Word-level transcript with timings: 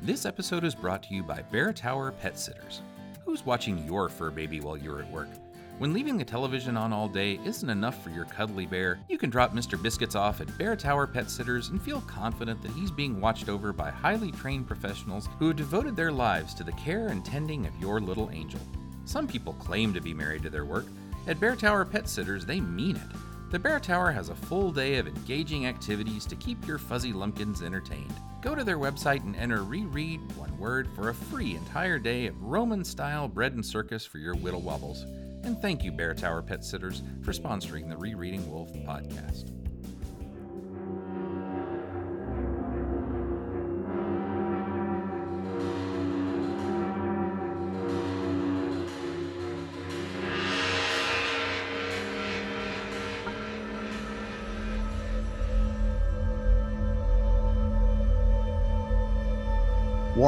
This 0.00 0.24
episode 0.24 0.62
is 0.62 0.76
brought 0.76 1.02
to 1.02 1.14
you 1.14 1.24
by 1.24 1.42
Bear 1.42 1.72
Tower 1.72 2.12
Pet 2.12 2.38
Sitters. 2.38 2.82
Who's 3.24 3.44
watching 3.44 3.84
your 3.84 4.08
fur 4.08 4.30
baby 4.30 4.60
while 4.60 4.76
you're 4.76 5.02
at 5.02 5.10
work? 5.10 5.28
When 5.78 5.92
leaving 5.92 6.16
the 6.16 6.24
television 6.24 6.76
on 6.76 6.92
all 6.92 7.08
day 7.08 7.40
isn't 7.44 7.68
enough 7.68 8.00
for 8.02 8.10
your 8.10 8.24
cuddly 8.24 8.64
bear, 8.64 9.00
you 9.08 9.18
can 9.18 9.28
drop 9.28 9.52
Mr. 9.52 9.80
Biscuits 9.80 10.14
off 10.14 10.40
at 10.40 10.56
Bear 10.56 10.76
Tower 10.76 11.08
Pet 11.08 11.28
Sitters 11.28 11.70
and 11.70 11.82
feel 11.82 12.00
confident 12.02 12.62
that 12.62 12.70
he's 12.70 12.92
being 12.92 13.20
watched 13.20 13.48
over 13.48 13.72
by 13.72 13.90
highly 13.90 14.30
trained 14.30 14.68
professionals 14.68 15.28
who 15.40 15.48
have 15.48 15.56
devoted 15.56 15.96
their 15.96 16.12
lives 16.12 16.54
to 16.54 16.62
the 16.62 16.72
care 16.72 17.08
and 17.08 17.24
tending 17.24 17.66
of 17.66 17.76
your 17.80 18.00
little 18.00 18.30
angel. 18.32 18.60
Some 19.04 19.26
people 19.26 19.54
claim 19.54 19.92
to 19.94 20.00
be 20.00 20.14
married 20.14 20.44
to 20.44 20.50
their 20.50 20.64
work. 20.64 20.86
At 21.26 21.40
Bear 21.40 21.56
Tower 21.56 21.84
Pet 21.84 22.08
Sitters, 22.08 22.46
they 22.46 22.60
mean 22.60 22.94
it. 22.94 23.16
The 23.50 23.58
Bear 23.58 23.80
Tower 23.80 24.12
has 24.12 24.28
a 24.28 24.34
full 24.34 24.70
day 24.70 24.96
of 24.96 25.06
engaging 25.06 25.64
activities 25.64 26.26
to 26.26 26.36
keep 26.36 26.66
your 26.66 26.76
fuzzy 26.76 27.14
lumpkins 27.14 27.62
entertained. 27.62 28.12
Go 28.42 28.54
to 28.54 28.62
their 28.62 28.76
website 28.76 29.22
and 29.22 29.34
enter 29.36 29.62
reread 29.62 30.20
one 30.36 30.56
word 30.58 30.86
for 30.94 31.08
a 31.08 31.14
free 31.14 31.56
entire 31.56 31.98
day 31.98 32.26
of 32.26 32.42
Roman 32.42 32.84
style 32.84 33.26
bread 33.26 33.54
and 33.54 33.64
circus 33.64 34.04
for 34.04 34.18
your 34.18 34.34
whittle 34.34 34.60
wobbles. 34.60 35.04
And 35.44 35.58
thank 35.62 35.82
you, 35.82 35.92
Bear 35.92 36.12
Tower 36.12 36.42
Pet 36.42 36.62
Sitters, 36.62 37.02
for 37.22 37.32
sponsoring 37.32 37.88
the 37.88 37.96
Rereading 37.96 38.50
Wolfe 38.50 38.74
podcast. 38.86 39.57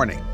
Warning 0.01 0.25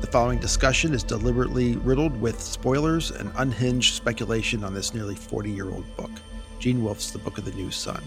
The 0.00 0.06
following 0.06 0.38
discussion 0.38 0.94
is 0.94 1.02
deliberately 1.02 1.74
riddled 1.78 2.20
with 2.20 2.40
spoilers 2.40 3.10
and 3.10 3.32
unhinged 3.34 3.94
speculation 3.94 4.62
on 4.62 4.74
this 4.74 4.94
nearly 4.94 5.16
40 5.16 5.50
year 5.50 5.68
old 5.68 5.96
book, 5.96 6.12
Gene 6.60 6.84
Wolfe's 6.84 7.10
The 7.10 7.18
Book 7.18 7.36
of 7.36 7.44
the 7.44 7.50
New 7.50 7.72
Sun. 7.72 8.00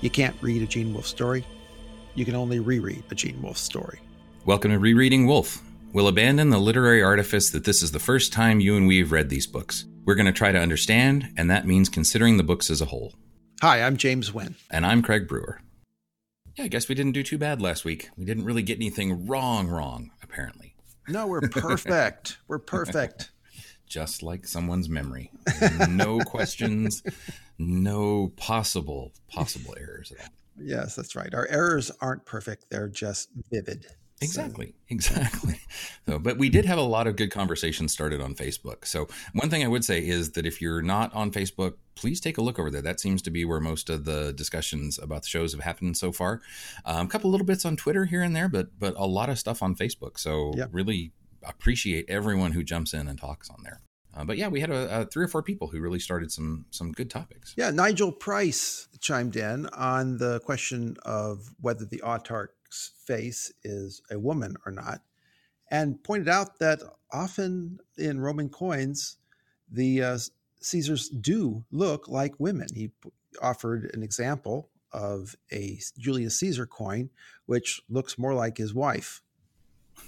You 0.00 0.10
can't 0.10 0.34
read 0.40 0.60
a 0.60 0.66
Gene 0.66 0.92
Wolfe 0.92 1.06
story, 1.06 1.46
you 2.16 2.24
can 2.24 2.34
only 2.34 2.58
reread 2.58 3.04
a 3.12 3.14
Gene 3.14 3.40
Wolfe 3.40 3.58
story. 3.58 4.00
Welcome 4.44 4.72
to 4.72 4.80
Rereading 4.80 5.28
Wolfe. 5.28 5.62
We'll 5.92 6.08
abandon 6.08 6.50
the 6.50 6.58
literary 6.58 7.00
artifice 7.00 7.50
that 7.50 7.62
this 7.62 7.80
is 7.80 7.92
the 7.92 8.00
first 8.00 8.32
time 8.32 8.58
you 8.58 8.76
and 8.76 8.88
we 8.88 8.98
have 8.98 9.12
read 9.12 9.28
these 9.28 9.46
books. 9.46 9.84
We're 10.04 10.16
going 10.16 10.26
to 10.26 10.32
try 10.32 10.50
to 10.50 10.58
understand, 10.58 11.28
and 11.36 11.48
that 11.48 11.64
means 11.64 11.88
considering 11.88 12.38
the 12.38 12.42
books 12.42 12.70
as 12.70 12.80
a 12.80 12.86
whole. 12.86 13.14
Hi, 13.60 13.82
I'm 13.82 13.96
James 13.96 14.34
Wynn. 14.34 14.56
And 14.68 14.84
I'm 14.84 15.00
Craig 15.00 15.28
Brewer. 15.28 15.60
Yeah, 16.58 16.64
I 16.64 16.68
guess 16.68 16.88
we 16.88 16.96
didn't 16.96 17.12
do 17.12 17.22
too 17.22 17.38
bad 17.38 17.62
last 17.62 17.84
week. 17.84 18.10
We 18.16 18.24
didn't 18.24 18.44
really 18.44 18.62
get 18.62 18.78
anything 18.78 19.28
wrong, 19.28 19.68
wrong, 19.68 20.10
apparently. 20.24 20.74
No, 21.06 21.28
we're 21.28 21.48
perfect. 21.48 22.38
we're 22.48 22.58
perfect. 22.58 23.30
Just 23.86 24.24
like 24.24 24.44
someone's 24.44 24.88
memory. 24.88 25.30
No 25.88 26.18
questions, 26.26 27.02
no 27.58 28.32
possible, 28.36 29.12
possible 29.30 29.74
errors 29.78 30.12
at 30.12 30.20
all. 30.24 30.32
Yes, 30.60 30.96
that's 30.96 31.14
right. 31.14 31.32
Our 31.32 31.46
errors 31.46 31.92
aren't 32.00 32.26
perfect, 32.26 32.68
they're 32.68 32.88
just 32.88 33.30
vivid. 33.50 33.86
Exactly, 34.20 34.66
so. 34.66 34.72
exactly. 34.88 35.60
So, 36.06 36.18
but 36.18 36.38
we 36.38 36.48
did 36.48 36.64
have 36.64 36.78
a 36.78 36.82
lot 36.82 37.06
of 37.06 37.16
good 37.16 37.30
conversations 37.30 37.92
started 37.92 38.22
on 38.22 38.34
Facebook. 38.34 38.86
So, 38.86 39.08
one 39.34 39.50
thing 39.50 39.62
I 39.62 39.68
would 39.68 39.84
say 39.84 39.98
is 40.00 40.30
that 40.32 40.46
if 40.46 40.62
you're 40.62 40.80
not 40.80 41.14
on 41.14 41.30
Facebook, 41.30 41.74
please 41.96 42.18
take 42.18 42.38
a 42.38 42.40
look 42.40 42.58
over 42.58 42.70
there. 42.70 42.80
That 42.80 42.98
seems 42.98 43.20
to 43.22 43.30
be 43.30 43.44
where 43.44 43.60
most 43.60 43.90
of 43.90 44.06
the 44.06 44.32
discussions 44.32 44.98
about 44.98 45.22
the 45.22 45.28
shows 45.28 45.52
have 45.52 45.60
happened 45.60 45.98
so 45.98 46.10
far. 46.10 46.40
Um, 46.86 47.06
a 47.06 47.10
couple 47.10 47.30
little 47.30 47.46
bits 47.46 47.66
on 47.66 47.76
Twitter 47.76 48.06
here 48.06 48.22
and 48.22 48.34
there, 48.34 48.48
but 48.48 48.78
but 48.78 48.94
a 48.96 49.06
lot 49.06 49.28
of 49.28 49.38
stuff 49.38 49.62
on 49.62 49.74
Facebook. 49.74 50.18
So, 50.18 50.54
yep. 50.56 50.70
really 50.72 51.12
appreciate 51.42 52.06
everyone 52.08 52.52
who 52.52 52.64
jumps 52.64 52.94
in 52.94 53.06
and 53.06 53.18
talks 53.18 53.50
on 53.50 53.62
there. 53.62 53.82
Uh, 54.16 54.24
but 54.24 54.36
yeah, 54.36 54.48
we 54.48 54.60
had 54.60 54.70
a, 54.70 55.02
a, 55.02 55.04
three 55.04 55.24
or 55.24 55.28
four 55.28 55.42
people 55.42 55.68
who 55.68 55.80
really 55.80 55.98
started 55.98 56.32
some 56.32 56.64
some 56.70 56.92
good 56.92 57.10
topics. 57.10 57.54
Yeah, 57.56 57.70
Nigel 57.70 58.10
Price 58.10 58.88
chimed 59.00 59.36
in 59.36 59.66
on 59.66 60.16
the 60.16 60.40
question 60.40 60.96
of 61.04 61.50
whether 61.60 61.84
the 61.84 62.02
autarch 62.04 62.48
face 62.70 63.52
is 63.64 64.02
a 64.10 64.18
woman 64.18 64.56
or 64.66 64.72
not, 64.72 65.00
and 65.70 66.02
pointed 66.02 66.28
out 66.28 66.58
that 66.58 66.80
often 67.12 67.78
in 67.96 68.20
Roman 68.20 68.48
coins, 68.48 69.18
the 69.70 70.02
uh, 70.02 70.18
Caesars 70.60 71.08
do 71.08 71.64
look 71.70 72.08
like 72.08 72.38
women. 72.38 72.68
He 72.74 72.90
offered 73.42 73.90
an 73.94 74.02
example 74.02 74.70
of 74.92 75.36
a 75.52 75.78
Julius 75.98 76.38
Caesar 76.40 76.66
coin, 76.66 77.10
which 77.46 77.82
looks 77.88 78.18
more 78.18 78.34
like 78.34 78.56
his 78.56 78.74
wife 78.74 79.22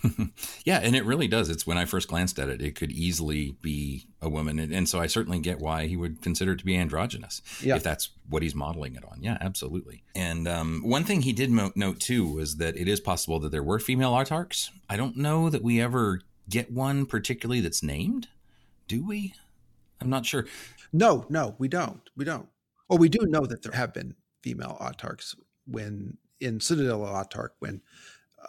yeah, 0.65 0.79
and 0.79 0.97
it 0.97 1.05
really 1.05 1.29
does. 1.29 1.51
It's 1.51 1.67
when 1.67 1.79
I 1.79 1.85
first 1.85 2.09
glanced 2.09 2.39
at 2.39 2.49
it, 2.49 2.61
it 2.61 2.75
could 2.75 2.91
easily 2.91 3.57
be 3.63 4.07
a 4.21 4.29
woman, 4.29 4.59
and, 4.59 4.73
and 4.73 4.89
so 4.89 5.01
I 5.01 5.07
certainly 5.07 5.39
get 5.39 5.59
why 5.59 5.87
he 5.87 5.97
would 5.97 6.23
consider 6.23 6.53
it 6.53 6.59
to 6.59 6.65
be 6.65 6.77
androgynous 6.77 7.43
yeah. 7.63 7.77
if 7.77 7.83
that's 7.83 8.11
what 8.29 8.43
he's 8.43 8.55
modeling 8.55 8.95
it 8.95 9.05
on. 9.05 9.19
Yeah, 9.23 9.39
absolutely. 9.41 10.05
And 10.15 10.49
um, 10.49 10.83
one 10.85 11.05
thing 11.05 11.23
he 11.23 11.33
did 11.33 11.51
mo- 11.51 11.73
note 11.75 12.01
too 12.01 12.27
was 12.27 12.57
that 12.57 12.77
it 12.77 12.89
is 12.89 13.01
possible 13.01 13.39
that 13.41 13.53
there 13.53 13.63
were 13.63 13.79
female 13.79 14.13
autarchs. 14.13 14.71
I 14.89 14.97
don't 14.97 15.17
know 15.17 15.51
that 15.51 15.63
we 15.63 15.81
ever 15.81 16.21
get 16.49 16.73
one 16.73 17.07
particularly 17.07 17.61
that's 17.61 17.83
named. 17.83 18.29
Do 18.89 19.07
we? 19.07 19.35
I'm 20.01 20.11
not 20.11 20.27
sure. 20.27 20.47
No, 20.93 21.27
no, 21.29 21.55
we 21.59 21.69
don't. 21.69 22.09
We 22.17 22.25
don't. 22.25 22.49
Well, 22.89 22.99
we 22.99 23.09
do 23.09 23.21
know 23.27 23.47
that 23.47 23.63
there 23.63 23.73
have 23.73 23.95
been 23.95 24.17
female 24.43 24.77
autarchs 24.81 25.37
when 25.67 26.17
in 26.41 26.61
Citadel 26.61 27.01
Autarch 27.01 27.51
when 27.59 27.81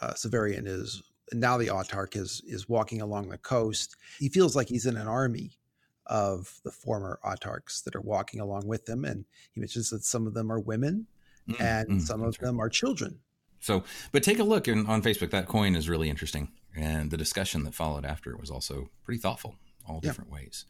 uh, 0.02 0.14
Severian 0.14 0.66
is 0.66 1.04
now 1.34 1.58
the 1.58 1.68
autarch 1.68 2.16
is 2.16 2.42
is 2.46 2.68
walking 2.68 3.02
along 3.02 3.30
the 3.30 3.38
coast. 3.38 3.96
He 4.20 4.30
feels 4.30 4.56
like 4.56 4.68
he's 4.68 4.86
in 4.86 4.98
an 4.98 5.08
army 5.08 5.58
of 6.06 6.60
the 6.64 6.72
former 6.72 7.20
autarchs 7.24 7.84
that 7.84 7.96
are 7.96 8.02
walking 8.02 8.40
along 8.40 8.68
with 8.68 8.88
him, 8.88 9.06
and 9.06 9.26
he 9.52 9.60
mentions 9.60 9.90
that 9.90 10.04
some 10.04 10.28
of 10.28 10.34
them 10.34 10.52
are 10.52 10.60
women 10.60 11.08
mm, 11.48 11.60
and 11.62 11.90
mm, 11.90 12.02
some 12.02 12.22
of 12.22 12.38
them 12.38 12.60
are 12.60 12.70
children. 12.70 13.20
So, 13.60 13.84
but 14.12 14.24
take 14.24 14.40
a 14.40 14.44
look 14.44 14.68
in, 14.68 14.88
on 14.88 15.02
Facebook. 15.02 15.30
That 15.30 15.48
coin 15.48 15.76
is 15.76 15.88
really 15.88 16.10
interesting, 16.10 16.50
and 16.76 17.12
the 17.12 17.18
discussion 17.18 17.64
that 17.64 17.76
followed 17.76 18.06
after 18.06 18.32
it 18.32 18.40
was 18.40 18.50
also 18.50 18.90
pretty 19.04 19.20
thoughtful, 19.20 19.56
all 19.88 20.00
different 20.00 20.32
yeah. 20.32 20.38
ways. 20.38 20.66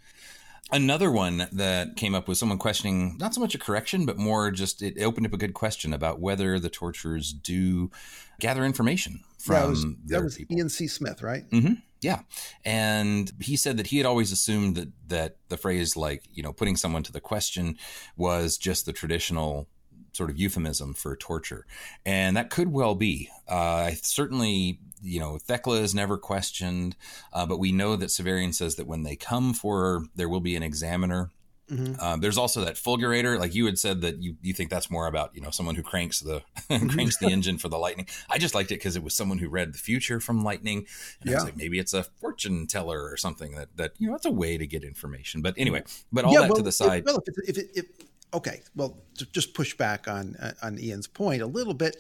Another 0.72 1.12
one 1.12 1.48
that 1.52 1.98
came 1.98 2.16
up 2.16 2.28
was 2.28 2.40
someone 2.40 2.58
questioning 2.58 3.18
not 3.18 3.34
so 3.34 3.42
much 3.42 3.56
a 3.56 3.58
correction, 3.58 4.06
but 4.06 4.18
more 4.18 4.52
just 4.52 4.82
it 4.82 5.02
opened 5.02 5.26
up 5.26 5.34
a 5.34 5.38
good 5.38 5.54
question 5.54 5.94
about 5.94 6.22
whether 6.22 6.60
the 6.60 6.70
torturers 6.70 7.34
do 7.34 7.92
gather 8.40 8.64
information 8.64 9.22
from 9.38 9.56
yeah, 9.56 9.66
was, 9.66 9.86
that 10.06 10.24
was 10.24 10.36
people. 10.38 10.58
Ian 10.58 10.70
C. 10.70 10.88
Smith, 10.88 11.22
right? 11.22 11.50
Mm-hmm. 11.50 11.74
Yeah, 12.02 12.22
and 12.66 13.32
he 13.40 13.56
said 13.56 13.78
that 13.78 13.88
he 13.88 13.98
had 13.98 14.06
always 14.06 14.32
assumed 14.32 14.76
that 14.76 14.90
that 15.08 15.36
the 15.50 15.58
phrase 15.58 15.96
like 15.98 16.24
you 16.34 16.42
know 16.42 16.54
putting 16.54 16.76
someone 16.76 17.04
to 17.04 17.12
the 17.12 17.22
question 17.22 17.78
was 18.16 18.58
just 18.58 18.86
the 18.86 18.94
traditional 18.94 19.68
sort 20.12 20.30
of 20.30 20.38
euphemism 20.38 20.94
for 20.94 21.16
torture, 21.16 21.66
and 22.06 22.36
that 22.38 22.50
could 22.50 22.72
well 22.72 22.96
be. 22.96 23.30
Uh, 23.48 23.92
certainly, 24.02 24.80
you 25.02 25.20
know, 25.20 25.38
Thecla 25.38 25.82
is 25.82 25.96
never 25.96 26.18
questioned, 26.18 26.96
uh, 27.34 27.46
but 27.46 27.60
we 27.60 27.72
know 27.72 27.96
that 27.96 28.10
Severian 28.10 28.54
says 28.54 28.76
that 28.76 28.88
when 28.88 29.04
they 29.04 29.16
come 29.16 29.54
for, 29.54 29.82
her, 29.82 30.02
there 30.16 30.30
will 30.30 30.42
be 30.42 30.56
an 30.56 30.64
examiner 30.64 31.32
Mm-hmm. 31.72 32.02
Um, 32.02 32.20
there's 32.20 32.38
also 32.38 32.66
that 32.66 32.76
fulgurator, 32.76 33.40
like 33.40 33.56
you 33.56 33.66
had 33.66 33.80
said 33.80 34.02
that 34.02 34.22
you, 34.22 34.36
you 34.42 34.54
think 34.54 34.70
that's 34.70 34.92
more 34.92 35.08
about 35.08 35.34
you 35.34 35.42
know 35.42 35.52
someone 35.52 35.76
who 35.76 35.84
cranks 35.84 36.20
the 36.20 36.42
cranks 36.68 37.18
the 37.18 37.28
engine 37.32 37.58
for 37.58 37.70
the 37.70 37.78
lightning. 37.78 38.08
I 38.30 38.38
just 38.40 38.54
liked 38.54 38.72
it 38.72 38.76
because 38.76 38.98
it 38.98 39.04
was 39.04 39.16
someone 39.16 39.38
who 39.38 39.48
read 39.48 39.74
the 39.74 39.78
future 39.78 40.20
from 40.20 40.44
lightning. 40.44 40.86
And 41.22 41.32
yeah, 41.32 41.42
like 41.42 41.56
maybe 41.56 41.80
it's 41.80 41.94
a 41.94 42.04
fortune 42.04 42.68
teller 42.68 43.10
or 43.10 43.16
something 43.16 43.56
that 43.56 43.70
that 43.78 43.94
you 44.00 44.10
know 44.10 44.16
it's 44.16 44.26
a 44.26 44.32
way 44.32 44.58
to 44.58 44.68
get 44.68 44.84
information. 44.84 45.42
But 45.42 45.56
anyway, 45.58 45.84
but 46.12 46.26
all 46.26 46.34
yeah, 46.34 46.42
that 46.42 46.50
well, 46.50 46.58
to 46.58 46.64
the 46.64 46.74
side. 46.74 47.00
If, 47.00 47.06
well, 47.06 47.24
if, 47.26 47.58
if, 47.58 47.78
if, 47.78 47.86
okay, 48.34 48.62
well, 48.76 48.98
just 49.32 49.54
push 49.54 49.76
back 49.76 50.08
on 50.08 50.36
uh, 50.36 50.54
on 50.62 50.80
Ian's 50.80 51.08
point 51.08 51.42
a 51.42 51.48
little 51.48 51.74
bit, 51.74 51.98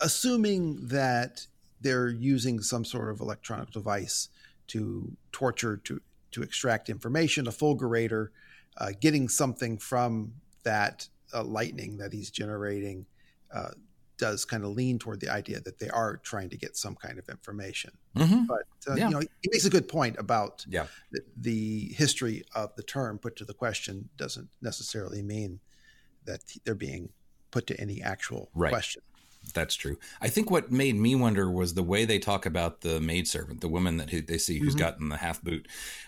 assuming 0.00 0.86
that 0.88 1.46
they're 1.80 2.08
using 2.08 2.60
some 2.60 2.84
sort 2.84 3.10
of 3.10 3.20
electronic 3.20 3.70
device 3.70 4.28
to 4.68 5.16
torture 5.32 5.76
to 5.78 6.00
to 6.32 6.42
extract 6.42 6.88
information, 6.88 7.46
a 7.46 7.50
fulgurator 7.50 8.28
uh, 8.78 8.90
getting 9.00 9.28
something 9.28 9.78
from 9.78 10.32
that 10.64 11.08
uh, 11.34 11.42
lightning 11.44 11.98
that 11.98 12.12
he's 12.12 12.30
generating 12.30 13.06
uh, 13.54 13.70
does 14.22 14.44
kind 14.44 14.62
of 14.62 14.70
lean 14.70 15.00
toward 15.00 15.18
the 15.18 15.28
idea 15.28 15.60
that 15.60 15.80
they 15.80 15.88
are 15.88 16.18
trying 16.18 16.48
to 16.48 16.56
get 16.56 16.76
some 16.76 16.94
kind 16.94 17.18
of 17.18 17.28
information. 17.28 17.90
Mm-hmm. 18.16 18.44
But 18.44 18.62
uh, 18.88 18.94
yeah. 18.94 19.08
you 19.08 19.14
know, 19.14 19.18
he 19.18 19.50
makes 19.50 19.64
a 19.64 19.70
good 19.70 19.88
point 19.88 20.14
about 20.16 20.64
yeah. 20.68 20.86
the, 21.10 21.22
the, 21.36 21.92
history 21.96 22.44
of 22.54 22.72
the 22.76 22.84
term 22.84 23.18
put 23.18 23.34
to 23.34 23.44
the 23.44 23.52
question 23.52 24.10
doesn't 24.16 24.48
necessarily 24.60 25.22
mean 25.22 25.58
that 26.24 26.38
they're 26.64 26.76
being 26.76 27.08
put 27.50 27.66
to 27.66 27.80
any 27.80 28.00
actual 28.00 28.48
right. 28.54 28.70
question. 28.70 29.02
That's 29.54 29.74
true. 29.74 29.98
I 30.20 30.28
think 30.28 30.52
what 30.52 30.70
made 30.70 30.94
me 30.94 31.16
wonder 31.16 31.50
was 31.50 31.74
the 31.74 31.82
way 31.82 32.04
they 32.04 32.20
talk 32.20 32.46
about 32.46 32.82
the 32.82 33.00
maidservant, 33.00 33.60
the 33.60 33.66
woman 33.66 33.96
that 33.96 34.08
they 34.28 34.38
see 34.38 34.60
who's 34.60 34.76
mm-hmm. 34.76 34.78
gotten 34.78 35.08
the 35.08 35.16
half 35.16 35.42
boot, 35.42 35.66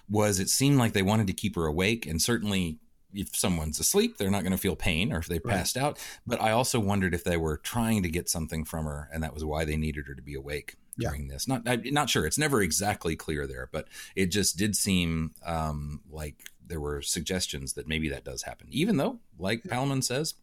was 0.08 0.38
it 0.38 0.50
seemed 0.50 0.78
like 0.78 0.92
they 0.92 1.02
wanted 1.02 1.26
to 1.26 1.32
keep 1.32 1.56
her 1.56 1.66
awake, 1.66 2.06
and 2.06 2.22
certainly 2.22 2.78
if 3.14 3.34
someone's 3.36 3.78
asleep, 3.80 4.18
they're 4.18 4.30
not 4.30 4.42
going 4.42 4.52
to 4.52 4.58
feel 4.58 4.76
pain 4.76 5.12
or 5.12 5.18
if 5.18 5.26
they 5.26 5.40
Right. 5.44 5.56
passed 5.56 5.76
out. 5.76 5.98
But 6.26 6.40
I 6.40 6.50
also 6.50 6.80
wondered 6.80 7.14
if 7.14 7.24
they 7.24 7.36
were 7.36 7.56
trying 7.56 8.02
to 8.02 8.08
get 8.08 8.28
something 8.28 8.64
from 8.64 8.84
her, 8.86 9.08
and 9.12 9.22
that 9.22 9.32
was 9.34 9.44
why 9.44 9.64
they 9.64 9.76
needed 9.76 10.06
her 10.08 10.14
to 10.14 10.22
be 10.22 10.34
awake 10.34 10.76
Yeah. 10.96 11.08
during 11.10 11.28
this. 11.28 11.46
Not, 11.48 11.62
I'm 11.66 11.82
not 11.92 12.10
sure. 12.10 12.26
It's 12.26 12.38
never 12.38 12.60
exactly 12.62 13.16
clear 13.16 13.46
there, 13.46 13.68
but 13.72 13.88
it 14.16 14.26
just 14.26 14.56
did 14.56 14.76
seem 14.76 15.34
um, 15.44 16.00
like 16.10 16.50
there 16.66 16.80
were 16.80 17.02
suggestions 17.02 17.74
that 17.74 17.86
maybe 17.86 18.08
that 18.08 18.24
does 18.24 18.42
happen. 18.42 18.66
Even 18.70 18.96
though, 18.96 19.20
like 19.38 19.62
Palaemon 19.64 20.02
says, 20.02 20.34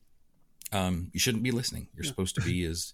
um, 0.72 1.10
you 1.14 1.20
shouldn't 1.20 1.44
be 1.44 1.52
listening. 1.52 1.88
You're 1.96 2.06
Yeah. 2.06 2.12
supposed 2.12 2.36
to 2.36 2.42
be 2.42 2.64
as, 2.64 2.94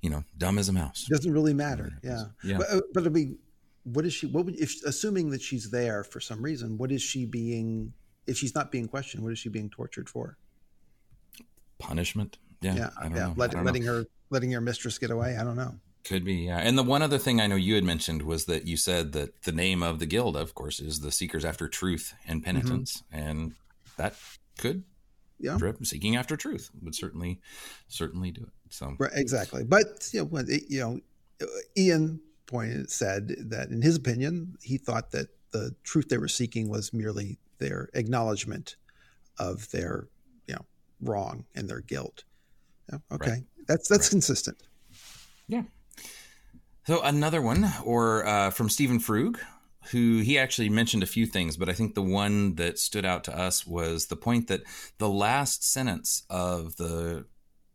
you 0.00 0.10
know, 0.10 0.24
dumb 0.36 0.58
as 0.58 0.68
a 0.68 0.72
mouse. 0.72 1.06
Doesn't 1.08 1.32
really 1.32 1.54
matter. 1.54 1.98
Yeah. 2.02 2.24
Yeah. 2.42 2.58
But, 2.58 2.84
but 2.92 3.06
I 3.06 3.10
mean, 3.10 3.38
what 3.84 4.06
is 4.06 4.14
she? 4.14 4.26
What 4.26 4.46
would 4.46 4.56
if 4.58 4.82
assuming 4.84 5.30
that 5.30 5.42
she's 5.42 5.70
there 5.70 6.02
for 6.04 6.18
some 6.18 6.42
reason? 6.42 6.78
What 6.78 6.90
is 6.90 7.02
she 7.02 7.26
being? 7.26 7.92
If 8.26 8.36
she's 8.38 8.54
not 8.54 8.70
being 8.72 8.88
questioned, 8.88 9.22
what 9.22 9.32
is 9.32 9.38
she 9.38 9.48
being 9.48 9.68
tortured 9.70 10.08
for? 10.08 10.36
Punishment. 11.78 12.38
Yeah. 12.60 12.74
Yeah, 12.74 12.90
I 12.98 13.02
don't 13.04 13.12
yeah. 13.16 13.26
know. 13.26 13.34
Let, 13.36 13.50
I 13.50 13.52
don't 13.54 13.64
know. 13.64 13.66
letting 13.70 13.82
her 13.84 14.06
letting 14.30 14.50
your 14.50 14.60
mistress 14.60 14.98
get 14.98 15.10
away. 15.10 15.36
I 15.36 15.44
don't 15.44 15.56
know. 15.56 15.74
Could 16.04 16.24
be, 16.24 16.34
yeah. 16.34 16.58
And 16.58 16.76
the 16.76 16.82
one 16.82 17.00
other 17.02 17.16
thing 17.18 17.40
I 17.40 17.46
know 17.46 17.56
you 17.56 17.74
had 17.76 17.84
mentioned 17.84 18.22
was 18.22 18.44
that 18.44 18.66
you 18.66 18.76
said 18.76 19.12
that 19.12 19.42
the 19.44 19.52
name 19.52 19.82
of 19.82 19.98
the 20.00 20.06
guild, 20.06 20.36
of 20.36 20.54
course, 20.54 20.78
is 20.78 21.00
the 21.00 21.10
Seekers 21.10 21.44
After 21.46 21.66
Truth 21.66 22.14
and 22.28 22.44
Penitence, 22.44 23.02
and 23.12 23.54
that 23.96 24.14
could, 24.58 24.84
Mm-hmm. 25.40 25.46
Yeah. 25.46 25.56
drip- 25.58 25.84
seeking 25.84 26.14
after 26.14 26.36
truth 26.36 26.70
would 26.80 26.94
certainly, 26.94 27.40
certainly 27.88 28.30
do 28.30 28.42
it. 28.42 28.52
So, 28.70 28.94
Right, 29.00 29.10
exactly. 29.14 29.64
But 29.64 30.08
you 30.12 30.24
know, 30.24 30.38
it- 30.38 30.70
you 30.70 30.80
know, 30.80 31.00
Ian 31.76 32.20
pointed 32.46 32.88
said 32.90 33.34
that 33.50 33.70
in 33.70 33.82
his 33.82 33.96
opinion, 33.96 34.56
he 34.62 34.78
thought 34.78 35.10
that 35.10 35.28
the 35.50 35.74
truth 35.82 36.08
they 36.08 36.18
were 36.18 36.28
seeking 36.28 36.68
was 36.68 36.92
merely 36.92 37.38
their 37.64 37.88
acknowledgement 37.94 38.76
of 39.38 39.70
their 39.70 40.08
you 40.46 40.54
know 40.54 40.64
wrong 41.00 41.44
and 41.54 41.68
their 41.68 41.80
guilt. 41.80 42.24
Yeah, 42.90 42.98
okay, 43.12 43.30
Right. 43.30 43.42
that's 43.66 43.88
that's 43.88 44.06
Right. 44.06 44.10
consistent. 44.10 44.58
yeah. 45.48 45.62
So 46.86 47.00
another 47.00 47.40
one, 47.40 47.66
or 47.82 48.26
uh, 48.26 48.50
from 48.50 48.68
Stephen 48.68 48.98
Frug, 48.98 49.38
who 49.90 50.18
he 50.18 50.38
actually 50.38 50.68
mentioned 50.68 51.02
a 51.02 51.06
few 51.06 51.24
things, 51.26 51.56
but 51.56 51.68
I 51.70 51.72
think 51.72 51.94
the 51.94 52.02
one 52.02 52.56
that 52.56 52.78
stood 52.78 53.06
out 53.06 53.24
to 53.24 53.36
us 53.36 53.66
was 53.66 54.06
the 54.06 54.16
point 54.16 54.48
that 54.48 54.62
the 54.98 55.08
last 55.08 55.64
sentence 55.64 56.24
of 56.28 56.76
the 56.76 57.24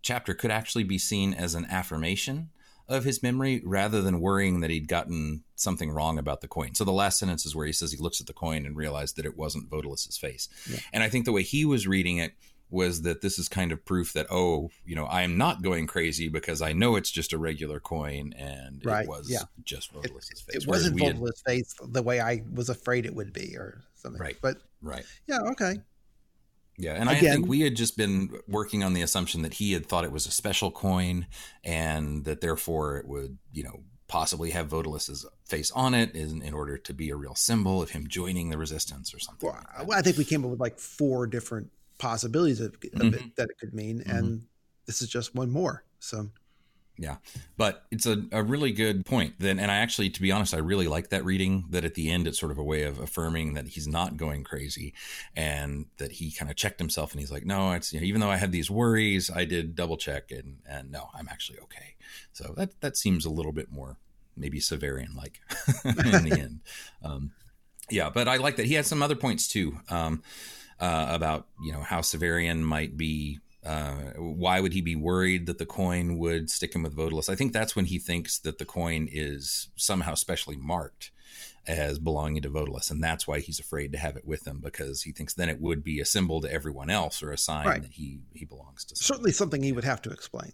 chapter 0.03 0.33
could 0.35 0.51
actually 0.51 0.83
be 0.83 0.99
seen 0.99 1.33
as 1.33 1.55
an 1.55 1.65
affirmation 1.65 2.51
of 2.89 3.03
his 3.05 3.23
memory 3.23 3.61
rather 3.63 4.01
than 4.01 4.19
worrying 4.19 4.59
that 4.59 4.69
he'd 4.69 4.87
gotten 4.87 5.43
something 5.55 5.91
wrong 5.91 6.17
about 6.17 6.41
the 6.41 6.47
coin. 6.47 6.75
So 6.75 6.83
the 6.83 6.91
last 6.91 7.19
sentence 7.19 7.45
is 7.45 7.55
where 7.55 7.65
he 7.67 7.71
says 7.73 7.91
he 7.91 7.97
looks 7.97 8.19
at 8.19 8.27
the 8.27 8.33
coin 8.33 8.65
and 8.65 8.75
realized 8.75 9.15
that 9.15 9.25
it 9.25 9.37
wasn't 9.37 9.69
Vodalus's 9.69 10.17
face. 10.17 10.49
Yeah. 10.69 10.79
And 10.91 11.03
I 11.03 11.09
think 11.09 11.25
the 11.25 11.31
way 11.31 11.43
he 11.43 11.63
was 11.65 11.87
reading 11.87 12.17
it 12.17 12.33
was 12.71 13.01
that 13.01 13.21
this 13.21 13.39
is 13.39 13.49
kind 13.49 13.71
of 13.71 13.83
proof 13.83 14.13
that 14.13 14.27
oh, 14.29 14.69
you 14.85 14.95
know, 14.95 15.05
I 15.05 15.23
am 15.23 15.37
not 15.37 15.61
going 15.63 15.87
crazy 15.87 16.29
because 16.29 16.61
I 16.61 16.71
know 16.73 16.95
it's 16.97 17.09
just 17.09 17.33
a 17.33 17.37
regular 17.37 17.79
coin 17.79 18.33
and 18.37 18.83
Right, 18.85 19.05
it 19.05 19.09
was 19.09 19.29
yeah. 19.29 19.39
just 19.63 19.91
It, 19.91 19.95
Vodalus's 20.11 20.41
face. 20.41 20.55
it 20.55 20.63
Whereas 20.67 20.91
wasn't 20.91 21.01
had- 21.01 21.35
face 21.47 21.73
the 21.81 22.03
way 22.03 22.19
I 22.19 22.43
was 22.53 22.69
afraid 22.69 23.05
it 23.05 23.15
would 23.15 23.33
be, 23.33 23.55
or 23.57 23.81
something. 23.95 24.21
Right. 24.21 24.37
But 24.41 24.57
right. 24.81 25.03
yeah, 25.27 25.39
okay. 25.51 25.79
Yeah, 26.79 26.93
and 26.93 27.09
I 27.09 27.19
think 27.19 27.45
we 27.45 27.59
had 27.59 27.75
just 27.75 27.97
been 27.97 28.31
working 28.47 28.83
on 28.83 28.93
the 28.93 29.01
assumption 29.01 29.41
that 29.41 29.55
he 29.55 29.73
had 29.73 29.85
thought 29.85 30.05
it 30.05 30.13
was 30.13 30.25
a 30.25 30.31
special 30.31 30.71
coin, 30.71 31.27
and 31.63 32.23
that 32.23 32.39
therefore 32.39 32.97
it 32.97 33.05
would, 33.05 33.37
you 33.51 33.63
know, 33.63 33.83
possibly 34.07 34.51
have 34.51 34.69
Vodalus's 34.69 35.25
face 35.45 35.71
on 35.71 35.93
it 35.93 36.15
in, 36.15 36.41
in 36.41 36.53
order 36.53 36.77
to 36.77 36.93
be 36.93 37.09
a 37.09 37.15
real 37.17 37.35
symbol 37.35 37.81
of 37.81 37.89
him 37.91 38.07
joining 38.07 38.49
the 38.49 38.57
resistance 38.57 39.13
or 39.13 39.19
something. 39.19 39.49
Well, 39.49 39.61
like 39.87 39.99
I 39.99 40.01
think 40.01 40.17
we 40.17 40.23
came 40.23 40.43
up 40.45 40.51
with 40.51 40.59
like 40.61 40.79
four 40.79 41.27
different 41.27 41.69
possibilities 41.97 42.61
of, 42.61 42.73
of 42.73 42.79
Mhm. 42.79 43.13
it 43.13 43.35
that 43.35 43.49
it 43.49 43.57
could 43.59 43.73
mean, 43.73 43.99
Mhm. 43.99 44.17
and 44.17 44.45
this 44.85 45.01
is 45.01 45.09
just 45.09 45.35
one 45.35 45.51
more. 45.51 45.83
So 45.99 46.29
But 47.57 47.85
it's 47.91 48.05
a, 48.05 48.23
a 48.31 48.43
really 48.43 48.71
good 48.71 49.05
point. 49.05 49.35
Then, 49.39 49.59
and 49.59 49.71
I 49.71 49.77
actually, 49.77 50.09
to 50.11 50.21
be 50.21 50.31
honest, 50.31 50.53
I 50.53 50.57
really 50.57 50.87
like 50.87 51.09
that 51.09 51.25
reading. 51.25 51.65
That 51.69 51.85
at 51.85 51.95
the 51.95 52.09
end, 52.11 52.27
it's 52.27 52.39
sort 52.39 52.51
of 52.51 52.57
a 52.57 52.63
way 52.63 52.83
of 52.83 52.99
affirming 52.99 53.53
that 53.53 53.67
he's 53.69 53.87
not 53.87 54.17
going 54.17 54.43
crazy, 54.43 54.93
and 55.35 55.85
that 55.97 56.13
he 56.13 56.31
kind 56.31 56.51
of 56.51 56.57
checked 56.57 56.79
himself, 56.79 57.11
and 57.11 57.19
he's 57.19 57.31
like, 57.31 57.45
no, 57.45 57.71
it's 57.71 57.93
you 57.93 57.99
know, 57.99 58.05
even 58.05 58.21
though 58.21 58.29
I 58.29 58.37
had 58.37 58.51
these 58.51 58.69
worries, 58.69 59.31
I 59.31 59.45
did 59.45 59.75
double 59.75 59.97
check, 59.97 60.31
and 60.31 60.57
and 60.67 60.91
no, 60.91 61.09
I'm 61.13 61.27
actually 61.29 61.59
okay. 61.59 61.95
So 62.33 62.53
that 62.57 62.79
that 62.81 62.97
seems 62.97 63.25
a 63.25 63.29
little 63.29 63.53
bit 63.53 63.71
more 63.71 63.97
maybe 64.39 64.59
Severian 64.59 65.15
like 65.15 65.41
in 65.85 66.29
the 66.29 66.37
end. 66.39 66.59
Um, 67.03 67.31
yeah, 67.89 68.09
but 68.09 68.27
I 68.27 68.37
like 68.37 68.55
that 68.57 68.65
he 68.65 68.75
had 68.75 68.85
some 68.85 69.01
other 69.01 69.15
points 69.15 69.47
too 69.47 69.79
um, 69.89 70.23
uh, 70.79 71.07
about 71.09 71.47
you 71.61 71.71
know 71.71 71.81
how 71.81 71.99
Severian 71.99 72.61
might 72.61 72.97
be. 72.97 73.39
Uh, 73.63 74.13
why 74.17 74.61
would 74.61 74.71
he 74.73 74.81
be 74.81 74.95
worried 74.95 75.45
that 75.45 75.57
the 75.57 75.65
coin 75.65 76.17
would 76.17 76.49
stick 76.49 76.73
him 76.73 76.83
with 76.83 76.95
Vodalus? 76.95 77.29
I 77.29 77.35
think 77.35 77.51
that's 77.51 77.75
when 77.75 77.85
he 77.85 77.99
thinks 77.99 78.39
that 78.39 78.57
the 78.57 78.65
coin 78.65 79.07
is 79.11 79.67
somehow 79.75 80.15
specially 80.15 80.55
marked 80.55 81.11
as 81.67 81.99
belonging 81.99 82.41
to 82.41 82.49
Vodalus, 82.49 82.89
and 82.89 83.03
that's 83.03 83.27
why 83.27 83.39
he's 83.41 83.59
afraid 83.59 83.91
to 83.91 83.97
have 83.97 84.15
it 84.15 84.25
with 84.25 84.47
him 84.47 84.59
because 84.63 85.03
he 85.03 85.11
thinks 85.11 85.33
then 85.33 85.49
it 85.49 85.59
would 85.61 85.83
be 85.83 85.99
a 85.99 86.05
symbol 86.05 86.39
to 86.41 86.51
everyone 86.51 86.89
else 86.89 87.21
or 87.21 87.31
a 87.31 87.37
sign 87.37 87.67
Right. 87.67 87.81
that 87.81 87.91
he 87.91 88.21
he 88.33 88.45
belongs 88.45 88.85
to. 88.85 88.95
someone. 88.95 89.07
certainly 89.07 89.31
something 89.33 89.61
he 89.61 89.73
would 89.73 89.83
have 89.83 90.01
to 90.03 90.09
explain 90.09 90.53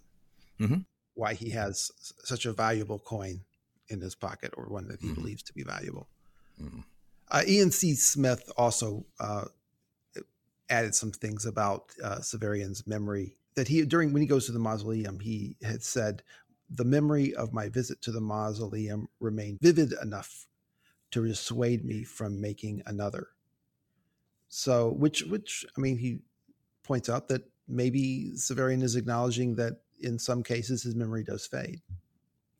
Mhm. 0.60 0.84
why 1.14 1.34
he 1.34 1.50
has 1.50 1.90
such 2.24 2.44
a 2.44 2.52
valuable 2.52 2.98
coin 2.98 3.44
in 3.88 4.00
his 4.00 4.16
pocket, 4.16 4.52
or 4.56 4.66
one 4.68 4.88
that 4.88 5.00
he 5.00 5.08
Mhm. 5.08 5.14
believes 5.14 5.42
to 5.44 5.52
be 5.54 5.62
valuable. 5.62 6.08
Mhm. 6.60 6.84
Uh, 7.28 7.42
Ian 7.46 7.70
C. 7.70 7.94
Smith 7.94 8.50
also 8.56 9.06
uh, 9.20 9.46
added 10.68 10.94
some 10.94 11.12
things 11.12 11.46
about 11.46 11.92
uh, 12.02 12.18
Severian's 12.18 12.86
memory 12.86 13.36
that 13.56 13.68
he 13.68 13.84
during 13.84 14.12
when 14.12 14.22
he 14.22 14.28
goes 14.28 14.46
to 14.46 14.52
the 14.52 14.58
mausoleum, 14.58 15.18
he 15.18 15.56
had 15.62 15.82
said, 15.82 16.22
"The 16.70 16.84
memory 16.84 17.34
of 17.34 17.52
my 17.52 17.68
visit 17.68 18.00
to 18.02 18.12
the 18.12 18.20
mausoleum 18.20 19.08
remained 19.18 19.58
vivid 19.60 19.94
enough 20.00 20.46
to 21.10 21.26
dissuade 21.26 21.84
me 21.84 22.04
from 22.04 22.40
making 22.40 22.82
another." 22.86 23.28
So, 24.48 24.90
which 24.92 25.22
which 25.24 25.66
I 25.76 25.80
mean, 25.80 25.98
he 25.98 26.20
points 26.84 27.08
out 27.08 27.28
that 27.28 27.42
maybe 27.66 28.32
Severian 28.36 28.82
is 28.82 28.94
acknowledging 28.94 29.56
that 29.56 29.80
in 30.00 30.18
some 30.18 30.42
cases 30.42 30.82
his 30.82 30.94
memory 30.94 31.24
does 31.24 31.46
fade, 31.46 31.80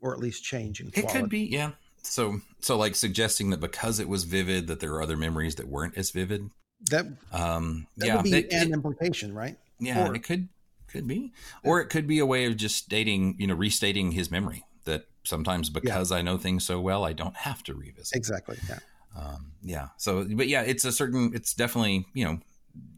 or 0.00 0.14
at 0.14 0.20
least 0.20 0.42
change 0.42 0.80
in 0.80 0.90
quality. 0.90 1.08
It 1.18 1.20
could 1.20 1.30
be, 1.30 1.40
yeah. 1.40 1.72
So 2.02 2.40
so 2.60 2.76
like 2.76 2.94
suggesting 2.94 3.50
that 3.50 3.60
because 3.60 4.00
it 4.00 4.08
was 4.08 4.24
vivid, 4.24 4.66
that 4.68 4.80
there 4.80 4.94
are 4.94 5.02
other 5.02 5.16
memories 5.16 5.56
that 5.56 5.68
weren't 5.68 5.96
as 5.96 6.10
vivid. 6.10 6.50
That 6.90 7.06
Um, 7.32 7.86
that 7.96 8.06
yeah, 8.06 8.14
would 8.16 8.24
be 8.24 8.34
an 8.34 8.68
it- 8.68 8.70
implication, 8.70 9.34
right? 9.34 9.58
Yeah, 9.78 10.08
Or- 10.08 10.14
it 10.14 10.22
could 10.22 10.48
could 10.88 11.06
be, 11.06 11.32
or 11.64 11.80
it 11.80 11.88
could 11.90 12.06
be 12.06 12.20
a 12.20 12.26
way 12.26 12.44
of 12.46 12.56
just 12.56 12.76
stating, 12.76 13.34
you 13.38 13.46
know, 13.46 13.54
restating 13.54 14.12
his 14.12 14.30
memory 14.30 14.64
that 14.84 15.06
sometimes 15.24 15.68
because 15.68 16.12
I 16.12 16.22
know 16.22 16.38
things 16.38 16.64
so 16.64 16.80
well, 16.80 17.04
I 17.04 17.12
don't 17.12 17.36
have 17.36 17.62
to 17.64 17.74
revisit. 17.74 18.16
Exactly. 18.16 18.56
Yeah. 18.68 18.78
Um, 19.14 19.52
yeah. 19.62 19.88
So, 19.98 20.24
but 20.24 20.48
yeah, 20.48 20.62
it's 20.62 20.84
a 20.84 20.92
certain. 20.92 21.32
It's 21.34 21.54
definitely 21.54 22.06
you 22.14 22.24
know 22.24 22.40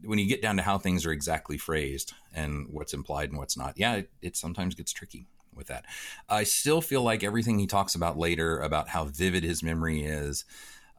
when 0.03 0.19
you 0.19 0.27
get 0.27 0.41
down 0.41 0.57
to 0.57 0.61
how 0.61 0.77
things 0.77 1.05
are 1.05 1.11
exactly 1.11 1.57
phrased 1.57 2.13
and 2.33 2.67
what's 2.69 2.93
implied 2.93 3.29
and 3.29 3.37
what's 3.37 3.57
not. 3.57 3.77
Yeah, 3.77 3.95
it, 3.95 4.11
it 4.21 4.37
sometimes 4.37 4.75
gets 4.75 4.91
tricky 4.91 5.25
with 5.55 5.67
that. 5.67 5.85
I 6.29 6.43
still 6.43 6.81
feel 6.81 7.01
like 7.01 7.23
everything 7.23 7.59
he 7.59 7.67
talks 7.67 7.95
about 7.95 8.17
later 8.17 8.59
about 8.59 8.89
how 8.89 9.05
vivid 9.05 9.43
his 9.43 9.63
memory 9.63 10.03
is. 10.03 10.45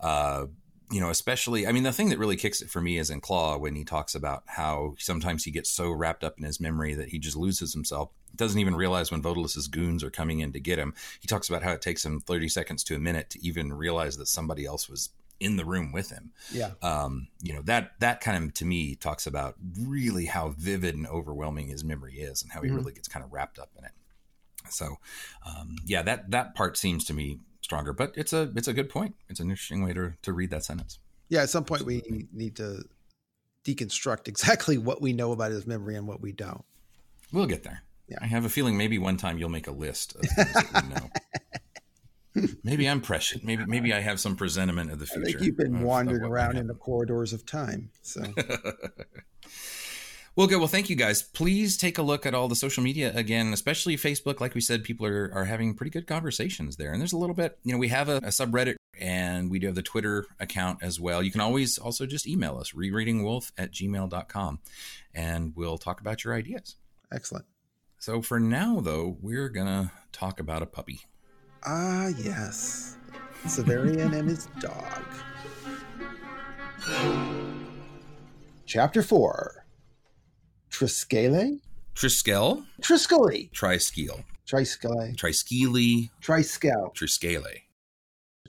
Uh, 0.01 0.47
you 0.91 1.01
know, 1.01 1.11
especially, 1.11 1.67
I 1.67 1.73
mean, 1.73 1.85
the 1.85 1.93
thing 1.93 2.09
that 2.11 2.19
really 2.19 2.37
kicks 2.37 2.61
it 2.63 2.71
for 2.71 2.81
me 2.81 2.99
is 2.99 3.11
in 3.11 3.21
Claw 3.21 3.57
when 3.59 3.77
he 3.77 3.85
talks 3.85 4.15
about 4.15 4.43
how 4.47 4.95
sometimes 4.99 5.45
he 5.45 5.51
gets 5.53 5.71
so 5.71 5.91
wrapped 5.91 6.25
up 6.25 6.37
in 6.39 6.45
his 6.45 6.59
memory 6.61 6.95
that 6.95 7.11
he 7.11 7.19
just 7.19 7.37
loses 7.37 7.73
himself. 7.73 8.11
Doesn't 8.35 8.59
even 8.61 8.75
realize 8.75 9.11
when 9.11 9.23
Vodalus's 9.23 9.69
goons 9.69 10.03
are 10.03 10.11
coming 10.11 10.41
in 10.41 10.53
to 10.53 10.61
get 10.61 10.79
him. 10.79 10.95
He 11.21 11.29
talks 11.29 11.49
about 11.49 11.63
how 11.63 11.73
it 11.73 11.81
takes 11.83 12.05
him 12.05 12.21
30 12.21 12.49
seconds 12.49 12.83
to 12.85 12.97
a 12.97 12.99
minute 13.01 13.31
to 13.31 13.47
even 13.47 13.73
realize 13.73 14.17
that 14.17 14.27
somebody 14.27 14.67
else 14.67 14.89
was 14.89 15.11
in 15.39 15.57
the 15.57 15.65
room 15.65 15.93
with 15.93 16.11
him. 16.11 16.33
Yeah. 16.53 16.73
Um, 16.83 17.29
you 17.41 17.53
know, 17.55 17.63
that, 17.63 17.93
that 18.01 18.21
kind 18.21 18.45
of, 18.45 18.55
to 18.55 18.65
me, 18.65 18.95
talks 18.97 19.27
about 19.27 19.55
really 19.81 20.27
how 20.27 20.51
vivid 20.51 20.97
and 20.97 21.07
overwhelming 21.07 21.69
his 21.69 21.83
memory 21.85 22.17
is 22.21 22.43
and 22.43 22.51
how 22.53 22.63
he 22.63 22.69
Mhm. 22.69 22.77
really 22.77 22.93
gets 22.93 23.09
kind 23.09 23.25
of 23.25 23.33
wrapped 23.33 23.59
up 23.59 23.71
in 23.79 23.85
it. 23.85 23.93
So, 24.71 24.99
um, 25.47 25.77
yeah, 25.85 26.03
that, 26.03 26.31
that 26.33 26.55
part 26.55 26.77
seems 26.77 27.05
to 27.07 27.15
me 27.15 27.39
stronger, 27.71 27.93
but 27.93 28.13
it's 28.17 28.33
a, 28.33 28.51
it's 28.57 28.67
a 28.67 28.73
good 28.73 28.89
point. 28.89 29.15
It's 29.29 29.39
an 29.39 29.49
interesting 29.49 29.85
way 29.85 29.93
to, 29.93 30.15
to 30.23 30.33
read 30.33 30.51
that 30.51 30.65
sentence. 30.65 30.99
Yeah. 31.29 31.43
At 31.43 31.51
some 31.51 31.65
point, 31.65 31.83
Absolutely. 31.83 32.11
we 32.11 32.29
need 32.33 32.57
to 32.57 32.83
deconstruct 33.65 34.27
exactly 34.35 34.77
what 34.77 35.01
we 35.01 35.13
know 35.13 35.31
about 35.31 35.53
his 35.53 35.69
memory 35.69 35.95
and 35.95 36.09
what 36.09 36.21
we 36.21 36.33
don't. 36.33 36.65
We'll 37.33 37.47
get 37.47 37.63
there. 37.63 37.83
Yeah. 38.09 38.19
I 38.21 38.27
have 38.27 38.45
a 38.45 38.49
feeling 38.49 38.77
maybe 38.77 38.99
one 38.99 39.17
time 39.17 39.39
you'll 39.39 39.51
make 39.51 39.69
a 39.69 39.73
list 39.73 40.17
of 40.17 40.23
things 40.23 40.53
that 40.53 40.83
we 40.83 42.43
know. 42.43 42.49
maybe 42.65 42.89
I'm 42.89 43.01
prescient. 43.01 43.45
Maybe 43.45 43.65
maybe 43.67 43.95
I 43.95 44.01
have 44.01 44.19
some 44.19 44.35
presentiment 44.35 44.91
of 44.91 44.99
the 44.99 45.05
I 45.05 45.15
future. 45.15 45.27
think 45.27 45.41
you've 45.43 45.57
been 45.57 45.83
wandering 45.83 46.25
around 46.25 46.57
in 46.57 46.67
the 46.67 46.75
corridors 46.75 47.33
of 47.33 47.47
time. 47.47 47.91
So 48.03 48.21
Well, 50.37 50.47
good. 50.47 50.59
Well, 50.59 50.69
thank 50.69 50.89
you 50.89 50.97
guys. 50.97 51.23
Please 51.23 51.77
take 51.77 51.99
a 51.99 52.03
look 52.03 52.25
at 52.25 52.35
all 52.35 52.47
the 52.47 52.55
social 52.55 52.85
media 52.85 53.13
again, 53.15 53.53
especially 53.53 53.97
Facebook. 53.97 54.41
Like 54.41 54.55
we 54.55 54.61
said, 54.61 54.85
people 54.85 55.07
are, 55.07 55.31
are 55.35 55.45
having 55.45 55.75
pretty 55.75 55.91
good 55.91 56.07
conversations 56.07 56.77
there. 56.77 56.93
And 56.93 57.01
there's 57.01 57.13
a 57.13 57.19
little 57.19 57.35
bit, 57.35 57.59
you 57.65 57.73
know, 57.73 57.79
we 57.79 57.89
have 57.89 58.09
a, 58.09 58.19
a 58.19 58.31
subreddit 58.31 58.77
and 58.99 59.51
we 59.51 59.59
do 59.59 59.67
have 59.67 59.75
the 59.75 59.83
Twitter 59.83 60.27
account 60.39 60.79
as 60.83 61.01
well. 61.01 61.23
You 61.23 61.33
can 61.33 61.41
always 61.41 61.79
also 61.79 62.07
just 62.07 62.29
email 62.29 62.59
us, 62.59 62.73
rereadingwolf 62.73 63.51
at 63.59 63.73
gmail.com, 63.73 64.61
and 65.15 65.53
we'll 65.57 65.79
talk 65.79 66.01
about 66.01 66.23
your 66.23 66.35
ideas. 66.35 66.77
Excellent. 67.13 67.47
So 67.99 68.23
for 68.23 68.39
now, 68.39 68.81
though, 68.81 69.17
we're 69.21 69.49
going 69.49 69.67
to 69.67 69.91
talk 70.13 70.39
about 70.39 70.63
a 70.63 70.67
puppy. 70.67 71.01
Ah, 71.65 72.09
yes. 72.19 72.97
Severian 73.45 74.15
and 74.15 74.29
his 74.29 74.47
dog. 74.61 75.03
Chapter 78.67 79.03
4 79.03 79.60
Triskele? 80.71 81.61
Triskel, 81.95 82.65
Triskele. 82.81 83.51
Triskele, 83.53 84.25
Triskele. 84.47 85.17
Triskele, 85.17 86.11
Triskele. 86.23 86.95
Triskele. 86.95 87.63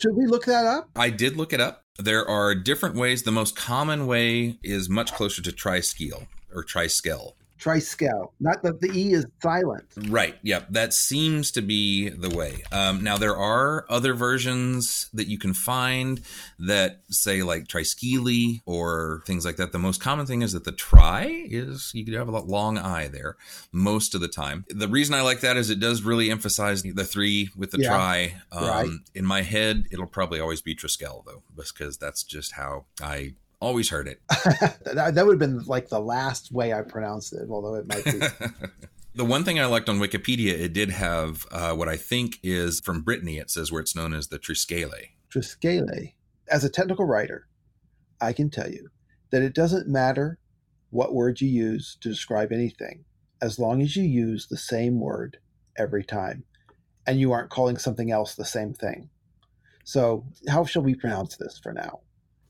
Should 0.01 0.15
we 0.15 0.25
look 0.25 0.45
that 0.45 0.65
up? 0.65 0.89
I 0.95 1.09
did 1.09 1.37
look 1.37 1.53
it 1.53 1.59
up. 1.59 1.83
There 1.99 2.27
are 2.27 2.55
different 2.55 2.95
ways. 2.95 3.23
The 3.23 3.31
most 3.31 3.55
common 3.55 4.07
way 4.07 4.57
is 4.63 4.89
much 4.89 5.13
closer 5.13 5.41
to 5.41 5.51
Triskele 5.51 6.27
or 6.53 6.63
Triskel. 6.63 7.33
Triskele. 7.61 8.31
Not 8.39 8.63
that 8.63 8.81
the 8.81 8.89
E 8.91 9.13
is 9.13 9.25
silent. 9.41 9.85
Right. 10.09 10.35
Yep. 10.41 10.67
That 10.71 10.93
seems 10.93 11.51
to 11.51 11.61
be 11.61 12.09
the 12.09 12.29
way. 12.29 12.63
Um, 12.71 13.03
now 13.03 13.17
there 13.17 13.35
are 13.37 13.85
other 13.87 14.13
versions 14.15 15.09
that 15.13 15.27
you 15.27 15.37
can 15.37 15.53
find 15.53 16.21
that 16.57 17.01
say 17.09 17.43
like 17.43 17.67
triskele 17.67 18.61
or 18.65 19.21
things 19.27 19.45
like 19.45 19.57
that. 19.57 19.71
The 19.71 19.79
most 19.79 20.01
common 20.01 20.25
thing 20.25 20.41
is 20.41 20.53
that 20.53 20.63
the 20.63 20.71
tri 20.71 21.25
is 21.49 21.91
you 21.93 22.03
could 22.03 22.15
have 22.15 22.27
a 22.27 22.39
long 22.39 22.77
I 22.79 23.07
there 23.07 23.35
most 23.71 24.15
of 24.15 24.21
the 24.21 24.27
time. 24.27 24.65
The 24.69 24.87
reason 24.87 25.13
I 25.13 25.21
like 25.21 25.41
that 25.41 25.55
is 25.55 25.69
it 25.69 25.79
does 25.79 26.01
really 26.01 26.31
emphasize 26.31 26.81
the 26.81 27.03
three 27.05 27.49
with 27.55 27.71
the 27.71 27.79
Yeah. 27.81 27.89
tri. 27.89 28.41
Um, 28.51 28.71
Right. 28.71 28.89
In 29.13 29.25
my 29.25 29.41
head, 29.43 29.85
it'll 29.91 30.07
probably 30.07 30.39
always 30.39 30.61
be 30.61 30.73
Triskel 30.75 31.23
though, 31.25 31.43
because 31.55 31.97
that's 31.97 32.23
just 32.23 32.53
how 32.53 32.85
I 33.01 33.33
always 33.61 33.89
heard 33.89 34.07
it. 34.07 34.19
that, 34.29 35.11
that 35.15 35.25
would 35.25 35.33
have 35.33 35.39
been 35.39 35.63
like 35.65 35.89
the 35.89 35.99
last 35.99 36.51
way 36.51 36.73
I 36.73 36.81
pronounced 36.81 37.33
it, 37.33 37.47
although 37.49 37.75
it 37.75 37.87
might 37.87 38.03
be. 38.03 38.11
the 39.15 39.25
one 39.25 39.43
thing 39.43 39.59
I 39.59 39.65
liked 39.65 39.87
on 39.87 39.99
Wikipedia, 39.99 40.53
it 40.53 40.73
did 40.73 40.89
have 40.89 41.45
uh, 41.51 41.73
what 41.73 41.87
I 41.87 41.97
think 41.97 42.39
is 42.43 42.81
from 42.81 43.01
Brittany. 43.01 43.37
It 43.37 43.49
says 43.49 43.71
where 43.71 43.81
it's 43.81 43.95
known 43.95 44.13
as 44.13 44.27
the 44.27 44.39
Triskele. 44.39 45.09
Triskele. 45.29 46.13
As 46.49 46.63
a 46.63 46.69
technical 46.69 47.05
writer, 47.05 47.47
I 48.19 48.33
can 48.33 48.49
tell 48.49 48.69
you 48.69 48.89
that 49.31 49.41
it 49.41 49.53
doesn't 49.53 49.87
matter 49.87 50.37
what 50.89 51.13
word 51.13 51.39
you 51.39 51.47
use 51.47 51.97
to 52.01 52.09
describe 52.09 52.51
anything, 52.51 53.05
as 53.41 53.57
long 53.57 53.81
as 53.81 53.95
you 53.95 54.03
use 54.03 54.47
the 54.47 54.57
same 54.57 54.99
word 54.99 55.37
every 55.77 56.03
time 56.03 56.43
and 57.07 57.19
you 57.19 57.31
aren't 57.31 57.49
calling 57.49 57.77
something 57.77 58.11
else 58.11 58.35
the 58.35 58.45
same 58.45 58.73
thing. 58.73 59.09
So, 59.83 60.25
how 60.47 60.65
shall 60.65 60.83
we 60.83 60.95
pronounce 60.95 61.37
this 61.37 61.59
for 61.61 61.73
now? 61.73 62.01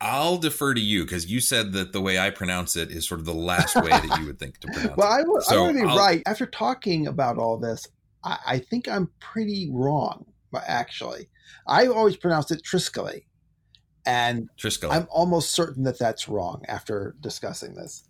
I'll 0.04 0.38
defer 0.38 0.74
to 0.74 0.82
you 0.82 1.04
because 1.06 1.28
you 1.32 1.40
said 1.40 1.74
that 1.74 1.94
the 1.94 2.02
way 2.02 2.18
I 2.20 2.32
pronounce 2.32 2.76
it 2.76 2.90
is 2.92 3.08
sort 3.08 3.20
of 3.20 3.26
the 3.28 3.34
last 3.36 3.76
way 3.76 3.90
that 3.92 4.18
you 4.20 4.26
would 4.26 4.40
think 4.40 4.58
to 4.60 4.68
pronounce 4.68 4.98
Well, 4.98 5.08
it. 5.12 5.20
I 5.20 5.22
would, 5.24 5.42
I 5.42 5.46
So, 5.46 5.64
want 5.64 5.78
to 5.78 5.82
be 5.84 5.88
right. 5.88 6.24
After 6.26 6.48
talking 6.48 7.06
about 7.08 7.38
all 7.38 7.58
this, 7.58 7.88
I, 8.24 8.38
I 8.48 8.58
think 8.60 8.88
I'm 8.88 9.10
pretty 9.20 9.70
wrong, 9.72 10.26
actually. 10.68 11.30
I 11.68 11.86
always 11.88 12.18
pronounced 12.18 12.50
it 12.52 12.64
Triskele. 12.64 13.24
And 14.06 14.50
Triskele. 14.60 14.92
I'm 14.92 15.08
almost 15.12 15.52
certain 15.52 15.84
that 15.84 16.00
that's 16.00 16.28
wrong 16.28 16.64
after 16.68 17.16
discussing 17.22 17.76
this. 17.76 18.04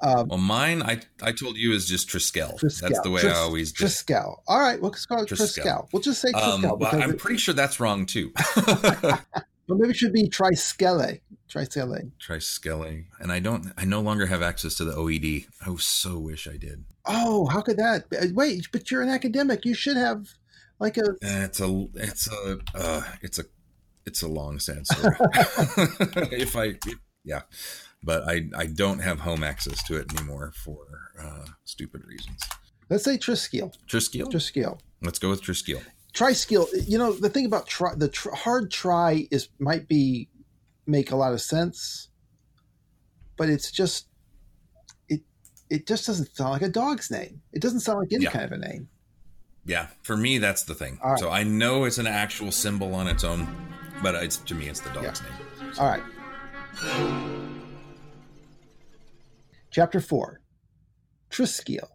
Um, 0.00 0.28
well, 0.28 0.38
mine, 0.38 0.80
I 0.80 1.00
I 1.20 1.32
told 1.32 1.56
you 1.58 1.72
is 1.72 1.86
just 1.86 2.08
Triskel. 2.08 2.58
Triskel. 2.58 2.80
That's 2.80 3.00
the 3.00 3.10
way 3.10 3.20
Tris- 3.20 3.34
I 3.36 3.40
always 3.40 3.72
do. 3.72 3.84
Triskel. 3.84 4.36
All 4.46 4.60
right, 4.60 4.80
we'll 4.80 4.92
just 4.92 5.08
call 5.08 5.22
it 5.22 5.28
Triskel. 5.28 5.64
Triskel. 5.64 5.88
We'll 5.92 6.00
just 6.02 6.20
say 6.22 6.30
Um, 6.32 6.62
well, 6.62 6.78
I'm 6.92 7.10
it- 7.10 7.18
pretty 7.18 7.36
sure 7.38 7.52
that's 7.52 7.78
wrong 7.80 8.06
too. 8.06 8.32
well, 9.68 9.78
maybe 9.78 9.90
it 9.90 9.96
should 9.96 10.12
be 10.12 10.28
Triskele. 10.28 11.20
Triskele. 11.48 12.10
Triskele, 12.20 13.04
and 13.20 13.32
I 13.32 13.38
don't. 13.40 13.72
I 13.76 13.84
no 13.84 14.00
longer 14.00 14.26
have 14.26 14.42
access 14.42 14.74
to 14.76 14.84
the 14.84 14.92
OED. 14.92 15.46
I 15.66 15.74
so 15.78 16.18
wish 16.18 16.46
I 16.46 16.56
did. 16.56 16.84
Oh, 17.06 17.46
how 17.46 17.60
could 17.62 17.76
that? 17.78 18.04
uh, 18.20 18.26
Wait, 18.34 18.66
but 18.72 18.90
you're 18.90 19.02
an 19.02 19.08
academic. 19.08 19.64
You 19.64 19.74
should 19.74 19.96
have 19.96 20.26
like 20.78 20.96
a. 20.98 21.14
It's 21.22 21.60
a. 21.60 21.86
It's 21.94 22.28
a. 22.30 22.58
Uh, 22.74 23.02
it's 23.22 23.38
a. 23.38 23.44
It's 24.06 24.22
a 24.22 24.28
long, 24.28 24.58
sad 24.58 24.86
story. 24.86 25.14
if 26.32 26.56
I, 26.56 26.74
yeah, 27.24 27.42
but 28.02 28.24
I 28.28 28.48
I 28.56 28.66
don't 28.66 29.00
have 29.00 29.20
home 29.20 29.42
access 29.42 29.82
to 29.84 29.96
it 29.96 30.12
anymore 30.14 30.52
for 30.54 30.86
uh, 31.22 31.44
stupid 31.64 32.04
reasons. 32.06 32.40
Let's 32.90 33.04
say 33.04 33.18
Triskele. 33.18 33.72
Triskele. 33.86 34.30
Triskele. 34.32 34.78
Let's 35.02 35.18
go 35.18 35.28
with 35.30 35.42
Triskele. 36.18 36.66
Triskill. 36.68 36.88
You 36.88 36.98
know 36.98 37.12
the 37.12 37.28
thing 37.30 37.46
about 37.46 37.66
try, 37.66 37.94
the 37.94 38.08
tr- 38.08 38.30
hard 38.34 38.70
try 38.70 39.26
is 39.30 39.48
might 39.58 39.88
be 39.88 40.28
make 40.86 41.10
a 41.12 41.16
lot 41.16 41.32
of 41.32 41.40
sense, 41.40 42.08
but 43.36 43.48
it's 43.48 43.70
just 43.70 44.06
it 45.08 45.20
it 45.70 45.86
just 45.86 46.06
doesn't 46.06 46.34
sound 46.36 46.50
like 46.50 46.62
a 46.62 46.68
dog's 46.68 47.10
name. 47.10 47.40
It 47.52 47.62
doesn't 47.62 47.80
sound 47.80 48.00
like 48.00 48.12
any 48.12 48.24
Yeah. 48.24 48.30
kind 48.30 48.44
of 48.44 48.52
a 48.52 48.58
name. 48.58 48.88
Yeah, 49.64 49.88
for 50.02 50.16
me 50.16 50.38
that's 50.38 50.62
the 50.64 50.74
thing. 50.74 50.98
Right. 51.04 51.18
So 51.18 51.30
I 51.30 51.42
know 51.42 51.84
it's 51.84 51.98
an 51.98 52.06
actual 52.06 52.50
symbol 52.52 52.94
on 52.94 53.06
its 53.06 53.22
own, 53.24 53.46
but 54.02 54.14
it's 54.14 54.38
to 54.38 54.54
me 54.54 54.68
it's 54.68 54.80
the 54.80 54.90
dog's 54.90 55.20
name. 55.22 55.72
All 55.78 55.86
right. 55.86 56.02
Chapter 59.70 60.00
4 60.00 60.40
Triskele. 61.30 61.88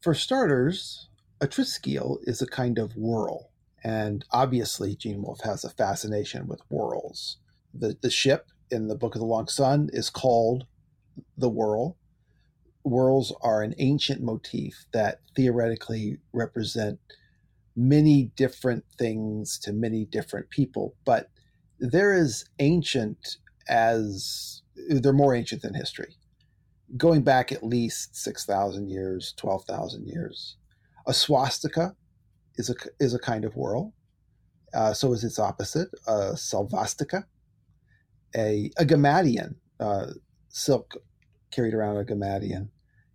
For 0.00 0.14
starters, 0.14 1.08
a 1.42 1.46
Triskele 1.46 2.16
is 2.22 2.40
a 2.40 2.46
kind 2.46 2.78
of 2.78 2.96
whirl, 2.96 3.49
and 3.82 4.24
obviously 4.30 4.96
Gene 4.96 5.22
Wolfe 5.22 5.42
has 5.44 5.64
a 5.64 5.70
fascination 5.70 6.46
with 6.46 6.60
whirls. 6.68 7.38
The, 7.72 7.96
the 8.00 8.10
ship 8.10 8.48
in 8.70 8.88
the 8.88 8.96
Book 8.96 9.14
of 9.14 9.20
the 9.20 9.26
Long 9.26 9.48
Sun 9.48 9.90
is 9.92 10.10
called 10.10 10.66
the 11.36 11.48
Whorl. 11.48 11.96
Whirls 12.84 13.34
are 13.42 13.62
an 13.62 13.74
ancient 13.78 14.22
motif 14.22 14.86
that 14.92 15.20
theoretically 15.36 16.18
represent 16.32 16.98
many 17.76 18.32
different 18.36 18.84
things 18.98 19.58
to 19.60 19.72
many 19.72 20.04
different 20.04 20.50
people, 20.50 20.94
but 21.04 21.30
they're 21.78 22.14
as 22.14 22.44
ancient 22.58 23.36
as 23.68 24.62
they're 24.88 25.12
more 25.12 25.34
ancient 25.34 25.62
than 25.62 25.74
history, 25.74 26.16
going 26.96 27.22
back 27.22 27.52
at 27.52 27.62
least 27.62 28.16
six 28.16 28.44
thousand 28.44 28.88
years, 28.88 29.32
twelve 29.36 29.64
thousand 29.64 30.06
years. 30.06 30.56
A 31.06 31.14
swastika 31.14 31.96
is 32.60 32.70
a 32.70 32.74
is 33.04 33.14
a 33.14 33.18
kind 33.18 33.44
of 33.44 33.56
whirl. 33.56 33.92
Uh, 34.72 34.92
so 34.94 35.12
is 35.12 35.24
its 35.24 35.38
opposite, 35.38 35.88
a 36.06 36.34
sauvastika. 36.34 37.24
A 38.36 38.70
a 38.78 39.48
uh, 39.80 40.06
silk 40.48 40.96
carried 41.50 41.74
around 41.74 41.96
a 41.96 42.04
gammadion. 42.04 42.68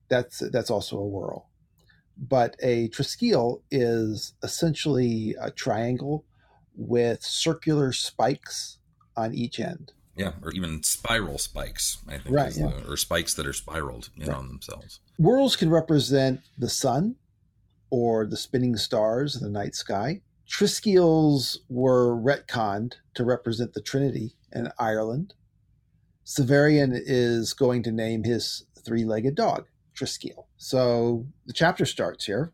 That's 0.10 0.40
that's 0.52 0.70
also 0.70 0.98
a 0.98 1.08
whirl. 1.08 1.50
But 2.18 2.56
a 2.62 2.90
triskele 2.90 3.62
is 3.72 4.34
essentially 4.44 5.36
a 5.40 5.52
triangle 5.52 6.26
with 6.76 7.24
circular 7.24 7.92
spikes 7.94 8.80
on 9.16 9.34
each 9.34 9.60
end. 9.60 9.94
Yeah, 10.18 10.34
or 10.42 10.52
even 10.52 10.82
spiral 10.84 11.38
spikes. 11.38 11.98
I 12.08 12.18
think, 12.18 12.36
Right, 12.36 12.56
yeah. 12.56 12.68
the- 12.68 12.92
or 12.92 12.98
spikes 12.98 13.34
that 13.36 13.46
are 13.48 13.54
spiraled 13.54 14.10
in 14.18 14.28
Right. 14.28 14.38
on 14.38 14.48
themselves. 14.48 15.00
Whirls 15.18 15.56
can 15.58 15.70
represent 15.70 16.42
the 16.58 16.70
sun 16.70 17.16
or 17.96 18.26
the 18.26 18.36
spinning 18.36 18.76
stars 18.76 19.38
in 19.38 19.42
the 19.42 19.50
night 19.50 19.74
sky. 19.74 20.20
Triskeles 20.46 21.60
were 21.70 22.14
retconned 22.14 22.96
to 23.14 23.24
represent 23.24 23.74
the 23.74 23.82
Trinity 23.82 24.36
in 24.52 24.70
Ireland. 24.78 25.34
Severian 26.26 26.92
is 26.94 27.54
going 27.54 27.84
to 27.84 27.94
name 27.94 28.26
his 28.26 28.66
three 28.84 29.06
legged 29.06 29.36
dog, 29.36 29.68
Triskele. 29.98 30.48
So 30.58 31.26
the 31.46 31.54
chapter 31.54 31.86
starts 31.86 32.26
here 32.26 32.52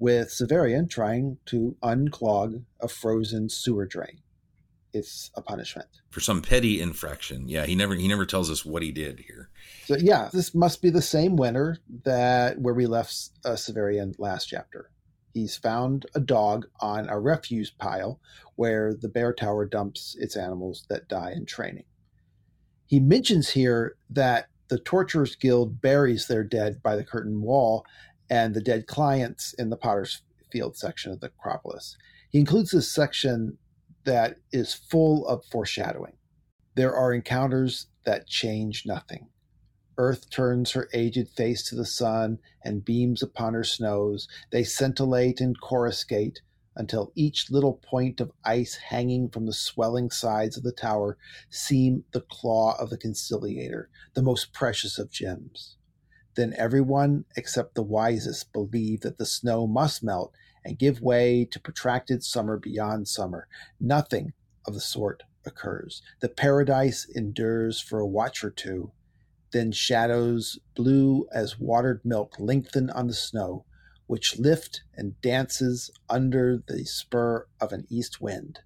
with 0.00 0.30
Severian 0.30 0.90
trying 0.90 1.38
to 1.46 1.76
unclog 1.80 2.64
a 2.80 2.88
frozen 2.88 3.48
sewer 3.48 3.86
drain. 3.86 4.22
It's 4.94 5.32
a 5.34 5.42
punishment. 5.42 5.88
For 6.10 6.20
some 6.20 6.40
petty 6.40 6.80
infraction. 6.80 7.48
Yeah, 7.48 7.66
he 7.66 7.74
never 7.74 7.96
he 7.96 8.06
never 8.06 8.24
tells 8.24 8.48
us 8.48 8.64
what 8.64 8.84
he 8.84 8.92
did 8.92 9.18
here. 9.26 9.50
So 9.86 9.96
yeah, 9.96 10.30
this 10.32 10.54
must 10.54 10.80
be 10.80 10.88
the 10.88 11.02
same 11.02 11.34
winter 11.34 11.78
that 12.04 12.60
where 12.60 12.74
we 12.74 12.86
left 12.86 13.30
uh, 13.44 13.50
Severian 13.50 14.14
last 14.18 14.46
chapter. 14.46 14.90
He's 15.32 15.56
found 15.56 16.06
a 16.14 16.20
dog 16.20 16.66
on 16.78 17.08
a 17.08 17.18
refuse 17.18 17.70
pile 17.70 18.20
where 18.54 18.94
the 18.94 19.08
bear 19.08 19.32
tower 19.32 19.66
dumps 19.66 20.14
its 20.20 20.36
animals 20.36 20.86
that 20.88 21.08
die 21.08 21.32
in 21.32 21.44
training. 21.44 21.86
He 22.86 23.00
mentions 23.00 23.50
here 23.50 23.96
that 24.10 24.48
the 24.68 24.78
Torturers 24.78 25.34
Guild 25.34 25.80
buries 25.80 26.28
their 26.28 26.44
dead 26.44 26.80
by 26.84 26.94
the 26.94 27.04
curtain 27.04 27.42
wall 27.42 27.84
and 28.30 28.54
the 28.54 28.62
dead 28.62 28.86
clients 28.86 29.54
in 29.54 29.70
the 29.70 29.76
Potter's 29.76 30.22
Field 30.52 30.76
section 30.76 31.10
of 31.10 31.18
the 31.18 31.26
Acropolis. 31.26 31.96
He 32.30 32.38
includes 32.38 32.70
this 32.70 32.92
section 32.92 33.58
that 34.04 34.36
is 34.52 34.74
full 34.74 35.26
of 35.26 35.44
foreshadowing. 35.46 36.16
There 36.74 36.94
are 36.94 37.12
encounters 37.12 37.86
that 38.04 38.26
change 38.26 38.84
nothing. 38.86 39.28
Earth 39.96 40.28
turns 40.30 40.72
her 40.72 40.88
aged 40.92 41.28
face 41.28 41.62
to 41.68 41.76
the 41.76 41.86
sun 41.86 42.40
and 42.64 42.84
beams 42.84 43.22
upon 43.22 43.54
her 43.54 43.64
snows. 43.64 44.28
They 44.50 44.64
scintillate 44.64 45.40
and 45.40 45.58
coruscate 45.60 46.40
until 46.76 47.12
each 47.14 47.50
little 47.50 47.74
point 47.74 48.20
of 48.20 48.32
ice 48.44 48.74
hanging 48.74 49.28
from 49.28 49.46
the 49.46 49.52
swelling 49.52 50.10
sides 50.10 50.56
of 50.56 50.64
the 50.64 50.72
tower 50.72 51.16
seemed 51.48 52.02
the 52.12 52.22
claw 52.22 52.76
of 52.80 52.90
the 52.90 52.98
conciliator, 52.98 53.88
the 54.14 54.22
most 54.22 54.52
precious 54.52 54.98
of 54.98 55.10
gems. 55.10 55.76
Then 56.34 56.52
everyone 56.58 57.26
except 57.36 57.76
the 57.76 57.82
wisest 57.82 58.52
believed 58.52 59.04
that 59.04 59.18
the 59.18 59.26
snow 59.26 59.68
must 59.68 60.02
melt 60.02 60.34
and 60.64 60.78
give 60.78 61.00
way 61.00 61.46
to 61.50 61.60
protracted 61.60 62.24
summer 62.24 62.56
beyond 62.56 63.08
summer. 63.08 63.46
Nothing 63.78 64.32
of 64.66 64.74
the 64.74 64.80
sort 64.80 65.22
occurs. 65.44 66.02
The 66.20 66.28
paradise 66.28 67.06
endures 67.14 67.80
for 67.80 67.98
a 67.98 68.06
watch 68.06 68.42
or 68.42 68.50
two. 68.50 68.92
Then 69.52 69.72
shadows 69.72 70.58
blue 70.74 71.26
as 71.32 71.60
watered 71.60 72.00
milk 72.04 72.36
lengthen 72.38 72.90
on 72.90 73.06
the 73.06 73.14
snow, 73.14 73.64
which 74.06 74.38
lift 74.38 74.82
and 74.96 75.20
dances 75.20 75.90
under 76.08 76.62
the 76.66 76.84
spur 76.84 77.46
of 77.60 77.72
an 77.72 77.86
east 77.88 78.20
wind. 78.20 78.60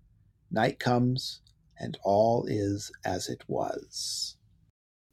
Night 0.51 0.79
comes, 0.79 1.41
and 1.79 1.99
all 2.03 2.45
is 2.49 2.91
as 3.05 3.29
it 3.29 3.43
was. 3.47 4.37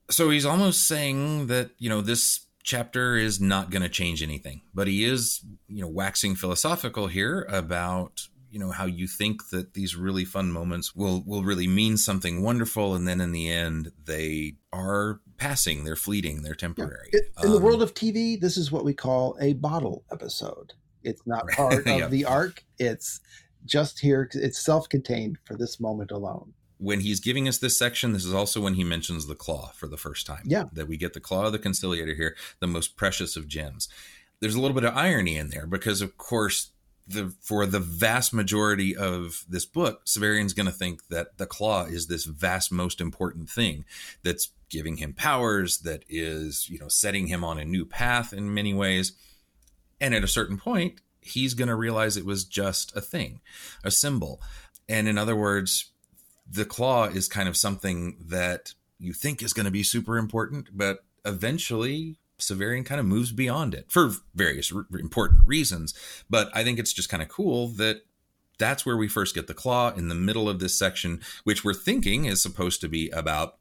So 0.09 0.29
he's 0.29 0.45
almost 0.45 0.87
saying 0.87 1.47
that, 1.47 1.71
you 1.77 1.89
know, 1.89 2.01
this 2.01 2.44
chapter 2.65 3.15
is 3.15 3.39
not 3.39 3.69
going 3.69 3.83
to 3.83 3.89
change 3.89 4.21
anything, 4.21 4.61
but 4.73 4.87
he 4.87 5.05
is, 5.05 5.45
you 5.67 5.81
know, 5.81 5.87
waxing 5.87 6.35
philosophical 6.35 7.07
here 7.07 7.47
about 7.49 8.27
you 8.49 8.59
know 8.59 8.71
how 8.71 8.85
you 8.85 9.05
think 9.05 9.49
that 9.49 9.73
these 9.73 9.97
really 9.97 10.23
fun 10.23 10.49
moments 10.49 10.95
will 10.95 11.23
will 11.25 11.43
really 11.43 11.67
mean 11.67 11.97
something 11.97 12.41
wonderful 12.41 12.95
and 12.95 13.05
then 13.05 13.19
in 13.19 13.33
the 13.33 13.49
end 13.49 13.91
they 14.05 14.53
are 14.71 15.19
passing 15.37 15.83
they're 15.83 15.97
fleeting 15.97 16.41
they're 16.41 16.55
temporary. 16.55 17.09
Yeah. 17.11 17.19
in 17.43 17.47
um, 17.47 17.53
the 17.53 17.59
world 17.59 17.81
of 17.81 17.93
tv 17.93 18.39
this 18.39 18.55
is 18.55 18.71
what 18.71 18.85
we 18.85 18.93
call 18.93 19.35
a 19.41 19.53
bottle 19.53 20.05
episode. 20.09 20.71
It's 21.03 21.21
not 21.25 21.45
part 21.49 21.85
of 21.85 22.11
the 22.11 22.23
arc 22.23 22.63
it's 22.79 23.19
just 23.65 23.99
here 23.99 24.29
it's 24.31 24.63
self-contained 24.63 25.37
for 25.43 25.57
this 25.57 25.81
moment 25.81 26.11
alone 26.11 26.53
when 26.77 26.99
he's 26.99 27.19
giving 27.19 27.47
us 27.47 27.57
this 27.57 27.77
section, 27.77 28.13
this 28.13 28.25
is 28.25 28.33
also 28.33 28.61
when 28.61 28.73
he 28.75 28.83
mentions 28.83 29.27
the 29.27 29.35
claw 29.35 29.71
for 29.75 29.87
the 29.87 29.97
first 29.97 30.25
time. 30.25 30.43
Yeah. 30.45 30.65
That 30.73 30.87
we 30.87 30.97
get 30.97 31.13
the 31.13 31.19
claw 31.19 31.45
of 31.45 31.51
the 31.51 31.59
conciliator 31.59 32.15
here, 32.15 32.35
the 32.59 32.67
most 32.67 32.95
precious 32.95 33.35
of 33.35 33.47
gems. 33.47 33.87
There's 34.39 34.55
a 34.55 34.61
little 34.61 34.75
bit 34.75 34.83
of 34.83 34.95
irony 34.95 35.37
in 35.37 35.49
there 35.49 35.65
because, 35.65 36.01
of 36.01 36.17
course, 36.17 36.71
the 37.07 37.33
for 37.41 37.65
the 37.65 37.79
vast 37.79 38.33
majority 38.33 38.95
of 38.95 39.45
this 39.47 39.65
book, 39.65 40.05
Severian's 40.05 40.53
going 40.53 40.65
to 40.65 40.71
think 40.71 41.07
that 41.09 41.37
the 41.37 41.45
claw 41.45 41.85
is 41.85 42.07
this 42.07 42.25
vast, 42.25 42.71
most 42.71 42.99
important 42.99 43.49
thing 43.49 43.85
that's 44.23 44.49
giving 44.69 44.97
him 44.97 45.13
powers, 45.13 45.79
that 45.79 46.03
is, 46.09 46.69
you 46.69 46.79
know, 46.79 46.87
setting 46.87 47.27
him 47.27 47.43
on 47.43 47.59
a 47.59 47.65
new 47.65 47.85
path 47.85 48.33
in 48.33 48.53
many 48.53 48.73
ways. 48.73 49.13
And 50.01 50.13
at 50.13 50.23
a 50.23 50.27
certain 50.27 50.57
point, 50.57 50.99
he's 51.21 51.53
going 51.53 51.67
to 51.67 51.75
realize 51.75 52.17
it 52.17 52.25
was 52.25 52.43
just 52.43 52.95
a 52.95 53.01
thing, 53.01 53.41
a 53.83 53.91
symbol. 53.91 54.41
And 54.89 55.07
in 55.07 55.17
other 55.17 55.35
words, 55.35 55.91
the 56.49 56.65
claw 56.65 57.05
is 57.05 57.27
kind 57.27 57.49
of 57.49 57.57
something 57.57 58.17
that 58.27 58.73
you 58.99 59.13
think 59.13 59.41
is 59.41 59.53
going 59.53 59.65
to 59.65 59.71
be 59.71 59.83
super 59.83 60.17
important, 60.17 60.69
but 60.75 61.03
eventually 61.25 62.17
Severian 62.39 62.85
kind 62.85 62.99
of 62.99 63.05
moves 63.05 63.31
beyond 63.31 63.73
it 63.73 63.85
for 63.89 64.11
various 64.33 64.71
r- 64.71 64.85
important 64.99 65.41
reasons. 65.45 65.93
But 66.29 66.49
I 66.53 66.63
think 66.63 66.79
it's 66.79 66.93
just 66.93 67.09
kind 67.09 67.23
of 67.23 67.29
cool 67.29 67.69
that 67.69 68.01
that's 68.57 68.85
where 68.85 68.95
we 68.97 69.07
first 69.07 69.35
get 69.35 69.47
the 69.47 69.53
claw 69.53 69.93
in 69.93 70.07
the 70.07 70.15
middle 70.15 70.47
of 70.47 70.59
this 70.59 70.77
section, 70.77 71.21
which 71.43 71.63
we're 71.63 71.73
thinking 71.73 72.25
is 72.25 72.41
supposed 72.41 72.81
to 72.81 72.87
be 72.87 73.09
about 73.09 73.57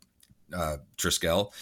uh, 0.53 0.77
Triskel. 0.97 1.53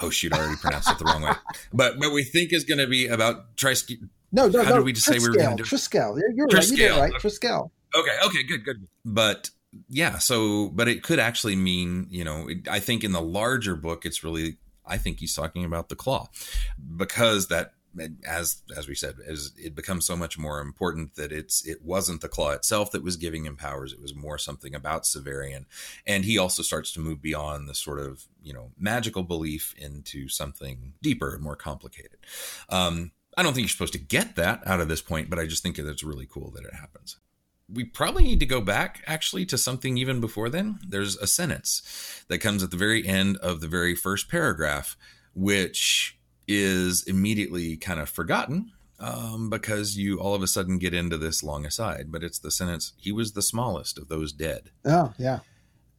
Oh, 0.00 0.10
shoot, 0.10 0.32
I 0.32 0.38
already 0.38 0.56
pronounced 0.56 0.90
it 0.90 0.98
the 0.98 1.04
wrong 1.04 1.22
way. 1.22 1.32
But 1.72 1.98
but 1.98 2.12
we 2.12 2.24
think 2.24 2.52
is 2.52 2.64
going 2.64 2.78
to 2.78 2.86
be 2.86 3.06
about 3.06 3.56
Tris. 3.56 3.90
No, 4.32 4.48
no, 4.48 4.62
How 4.62 4.70
no. 4.70 4.76
did 4.76 4.84
we 4.84 4.92
just 4.92 5.06
say 5.06 5.18
we 5.18 5.28
were 5.28 5.36
going 5.36 5.56
to 5.56 5.62
do 5.62 5.68
Triskel? 5.68 6.18
You're 6.34 6.46
right. 6.46 6.68
You 6.68 6.76
did 6.76 6.90
right. 6.98 7.12
Triskel. 7.12 7.70
Okay. 7.94 8.16
Okay. 8.24 8.42
Good. 8.44 8.64
Good. 8.64 8.88
But 9.04 9.50
yeah. 9.88 10.18
So, 10.18 10.68
but 10.68 10.88
it 10.88 11.02
could 11.02 11.18
actually 11.18 11.56
mean, 11.56 12.06
you 12.10 12.24
know, 12.24 12.48
it, 12.48 12.68
I 12.68 12.80
think 12.80 13.04
in 13.04 13.12
the 13.12 13.22
larger 13.22 13.76
book, 13.76 14.04
it's 14.04 14.22
really 14.22 14.58
I 14.86 14.98
think 14.98 15.20
he's 15.20 15.34
talking 15.34 15.64
about 15.64 15.88
the 15.88 15.96
claw. 15.96 16.28
Because 16.96 17.48
that 17.48 17.74
as 18.26 18.62
as 18.74 18.88
we 18.88 18.94
said 18.94 19.16
as 19.26 19.52
it 19.58 19.74
becomes 19.74 20.06
so 20.06 20.16
much 20.16 20.38
more 20.38 20.60
important 20.60 21.14
that 21.16 21.30
it's 21.30 21.66
it 21.66 21.82
wasn't 21.84 22.22
the 22.22 22.28
claw 22.28 22.50
itself 22.50 22.90
that 22.90 23.02
was 23.02 23.16
giving 23.16 23.44
him 23.44 23.54
powers 23.54 23.92
it 23.92 24.00
was 24.00 24.14
more 24.14 24.38
something 24.38 24.74
about 24.74 25.02
Severian. 25.02 25.66
And 26.06 26.24
he 26.24 26.38
also 26.38 26.62
starts 26.62 26.92
to 26.92 27.00
move 27.00 27.20
beyond 27.20 27.68
the 27.68 27.74
sort 27.74 28.00
of 28.00 28.24
you 28.42 28.52
know 28.52 28.72
magical 28.78 29.22
belief 29.22 29.74
into 29.76 30.28
something 30.28 30.94
deeper 31.02 31.34
and 31.34 31.42
more 31.42 31.56
complicated. 31.56 32.18
Um 32.68 33.12
I 33.36 33.42
don't 33.42 33.54
think 33.54 33.64
you're 33.64 33.70
supposed 33.70 33.94
to 33.94 33.98
get 33.98 34.36
that 34.36 34.66
out 34.66 34.80
of 34.80 34.88
this 34.88 35.02
point 35.02 35.28
but 35.28 35.38
I 35.38 35.46
just 35.46 35.62
think 35.62 35.76
that 35.76 35.88
it's 35.88 36.04
really 36.04 36.26
cool 36.26 36.50
that 36.52 36.64
it 36.64 36.74
happens 36.74 37.16
we 37.72 37.84
probably 37.84 38.24
need 38.24 38.40
to 38.40 38.46
go 38.46 38.60
back 38.60 39.02
actually 39.06 39.46
to 39.46 39.58
something 39.58 39.96
even 39.96 40.20
before 40.20 40.48
then. 40.48 40.78
There's 40.86 41.16
a 41.16 41.26
sentence 41.26 42.24
that 42.28 42.38
comes 42.38 42.62
at 42.62 42.70
the 42.70 42.76
very 42.76 43.06
end 43.06 43.36
of 43.38 43.60
the 43.60 43.68
very 43.68 43.94
first 43.94 44.28
paragraph, 44.28 44.96
which 45.34 46.18
is 46.46 47.04
immediately 47.04 47.76
kind 47.76 48.00
of 48.00 48.08
forgotten 48.10 48.72
um, 48.98 49.50
because 49.50 49.96
you 49.96 50.18
all 50.20 50.34
of 50.34 50.42
a 50.42 50.46
sudden 50.46 50.78
get 50.78 50.94
into 50.94 51.16
this 51.16 51.42
long 51.42 51.64
aside. 51.64 52.06
But 52.10 52.22
it's 52.22 52.38
the 52.38 52.50
sentence, 52.50 52.92
he 52.96 53.12
was 53.12 53.32
the 53.32 53.42
smallest 53.42 53.98
of 53.98 54.08
those 54.08 54.32
dead. 54.32 54.70
Oh, 54.84 55.12
yeah. 55.18 55.40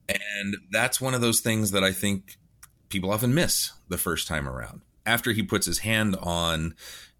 And 0.09 0.57
that's 0.71 1.01
one 1.01 1.13
of 1.13 1.21
those 1.21 1.39
things 1.39 1.71
that 1.71 1.83
I 1.83 1.91
think 1.91 2.37
people 2.89 3.11
often 3.11 3.33
miss 3.33 3.71
the 3.89 3.97
first 3.97 4.27
time 4.27 4.47
around. 4.47 4.81
After 5.05 5.31
he 5.31 5.43
puts 5.43 5.65
his 5.65 5.79
hand 5.79 6.15
on 6.21 6.75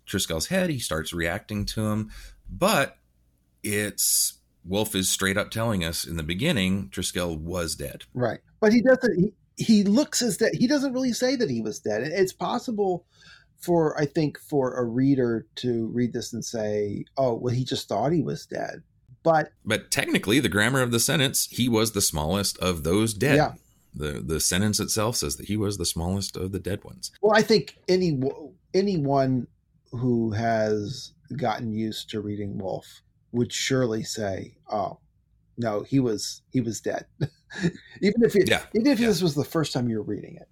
Triskel's 0.05 0.47
head, 0.47 0.69
he 0.69 0.79
starts 0.79 1.13
reacting 1.13 1.65
to 1.67 1.87
him. 1.87 2.11
But 2.49 2.97
it's 3.63 4.39
Wolfe 4.65 4.95
is 4.95 5.09
straight 5.09 5.37
up 5.37 5.51
telling 5.51 5.83
us 5.83 6.05
in 6.05 6.17
the 6.17 6.23
beginning 6.23 6.89
Triskel 6.89 7.37
was 7.37 7.75
dead. 7.75 8.03
Right. 8.13 8.39
But 8.59 8.73
he 8.73 8.81
doesn't 8.81 9.19
he, 9.19 9.33
he 9.55 9.83
looks 9.83 10.21
as 10.21 10.37
that 10.37 10.55
he 10.55 10.67
doesn't 10.67 10.93
really 10.93 11.13
say 11.13 11.35
that 11.35 11.49
he 11.49 11.61
was 11.61 11.79
dead. 11.79 12.03
It's 12.03 12.33
possible 12.33 13.05
for 13.59 13.99
I 13.99 14.05
think 14.05 14.39
for 14.39 14.75
a 14.75 14.83
reader 14.83 15.45
to 15.57 15.87
read 15.87 16.13
this 16.13 16.33
and 16.33 16.43
say, 16.43 17.05
"Oh, 17.17 17.35
well 17.35 17.53
he 17.53 17.63
just 17.63 17.87
thought 17.87 18.11
he 18.11 18.21
was 18.21 18.45
dead." 18.45 18.83
But 19.23 19.51
But 19.65 19.91
technically 19.91 20.39
the 20.39 20.49
grammar 20.49 20.81
of 20.81 20.91
the 20.91 20.99
sentence, 20.99 21.47
he 21.49 21.69
was 21.69 21.91
the 21.91 22.01
smallest 22.01 22.57
of 22.59 22.83
those 22.83 23.13
dead. 23.13 23.37
Yeah. 23.37 23.53
The 23.93 24.23
the 24.25 24.39
sentence 24.39 24.79
itself 24.79 25.17
says 25.17 25.35
that 25.37 25.47
he 25.47 25.57
was 25.57 25.77
the 25.77 25.85
smallest 25.85 26.35
of 26.35 26.51
the 26.51 26.59
dead 26.59 26.83
ones. 26.83 27.11
Well, 27.21 27.35
I 27.35 27.41
think 27.41 27.77
any 27.87 28.19
anyone 28.73 29.47
who 29.91 30.31
has 30.31 31.11
gotten 31.37 31.73
used 31.73 32.09
to 32.09 32.21
reading 32.21 32.57
Wolfe 32.57 33.02
would 33.33 33.51
surely 33.51 34.03
say, 34.03 34.55
"Oh, 34.71 34.99
no, 35.57 35.83
he 35.83 35.99
was 35.99 36.41
he 36.51 36.61
was 36.61 36.79
dead." 36.79 37.05
even 38.01 38.23
if 38.23 38.35
it, 38.35 38.49
yeah. 38.49 38.63
even 38.73 38.87
if 38.87 38.99
yeah. 38.99 39.07
this 39.07 39.21
was 39.21 39.35
the 39.35 39.43
first 39.43 39.73
time 39.73 39.89
you 39.89 39.97
were 39.97 40.03
reading 40.03 40.37
it, 40.37 40.47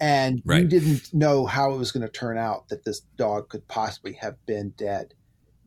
and 0.00 0.40
right. 0.46 0.62
you 0.62 0.68
didn't 0.68 1.12
know 1.12 1.44
how 1.44 1.72
it 1.74 1.76
was 1.76 1.92
going 1.92 2.06
to 2.06 2.12
turn 2.12 2.38
out 2.38 2.68
that 2.68 2.84
this 2.84 3.00
dog 3.16 3.50
could 3.50 3.68
possibly 3.68 4.14
have 4.14 4.36
been 4.46 4.70
dead, 4.76 5.12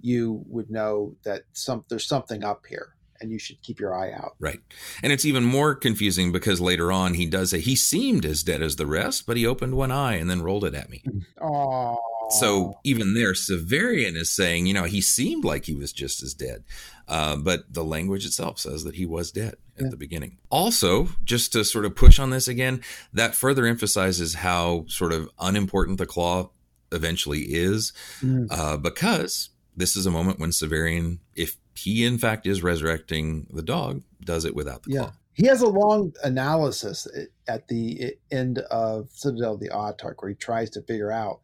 you 0.01 0.43
would 0.47 0.71
know 0.71 1.15
that 1.23 1.43
some 1.53 1.85
there's 1.89 2.07
something 2.07 2.43
up 2.43 2.65
here 2.67 2.95
and 3.19 3.31
you 3.31 3.39
should 3.39 3.61
keep 3.61 3.79
your 3.79 3.95
eye 3.95 4.11
out. 4.11 4.35
Right. 4.39 4.59
And 5.01 5.11
it's 5.11 5.25
even 5.25 5.43
more 5.43 5.75
confusing 5.75 6.31
because 6.31 6.61
later 6.61 6.91
on 6.91 7.15
he 7.15 7.25
does 7.25 7.49
say 7.49 7.59
he 7.59 7.75
seemed 7.75 8.25
as 8.25 8.43
dead 8.43 8.61
as 8.61 8.75
the 8.75 8.85
rest, 8.85 9.25
but 9.25 9.37
he 9.37 9.45
opened 9.47 9.75
one 9.75 9.91
eye 9.91 10.15
and 10.15 10.29
then 10.29 10.43
rolled 10.43 10.65
it 10.65 10.75
at 10.75 10.89
me. 10.89 11.03
Oh. 11.41 11.97
So 12.29 12.79
even 12.83 13.13
there, 13.13 13.33
Severian 13.33 14.15
is 14.15 14.31
saying, 14.31 14.65
you 14.65 14.73
know, 14.73 14.83
he 14.83 15.01
seemed 15.01 15.45
like 15.45 15.65
he 15.65 15.75
was 15.75 15.93
just 15.93 16.21
as 16.21 16.33
dead. 16.33 16.63
Uh, 17.07 17.37
but 17.37 17.73
the 17.73 17.83
language 17.83 18.25
itself 18.25 18.59
says 18.59 18.83
that 18.83 18.95
he 18.95 19.05
was 19.05 19.31
dead 19.31 19.55
at 19.77 19.83
yeah. 19.83 19.89
the 19.89 19.97
beginning. 19.97 20.37
Also, 20.49 21.07
just 21.23 21.53
to 21.53 21.63
sort 21.63 21.85
of 21.85 21.95
push 21.95 22.19
on 22.19 22.31
this 22.31 22.47
again, 22.47 22.81
that 23.13 23.33
further 23.33 23.65
emphasizes 23.65 24.35
how 24.35 24.85
sort 24.87 25.13
of 25.13 25.29
unimportant 25.39 25.97
the 25.97 26.05
claw 26.05 26.49
eventually 26.91 27.41
is, 27.41 27.93
mm. 28.21 28.47
uh, 28.51 28.75
because 28.77 29.49
this 29.75 29.95
is 29.95 30.05
a 30.05 30.11
moment 30.11 30.39
when 30.39 30.49
Severian, 30.49 31.19
if 31.35 31.55
he 31.75 32.05
in 32.05 32.17
fact 32.17 32.45
is 32.47 32.63
resurrecting 32.63 33.47
the 33.51 33.61
dog, 33.61 34.01
does 34.21 34.43
it 34.43 34.55
without 34.55 34.83
the 34.83 34.91
yeah. 34.91 34.99
claw. 34.99 35.13
He 35.33 35.45
has 35.45 35.61
a 35.61 35.67
long 35.67 36.13
analysis 36.23 37.07
at 37.47 37.67
the 37.67 38.15
end 38.31 38.57
of 38.57 39.09
Citadel 39.11 39.53
of 39.53 39.59
the 39.59 39.69
Autarch 39.69 40.15
where 40.17 40.29
he 40.29 40.35
tries 40.35 40.71
to 40.71 40.81
figure 40.81 41.11
out 41.11 41.41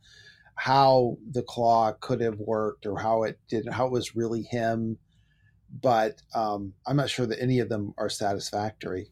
how 0.55 1.17
the 1.31 1.43
claw 1.43 1.93
could 1.99 2.21
have 2.21 2.39
worked 2.39 2.85
or 2.85 2.99
how 2.99 3.23
it 3.23 3.39
did, 3.47 3.67
how 3.67 3.87
it 3.87 3.91
was 3.91 4.15
really 4.15 4.43
him. 4.43 4.97
But 5.81 6.21
um, 6.35 6.73
I'm 6.85 6.95
not 6.95 7.09
sure 7.09 7.25
that 7.25 7.41
any 7.41 7.59
of 7.59 7.69
them 7.69 7.93
are 7.97 8.09
satisfactory. 8.09 9.11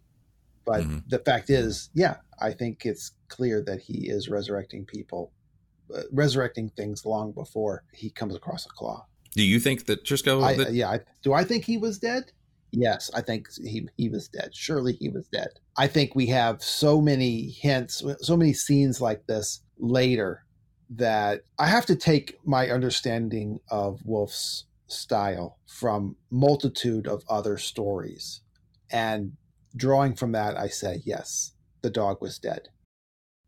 But 0.66 0.82
mm-hmm. 0.82 1.00
the 1.08 1.20
fact 1.20 1.50
is, 1.50 1.90
yeah, 1.94 2.18
I 2.40 2.52
think 2.52 2.86
it's 2.86 3.12
clear 3.30 3.64
that 3.64 3.82
he 3.82 4.10
is 4.10 4.30
resurrecting 4.30 4.86
people, 4.86 5.32
uh, 5.96 6.02
resurrecting 6.12 6.70
things 6.70 7.06
long 7.06 7.32
before 7.32 7.84
he 7.94 8.12
comes 8.12 8.36
across 8.36 8.66
a 8.66 8.70
claw. 8.70 9.06
Do 9.34 9.44
you 9.44 9.60
think 9.60 9.86
that 9.88 10.06
Triskel? 10.06 10.44
I, 10.44 10.56
that- 10.56 10.74
yeah. 10.74 10.90
I, 10.90 11.00
do 11.24 11.34
I 11.34 11.44
think 11.44 11.66
he 11.66 11.78
was 11.78 11.98
dead? 11.98 12.32
Yes, 12.72 13.12
I 13.14 13.22
think 13.22 13.48
he 13.62 13.90
he 13.98 14.08
was 14.08 14.30
dead. 14.30 14.52
Surely 14.54 14.94
he 14.94 15.10
was 15.10 15.28
dead. 15.28 15.50
I 15.78 15.88
think 15.88 16.16
we 16.16 16.28
have 16.28 16.64
so 16.64 17.02
many 17.02 17.50
hints, 17.50 18.02
so 18.22 18.38
many 18.38 18.54
scenes 18.54 19.02
like 19.02 19.28
this 19.28 19.62
later 19.78 20.46
that 20.92 21.42
I 21.58 21.68
have 21.68 21.86
to 21.86 21.96
take 21.96 22.38
my 22.46 22.70
understanding 22.70 23.62
of 23.70 24.02
Wolfe's 24.04 24.66
style 24.88 25.58
from 25.66 26.18
multitude 26.30 27.08
of 27.08 27.24
other 27.30 27.58
stories. 27.58 28.42
And 28.92 29.38
drawing 29.76 30.16
from 30.16 30.34
that, 30.34 30.58
I 30.58 30.68
say, 30.68 31.02
yes, 31.06 31.54
the 31.82 31.90
dog 31.90 32.22
was 32.22 32.38
dead. 32.38 32.68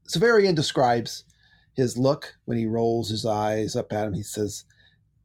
Severian 0.08 0.56
describes 0.56 1.26
his 1.74 1.98
look 1.98 2.36
when 2.46 2.58
he 2.58 2.66
rolls 2.66 3.10
his 3.10 3.26
eyes 3.26 3.76
up 3.76 3.92
at 3.92 4.08
him. 4.08 4.14
He 4.14 4.24
says, 4.24 4.64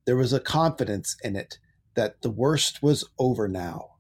There 0.04 0.16
was 0.16 0.33
a 0.33 0.40
confidence 0.40 1.16
in 1.22 1.37
it 1.37 1.59
that 1.94 2.22
the 2.22 2.31
worst 2.31 2.83
was 2.83 3.04
over 3.18 3.46
now. 3.46 3.90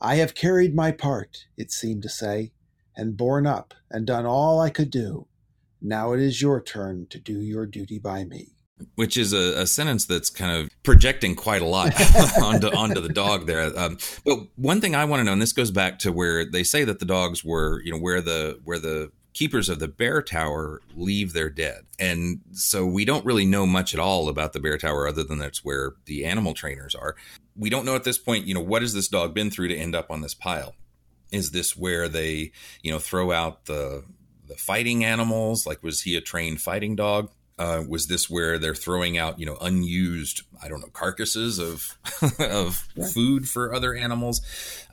I 0.00 0.16
have 0.16 0.34
carried 0.34 0.74
my 0.74 0.90
part, 0.90 1.46
it 1.56 1.70
seemed 1.70 2.02
to 2.02 2.08
say, 2.08 2.52
and 2.96 3.16
borne 3.16 3.46
up 3.46 3.72
and 3.90 4.06
done 4.06 4.26
all 4.26 4.60
I 4.60 4.68
could 4.68 4.90
do. 4.90 5.28
Now 5.82 6.12
it 6.12 6.20
is 6.20 6.40
your 6.40 6.62
turn 6.62 7.06
to 7.10 7.18
do 7.18 7.40
your 7.40 7.66
duty 7.66 7.98
by 7.98 8.24
me. 8.24 8.48
Which 8.96 9.16
is 9.16 9.32
a, 9.32 9.60
a 9.60 9.66
sentence 9.66 10.06
that's 10.06 10.30
kind 10.30 10.56
of 10.56 10.70
projecting 10.82 11.36
quite 11.36 11.62
a 11.62 11.66
lot 11.66 11.92
onto 12.42 12.68
onto 12.68 13.00
the 13.00 13.08
dog 13.08 13.46
there. 13.46 13.78
Um, 13.78 13.98
but 14.24 14.38
one 14.56 14.80
thing 14.80 14.94
I 14.94 15.04
want 15.04 15.20
to 15.20 15.24
know, 15.24 15.32
and 15.32 15.42
this 15.42 15.52
goes 15.52 15.70
back 15.70 16.00
to 16.00 16.10
where 16.10 16.44
they 16.44 16.64
say 16.64 16.82
that 16.84 16.98
the 16.98 17.04
dogs 17.04 17.44
were, 17.44 17.80
you 17.84 17.92
know, 17.92 17.98
where 17.98 18.20
the 18.20 18.58
where 18.64 18.80
the 18.80 19.12
keepers 19.34 19.68
of 19.68 19.78
the 19.78 19.88
bear 19.88 20.20
tower 20.20 20.80
leave 20.94 21.32
their 21.32 21.48
dead. 21.48 21.82
And 21.98 22.40
so 22.52 22.84
we 22.84 23.04
don't 23.04 23.24
really 23.24 23.46
know 23.46 23.66
much 23.66 23.94
at 23.94 24.00
all 24.00 24.28
about 24.28 24.52
the 24.52 24.60
bear 24.60 24.76
tower 24.78 25.08
other 25.08 25.22
than 25.22 25.38
that's 25.38 25.64
where 25.64 25.92
the 26.06 26.24
animal 26.24 26.54
trainers 26.54 26.94
are. 26.94 27.16
We 27.56 27.70
don't 27.70 27.84
know 27.84 27.94
at 27.94 28.04
this 28.04 28.18
point, 28.18 28.46
you 28.46 28.54
know, 28.54 28.60
what 28.60 28.82
has 28.82 28.94
this 28.94 29.08
dog 29.08 29.32
been 29.34 29.50
through 29.50 29.68
to 29.68 29.76
end 29.76 29.94
up 29.94 30.10
on 30.10 30.22
this 30.22 30.34
pile? 30.34 30.74
Is 31.30 31.52
this 31.52 31.76
where 31.76 32.08
they, 32.08 32.52
you 32.82 32.92
know, 32.92 32.98
throw 32.98 33.32
out 33.32 33.64
the 33.64 34.04
the 34.52 34.58
fighting 34.58 35.04
animals? 35.04 35.66
Like 35.66 35.82
was 35.82 36.02
he 36.02 36.16
a 36.16 36.20
trained 36.20 36.60
fighting 36.60 36.96
dog? 36.96 37.30
Uh, 37.58 37.84
was 37.86 38.06
this 38.06 38.30
where 38.30 38.58
they're 38.58 38.74
throwing 38.74 39.18
out, 39.18 39.38
you 39.38 39.46
know, 39.46 39.56
unused, 39.60 40.42
I 40.62 40.68
don't 40.68 40.80
know, 40.80 40.88
carcasses 40.92 41.58
of 41.58 41.96
of 42.40 42.88
yeah. 42.96 43.06
food 43.06 43.48
for 43.48 43.74
other 43.74 43.94
animals? 43.94 44.40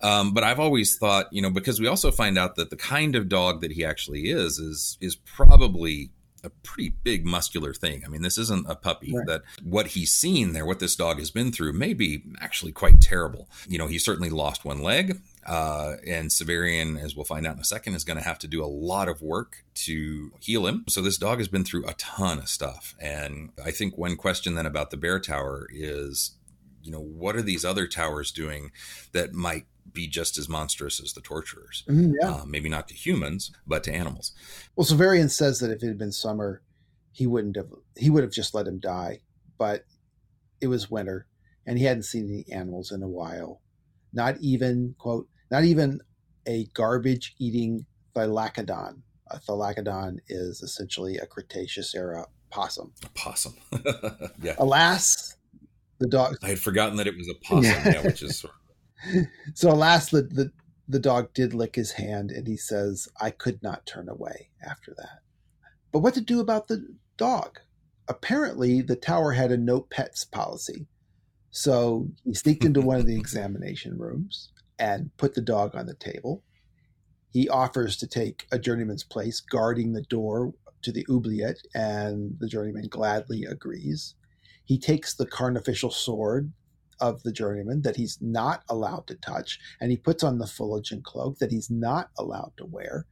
Um, 0.03 0.33
but 0.33 0.43
I've 0.43 0.59
always 0.59 0.97
thought, 0.97 1.31
you 1.31 1.41
know, 1.41 1.49
because 1.49 1.79
we 1.79 1.87
also 1.87 2.11
find 2.11 2.37
out 2.37 2.55
that 2.55 2.69
the 2.69 2.75
kind 2.75 3.15
of 3.15 3.29
dog 3.29 3.61
that 3.61 3.71
he 3.71 3.85
actually 3.85 4.29
is 4.29 4.59
is 4.59 4.97
is 5.01 5.15
probably 5.15 6.11
a 6.43 6.49
pretty 6.49 6.93
big 7.04 7.25
muscular 7.25 7.73
thing. 7.73 8.04
I 8.06 8.08
mean, 8.08 8.21
this 8.21 8.38
isn't 8.38 8.69
a 8.69 8.75
puppy. 8.75 9.13
Right. 9.13 9.28
That 9.28 9.41
what 9.63 9.88
he's 9.88 10.12
seen 10.12 10.54
there, 10.54 10.65
what 10.65 10.80
this 10.80 10.95
dog 10.95 11.19
has 11.19 11.32
been 11.32 11.52
through, 11.52 11.73
may 11.73 11.93
be 11.93 12.23
actually 12.39 12.71
quite 12.71 13.02
terrible. 13.02 13.49
You 13.67 13.78
know, 13.78 13.88
he 13.88 13.99
certainly 13.99 14.30
lost 14.30 14.65
one 14.65 14.82
leg. 14.82 15.21
Uh, 15.45 15.95
and 16.06 16.30
Severian, 16.30 17.02
as 17.02 17.15
we'll 17.15 17.25
find 17.25 17.47
out 17.47 17.56
in 17.56 17.62
a 17.62 17.65
second, 17.65 17.95
is 17.95 18.04
going 18.04 18.17
to 18.17 18.23
have 18.23 18.39
to 18.39 18.47
do 18.47 18.63
a 18.63 18.67
lot 18.67 19.10
of 19.10 19.21
work 19.21 19.63
to 19.73 20.32
heal 20.39 20.67
him. 20.67 20.86
So 20.88 21.02
this 21.02 21.17
dog 21.17 21.39
has 21.39 21.47
been 21.47 21.63
through 21.63 21.88
a 21.88 21.93
ton 21.93 22.38
of 22.39 22.49
stuff. 22.49 22.95
And 22.99 23.52
I 23.63 23.71
think 23.71 23.97
one 23.97 24.15
question 24.15 24.56
then 24.56 24.65
about 24.65 24.91
the 24.91 24.97
bear 24.97 25.19
tower 25.19 25.67
is, 25.71 26.32
you 26.84 26.91
know, 26.91 27.02
what 27.02 27.36
are 27.36 27.41
these 27.41 27.65
other 27.65 27.88
towers 27.88 28.32
doing 28.32 28.71
that 29.12 29.34
might 29.34 29.65
be 29.93 30.08
just 30.08 30.38
as 30.38 30.49
monstrous 30.49 31.02
as 31.02 31.13
the 31.13 31.21
torturers? 31.21 31.84
Mm, 31.89 32.13
yeah. 32.21 32.32
Uh, 32.32 32.45
maybe 32.45 32.69
not 32.69 32.88
to 32.89 32.93
humans, 32.93 33.52
but 33.65 33.84
to 33.84 33.93
animals. 33.93 34.34
Well, 34.75 34.86
Severian 34.86 35.30
says 35.30 35.60
that 35.60 35.71
if 35.71 35.84
it 35.84 35.88
had 35.88 35.97
been 35.97 36.12
summer, 36.12 36.62
he 37.12 37.28
wouldn't 37.28 37.56
have. 37.56 37.69
He 37.95 38.10
would 38.10 38.23
have 38.23 38.32
just 38.32 38.54
let 38.54 38.67
him 38.67 38.80
die. 38.80 39.19
But 39.58 39.86
it 40.62 40.67
was 40.67 40.89
winter, 40.89 41.28
and 41.65 41.78
he 41.78 41.86
hadn't 41.86 42.04
seen 42.04 42.30
any 42.30 42.45
animals 42.56 42.91
in 42.91 43.04
a 43.04 43.08
while 43.08 43.62
not 44.13 44.38
even, 44.39 44.95
quote, 44.97 45.28
not 45.52 45.63
even 45.63 45.99
a 46.47 46.65
garbage 46.73 47.36
eating 47.39 47.86
thylacodon. 48.15 49.02
A 49.32 49.38
thylacodon 49.38 50.17
is 50.28 50.62
essentially 50.62 51.17
a 51.17 51.25
Cretaceous 51.25 51.93
era 51.93 52.25
possum. 52.49 52.91
A 53.06 53.10
possum. 53.10 53.54
yeah. 54.41 54.56
Alas, 54.58 55.38
the 55.99 56.08
dog. 56.08 56.36
I 56.41 56.49
had 56.49 56.60
forgotten 56.60 56.97
that 56.97 57.08
it 57.08 57.15
was 57.15 57.30
a 57.30 57.36
possum, 57.45 57.63
yeah, 57.63 57.89
yeah 57.89 58.02
which 58.02 58.23
is. 58.23 58.45
so, 59.53 59.71
alas, 59.71 60.09
the, 60.09 60.23
the, 60.23 60.51
the 60.88 60.99
dog 60.99 61.33
did 61.33 61.53
lick 61.53 61.75
his 61.75 61.93
hand 61.93 62.31
and 62.31 62.47
he 62.47 62.57
says, 62.57 63.07
I 63.19 63.31
could 63.31 63.62
not 63.62 63.85
turn 63.85 64.09
away 64.09 64.49
after 64.65 64.93
that. 64.97 65.19
But 65.91 65.99
what 65.99 66.13
to 66.15 66.21
do 66.21 66.39
about 66.39 66.67
the 66.67 66.95
dog? 67.17 67.59
Apparently, 68.07 68.81
the 68.81 68.95
tower 68.95 69.33
had 69.33 69.51
a 69.51 69.57
no 69.57 69.81
pets 69.81 70.23
policy. 70.23 70.88
So 71.51 72.09
he 72.23 72.33
sneaked 72.33 72.65
into 72.65 72.81
one 72.81 72.99
of 72.99 73.05
the 73.05 73.17
examination 73.19 73.97
rooms 73.97 74.51
and 74.77 75.15
put 75.17 75.35
the 75.35 75.41
dog 75.41 75.75
on 75.75 75.85
the 75.85 75.95
table. 75.95 76.43
He 77.31 77.47
offers 77.47 77.97
to 77.97 78.07
take 78.07 78.47
a 78.51 78.57
journeyman's 78.57 79.03
place 79.03 79.39
guarding 79.39 79.93
the 79.93 80.01
door 80.01 80.53
to 80.81 80.91
the 80.91 81.05
oubliette, 81.09 81.59
and 81.75 82.38
the 82.39 82.47
journeyman 82.47 82.88
gladly 82.88 83.43
agrees. 83.43 84.15
He 84.63 84.79
takes 84.79 85.13
the 85.13 85.25
carnificial 85.25 85.91
sword 85.91 86.53
of 86.99 87.23
the 87.23 87.31
journeyman 87.31 87.81
that 87.81 87.95
he's 87.95 88.17
not 88.21 88.63
allowed 88.69 89.07
to 89.07 89.15
touch, 89.15 89.59
and 89.79 89.91
he 89.91 89.97
puts 89.97 90.23
on 90.23 90.38
the 90.38 90.45
fuligin 90.45 91.03
cloak 91.03 91.39
that 91.39 91.51
he's 91.51 91.69
not 91.69 92.09
allowed 92.17 92.53
to 92.57 92.65
wear. 92.65 93.05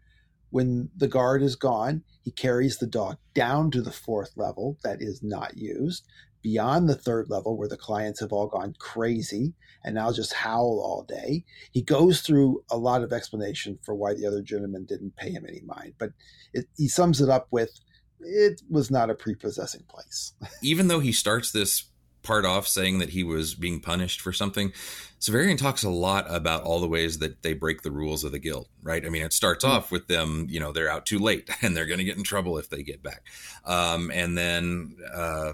When 0.49 0.89
the 0.95 1.07
guard 1.07 1.41
is 1.41 1.55
gone, 1.55 2.03
he 2.23 2.31
carries 2.31 2.77
the 2.77 2.87
dog 2.87 3.17
down 3.33 3.71
to 3.71 3.81
the 3.81 3.91
fourth 3.91 4.31
level 4.37 4.77
that 4.83 5.01
is 5.01 5.21
not 5.21 5.57
used, 5.57 6.05
beyond 6.41 6.87
the 6.87 6.95
third 6.95 7.29
level 7.29 7.57
where 7.57 7.67
the 7.67 7.77
clients 7.77 8.19
have 8.21 8.31
all 8.31 8.47
gone 8.47 8.73
crazy 8.79 9.53
and 9.83 9.95
now 9.95 10.11
just 10.13 10.33
howl 10.33 10.81
all 10.81 11.03
day. 11.07 11.43
He 11.71 11.81
goes 11.81 12.21
through 12.21 12.63
a 12.71 12.77
lot 12.77 13.03
of 13.03 13.11
explanation 13.11 13.79
for 13.83 13.95
why 13.95 14.13
the 14.13 14.25
other 14.25 14.41
gentleman 14.41 14.85
didn't 14.85 15.15
pay 15.15 15.31
him 15.31 15.45
any 15.47 15.61
mind, 15.65 15.93
but 15.97 16.11
it, 16.53 16.67
he 16.77 16.87
sums 16.87 17.19
it 17.19 17.29
up 17.29 17.47
with 17.51 17.79
it 18.19 18.61
was 18.69 18.89
not 18.89 19.09
a 19.09 19.15
prepossessing 19.15 19.83
place. 19.89 20.33
Even 20.61 20.87
though 20.87 20.99
he 20.99 21.11
starts 21.11 21.51
this 21.51 21.85
part 22.27 22.45
off 22.45 22.67
saying 22.67 22.99
that 22.99 23.09
he 23.09 23.23
was 23.23 23.55
being 23.55 23.79
punished 23.79 24.21
for 24.21 24.31
something, 24.33 24.71
Severian 25.19 25.57
talks 25.57 25.83
a 25.83 25.89
lot 25.89 26.25
about 26.29 26.63
all 26.63 26.79
the 26.79 26.87
ways 26.87 27.19
that 27.19 27.41
they 27.41 27.53
break 27.53 27.81
the 27.81 27.91
rules 27.91 28.23
of 28.23 28.31
the 28.31 28.39
guild, 28.39 28.67
right? 28.83 29.05
I 29.05 29.09
mean, 29.09 29.23
it 29.23 29.33
starts 29.33 29.65
mm-hmm. 29.65 29.75
off 29.75 29.91
with 29.91 30.07
them, 30.07 30.45
you 30.49 30.59
know, 30.59 30.71
they're 30.71 30.91
out 30.91 31.05
too 31.05 31.19
late 31.19 31.49
and 31.61 31.75
they're 31.75 31.87
going 31.87 31.99
to 31.99 32.03
get 32.03 32.17
in 32.17 32.23
trouble 32.23 32.57
if 32.57 32.69
they 32.69 32.83
get 32.83 33.01
back. 33.01 33.23
Um, 33.65 34.11
and 34.13 34.37
then, 34.37 34.97
uh, 35.13 35.53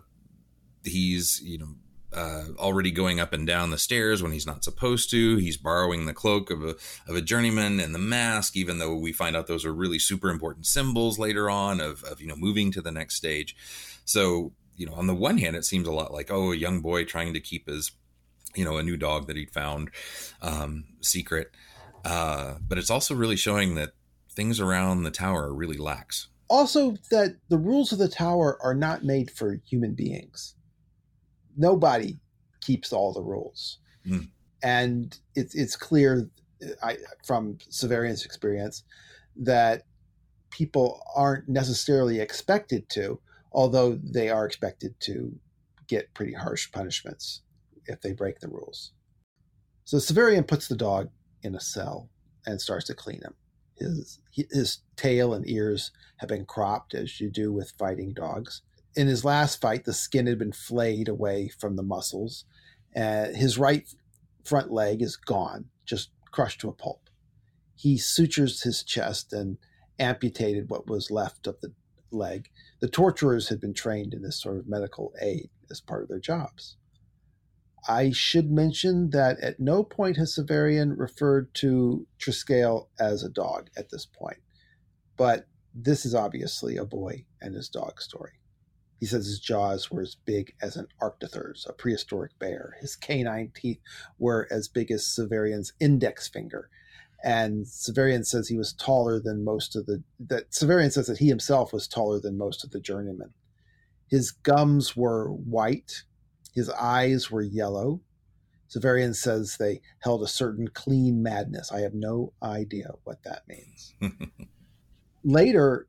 he's 0.85 1.41
you 1.43 1.57
know 1.57 1.67
uh, 2.13 2.45
already 2.59 2.91
going 2.91 3.19
up 3.19 3.33
and 3.33 3.47
down 3.47 3.71
the 3.71 3.77
stairs 3.77 4.21
when 4.21 4.31
he's 4.31 4.45
not 4.45 4.63
supposed 4.63 5.09
to. 5.09 5.37
He's 5.37 5.57
borrowing 5.57 6.05
the 6.05 6.13
cloak 6.13 6.51
of 6.51 6.63
a 6.63 6.75
of 7.07 7.15
a 7.15 7.21
journeyman 7.21 7.79
and 7.79 7.93
the 7.93 7.99
mask, 7.99 8.55
even 8.55 8.77
though 8.77 8.95
we 8.95 9.11
find 9.11 9.35
out 9.35 9.47
those 9.47 9.65
are 9.65 9.73
really 9.73 9.99
super 9.99 10.29
important 10.29 10.65
symbols 10.65 11.17
later 11.17 11.49
on 11.49 11.79
of 11.81 12.03
of 12.03 12.21
you 12.21 12.27
know 12.27 12.35
moving 12.35 12.71
to 12.71 12.81
the 12.81 12.91
next 12.91 13.15
stage. 13.15 13.55
So 14.05 14.51
you 14.75 14.85
know, 14.85 14.93
on 14.93 15.07
the 15.07 15.15
one 15.15 15.37
hand, 15.37 15.55
it 15.55 15.65
seems 15.65 15.87
a 15.87 15.91
lot 15.91 16.13
like 16.13 16.31
oh, 16.31 16.51
a 16.51 16.55
young 16.55 16.81
boy 16.81 17.03
trying 17.03 17.33
to 17.33 17.39
keep 17.39 17.67
his 17.67 17.91
you 18.55 18.65
know 18.65 18.77
a 18.77 18.83
new 18.83 18.97
dog 18.97 19.27
that 19.27 19.35
he'd 19.35 19.51
found 19.51 19.89
um, 20.41 20.85
secret, 21.01 21.51
uh, 22.05 22.55
but 22.67 22.77
it's 22.77 22.89
also 22.89 23.15
really 23.15 23.35
showing 23.35 23.75
that 23.75 23.91
things 24.31 24.59
around 24.59 25.03
the 25.03 25.11
tower 25.11 25.43
are 25.43 25.53
really 25.53 25.77
lax. 25.77 26.27
Also, 26.49 26.95
that 27.09 27.37
the 27.49 27.57
rules 27.57 27.91
of 27.91 27.99
the 27.99 28.07
tower 28.07 28.57
are 28.61 28.75
not 28.75 29.03
made 29.03 29.31
for 29.31 29.59
human 29.65 29.93
beings 29.93 30.55
nobody 31.57 32.19
keeps 32.61 32.93
all 32.93 33.13
the 33.13 33.21
rules. 33.21 33.79
Mm. 34.07 34.29
And 34.61 35.17
it's 35.35 35.55
it's 35.55 35.75
clear 35.75 36.29
I, 36.81 36.97
from 37.25 37.57
Severian's 37.69 38.25
experience 38.25 38.83
that 39.35 39.83
people 40.49 41.01
aren't 41.15 41.49
necessarily 41.49 42.19
expected 42.19 42.87
to, 42.89 43.19
although 43.53 43.99
they 44.03 44.29
are 44.29 44.45
expected 44.45 44.99
to 45.01 45.39
get 45.87 46.13
pretty 46.13 46.33
harsh 46.33 46.71
punishments 46.71 47.41
if 47.85 48.01
they 48.01 48.13
break 48.13 48.39
the 48.39 48.47
rules. 48.47 48.93
So 49.85 49.97
Severian 49.97 50.47
puts 50.47 50.67
the 50.67 50.75
dog 50.75 51.09
in 51.41 51.55
a 51.55 51.59
cell 51.59 52.09
and 52.45 52.61
starts 52.61 52.85
to 52.85 52.93
clean 52.93 53.21
him. 53.21 53.35
His 53.75 54.19
his 54.31 54.79
tail 54.95 55.33
and 55.33 55.47
ears 55.49 55.91
have 56.17 56.29
been 56.29 56.45
cropped 56.45 56.93
as 56.93 57.19
you 57.19 57.29
do 57.29 57.51
with 57.51 57.73
fighting 57.77 58.13
dogs 58.13 58.61
in 58.95 59.07
his 59.07 59.25
last 59.25 59.59
fight, 59.59 59.85
the 59.85 59.93
skin 59.93 60.27
had 60.27 60.37
been 60.37 60.51
flayed 60.51 61.07
away 61.07 61.47
from 61.47 61.75
the 61.75 61.83
muscles. 61.83 62.45
Uh, 62.95 63.27
his 63.33 63.57
right 63.57 63.87
front 64.43 64.71
leg 64.71 65.01
is 65.01 65.15
gone, 65.15 65.65
just 65.85 66.09
crushed 66.31 66.61
to 66.61 66.69
a 66.69 66.73
pulp. 66.73 67.09
He 67.75 67.97
sutures 67.97 68.61
his 68.61 68.83
chest 68.83 69.33
and 69.33 69.57
amputated 69.99 70.69
what 70.69 70.87
was 70.87 71.11
left 71.11 71.47
of 71.47 71.59
the 71.61 71.73
leg. 72.11 72.49
The 72.83 72.89
torturers 72.89 73.47
had 73.47 73.61
been 73.61 73.73
trained 73.73 74.13
in 74.13 74.23
this 74.23 74.41
sort 74.41 74.57
of 74.57 74.67
medical 74.67 75.13
aid 75.21 75.49
as 75.71 75.79
part 75.79 76.03
of 76.03 76.09
their 76.09 76.19
jobs. 76.19 76.75
I 77.87 78.11
should 78.11 78.51
mention 78.51 79.11
that 79.11 79.39
at 79.39 79.57
no 79.57 79.85
point 79.85 80.17
has 80.17 80.35
Severian 80.35 80.95
referred 80.97 81.53
to 81.53 82.05
Triskele 82.19 82.89
as 82.99 83.23
a 83.23 83.29
dog 83.29 83.69
at 83.77 83.89
this 83.89 84.05
point, 84.05 84.39
but 85.15 85.47
this 85.73 86.05
is 86.05 86.13
obviously 86.13 86.75
a 86.75 86.83
boy 86.83 87.23
and 87.41 87.55
his 87.55 87.69
dog 87.69 88.01
story. 88.01 88.33
He 88.99 89.05
says 89.05 89.27
his 89.27 89.39
jaws 89.39 89.89
were 89.89 90.01
as 90.01 90.15
big 90.15 90.53
as 90.61 90.75
an 90.75 90.87
arctothers, 91.01 91.65
a 91.65 91.71
prehistoric 91.71 92.37
bear. 92.37 92.75
His 92.81 92.97
canine 92.97 93.53
teeth 93.55 93.79
were 94.19 94.45
as 94.51 94.67
big 94.67 94.91
as 94.91 95.07
Severian's 95.07 95.71
index 95.79 96.27
finger. 96.27 96.69
And 97.23 97.65
Severian 97.65 98.25
says 98.25 98.47
he 98.49 98.57
was 98.57 98.73
taller 98.73 99.19
than 99.19 99.45
most 99.45 99.75
of 99.75 99.85
the 99.85 100.03
that 100.19 100.51
Severian 100.51 100.91
says 100.91 101.07
that 101.07 101.19
he 101.19 101.27
himself 101.27 101.71
was 101.71 101.87
taller 101.87 102.19
than 102.19 102.37
most 102.37 102.63
of 102.63 102.71
the 102.71 102.81
journeymen. 102.81 103.33
His 104.09 104.31
gums 104.31 104.95
were 104.95 105.29
white 105.31 106.03
His 106.53 106.69
eyes 106.69 107.31
were 107.31 107.41
yellow. 107.41 108.01
Severian 108.69 109.15
says 109.15 109.57
they 109.57 109.81
held 109.99 110.23
a 110.23 110.27
certain 110.27 110.67
clean 110.67 111.21
madness. 111.23 111.71
I 111.71 111.81
have 111.81 111.93
no 111.93 112.33
idea 112.41 112.91
what 113.03 113.23
that 113.23 113.43
means. 113.47 113.93
Later, 115.23 115.87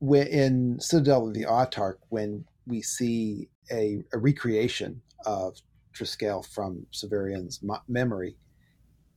in 0.00 0.80
Citadel 0.80 1.28
of 1.28 1.34
the 1.34 1.44
Autarch, 1.44 1.98
when 2.08 2.44
we 2.66 2.82
see 2.82 3.48
a, 3.70 4.02
a 4.12 4.18
recreation 4.18 5.02
of 5.24 5.58
Triskel 5.94 6.44
from 6.46 6.86
Severian's 6.92 7.60
memory, 7.88 8.36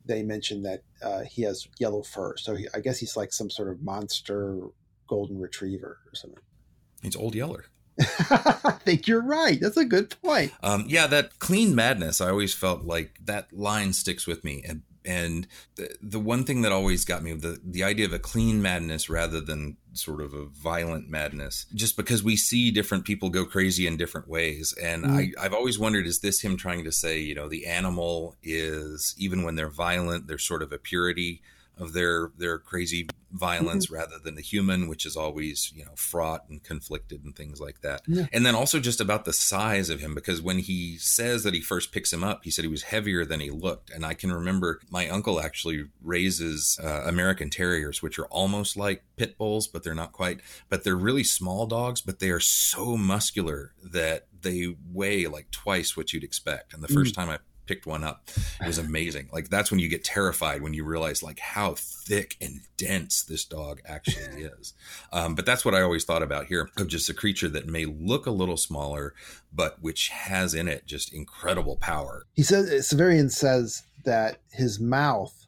they 0.05 0.23
mentioned 0.23 0.65
that 0.65 0.83
uh, 1.01 1.21
he 1.21 1.41
has 1.43 1.67
yellow 1.79 2.03
fur. 2.03 2.35
So 2.37 2.55
he, 2.55 2.67
I 2.73 2.79
guess 2.79 2.99
he's 2.99 3.17
like 3.17 3.33
some 3.33 3.49
sort 3.49 3.69
of 3.69 3.81
monster 3.81 4.59
golden 5.07 5.39
retriever 5.39 5.99
or 6.05 6.15
something. 6.15 6.39
He's 7.01 7.15
Old 7.15 7.35
Yeller. 7.35 7.65
I 7.99 8.77
think 8.83 9.07
you're 9.07 9.21
right. 9.21 9.59
That's 9.59 9.77
a 9.77 9.85
good 9.85 10.13
point. 10.21 10.51
Um, 10.61 10.85
yeah, 10.87 11.07
that 11.07 11.39
clean 11.39 11.75
madness. 11.75 12.19
I 12.19 12.29
always 12.29 12.53
felt 12.53 12.83
like 12.83 13.17
that 13.23 13.53
line 13.53 13.93
sticks 13.93 14.27
with 14.27 14.43
me, 14.43 14.63
and 14.67 14.81
and 15.05 15.47
the, 15.75 15.95
the 16.01 16.19
one 16.19 16.43
thing 16.43 16.61
that 16.61 16.71
always 16.71 17.05
got 17.05 17.23
me 17.23 17.33
the 17.33 17.59
the 17.63 17.83
idea 17.83 18.05
of 18.05 18.13
a 18.13 18.19
clean 18.19 18.61
madness 18.61 19.09
rather 19.09 19.41
than 19.41 19.77
sort 19.93 20.21
of 20.21 20.33
a 20.33 20.45
violent 20.45 21.09
madness, 21.09 21.65
just 21.73 21.95
because 21.95 22.23
we 22.23 22.35
see 22.35 22.71
different 22.71 23.05
people 23.05 23.29
go 23.29 23.45
crazy 23.45 23.87
in 23.87 23.97
different 23.97 24.27
ways, 24.27 24.73
and 24.81 25.05
mm. 25.05 25.33
I 25.39 25.45
I've 25.45 25.53
always 25.53 25.79
wondered 25.79 26.05
is 26.05 26.19
this 26.19 26.41
him 26.41 26.57
trying 26.57 26.83
to 26.83 26.91
say 26.91 27.19
you 27.19 27.35
know 27.35 27.49
the 27.49 27.65
animal 27.65 28.35
is 28.43 29.15
even 29.17 29.43
when 29.43 29.55
they're 29.55 29.69
violent, 29.69 30.27
there's 30.27 30.45
sort 30.45 30.63
of 30.63 30.71
a 30.71 30.77
purity 30.77 31.41
of 31.77 31.93
their 31.93 32.31
their 32.38 32.57
crazy 32.57 33.07
violence 33.31 33.88
mm-hmm. 33.88 33.95
rather 33.95 34.17
than 34.23 34.35
the 34.35 34.41
human, 34.41 34.88
which 34.88 35.05
is 35.05 35.15
always 35.15 35.71
you 35.75 35.83
know 35.85 35.91
fraught 35.95 36.45
and 36.49 36.63
conflicted 36.63 37.23
and 37.23 37.35
things 37.35 37.59
like 37.59 37.81
that. 37.81 38.01
Yeah. 38.07 38.27
And 38.31 38.45
then 38.45 38.55
also 38.55 38.79
just 38.79 39.01
about 39.01 39.25
the 39.25 39.33
size 39.33 39.89
of 39.89 39.99
him, 39.99 40.15
because 40.15 40.41
when 40.41 40.59
he 40.59 40.97
says 40.97 41.43
that 41.43 41.53
he 41.53 41.61
first 41.61 41.91
picks 41.91 42.11
him 42.11 42.23
up, 42.23 42.43
he 42.43 42.51
said 42.51 42.63
he 42.63 42.71
was 42.71 42.83
heavier 42.83 43.25
than 43.25 43.39
he 43.39 43.49
looked. 43.49 43.89
And 43.89 44.05
I 44.05 44.13
can 44.13 44.31
remember 44.31 44.79
my 44.89 45.09
uncle 45.09 45.41
actually 45.41 45.85
raises 46.01 46.79
uh, 46.83 47.03
American 47.05 47.49
Terriers, 47.49 48.01
which 48.01 48.17
are 48.19 48.27
almost 48.27 48.77
like 48.77 49.03
pit 49.17 49.38
bulls, 49.38 49.67
but 49.67 49.83
they're 49.83 49.95
not 49.95 50.11
quite. 50.11 50.41
But 50.69 50.83
they're 50.83 50.95
really 50.95 51.23
small 51.23 51.65
dogs, 51.65 52.01
but 52.01 52.19
they 52.19 52.29
are 52.29 52.39
so 52.39 52.97
muscular 52.97 53.73
that 53.83 54.27
they 54.41 54.75
weigh 54.91 55.27
like 55.27 55.51
twice 55.51 55.97
what 55.97 56.13
you'd 56.13 56.23
expect. 56.23 56.73
And 56.73 56.83
the 56.83 56.88
first 56.88 57.13
mm. 57.13 57.17
time 57.17 57.29
I 57.29 57.39
picked 57.65 57.86
one 57.86 58.04
up. 58.04 58.30
It 58.62 58.67
was 58.67 58.78
amazing. 58.78 59.30
Like 59.32 59.49
that's 59.49 59.71
when 59.71 59.80
you 59.80 59.89
get 59.89 60.04
terrified 60.04 60.62
when 60.62 60.73
you 60.73 60.84
realize 60.84 61.23
like 61.23 61.39
how 61.39 61.75
thick 61.75 62.36
and 62.41 62.62
dense 62.78 63.23
this 63.23 63.45
dog 63.45 63.82
actually 63.86 64.43
is. 64.60 64.73
Um, 65.12 65.36
but 65.36 65.45
that's 65.45 65.65
what 65.65 65.75
I 65.75 65.82
always 65.82 66.06
thought 66.06 66.23
about 66.23 66.45
here 66.47 66.69
of 66.78 66.88
just 66.88 67.10
a 67.10 67.13
creature 67.13 67.49
that 67.49 67.67
may 67.67 67.86
look 67.86 68.25
a 68.25 68.32
little 68.32 68.58
smaller, 68.58 69.13
but 69.54 69.82
which 69.82 70.10
has 70.10 70.54
in 70.54 70.67
it 70.67 70.86
just 70.86 71.13
incredible 71.13 71.78
power. 71.78 72.25
He 72.34 72.43
says 72.43 72.69
Severian 72.69 73.32
says 73.32 73.84
that 74.04 74.38
his 74.51 74.80
mouth 74.80 75.47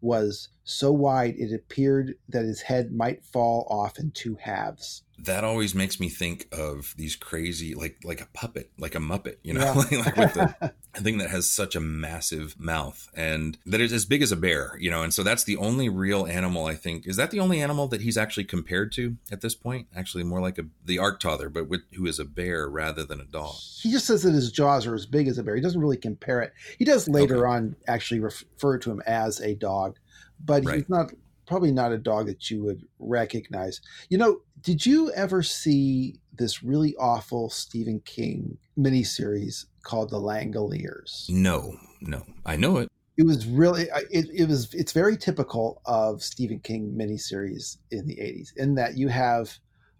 was 0.00 0.48
so 0.64 0.92
wide 0.92 1.34
it 1.38 1.54
appeared 1.54 2.14
that 2.28 2.44
his 2.44 2.62
head 2.62 2.92
might 2.92 3.24
fall 3.24 3.66
off 3.70 3.98
in 3.98 4.10
two 4.10 4.36
halves 4.40 5.02
that 5.22 5.44
always 5.44 5.74
makes 5.74 6.00
me 6.00 6.08
think 6.08 6.48
of 6.52 6.94
these 6.96 7.14
crazy 7.14 7.74
like 7.74 7.96
like 8.04 8.20
a 8.20 8.26
puppet 8.34 8.70
like 8.78 8.94
a 8.94 8.98
muppet 8.98 9.36
you 9.42 9.52
know 9.52 9.60
yeah. 9.60 9.98
like 10.04 10.16
with 10.16 10.34
the, 10.34 10.72
a 10.94 11.00
thing 11.00 11.18
that 11.18 11.30
has 11.30 11.48
such 11.48 11.76
a 11.76 11.80
massive 11.80 12.58
mouth 12.58 13.08
and 13.14 13.56
that 13.64 13.80
is 13.80 13.92
as 13.92 14.04
big 14.04 14.20
as 14.20 14.32
a 14.32 14.36
bear 14.36 14.76
you 14.80 14.90
know 14.90 15.02
and 15.02 15.14
so 15.14 15.22
that's 15.22 15.44
the 15.44 15.56
only 15.56 15.88
real 15.88 16.26
animal 16.26 16.66
i 16.66 16.74
think 16.74 17.06
is 17.06 17.16
that 17.16 17.30
the 17.30 17.40
only 17.40 17.62
animal 17.62 17.86
that 17.86 18.00
he's 18.00 18.16
actually 18.16 18.44
compared 18.44 18.90
to 18.90 19.16
at 19.30 19.40
this 19.40 19.54
point 19.54 19.86
actually 19.94 20.24
more 20.24 20.40
like 20.40 20.58
a 20.58 20.64
the 20.84 20.98
arctother 20.98 21.48
but 21.48 21.68
with, 21.68 21.82
who 21.94 22.06
is 22.06 22.18
a 22.18 22.24
bear 22.24 22.68
rather 22.68 23.04
than 23.04 23.20
a 23.20 23.24
dog 23.24 23.54
he 23.80 23.90
just 23.90 24.06
says 24.06 24.22
that 24.22 24.34
his 24.34 24.50
jaws 24.50 24.86
are 24.86 24.94
as 24.94 25.06
big 25.06 25.28
as 25.28 25.38
a 25.38 25.42
bear 25.42 25.54
he 25.54 25.62
doesn't 25.62 25.80
really 25.80 25.96
compare 25.96 26.40
it 26.40 26.52
he 26.78 26.84
does 26.84 27.08
later 27.08 27.46
okay. 27.46 27.56
on 27.56 27.76
actually 27.86 28.20
refer 28.20 28.76
to 28.78 28.90
him 28.90 29.02
as 29.06 29.40
a 29.40 29.54
dog 29.54 29.96
but 30.44 30.64
right. 30.64 30.76
he's 30.76 30.88
not 30.88 31.12
probably 31.46 31.72
not 31.72 31.92
a 31.92 31.98
dog 31.98 32.26
that 32.26 32.50
you 32.50 32.62
would 32.62 32.84
recognize. 32.98 33.80
You 34.08 34.18
know, 34.18 34.40
did 34.60 34.86
you 34.86 35.12
ever 35.12 35.42
see 35.42 36.20
this 36.32 36.62
really 36.62 36.94
awful 36.96 37.50
Stephen 37.50 38.00
King 38.04 38.58
miniseries 38.78 39.66
called 39.82 40.10
The 40.10 40.20
Langoliers? 40.20 41.28
No, 41.28 41.76
no, 42.00 42.24
I 42.46 42.56
know 42.56 42.78
it. 42.78 42.88
It 43.18 43.26
was 43.26 43.46
really 43.46 43.88
it, 44.10 44.26
it 44.32 44.48
was 44.48 44.72
it's 44.72 44.92
very 44.92 45.16
typical 45.16 45.82
of 45.84 46.22
Stephen 46.22 46.60
King 46.60 46.96
miniseries 46.98 47.76
in 47.90 48.06
the 48.06 48.16
80s 48.16 48.56
in 48.56 48.74
that 48.76 48.96
you 48.96 49.08
have 49.08 49.58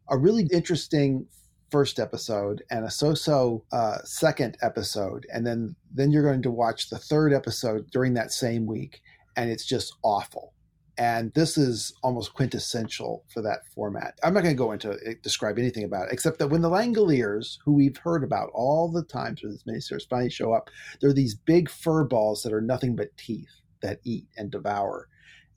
a 0.09 0.16
really 0.16 0.48
interesting 0.50 1.26
first 1.70 1.98
episode 1.98 2.62
and 2.70 2.85
a 2.85 2.90
so-so 2.90 3.64
uh, 3.72 3.98
second 4.05 4.57
episode 4.62 5.26
and 5.33 5.46
then 5.46 5.74
then 5.92 6.11
you're 6.11 6.22
going 6.22 6.42
to 6.42 6.50
watch 6.50 6.90
the 6.90 6.98
third 6.98 7.33
episode 7.33 7.90
during 7.90 8.14
that 8.14 8.33
same 8.33 8.66
week 8.66 9.00
and 9.37 9.50
it's 9.50 9.64
just 9.64 9.94
awful 10.02 10.52
and 10.98 11.33
this 11.35 11.57
is 11.57 11.94
almost 12.02 12.35
quintessential 12.35 13.24
for 13.33 13.40
that 13.42 13.66
format. 13.74 14.18
I'm 14.22 14.35
not 14.35 14.42
going 14.42 14.55
to 14.55 14.59
go 14.59 14.72
into 14.72 14.90
it, 14.90 15.22
describe 15.22 15.59
anything 15.59 15.85
about 15.85 16.09
it, 16.09 16.12
except 16.12 16.38
that 16.38 16.48
when 16.48 16.61
the 16.61 16.70
Langoliers, 16.70 17.59
who 17.64 17.72
we've 17.72 17.96
heard 17.96 18.22
about 18.22 18.50
all 18.52 18.90
the 18.90 19.05
time 19.05 19.35
through 19.35 19.52
this 19.52 19.64
miniseries, 19.64 20.09
finally 20.09 20.31
show 20.31 20.52
up, 20.52 20.68
they're 21.00 21.12
these 21.12 21.35
big 21.35 21.70
fur 21.70 22.05
balls 22.05 22.42
that 22.42 22.52
are 22.52 22.61
nothing 22.61 22.94
but 22.94 23.16
teeth 23.16 23.61
that 23.81 24.00
eat 24.05 24.26
and 24.37 24.50
devour. 24.50 25.09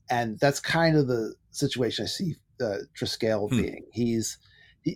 And 0.09 0.39
that's 0.39 0.59
kind 0.59 0.95
of 0.95 1.07
the 1.07 1.35
situation 1.51 2.03
I 2.05 2.07
see 2.07 2.35
uh, 2.61 2.77
Triskel 2.97 3.49
hmm. 3.49 3.61
being. 3.61 3.85
He's 3.91 4.37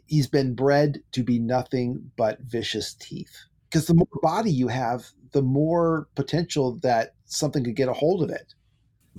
he's 0.06 0.28
been 0.28 0.54
bred 0.54 1.02
to 1.14 1.24
be 1.24 1.40
nothing 1.40 2.12
but 2.16 2.40
vicious 2.42 2.94
teeth. 2.94 3.46
Because 3.68 3.88
the 3.88 3.96
more 3.96 4.08
body 4.22 4.52
you 4.52 4.68
have, 4.68 5.08
the 5.32 5.42
more 5.42 6.08
potential 6.16 6.80
that 6.84 7.16
something 7.26 7.64
could 7.64 7.76
get 7.76 7.90
a 7.90 7.94
hold 7.94 8.24
of 8.24 8.30
it 8.30 8.54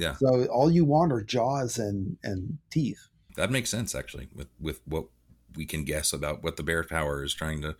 yeah. 0.00 0.14
So 0.16 0.46
all 0.46 0.70
you 0.70 0.84
want 0.84 1.12
are 1.12 1.22
jaws 1.22 1.78
and 1.78 2.16
and 2.22 2.58
teeth. 2.70 3.08
That 3.36 3.50
makes 3.50 3.70
sense 3.70 3.94
actually 3.94 4.28
with 4.34 4.48
with 4.58 4.80
what 4.84 5.06
we 5.56 5.66
can 5.66 5.84
guess 5.84 6.12
about 6.12 6.42
what 6.42 6.56
the 6.56 6.62
bear 6.62 6.84
tower 6.84 7.22
is 7.24 7.34
trying 7.34 7.62
to 7.62 7.76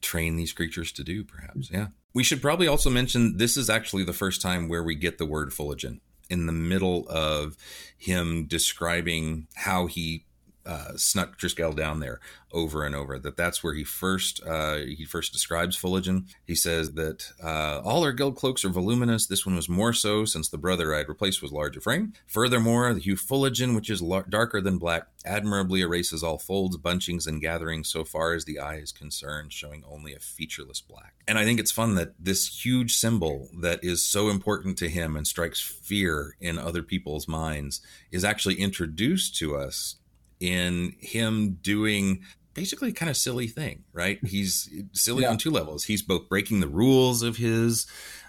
train 0.00 0.36
these 0.36 0.52
creatures 0.52 0.92
to 0.92 1.04
do 1.04 1.24
perhaps. 1.24 1.70
Yeah. 1.70 1.88
We 2.14 2.22
should 2.22 2.40
probably 2.40 2.66
also 2.66 2.90
mention 2.90 3.38
this 3.38 3.56
is 3.56 3.68
actually 3.68 4.04
the 4.04 4.12
first 4.12 4.40
time 4.40 4.68
where 4.68 4.82
we 4.82 4.94
get 4.94 5.18
the 5.18 5.26
word 5.26 5.50
Fuligin 5.50 6.00
in 6.30 6.46
the 6.46 6.52
middle 6.52 7.06
of 7.08 7.56
him 7.98 8.46
describing 8.46 9.48
how 9.54 9.86
he 9.86 10.24
uh, 10.66 10.96
snuck 10.96 11.38
Triskel 11.38 11.74
down 11.74 12.00
there 12.00 12.20
over 12.52 12.84
and 12.84 12.94
over. 12.94 13.18
That 13.18 13.36
that's 13.36 13.62
where 13.62 13.74
he 13.74 13.84
first 13.84 14.40
uh, 14.46 14.76
he 14.76 15.04
first 15.04 15.32
describes 15.32 15.76
Fuligin. 15.76 16.26
He 16.46 16.54
says 16.54 16.92
that 16.92 17.32
uh, 17.42 17.80
all 17.84 18.04
our 18.04 18.12
guild 18.12 18.36
cloaks 18.36 18.64
are 18.64 18.70
voluminous. 18.70 19.26
This 19.26 19.44
one 19.44 19.56
was 19.56 19.68
more 19.68 19.92
so 19.92 20.24
since 20.24 20.48
the 20.48 20.58
brother 20.58 20.94
I 20.94 20.98
had 20.98 21.08
replaced 21.08 21.42
was 21.42 21.52
larger 21.52 21.80
frame. 21.80 22.12
Furthermore, 22.26 22.94
the 22.94 23.00
hue 23.00 23.16
Fuligin, 23.16 23.74
which 23.74 23.90
is 23.90 24.02
darker 24.28 24.60
than 24.60 24.78
black, 24.78 25.08
admirably 25.24 25.80
erases 25.80 26.22
all 26.22 26.38
folds, 26.38 26.76
bunchings, 26.76 27.26
and 27.26 27.40
gatherings 27.40 27.88
so 27.88 28.04
far 28.04 28.34
as 28.34 28.44
the 28.44 28.58
eye 28.58 28.76
is 28.76 28.92
concerned, 28.92 29.52
showing 29.52 29.82
only 29.88 30.14
a 30.14 30.20
featureless 30.20 30.80
black. 30.80 31.14
And 31.26 31.38
I 31.38 31.44
think 31.44 31.58
it's 31.58 31.72
fun 31.72 31.94
that 31.96 32.14
this 32.18 32.64
huge 32.64 32.94
symbol 32.96 33.48
that 33.60 33.82
is 33.82 34.04
so 34.04 34.28
important 34.28 34.78
to 34.78 34.88
him 34.88 35.16
and 35.16 35.26
strikes 35.26 35.60
fear 35.60 36.36
in 36.40 36.58
other 36.58 36.82
people's 36.82 37.26
minds 37.26 37.80
is 38.12 38.24
actually 38.24 38.56
introduced 38.56 39.36
to 39.36 39.56
us 39.56 39.96
in 40.44 40.94
him 41.00 41.58
doing 41.62 42.22
basically 42.54 42.92
kind 42.92 43.10
of 43.10 43.16
silly 43.16 43.48
thing, 43.48 43.84
right? 43.92 44.18
He's 44.24 44.70
silly 44.92 45.22
yeah. 45.22 45.30
on 45.30 45.38
two 45.38 45.50
levels. 45.50 45.84
He's 45.84 46.02
both 46.02 46.28
breaking 46.28 46.60
the 46.60 46.68
rules 46.68 47.22
of 47.22 47.36
his 47.36 47.86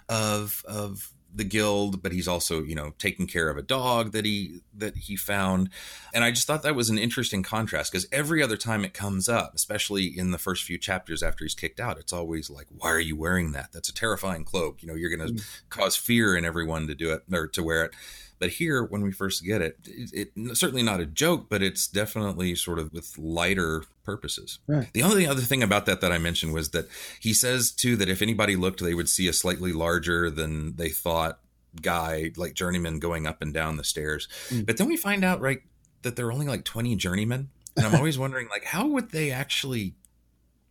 of 0.08 0.64
of 0.66 1.12
the 1.36 1.44
guild, 1.44 2.02
but 2.02 2.12
he's 2.12 2.26
also, 2.26 2.62
you 2.62 2.74
know, 2.74 2.94
taking 2.98 3.26
care 3.26 3.50
of 3.50 3.58
a 3.58 3.62
dog 3.62 4.12
that 4.12 4.24
he 4.24 4.60
that 4.74 4.96
he 4.96 5.16
found. 5.16 5.68
And 6.14 6.24
I 6.24 6.30
just 6.30 6.46
thought 6.46 6.62
that 6.62 6.74
was 6.74 6.88
an 6.88 6.98
interesting 6.98 7.42
contrast 7.42 7.92
because 7.92 8.06
every 8.10 8.42
other 8.42 8.56
time 8.56 8.84
it 8.84 8.94
comes 8.94 9.28
up, 9.28 9.52
especially 9.54 10.06
in 10.06 10.30
the 10.30 10.38
first 10.38 10.64
few 10.64 10.78
chapters 10.78 11.22
after 11.22 11.44
he's 11.44 11.54
kicked 11.54 11.78
out, 11.78 11.98
it's 11.98 12.12
always 12.12 12.48
like, 12.48 12.66
why 12.70 12.88
are 12.90 13.00
you 13.00 13.16
wearing 13.16 13.52
that? 13.52 13.70
That's 13.72 13.90
a 13.90 13.94
terrifying 13.94 14.44
cloak. 14.44 14.82
You 14.82 14.88
know, 14.88 14.94
you're 14.94 15.14
going 15.14 15.28
to 15.28 15.34
mm. 15.34 15.60
cause 15.68 15.94
fear 15.94 16.34
in 16.36 16.44
everyone 16.44 16.86
to 16.86 16.94
do 16.94 17.12
it 17.12 17.22
or 17.30 17.46
to 17.48 17.62
wear 17.62 17.84
it. 17.84 17.94
But 18.38 18.50
here, 18.50 18.84
when 18.84 19.02
we 19.02 19.12
first 19.12 19.44
get 19.44 19.62
it, 19.62 19.78
it, 19.86 20.30
it, 20.36 20.56
certainly 20.56 20.82
not 20.82 21.00
a 21.00 21.06
joke, 21.06 21.46
but 21.48 21.62
it's 21.62 21.86
definitely 21.86 22.54
sort 22.54 22.78
of 22.78 22.92
with 22.92 23.16
lighter 23.16 23.84
purposes. 24.04 24.58
Right. 24.66 24.88
The 24.92 25.02
only 25.02 25.26
other 25.26 25.40
thing 25.40 25.62
about 25.62 25.86
that 25.86 26.00
that 26.00 26.12
I 26.12 26.18
mentioned 26.18 26.52
was 26.52 26.70
that 26.70 26.88
he 27.20 27.32
says 27.32 27.70
too 27.70 27.96
that 27.96 28.08
if 28.08 28.22
anybody 28.22 28.56
looked, 28.56 28.82
they 28.82 28.94
would 28.94 29.08
see 29.08 29.28
a 29.28 29.32
slightly 29.32 29.72
larger 29.72 30.30
than 30.30 30.76
they 30.76 30.90
thought 30.90 31.38
guy, 31.80 32.32
like 32.36 32.54
journeyman, 32.54 32.98
going 32.98 33.26
up 33.26 33.42
and 33.42 33.52
down 33.52 33.76
the 33.76 33.84
stairs. 33.84 34.28
Mm. 34.48 34.66
But 34.66 34.76
then 34.76 34.88
we 34.88 34.96
find 34.96 35.24
out 35.24 35.40
right 35.40 35.60
that 36.02 36.16
there 36.16 36.26
are 36.26 36.32
only 36.32 36.46
like 36.46 36.64
twenty 36.64 36.94
journeymen, 36.96 37.48
and 37.76 37.86
I'm 37.86 37.94
always 37.94 38.18
wondering 38.18 38.48
like 38.48 38.64
how 38.64 38.86
would 38.86 39.10
they 39.10 39.30
actually 39.30 39.94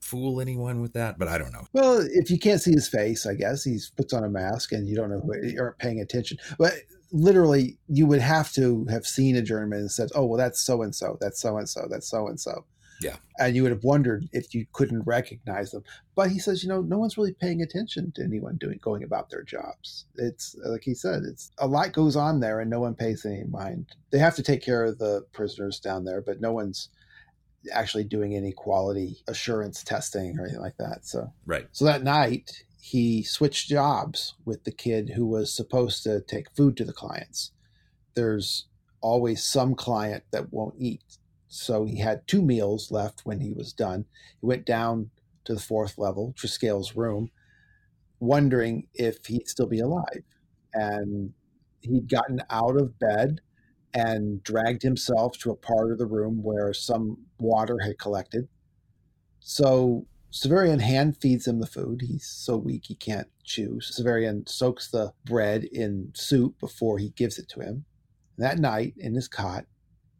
fool 0.05 0.39
anyone 0.39 0.81
with 0.81 0.93
that, 0.93 1.17
but 1.17 1.27
I 1.27 1.39
don't 1.39 1.51
know. 1.51 1.65
Well, 1.73 2.05
if 2.11 2.29
you 2.29 2.37
can't 2.37 2.61
see 2.61 2.71
his 2.71 2.87
face, 2.87 3.25
I 3.25 3.33
guess 3.33 3.63
he 3.63 3.79
puts 3.97 4.13
on 4.13 4.23
a 4.23 4.29
mask 4.29 4.71
and 4.71 4.87
you 4.87 4.95
don't 4.95 5.09
know 5.09 5.19
who 5.19 5.47
you 5.47 5.59
aren't 5.59 5.79
paying 5.79 5.99
attention. 5.99 6.37
But 6.59 6.73
literally 7.15 7.77
you 7.87 8.05
would 8.05 8.21
have 8.21 8.51
to 8.53 8.85
have 8.89 9.05
seen 9.05 9.35
a 9.35 9.41
journeyman 9.41 9.79
and 9.79 9.91
said, 9.91 10.09
"Oh, 10.15 10.25
well, 10.25 10.37
that's 10.37 10.61
so 10.61 10.81
and 10.81 10.93
so, 10.93 11.17
that's 11.21 11.39
so 11.41 11.57
and 11.57 11.67
so, 11.67 11.87
that's 11.89 12.07
so 12.07 12.27
and 12.27 12.39
so." 12.39 12.65
Yeah. 13.01 13.17
And 13.39 13.55
you 13.55 13.63
would 13.63 13.73
have 13.73 13.83
wondered 13.83 14.29
if 14.31 14.53
you 14.53 14.65
couldn't 14.71 15.03
recognize 15.03 15.71
them. 15.71 15.83
But 16.15 16.31
he 16.31 16.39
says, 16.39 16.63
you 16.63 16.69
know, 16.69 16.81
no 16.81 16.97
one's 16.97 17.17
really 17.17 17.33
paying 17.33 17.61
attention 17.61 18.13
to 18.15 18.23
anyone 18.23 18.55
doing 18.55 18.79
going 18.81 19.03
about 19.03 19.29
their 19.29 19.43
jobs. 19.43 20.05
It's 20.15 20.55
like 20.65 20.83
he 20.83 20.93
said, 20.93 21.23
it's 21.23 21.51
a 21.57 21.67
lot 21.67 21.91
goes 21.91 22.15
on 22.15 22.39
there 22.39 22.61
and 22.61 22.69
no 22.69 22.79
one 22.79 22.95
pays 22.95 23.25
any 23.25 23.43
mind. 23.43 23.87
They 24.11 24.19
have 24.19 24.35
to 24.35 24.43
take 24.43 24.63
care 24.63 24.85
of 24.85 24.97
the 24.97 25.25
prisoners 25.33 25.79
down 25.79 26.05
there, 26.05 26.21
but 26.21 26.39
no 26.39 26.53
one's 26.53 26.87
actually 27.73 28.05
doing 28.05 28.33
any 28.33 28.53
quality 28.53 29.17
assurance 29.27 29.83
testing 29.83 30.39
or 30.39 30.43
anything 30.43 30.61
like 30.61 30.77
that. 30.77 31.05
So 31.05 31.33
Right. 31.45 31.67
so 31.73 31.83
that 31.85 32.03
night 32.03 32.63
he 32.85 33.23
switched 33.23 33.67
jobs 33.67 34.35
with 34.45 34.63
the 34.63 34.71
kid 34.71 35.09
who 35.15 35.25
was 35.25 35.51
supposed 35.51 36.03
to 36.03 36.21
take 36.21 36.55
food 36.55 36.77
to 36.77 36.85
the 36.85 36.93
clients. 36.93 37.51
There's 38.13 38.67
always 39.01 39.43
some 39.43 39.73
client 39.73 40.23
that 40.31 40.53
won't 40.53 40.75
eat. 40.77 41.01
So 41.47 41.85
he 41.85 41.97
had 41.97 42.27
two 42.27 42.43
meals 42.43 42.91
left 42.91 43.21
when 43.23 43.39
he 43.39 43.53
was 43.53 43.73
done. 43.73 44.05
He 44.39 44.45
went 44.45 44.67
down 44.67 45.09
to 45.45 45.55
the 45.55 45.59
fourth 45.59 45.97
level, 45.97 46.35
Triskele's 46.37 46.95
room, 46.95 47.31
wondering 48.19 48.85
if 48.93 49.25
he'd 49.25 49.49
still 49.49 49.65
be 49.65 49.79
alive. 49.79 50.21
And 50.75 51.33
he'd 51.81 52.07
gotten 52.07 52.43
out 52.51 52.79
of 52.79 52.99
bed 52.99 53.41
and 53.95 54.43
dragged 54.43 54.83
himself 54.83 55.39
to 55.39 55.49
a 55.49 55.55
part 55.55 55.91
of 55.91 55.97
the 55.97 56.05
room 56.05 56.43
where 56.43 56.71
some 56.71 57.17
water 57.39 57.79
had 57.81 57.97
collected. 57.97 58.47
So 59.39 60.05
Severian 60.35 60.81
hand 60.81 61.15
feeds 61.15 61.47
him 61.47 61.61
the 61.61 61.65
food. 61.65 62.01
He's 62.01 62.27
so 62.27 62.57
weak 62.57 62.87
he 62.87 62.95
can't 62.95 63.29
chew. 63.45 63.79
Severian 63.79 64.49
soaks 64.49 64.91
the 64.91 65.13
bread 65.23 65.63
in 65.63 66.11
soup 66.13 66.59
before 66.59 66.97
he 66.97 67.11
gives 67.11 67.39
it 67.39 67.47
to 67.49 67.61
him. 67.61 67.85
That 68.37 68.59
night, 68.59 68.95
in 68.97 69.15
his 69.15 69.29
cot, 69.29 69.65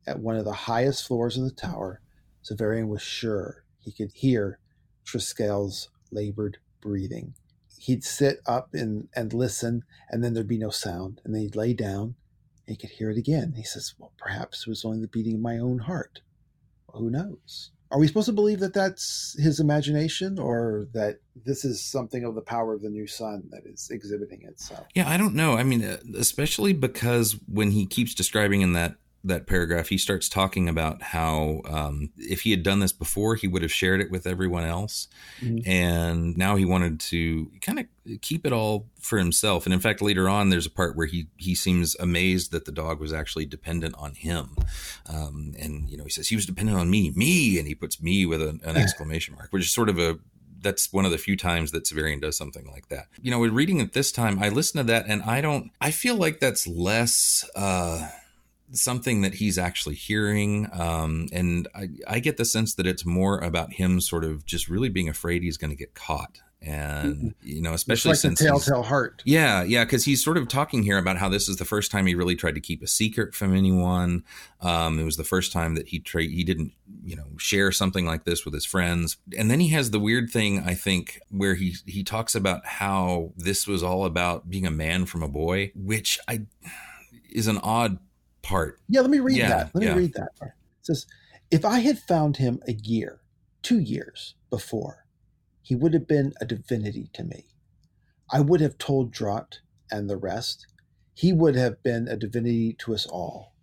at 0.07 0.21
one 0.21 0.37
of 0.37 0.45
the 0.45 0.53
highest 0.53 1.05
floors 1.05 1.35
of 1.35 1.43
the 1.43 1.51
tower, 1.51 1.99
Severian 2.41 2.87
was 2.87 3.01
sure 3.01 3.65
he 3.81 3.91
could 3.91 4.13
hear 4.13 4.57
Triskele's 5.03 5.89
labored 6.11 6.59
breathing. 6.79 7.35
He'd 7.77 8.05
sit 8.05 8.39
up 8.45 8.73
and, 8.73 9.09
and 9.17 9.33
listen, 9.33 9.83
and 10.09 10.23
then 10.23 10.33
there'd 10.33 10.47
be 10.47 10.57
no 10.57 10.69
sound. 10.69 11.19
And 11.25 11.35
then 11.35 11.41
he'd 11.41 11.57
lay 11.57 11.73
down, 11.73 12.15
and 12.65 12.67
he 12.67 12.77
could 12.77 12.91
hear 12.91 13.09
it 13.09 13.17
again. 13.17 13.55
He 13.57 13.63
says, 13.63 13.95
Well, 13.99 14.13
perhaps 14.17 14.61
it 14.61 14.69
was 14.69 14.85
only 14.85 15.01
the 15.01 15.09
beating 15.09 15.35
of 15.35 15.41
my 15.41 15.57
own 15.57 15.79
heart. 15.79 16.21
Well, 16.87 17.01
who 17.01 17.09
knows? 17.09 17.71
Are 17.95 17.97
we 17.97 18.07
supposed 18.07 18.25
to 18.25 18.33
believe 18.33 18.59
that 18.59 18.73
that's 18.73 19.37
his 19.39 19.61
imagination 19.61 20.37
or 20.37 20.89
that 20.91 21.21
this 21.45 21.63
is 21.63 21.81
something 21.81 22.25
of 22.25 22.35
the 22.35 22.41
power 22.41 22.73
of 22.73 22.81
the 22.81 22.89
new 22.89 23.07
sun 23.07 23.43
that 23.51 23.65
is 23.65 23.89
exhibiting 23.89 24.41
itself? 24.43 24.85
Yeah, 24.93 25.09
I 25.09 25.15
don't 25.15 25.33
know. 25.33 25.55
I 25.55 25.63
mean, 25.63 25.81
uh, 25.81 25.99
especially 26.17 26.73
because 26.73 27.39
when 27.47 27.71
he 27.71 27.85
keeps 27.85 28.13
describing 28.13 28.59
in 28.59 28.73
that 28.73 28.95
that 29.25 29.47
paragraph, 29.47 29.89
he 29.89 29.97
starts 29.97 30.29
talking 30.29 30.69
about 30.69 31.01
how 31.01 31.61
um, 31.65 32.09
if 32.17 32.41
he 32.41 32.51
had 32.51 32.63
done 32.63 32.79
this 32.79 32.91
before, 32.93 33.35
he 33.35 33.47
would 33.47 33.61
have 33.63 33.71
shared 33.71 33.99
it 34.01 34.09
with 34.11 34.25
everyone 34.27 34.63
else, 34.63 35.07
Mhm. 35.41 35.67
and 35.67 36.37
now 36.37 36.55
he 36.55 36.63
wanted 36.65 36.99
to 37.11 37.51
kind 37.61 37.79
of 37.79 37.85
keep 38.21 38.45
it 38.45 38.53
all 38.53 38.87
for 39.01 39.17
himself. 39.17 39.65
And 39.65 39.73
in 39.73 39.79
fact, 39.79 40.01
later 40.01 40.29
on, 40.29 40.49
there's 40.49 40.67
a 40.67 40.69
part 40.71 40.95
where 40.95 41.07
he 41.07 41.27
he 41.37 41.55
seems 41.55 41.95
amazed 41.99 42.51
that 42.51 42.65
the 42.65 42.71
dog 42.71 42.99
was 42.99 43.11
actually 43.11 43.45
dependent 43.45 43.95
on 43.97 44.13
him, 44.13 44.55
um, 45.07 45.53
and 45.59 45.89
you 45.89 45.97
know 45.97 46.03
he 46.03 46.09
says 46.09 46.27
he 46.29 46.35
was 46.35 46.45
dependent 46.45 46.77
on 46.77 46.89
me, 46.89 47.11
me, 47.15 47.57
and 47.57 47.67
he 47.67 47.75
puts 47.75 48.01
me 48.01 48.25
with 48.25 48.41
an, 48.41 48.61
an 48.63 48.77
exclamation 48.83 49.35
mark, 49.35 49.47
which 49.51 49.63
is 49.65 49.71
sort 49.73 49.89
of 49.89 49.97
a 49.99 50.19
that's 50.61 50.91
one 50.91 51.05
of 51.05 51.11
the 51.11 51.17
few 51.19 51.37
times 51.37 51.71
that 51.71 51.83
Severian 51.85 52.19
does 52.19 52.35
something 52.35 52.65
like 52.71 52.87
that. 52.89 53.05
You 53.21 53.29
know, 53.29 53.43
in 53.43 53.53
reading 53.53 53.81
it 53.81 53.93
this 53.93 54.11
time, 54.11 54.41
I 54.41 54.49
listen 54.49 54.79
to 54.79 54.83
that 54.91 55.05
and 55.07 55.21
I 55.21 55.39
don't, 55.39 55.69
I 55.79 55.91
feel 55.91 56.15
like 56.15 56.39
that's 56.39 56.65
less, 56.65 57.47
uh, 57.55 58.07
something 58.75 59.21
that 59.21 59.35
he's 59.35 59.57
actually 59.57 59.95
hearing. 59.95 60.67
Um, 60.71 61.27
and 61.31 61.67
I, 61.75 61.89
I 62.07 62.19
get 62.19 62.37
the 62.37 62.45
sense 62.45 62.75
that 62.75 62.87
it's 62.87 63.05
more 63.05 63.39
about 63.39 63.73
him 63.73 64.01
sort 64.01 64.23
of 64.23 64.45
just 64.45 64.69
really 64.69 64.89
being 64.89 65.09
afraid 65.09 65.43
he's 65.43 65.57
going 65.57 65.71
to 65.71 65.77
get 65.77 65.93
caught. 65.93 66.41
And, 66.61 67.35
you 67.43 67.61
know, 67.61 67.73
especially 67.73 68.11
like 68.11 68.19
since 68.19 68.39
telltale 68.39 68.81
heart. 68.81 69.21
yeah, 69.23 69.61
yeah, 69.61 69.83
because 69.83 70.03
he's 70.03 70.23
sort 70.23 70.35
of 70.35 70.47
talking 70.47 70.81
here 70.81 70.97
about 70.97 71.17
how 71.17 71.29
this 71.29 71.47
is 71.47 71.57
the 71.57 71.65
first 71.65 71.91
time 71.91 72.07
he 72.07 72.15
really 72.15 72.35
tried 72.35 72.55
to 72.55 72.61
keep 72.61 72.81
a 72.81 72.87
secret 72.87 73.35
from 73.35 73.55
anyone. 73.55 74.23
Um, 74.61 74.97
it 74.97 75.03
was 75.03 75.15
the 75.15 75.23
first 75.23 75.51
time 75.51 75.75
that 75.75 75.89
he 75.89 75.99
tra- 75.99 76.23
he 76.23 76.43
didn't, 76.43 76.71
you 77.03 77.15
know, 77.15 77.27
share 77.37 77.71
something 77.71 78.07
like 78.07 78.23
this 78.23 78.45
with 78.45 78.53
his 78.55 78.65
friends. 78.65 79.17
And 79.37 79.51
then 79.51 79.59
he 79.59 79.67
has 79.69 79.91
the 79.91 79.99
weird 79.99 80.31
thing, 80.31 80.63
I 80.65 80.73
think, 80.73 81.19
where 81.29 81.53
he 81.53 81.75
he 81.85 82.03
talks 82.03 82.33
about 82.33 82.65
how 82.65 83.33
this 83.37 83.67
was 83.67 83.83
all 83.83 84.03
about 84.05 84.49
being 84.49 84.65
a 84.65 84.71
man 84.71 85.05
from 85.05 85.21
a 85.21 85.29
boy, 85.29 85.71
which 85.75 86.17
I 86.27 86.47
is 87.29 87.45
an 87.45 87.59
odd 87.59 87.99
part. 88.45 88.79
Yeah, 88.87 89.01
let 89.01 89.09
me 89.09 89.19
read 89.19 89.37
Yeah, 89.37 89.49
that. 89.49 89.71
Let 89.75 89.83
yeah. 89.83 89.95
me 89.95 90.01
read 90.03 90.13
that. 90.13 90.29
It 90.41 90.85
says, 90.85 91.05
if 91.51 91.65
I 91.65 91.79
had 91.79 91.99
found 91.99 92.37
him 92.37 92.61
a 92.67 92.73
year, 92.73 93.21
two 93.63 93.79
years 93.79 94.35
before, 94.49 95.05
he 95.61 95.75
would 95.75 95.93
have 95.93 96.07
been 96.07 96.33
a 96.39 96.45
divinity 96.45 97.09
to 97.13 97.23
me. 97.23 97.47
I 98.31 98.41
would 98.41 98.61
have 98.61 98.77
told 98.77 99.11
Drott 99.11 99.59
and 99.91 100.09
the 100.09 100.17
rest. 100.17 100.67
He 101.15 101.33
would 101.33 101.55
have 101.55 101.81
been 101.83 102.07
a 102.07 102.17
divinity 102.17 102.73
to 102.79 102.93
us 102.93 103.05
all. 103.07 103.53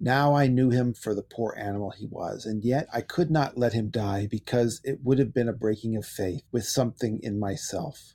Now 0.00 0.34
I 0.34 0.48
knew 0.48 0.70
him 0.70 0.94
for 0.94 1.14
the 1.14 1.22
poor 1.22 1.54
animal 1.58 1.90
he 1.90 2.06
was, 2.06 2.46
and 2.46 2.64
yet 2.64 2.88
I 2.92 3.00
could 3.02 3.30
not 3.30 3.58
let 3.58 3.72
him 3.72 3.90
die 3.90 4.26
because 4.30 4.80
it 4.84 5.00
would 5.02 5.18
have 5.18 5.32
been 5.34 5.48
a 5.48 5.52
breaking 5.52 5.96
of 5.96 6.06
faith 6.06 6.42
with 6.52 6.64
something 6.66 7.20
in 7.22 7.38
myself. 7.38 8.14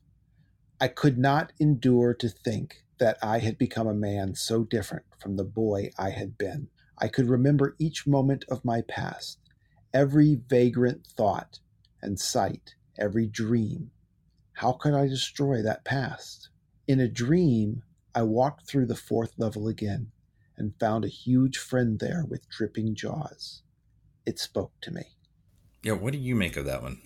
I 0.82 0.88
could 0.88 1.18
not 1.18 1.54
endure 1.60 2.14
to 2.16 2.30
think 2.30 2.84
that 3.00 3.18
I 3.22 3.40
had 3.40 3.58
become 3.58 3.88
a 3.88 3.94
man 3.94 4.36
so 4.36 4.64
different 4.64 5.06
from 5.20 5.36
the 5.36 5.44
boy 5.44 5.92
I 5.98 6.12
had 6.12 6.38
been. 6.38 6.68
I 6.98 7.08
could 7.08 7.30
remember 7.30 7.76
each 7.80 8.06
moment 8.06 8.46
of 8.50 8.66
my 8.66 8.82
past, 8.82 9.40
every 9.94 10.36
vagrant 10.36 11.08
thought 11.08 11.60
and 12.02 12.20
sight, 12.20 12.76
every 12.98 13.26
dream. 13.26 13.92
How 14.54 14.74
could 14.74 14.94
I 14.94 15.08
destroy 15.08 15.62
that 15.62 15.86
past? 15.86 16.50
In 16.88 17.00
a 17.00 17.08
dream, 17.08 17.84
I 18.14 18.24
walked 18.24 18.68
through 18.68 18.88
the 18.88 18.96
fourth 18.96 19.34
level 19.38 19.68
again 19.68 20.12
and 20.58 20.78
found 20.80 21.06
a 21.06 21.10
huge 21.10 21.58
friend 21.58 22.00
there 22.00 22.26
with 22.28 22.50
dripping 22.50 22.96
jaws. 22.96 23.64
It 24.26 24.40
spoke 24.40 24.74
to 24.82 24.92
me. 24.92 25.04
Yeah, 25.82 25.94
what 25.94 26.12
do 26.12 26.20
you 26.20 26.36
make 26.36 26.58
of 26.58 26.66
that 26.66 26.84
one? 26.84 27.02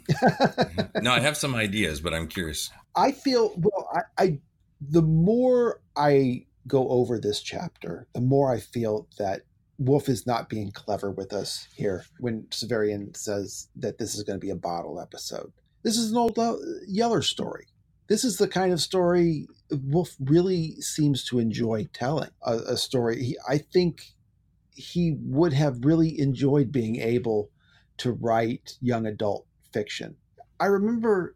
no, 1.04 1.12
I 1.12 1.20
have 1.20 1.38
some 1.38 1.54
ideas, 1.54 2.02
but 2.02 2.14
I'm 2.14 2.28
curious. 2.28 2.72
I 2.96 3.12
feel 3.12 3.54
well. 3.56 3.88
I, 3.94 4.24
I 4.24 4.40
the 4.90 5.02
more 5.02 5.82
I 5.96 6.46
go 6.68 6.90
over 6.90 7.20
this 7.20 7.42
chapter, 7.42 8.08
the 8.14 8.22
more 8.22 8.52
I 8.52 8.60
feel 8.60 9.08
that 9.18 9.42
Wolfe 9.78 10.10
is 10.10 10.26
not 10.26 10.50
being 10.50 10.72
clever 10.72 11.12
with 11.12 11.34
us 11.34 11.68
here 11.76 12.06
when 12.20 12.44
Severian 12.52 13.16
says 13.18 13.70
that 13.76 13.98
this 13.98 14.16
is 14.16 14.24
going 14.24 14.40
to 14.40 14.46
be 14.46 14.52
a 14.52 14.56
bottle 14.56 15.00
episode. 15.00 15.52
This 15.84 15.98
is 15.98 16.12
an 16.12 16.18
old 16.18 16.40
uh, 16.40 16.56
Yeller 16.88 17.22
story. 17.22 17.68
This 18.08 18.24
is 18.24 18.38
the 18.38 18.48
kind 18.48 18.72
of 18.72 18.82
story 18.82 19.48
Wolfe 19.72 20.16
really 20.20 20.80
seems 20.82 21.24
to 21.26 21.40
enjoy 21.40 21.88
telling. 21.94 22.30
A, 22.44 22.54
a 22.68 22.78
story. 22.78 23.24
He, 23.24 23.38
I 23.48 23.58
think 23.58 24.14
he 24.72 25.18
would 25.22 25.54
have 25.54 25.86
really 25.86 26.20
enjoyed 26.20 26.72
being 26.72 26.98
able 26.98 27.50
to 27.98 28.12
write 28.12 28.78
young 28.82 29.06
adult 29.06 29.46
fiction. 29.72 30.16
I 30.60 30.66
remember 30.66 31.36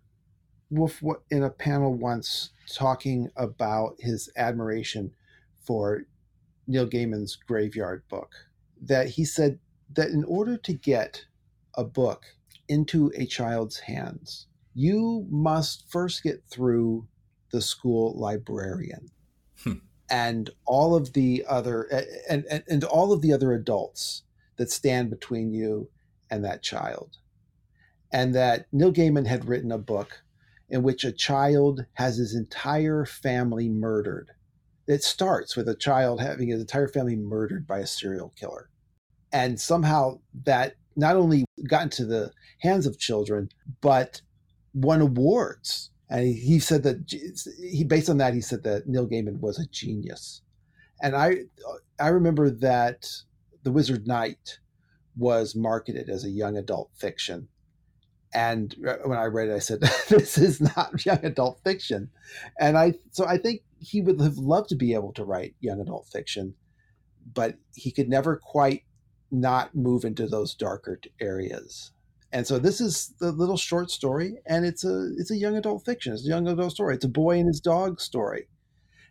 Wolfe 0.69 1.01
in 1.29 1.43
a 1.43 1.49
panel 1.49 1.93
once 1.93 2.51
talking 2.73 3.29
about 3.37 3.95
his 3.99 4.29
admiration 4.37 5.13
for 5.65 6.03
Neil 6.67 6.87
Gaiman's 6.87 7.35
Graveyard 7.35 8.03
book. 8.09 8.33
That 8.81 9.09
he 9.09 9.25
said 9.25 9.59
that 9.93 10.09
in 10.09 10.23
order 10.25 10.57
to 10.57 10.73
get 10.73 11.25
a 11.75 11.83
book 11.83 12.25
into 12.67 13.11
a 13.15 13.25
child's 13.25 13.79
hands, 13.79 14.47
you 14.73 15.25
must 15.29 15.89
first 15.89 16.23
get 16.23 16.43
through 16.49 17.07
the 17.51 17.61
school 17.61 18.17
librarian 18.19 19.09
Hmm. 19.63 19.73
and 20.09 20.49
all 20.65 20.95
of 20.95 21.13
the 21.13 21.45
other 21.47 21.83
and, 22.29 22.45
and 22.49 22.63
and 22.67 22.83
all 22.83 23.13
of 23.13 23.21
the 23.21 23.33
other 23.33 23.53
adults 23.53 24.23
that 24.57 24.71
stand 24.71 25.09
between 25.09 25.53
you 25.53 25.89
and 26.29 26.43
that 26.45 26.63
child. 26.63 27.17
And 28.11 28.35
that 28.35 28.67
Neil 28.71 28.93
Gaiman 28.93 29.27
had 29.27 29.45
written 29.47 29.71
a 29.71 29.77
book 29.77 30.23
in 30.69 30.83
which 30.83 31.03
a 31.03 31.11
child 31.11 31.85
has 31.93 32.17
his 32.17 32.35
entire 32.35 33.05
family 33.05 33.69
murdered. 33.69 34.31
It 34.87 35.03
starts 35.03 35.55
with 35.55 35.67
a 35.67 35.75
child 35.75 36.21
having 36.21 36.49
his 36.49 36.61
entire 36.61 36.87
family 36.87 37.15
murdered 37.15 37.67
by 37.67 37.79
a 37.79 37.87
serial 37.87 38.33
killer. 38.37 38.69
And 39.31 39.59
somehow 39.59 40.19
that 40.45 40.75
not 40.95 41.15
only 41.15 41.45
got 41.67 41.83
into 41.83 42.05
the 42.05 42.31
hands 42.59 42.85
of 42.85 42.99
children, 42.99 43.49
but 43.81 44.21
won 44.73 45.01
awards. 45.01 45.91
And 46.09 46.27
he, 46.27 46.59
said 46.59 46.83
that 46.83 47.11
he, 47.59 47.83
based 47.83 48.09
on 48.09 48.17
that, 48.17 48.33
he 48.33 48.41
said 48.41 48.63
that 48.63 48.87
Neil 48.87 49.07
Gaiman 49.07 49.39
was 49.39 49.59
a 49.59 49.67
genius. 49.67 50.41
And 51.01 51.15
I, 51.15 51.41
I 51.99 52.07
remember 52.07 52.49
that 52.49 53.09
The 53.63 53.71
Wizard 53.71 54.07
Knight 54.07 54.59
was 55.17 55.55
marketed 55.55 56.09
as 56.09 56.23
a 56.23 56.29
young 56.29 56.57
adult 56.57 56.91
fiction 56.95 57.49
and 58.37 58.75
uh, 58.87 58.97
when 59.05 59.17
I 59.17 59.25
read 59.25 59.49
it, 59.49 59.55
I 59.55 59.59
said, 59.59 59.79
"This 60.09 60.37
is 60.37 60.61
not 60.61 61.03
young 61.03 61.25
adult 61.25 61.59
fiction," 61.63 62.11
and 62.59 62.77
I 62.77 62.93
so 63.09 63.25
I 63.25 63.39
think 63.39 63.63
he 63.79 63.99
would 63.99 64.21
have 64.21 64.37
loved 64.37 64.69
to 64.69 64.75
be 64.75 64.93
able 64.93 65.11
to 65.13 65.25
write 65.25 65.55
young 65.59 65.81
adult 65.81 66.07
fiction, 66.07 66.53
but 67.33 67.55
he 67.73 67.91
could 67.91 68.07
never 68.07 68.35
quite 68.35 68.83
not 69.31 69.73
move 69.75 70.05
into 70.05 70.27
those 70.27 70.53
darker 70.53 70.99
areas. 71.19 71.91
And 72.31 72.45
so 72.45 72.59
this 72.59 72.79
is 72.79 73.15
the 73.19 73.31
little 73.31 73.57
short 73.57 73.89
story, 73.89 74.35
and 74.45 74.65
it's 74.67 74.85
a 74.85 75.13
it's 75.17 75.31
a 75.31 75.37
young 75.37 75.57
adult 75.57 75.83
fiction. 75.83 76.13
It's 76.13 76.25
a 76.25 76.29
young 76.29 76.47
adult 76.47 76.73
story. 76.73 76.93
It's 76.93 77.05
a 77.05 77.09
boy 77.09 77.39
and 77.39 77.47
his 77.47 77.59
dog 77.59 77.99
story. 77.99 78.47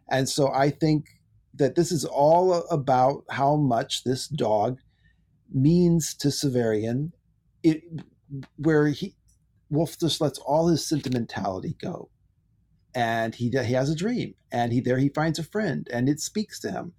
And 0.08 0.28
so 0.28 0.52
I 0.52 0.70
think 0.70 1.06
that 1.52 1.74
this 1.74 1.90
is 1.90 2.04
all 2.04 2.64
about 2.70 3.24
how 3.30 3.56
much 3.56 4.04
this 4.04 4.28
dog 4.28 4.78
means 5.52 6.14
to 6.14 6.28
Severian. 6.28 7.10
It 7.64 7.82
where 8.56 8.88
he 8.88 9.14
Wolfe 9.70 9.98
just 9.98 10.20
lets 10.20 10.38
all 10.38 10.68
his 10.68 10.86
sentimentality 10.86 11.76
go, 11.80 12.10
and 12.94 13.34
he 13.34 13.50
he 13.50 13.72
has 13.74 13.90
a 13.90 13.96
dream, 13.96 14.34
and 14.52 14.72
he 14.72 14.80
there 14.80 14.98
he 14.98 15.08
finds 15.08 15.38
a 15.38 15.44
friend, 15.44 15.88
and 15.92 16.08
it 16.08 16.20
speaks 16.20 16.60
to 16.60 16.70
him. 16.70 16.92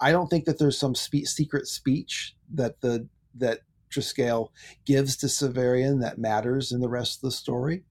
I 0.00 0.12
don't 0.12 0.28
think 0.28 0.44
that 0.46 0.58
there's 0.58 0.78
some 0.78 0.94
spe- 0.94 1.26
secret 1.26 1.66
speech 1.66 2.34
that 2.54 2.80
the 2.80 3.08
that 3.34 3.60
Triskele 3.90 4.48
gives 4.86 5.16
to 5.18 5.26
Severian 5.26 6.00
that 6.00 6.18
matters 6.18 6.72
in 6.72 6.80
the 6.80 6.88
rest 6.88 7.18
of 7.18 7.22
the 7.22 7.32
story. 7.32 7.84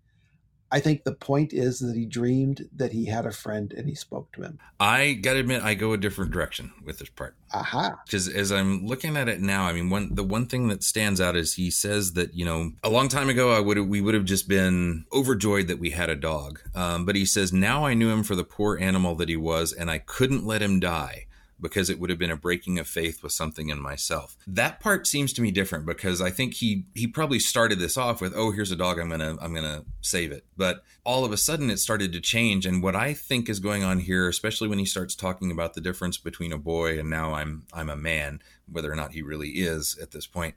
I 0.72 0.80
think 0.80 1.03
the 1.03 1.13
point 1.13 1.51
is 1.53 1.80
that 1.80 1.95
he 1.95 2.05
dreamed 2.05 2.69
that 2.76 2.93
he 2.93 3.05
had 3.05 3.26
a 3.26 3.32
friend 3.32 3.74
and 3.74 3.89
he 3.89 3.95
spoke 3.95 4.32
to 4.34 4.41
him. 4.41 4.59
I 4.80 5.13
gotta 5.13 5.39
admit, 5.39 5.63
I 5.63 5.74
go 5.74 5.93
a 5.93 5.97
different 5.97 6.32
direction 6.32 6.72
with 6.84 6.99
this 6.99 7.09
part. 7.09 7.36
Aha. 7.53 7.99
Because 8.05 8.30
as 8.30 8.51
I'm 8.51 8.86
looking 8.86 9.17
at 9.17 9.28
it 9.28 9.41
now, 9.41 9.65
I 9.65 9.74
mean, 9.74 9.89
one 9.89 10.15
the 10.15 10.24
one 10.24 10.45
thing 10.45 10.69
that 10.69 10.84
stands 10.84 11.19
out 11.19 11.36
is 11.36 11.55
he 11.55 11.69
says 11.69 12.13
that 12.13 12.34
you 12.34 12.45
know 12.45 12.72
a 12.84 12.89
long 12.89 13.09
time 13.09 13.30
ago 13.30 13.51
I 13.51 13.59
would 13.59 13.80
we 13.80 14.01
would 14.01 14.13
have 14.13 14.26
just 14.26 14.47
been 14.47 15.05
overjoyed 15.11 15.67
that 15.67 15.80
we 15.80 15.91
had 15.91 16.09
a 16.09 16.15
dog, 16.15 16.61
um, 16.74 17.05
but 17.05 17.15
he 17.15 17.26
says 17.26 17.51
now 17.51 17.86
I 17.86 17.93
knew 17.93 18.09
him 18.09 18.24
for 18.24 18.36
the 18.36 18.43
poor 18.43 18.78
animal 18.78 19.15
that 19.15 19.30
he 19.30 19.38
was, 19.38 19.74
and 19.74 19.91
I 19.91 19.97
couldn't 19.97 20.45
let 20.45 20.61
him 20.61 20.80
die 20.80 21.26
because 21.62 21.89
it 21.89 21.99
would 21.99 22.09
have 22.09 22.20
been 22.20 22.32
a 22.32 22.36
breaking 22.36 22.80
of 22.80 22.88
faith 22.88 23.22
with 23.22 23.32
something 23.32 23.70
in 23.70 23.80
myself. 23.80 24.38
That 24.47 24.80
part 24.80 25.07
seems 25.07 25.34
to 25.34 25.41
me 25.41 25.51
different 25.51 25.86
because 25.86 26.22
I 26.22 26.30
think 26.30 26.55
he 26.55 26.86
he 26.93 27.07
probably 27.07 27.39
started 27.39 27.80
this 27.80 27.97
off 27.97 28.22
with, 28.22 28.34
"Oh, 28.36 28.51
here's 28.51 28.72
a 28.72 28.76
dog, 28.76 28.99
I'm 28.99 29.09
to 29.09 29.38
I'm 29.41 29.53
to 29.55 29.86
save 30.01 30.32
it." 30.32 30.45
But 30.57 30.84
all 31.03 31.26
of 31.26 31.32
a 31.32 31.38
sudden 31.38 31.70
it 31.70 31.80
started 31.80 32.14
to 32.14 32.22
change 32.22 32.66
and 32.66 32.84
what 32.84 32.95
I 32.95 33.14
think 33.14 33.49
is 33.49 33.59
going 33.59 33.84
on 33.84 33.99
here, 33.99 34.28
especially 34.28 34.68
when 34.68 34.80
he 34.80 34.86
starts 34.86 35.16
talking 35.16 35.51
about 35.51 35.74
the 35.74 35.82
difference 35.82 36.18
between 36.18 36.51
a 36.51 36.57
boy 36.57 36.99
and 36.99 37.09
now 37.09 37.34
I'm 37.34 37.64
I'm 37.74 37.89
a 37.89 37.95
man, 37.95 38.41
whether 38.70 38.91
or 38.91 38.95
not 38.95 39.14
he 39.14 39.22
really 39.22 39.49
is 39.49 39.97
at 40.01 40.12
this 40.12 40.28
point, 40.28 40.55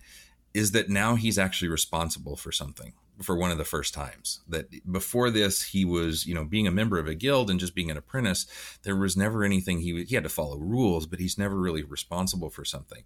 is 0.55 0.71
that 0.71 0.89
now 0.89 1.17
he's 1.17 1.39
actually 1.39 1.69
responsible 1.69 2.37
for 2.37 2.53
something 2.53 2.95
for 3.23 3.37
one 3.37 3.51
of 3.51 3.59
the 3.59 3.65
first 3.65 3.95
times. 3.95 4.41
That 4.49 4.67
before 4.91 5.31
this 5.31 5.63
he 5.63 5.85
was 5.85 6.27
you 6.27 6.35
know 6.35 6.45
being 6.45 6.67
a 6.67 6.73
member 6.73 6.99
of 6.99 7.09
a 7.09 7.15
guild 7.15 7.51
and 7.51 7.61
just 7.61 7.75
being 7.75 7.91
an 7.91 7.97
apprentice 7.97 8.47
there 8.83 8.97
was 8.97 9.17
never 9.17 9.45
anything 9.45 9.81
he 9.81 10.05
he 10.05 10.15
had 10.15 10.25
to 10.25 10.31
follow 10.31 10.57
rules 10.57 11.07
but 11.07 11.21
he's 11.21 11.39
never 11.39 11.57
really 11.57 11.83
responsible 11.83 12.51
for 12.51 12.65
something. 12.65 13.03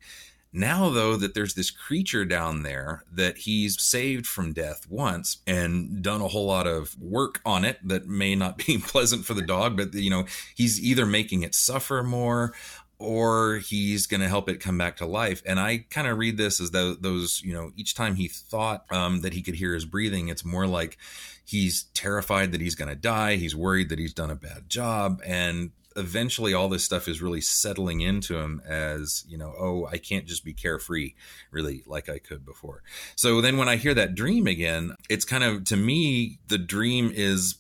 Now 0.51 0.89
though 0.89 1.17
that 1.17 1.35
there's 1.35 1.55
this 1.55 1.71
creature 1.71 2.25
down 2.25 2.63
there 2.63 3.05
that 3.13 3.39
he's 3.39 3.81
saved 3.83 4.27
from 4.27 4.55
death 4.55 4.87
once 4.89 5.39
and 5.47 6.03
done 6.03 6.23
a 6.23 6.29
whole 6.29 6.47
lot 6.47 6.67
of 6.67 6.99
work 6.99 7.41
on 7.45 7.65
it 7.65 7.79
that 7.87 8.07
may 8.07 8.35
not 8.35 8.59
be 8.67 8.79
pleasant 8.79 9.25
for 9.25 9.35
the 9.35 9.43
dog 9.43 9.77
but 9.77 9.95
you 9.95 10.11
know 10.11 10.27
he's 10.55 10.81
either 10.81 11.07
making 11.07 11.43
it 11.43 11.55
suffer 11.55 12.03
more 12.03 12.55
or 12.99 13.59
he's 13.59 14.07
going 14.07 14.21
to 14.21 14.29
help 14.29 14.49
it 14.49 14.61
come 14.61 14.77
back 14.77 14.97
to 14.97 15.07
life. 15.07 15.43
And 15.47 15.61
I 15.61 15.85
kind 15.91 16.09
of 16.09 16.19
read 16.19 16.37
this 16.37 16.61
as 16.61 16.73
though 16.73 16.95
those, 16.95 17.43
you 17.45 17.53
know, 17.53 17.71
each 17.77 17.95
time 17.95 18.17
he 18.17 18.29
thought 18.29 18.85
um, 18.91 19.21
that 19.21 19.35
he 19.35 19.43
could 19.43 19.55
hear 19.55 19.75
his 19.75 19.85
breathing, 19.85 20.29
it's 20.29 20.45
more 20.45 20.67
like 20.67 20.99
he's 21.45 21.85
terrified 21.95 22.53
that 22.53 22.61
he's 22.61 22.75
going 22.75 22.89
to 22.89 22.97
die. 22.97 23.37
He's 23.37 23.55
worried 23.55 23.89
that 23.91 23.99
he's 23.99 24.13
done 24.13 24.31
a 24.31 24.37
bad 24.37 24.69
job. 24.69 25.23
And 25.25 25.71
eventually 25.95 26.55
all 26.55 26.69
this 26.69 26.85
stuff 26.85 27.09
is 27.09 27.23
really 27.23 27.41
settling 27.41 28.01
into 28.01 28.37
him 28.37 28.61
as, 28.67 29.25
you 29.29 29.39
know, 29.39 29.55
oh, 29.59 29.87
I 29.87 29.99
can't 29.99 30.27
just 30.27 30.45
be 30.45 30.53
carefree 30.53 31.15
really 31.51 31.83
like 31.87 32.09
I 32.09 32.19
could 32.19 32.45
before. 32.45 32.83
So 33.17 33.41
then 33.41 33.57
when 33.57 33.69
I 33.69 33.77
hear 33.77 33.95
that 33.95 34.15
dream 34.15 34.47
again, 34.47 34.95
it's 35.09 35.25
kind 35.25 35.45
of, 35.45 35.65
to 35.65 35.77
me, 35.77 36.39
the 36.49 36.59
dream 36.59 37.13
is 37.15 37.57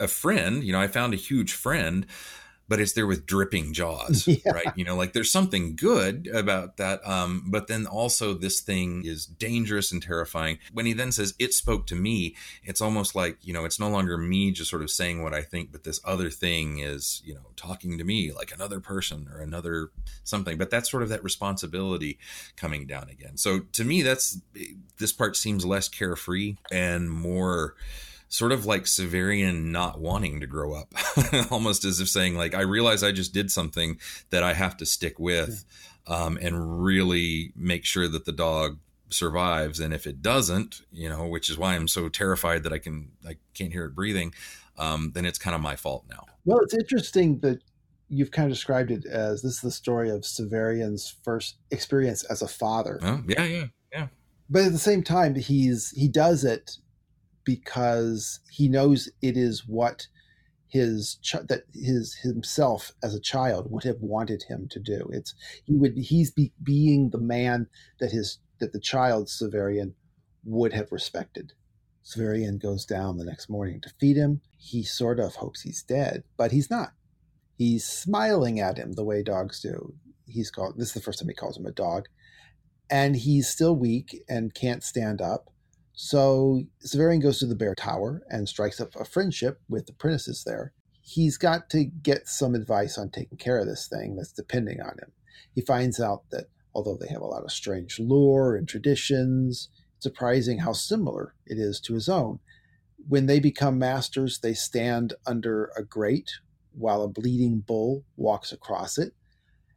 a 0.00 0.08
friend. 0.08 0.64
You 0.64 0.72
know, 0.72 0.80
I 0.80 0.88
found 0.88 1.14
a 1.14 1.18
huge 1.18 1.52
friend 1.52 2.06
but 2.72 2.80
it's 2.80 2.94
there 2.94 3.06
with 3.06 3.26
dripping 3.26 3.74
jaws, 3.74 4.26
yeah. 4.26 4.50
right? 4.50 4.72
You 4.76 4.86
know, 4.86 4.96
like 4.96 5.12
there's 5.12 5.30
something 5.30 5.76
good 5.76 6.26
about 6.32 6.78
that. 6.78 7.06
Um, 7.06 7.44
but 7.48 7.66
then 7.66 7.84
also 7.86 8.32
this 8.32 8.60
thing 8.60 9.02
is 9.04 9.26
dangerous 9.26 9.92
and 9.92 10.02
terrifying. 10.02 10.56
When 10.72 10.86
he 10.86 10.94
then 10.94 11.12
says, 11.12 11.34
it 11.38 11.52
spoke 11.52 11.86
to 11.88 11.94
me, 11.94 12.34
it's 12.64 12.80
almost 12.80 13.14
like, 13.14 13.36
you 13.42 13.52
know, 13.52 13.66
it's 13.66 13.78
no 13.78 13.90
longer 13.90 14.16
me 14.16 14.52
just 14.52 14.70
sort 14.70 14.80
of 14.80 14.90
saying 14.90 15.22
what 15.22 15.34
I 15.34 15.42
think, 15.42 15.70
but 15.70 15.84
this 15.84 16.00
other 16.02 16.30
thing 16.30 16.78
is, 16.78 17.20
you 17.26 17.34
know, 17.34 17.42
talking 17.56 17.98
to 17.98 18.04
me 18.04 18.32
like 18.32 18.54
another 18.54 18.80
person 18.80 19.28
or 19.30 19.42
another 19.42 19.90
something. 20.24 20.56
But 20.56 20.70
that's 20.70 20.90
sort 20.90 21.02
of 21.02 21.10
that 21.10 21.22
responsibility 21.22 22.18
coming 22.56 22.86
down 22.86 23.10
again. 23.10 23.36
So 23.36 23.60
to 23.72 23.84
me, 23.84 24.00
that's 24.00 24.40
this 24.96 25.12
part 25.12 25.36
seems 25.36 25.66
less 25.66 25.88
carefree 25.88 26.56
and 26.70 27.10
more 27.10 27.74
sort 28.32 28.50
of 28.50 28.64
like 28.64 28.84
Severian 28.84 29.64
not 29.64 30.00
wanting 30.00 30.40
to 30.40 30.46
grow 30.46 30.72
up, 30.72 30.94
almost 31.50 31.84
as 31.84 32.00
if 32.00 32.08
saying, 32.08 32.34
like, 32.34 32.54
I 32.54 32.62
realize 32.62 33.02
I 33.02 33.12
just 33.12 33.34
did 33.34 33.50
something 33.50 33.98
that 34.30 34.42
I 34.42 34.54
have 34.54 34.74
to 34.78 34.86
stick 34.86 35.18
with 35.18 35.66
um, 36.06 36.38
and 36.40 36.82
really 36.82 37.52
make 37.54 37.84
sure 37.84 38.08
that 38.08 38.24
the 38.24 38.32
dog 38.32 38.78
survives. 39.10 39.80
And 39.80 39.92
if 39.92 40.06
it 40.06 40.22
doesn't, 40.22 40.80
you 40.90 41.10
know, 41.10 41.26
which 41.26 41.50
is 41.50 41.58
why 41.58 41.74
I'm 41.74 41.86
so 41.86 42.08
terrified 42.08 42.62
that 42.62 42.72
I 42.72 42.78
can, 42.78 43.10
I 43.28 43.36
can't 43.52 43.70
hear 43.70 43.84
it 43.84 43.94
breathing, 43.94 44.32
um, 44.78 45.12
then 45.14 45.26
it's 45.26 45.38
kind 45.38 45.54
of 45.54 45.60
my 45.60 45.76
fault 45.76 46.06
now. 46.08 46.24
Well, 46.46 46.60
it's 46.60 46.74
interesting 46.74 47.38
that 47.40 47.62
you've 48.08 48.30
kind 48.30 48.46
of 48.46 48.54
described 48.54 48.90
it 48.90 49.04
as 49.04 49.42
this 49.42 49.56
is 49.56 49.60
the 49.60 49.70
story 49.70 50.08
of 50.08 50.22
Severian's 50.22 51.16
first 51.22 51.56
experience 51.70 52.24
as 52.24 52.40
a 52.40 52.48
father. 52.48 52.98
Oh, 53.02 53.22
yeah, 53.26 53.44
yeah, 53.44 53.64
yeah. 53.92 54.06
But 54.48 54.64
at 54.64 54.72
the 54.72 54.78
same 54.78 55.02
time, 55.02 55.34
he's 55.34 55.90
he 55.90 56.08
does 56.08 56.44
it 56.44 56.78
because 57.44 58.40
he 58.50 58.68
knows 58.68 59.08
it 59.20 59.36
is 59.36 59.64
what 59.66 60.06
his 60.72 61.18
that 61.48 61.64
his 61.74 62.14
himself 62.22 62.92
as 63.02 63.14
a 63.14 63.20
child 63.20 63.70
would 63.70 63.84
have 63.84 64.00
wanted 64.00 64.44
him 64.44 64.66
to 64.70 64.80
do. 64.80 65.06
It's 65.12 65.34
he 65.64 65.76
would 65.76 65.96
he's 65.96 66.30
be, 66.30 66.52
being 66.62 67.10
the 67.10 67.20
man 67.20 67.66
that 68.00 68.10
his 68.10 68.38
that 68.58 68.72
the 68.72 68.80
child 68.80 69.28
Severian 69.28 69.92
would 70.44 70.72
have 70.72 70.90
respected. 70.90 71.52
Severian 72.02 72.60
goes 72.60 72.86
down 72.86 73.18
the 73.18 73.24
next 73.24 73.50
morning 73.50 73.80
to 73.82 73.92
feed 74.00 74.16
him. 74.16 74.40
He 74.58 74.82
sort 74.82 75.20
of 75.20 75.36
hopes 75.36 75.60
he's 75.60 75.82
dead, 75.82 76.24
but 76.38 76.52
he's 76.52 76.70
not. 76.70 76.92
He's 77.58 77.86
smiling 77.86 78.58
at 78.58 78.78
him 78.78 78.92
the 78.92 79.04
way 79.04 79.22
dogs 79.22 79.60
do. 79.60 79.94
He's 80.26 80.50
called 80.50 80.78
this 80.78 80.88
is 80.88 80.94
the 80.94 81.00
first 81.00 81.18
time 81.18 81.28
he 81.28 81.34
calls 81.34 81.58
him 81.58 81.66
a 81.66 81.70
dog, 81.70 82.06
and 82.88 83.14
he's 83.14 83.48
still 83.48 83.76
weak 83.76 84.22
and 84.26 84.54
can't 84.54 84.82
stand 84.82 85.20
up. 85.20 85.51
So 85.94 86.62
Severian 86.84 87.22
goes 87.22 87.38
to 87.38 87.46
the 87.46 87.54
Bear 87.54 87.74
Tower 87.74 88.22
and 88.28 88.48
strikes 88.48 88.80
up 88.80 88.96
a 88.96 89.04
friendship 89.04 89.60
with 89.68 89.86
the 89.86 89.92
apprentices 89.92 90.44
there. 90.44 90.72
He's 91.02 91.36
got 91.36 91.68
to 91.70 91.84
get 91.84 92.28
some 92.28 92.54
advice 92.54 92.96
on 92.96 93.10
taking 93.10 93.38
care 93.38 93.58
of 93.58 93.66
this 93.66 93.88
thing 93.88 94.16
that's 94.16 94.32
depending 94.32 94.80
on 94.80 94.98
him. 94.98 95.12
He 95.54 95.60
finds 95.60 96.00
out 96.00 96.22
that 96.30 96.46
although 96.74 96.96
they 96.96 97.08
have 97.08 97.20
a 97.20 97.26
lot 97.26 97.44
of 97.44 97.52
strange 97.52 97.98
lore 97.98 98.56
and 98.56 98.66
traditions, 98.66 99.68
it's 99.96 100.04
surprising 100.04 100.58
how 100.58 100.72
similar 100.72 101.34
it 101.46 101.58
is 101.58 101.80
to 101.80 101.94
his 101.94 102.08
own. 102.08 102.38
When 103.08 103.26
they 103.26 103.40
become 103.40 103.78
masters, 103.78 104.38
they 104.38 104.54
stand 104.54 105.14
under 105.26 105.70
a 105.76 105.84
grate 105.84 106.30
while 106.72 107.02
a 107.02 107.08
bleeding 107.08 107.60
bull 107.60 108.04
walks 108.16 108.52
across 108.52 108.96
it. 108.96 109.12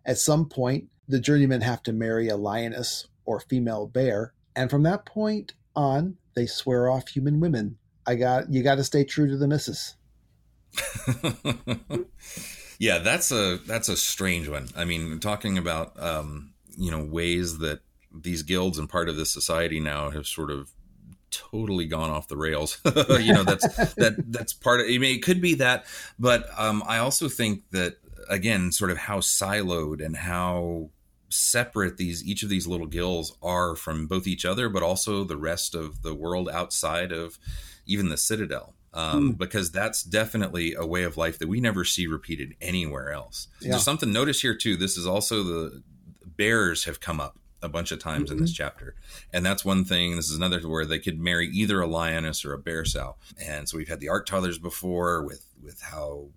At 0.05 0.19
some 0.19 0.47
point, 0.47 0.89
the 1.07 1.19
journeymen 1.19 1.61
have 1.61 1.83
to 1.83 1.93
marry 1.93 2.29
a 2.29 2.37
lioness 2.37 3.07
or 3.25 3.39
female 3.39 3.87
bear, 3.87 4.33
and 4.55 4.69
from 4.69 4.83
that 4.83 5.05
point 5.05 5.53
on, 5.75 6.17
they 6.35 6.45
swear 6.45 6.89
off 6.89 7.07
human 7.07 7.39
women. 7.39 7.77
I 8.05 8.15
got 8.15 8.51
you 8.51 8.63
got 8.63 8.75
to 8.75 8.83
stay 8.83 9.03
true 9.03 9.27
to 9.27 9.37
the 9.37 9.47
missus. 9.47 9.95
yeah, 12.79 12.99
that's 12.99 13.31
a 13.31 13.57
that's 13.65 13.89
a 13.89 13.97
strange 13.97 14.47
one. 14.47 14.69
I 14.75 14.85
mean, 14.85 15.19
talking 15.19 15.57
about 15.57 16.01
um, 16.01 16.53
you 16.77 16.91
know 16.91 17.03
ways 17.03 17.59
that 17.59 17.81
these 18.13 18.43
guilds 18.43 18.77
and 18.77 18.89
part 18.89 19.09
of 19.09 19.17
this 19.17 19.31
society 19.31 19.79
now 19.79 20.09
have 20.09 20.27
sort 20.27 20.51
of 20.51 20.69
totally 21.31 21.85
gone 21.85 22.09
off 22.09 22.27
the 22.27 22.37
rails. 22.37 22.79
you 22.85 23.33
know, 23.33 23.43
that's 23.43 23.67
that 23.95 24.15
that's 24.27 24.53
part 24.53 24.81
of. 24.81 24.85
I 24.87 24.97
mean, 24.97 25.15
it 25.15 25.23
could 25.23 25.41
be 25.41 25.55
that, 25.55 25.85
but 26.19 26.47
um, 26.57 26.83
I 26.87 26.99
also 26.99 27.27
think 27.27 27.63
that 27.71 27.95
again, 28.29 28.71
sort 28.71 28.91
of 28.91 28.97
how 28.97 29.19
siloed 29.19 30.03
and 30.03 30.15
how 30.15 30.89
separate 31.35 31.97
these 31.97 32.23
each 32.23 32.43
of 32.43 32.49
these 32.49 32.67
little 32.67 32.87
gills 32.87 33.37
are 33.41 33.75
from 33.75 34.07
both 34.07 34.27
each 34.27 34.45
other 34.45 34.69
but 34.69 34.83
also 34.83 35.23
the 35.23 35.37
rest 35.37 35.75
of 35.75 36.01
the 36.01 36.13
world 36.13 36.49
outside 36.49 37.11
of 37.11 37.37
even 37.85 38.09
the 38.09 38.17
citadel 38.17 38.73
um, 38.93 39.33
mm. 39.33 39.37
because 39.37 39.71
that's 39.71 40.03
definitely 40.03 40.73
a 40.73 40.85
way 40.85 41.03
of 41.03 41.17
life 41.17 41.37
that 41.39 41.47
we 41.47 41.59
never 41.59 41.83
see 41.83 42.07
repeated 42.07 42.55
anywhere 42.61 43.11
else 43.11 43.47
yeah. 43.61 43.71
there's 43.71 43.83
something 43.83 44.11
notice 44.11 44.41
here 44.41 44.55
too 44.55 44.75
this 44.75 44.97
is 44.97 45.05
also 45.05 45.43
the 45.43 45.83
bears 46.37 46.85
have 46.85 46.99
come 46.99 47.19
up 47.19 47.37
a 47.61 47.69
bunch 47.69 47.91
of 47.91 47.99
times 47.99 48.25
mm-hmm. 48.25 48.37
in 48.37 48.41
this 48.43 48.51
mm-hmm. 48.51 48.63
chapter 48.63 48.95
and 49.33 49.45
that's 49.45 49.65
one 49.65 49.83
thing 49.83 50.15
this 50.15 50.29
is 50.29 50.37
another 50.37 50.59
where 50.61 50.85
they 50.85 50.99
could 50.99 51.19
marry 51.19 51.47
either 51.47 51.81
a 51.81 51.87
lioness 51.87 52.45
or 52.45 52.53
a 52.53 52.59
bear 52.59 52.85
sow 52.85 53.15
and 53.43 53.67
so 53.67 53.77
we've 53.77 53.89
had 53.89 53.99
the 53.99 54.07
arctothers 54.07 54.61
before 54.61 55.23
with 55.23 55.47
with 55.61 55.81
how 55.81 56.27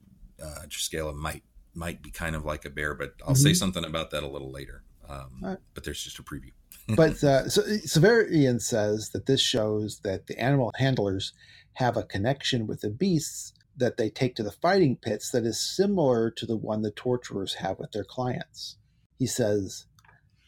uh, 0.43 0.63
Triskele 0.69 1.15
might 1.15 1.43
might 1.79 2.03
be 2.03 2.11
kind 2.11 2.37
of 2.37 2.45
like 2.45 2.65
a 2.65 2.71
bear, 2.71 2.95
but 2.95 3.15
I'll 3.23 3.35
mm-hmm. 3.35 3.43
say 3.43 3.55
something 3.55 3.85
about 3.85 4.11
that 4.11 4.23
a 4.23 4.29
little 4.29 4.51
later. 4.51 4.83
Um, 5.09 5.31
right. 5.41 5.59
But 5.75 5.85
there's 5.85 6.03
just 6.03 6.19
a 6.19 6.23
preview. 6.23 6.53
but 6.97 7.23
uh, 7.23 7.49
so 7.49 7.63
Severian 7.63 8.61
says 8.61 9.11
that 9.11 9.27
this 9.27 9.41
shows 9.41 10.01
that 10.05 10.27
the 10.27 10.39
animal 10.39 10.73
handlers 10.77 11.33
have 11.75 11.97
a 11.97 12.03
connection 12.03 12.67
with 12.67 12.81
the 12.81 12.91
beasts 12.91 13.53
that 13.77 13.97
they 13.97 14.11
take 14.11 14.35
to 14.37 14.43
the 14.43 14.51
fighting 14.51 14.97
pits 14.97 15.31
that 15.31 15.45
is 15.45 15.61
similar 15.61 16.31
to 16.31 16.47
the 16.47 16.57
one 16.57 16.83
the 16.83 16.91
torturers 16.91 17.55
have 17.55 17.79
with 17.79 17.93
their 17.93 18.05
clients. 18.05 18.77
He 19.19 19.27
says, 19.27 19.87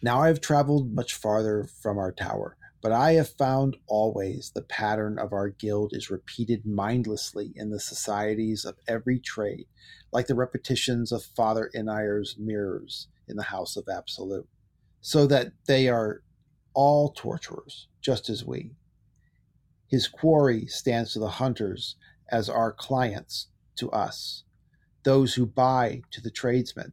Now 0.03 0.23
I 0.23 0.29
have 0.29 0.41
traveled 0.41 0.93
much 0.93 1.15
farther 1.15 1.69
from 1.81 1.99
our 1.99 2.11
tower, 2.11 2.57
but 2.83 2.91
I 2.91 3.13
have 3.13 3.29
found 3.29 3.77
always 3.87 4.51
the 4.55 4.63
pattern 4.63 5.19
of 5.19 5.33
our 5.33 5.49
guild 5.49 5.93
is 5.95 6.11
repeated 6.11 6.67
mindlessly 6.67 7.53
in 7.55 7.71
the 7.71 7.81
societies 7.81 8.65
of 8.65 8.79
every 8.89 9.21
trade, 9.21 9.67
like 10.13 10.27
the 10.27 10.35
repetitions 10.35 11.13
of 11.13 11.23
Father 11.23 11.71
Inire's 11.75 12.37
mirrors 12.39 13.09
in 13.31 13.37
the 13.37 13.45
House 13.45 13.76
of 13.76 13.89
Absolute, 13.89 14.49
so 15.01 15.26
that 15.26 15.53
they 15.66 15.89
are 15.89 16.22
all 16.74 17.12
torturers, 17.12 17.89
just 18.01 18.28
as 18.28 18.45
we. 18.45 18.72
His 19.87 20.09
quarry 20.09 20.66
stands 20.66 21.12
to 21.12 21.18
the 21.18 21.28
hunters 21.28 21.97
as 22.31 22.49
our 22.49 22.72
clients 22.72 23.49
to 23.76 23.91
us, 23.91 24.45
those 25.03 25.35
who 25.35 25.47
buy 25.47 26.03
to 26.11 26.20
the 26.20 26.31
tradesmen, 26.31 26.93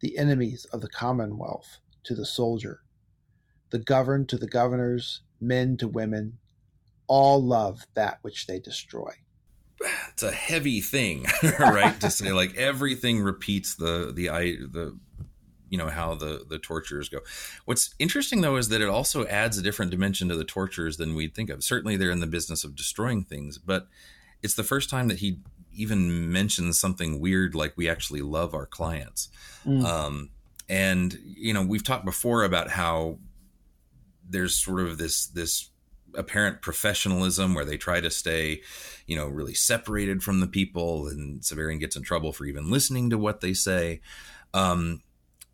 the 0.00 0.18
enemies 0.18 0.64
of 0.72 0.80
the 0.80 0.88
commonwealth 0.88 1.78
to 2.04 2.14
the 2.14 2.26
soldier, 2.26 2.80
the 3.70 3.78
governed 3.78 4.28
to 4.28 4.38
the 4.38 4.48
governors, 4.48 5.22
men 5.40 5.76
to 5.76 5.88
women, 5.88 6.38
all 7.06 7.42
love 7.42 7.86
that 7.94 8.18
which 8.22 8.46
they 8.46 8.58
destroy. 8.58 9.12
It's 10.12 10.22
a 10.22 10.30
heavy 10.30 10.80
thing, 10.80 11.26
right? 11.58 11.98
to 12.00 12.10
say 12.10 12.32
like 12.32 12.56
everything 12.56 13.20
repeats 13.20 13.74
the 13.74 14.12
the 14.14 14.28
the 14.28 14.98
you 15.72 15.78
know 15.78 15.88
how 15.88 16.14
the 16.14 16.44
the 16.46 16.58
torturers 16.58 17.08
go. 17.08 17.20
What's 17.64 17.94
interesting 17.98 18.42
though 18.42 18.56
is 18.56 18.68
that 18.68 18.82
it 18.82 18.90
also 18.90 19.26
adds 19.26 19.56
a 19.56 19.62
different 19.62 19.90
dimension 19.90 20.28
to 20.28 20.36
the 20.36 20.44
torturers 20.44 20.98
than 20.98 21.14
we'd 21.14 21.34
think 21.34 21.48
of. 21.48 21.64
Certainly 21.64 21.96
they're 21.96 22.10
in 22.10 22.20
the 22.20 22.26
business 22.26 22.62
of 22.62 22.76
destroying 22.76 23.24
things, 23.24 23.56
but 23.56 23.88
it's 24.42 24.54
the 24.54 24.64
first 24.64 24.90
time 24.90 25.08
that 25.08 25.20
he 25.20 25.38
even 25.74 26.30
mentions 26.30 26.78
something 26.78 27.20
weird 27.20 27.54
like 27.54 27.72
we 27.74 27.88
actually 27.88 28.20
love 28.20 28.52
our 28.52 28.66
clients. 28.66 29.30
Mm. 29.66 29.82
Um, 29.82 30.30
and 30.68 31.18
you 31.24 31.54
know 31.54 31.62
we've 31.62 31.82
talked 31.82 32.04
before 32.04 32.44
about 32.44 32.68
how 32.68 33.18
there's 34.28 34.54
sort 34.54 34.80
of 34.80 34.98
this 34.98 35.26
this 35.28 35.70
apparent 36.14 36.60
professionalism 36.60 37.54
where 37.54 37.64
they 37.64 37.78
try 37.78 37.98
to 37.98 38.10
stay, 38.10 38.60
you 39.06 39.16
know, 39.16 39.26
really 39.26 39.54
separated 39.54 40.22
from 40.22 40.40
the 40.40 40.46
people, 40.46 41.08
and 41.08 41.40
Severian 41.40 41.80
gets 41.80 41.96
in 41.96 42.02
trouble 42.02 42.34
for 42.34 42.44
even 42.44 42.70
listening 42.70 43.08
to 43.08 43.16
what 43.16 43.40
they 43.40 43.54
say. 43.54 44.02
Um, 44.52 45.00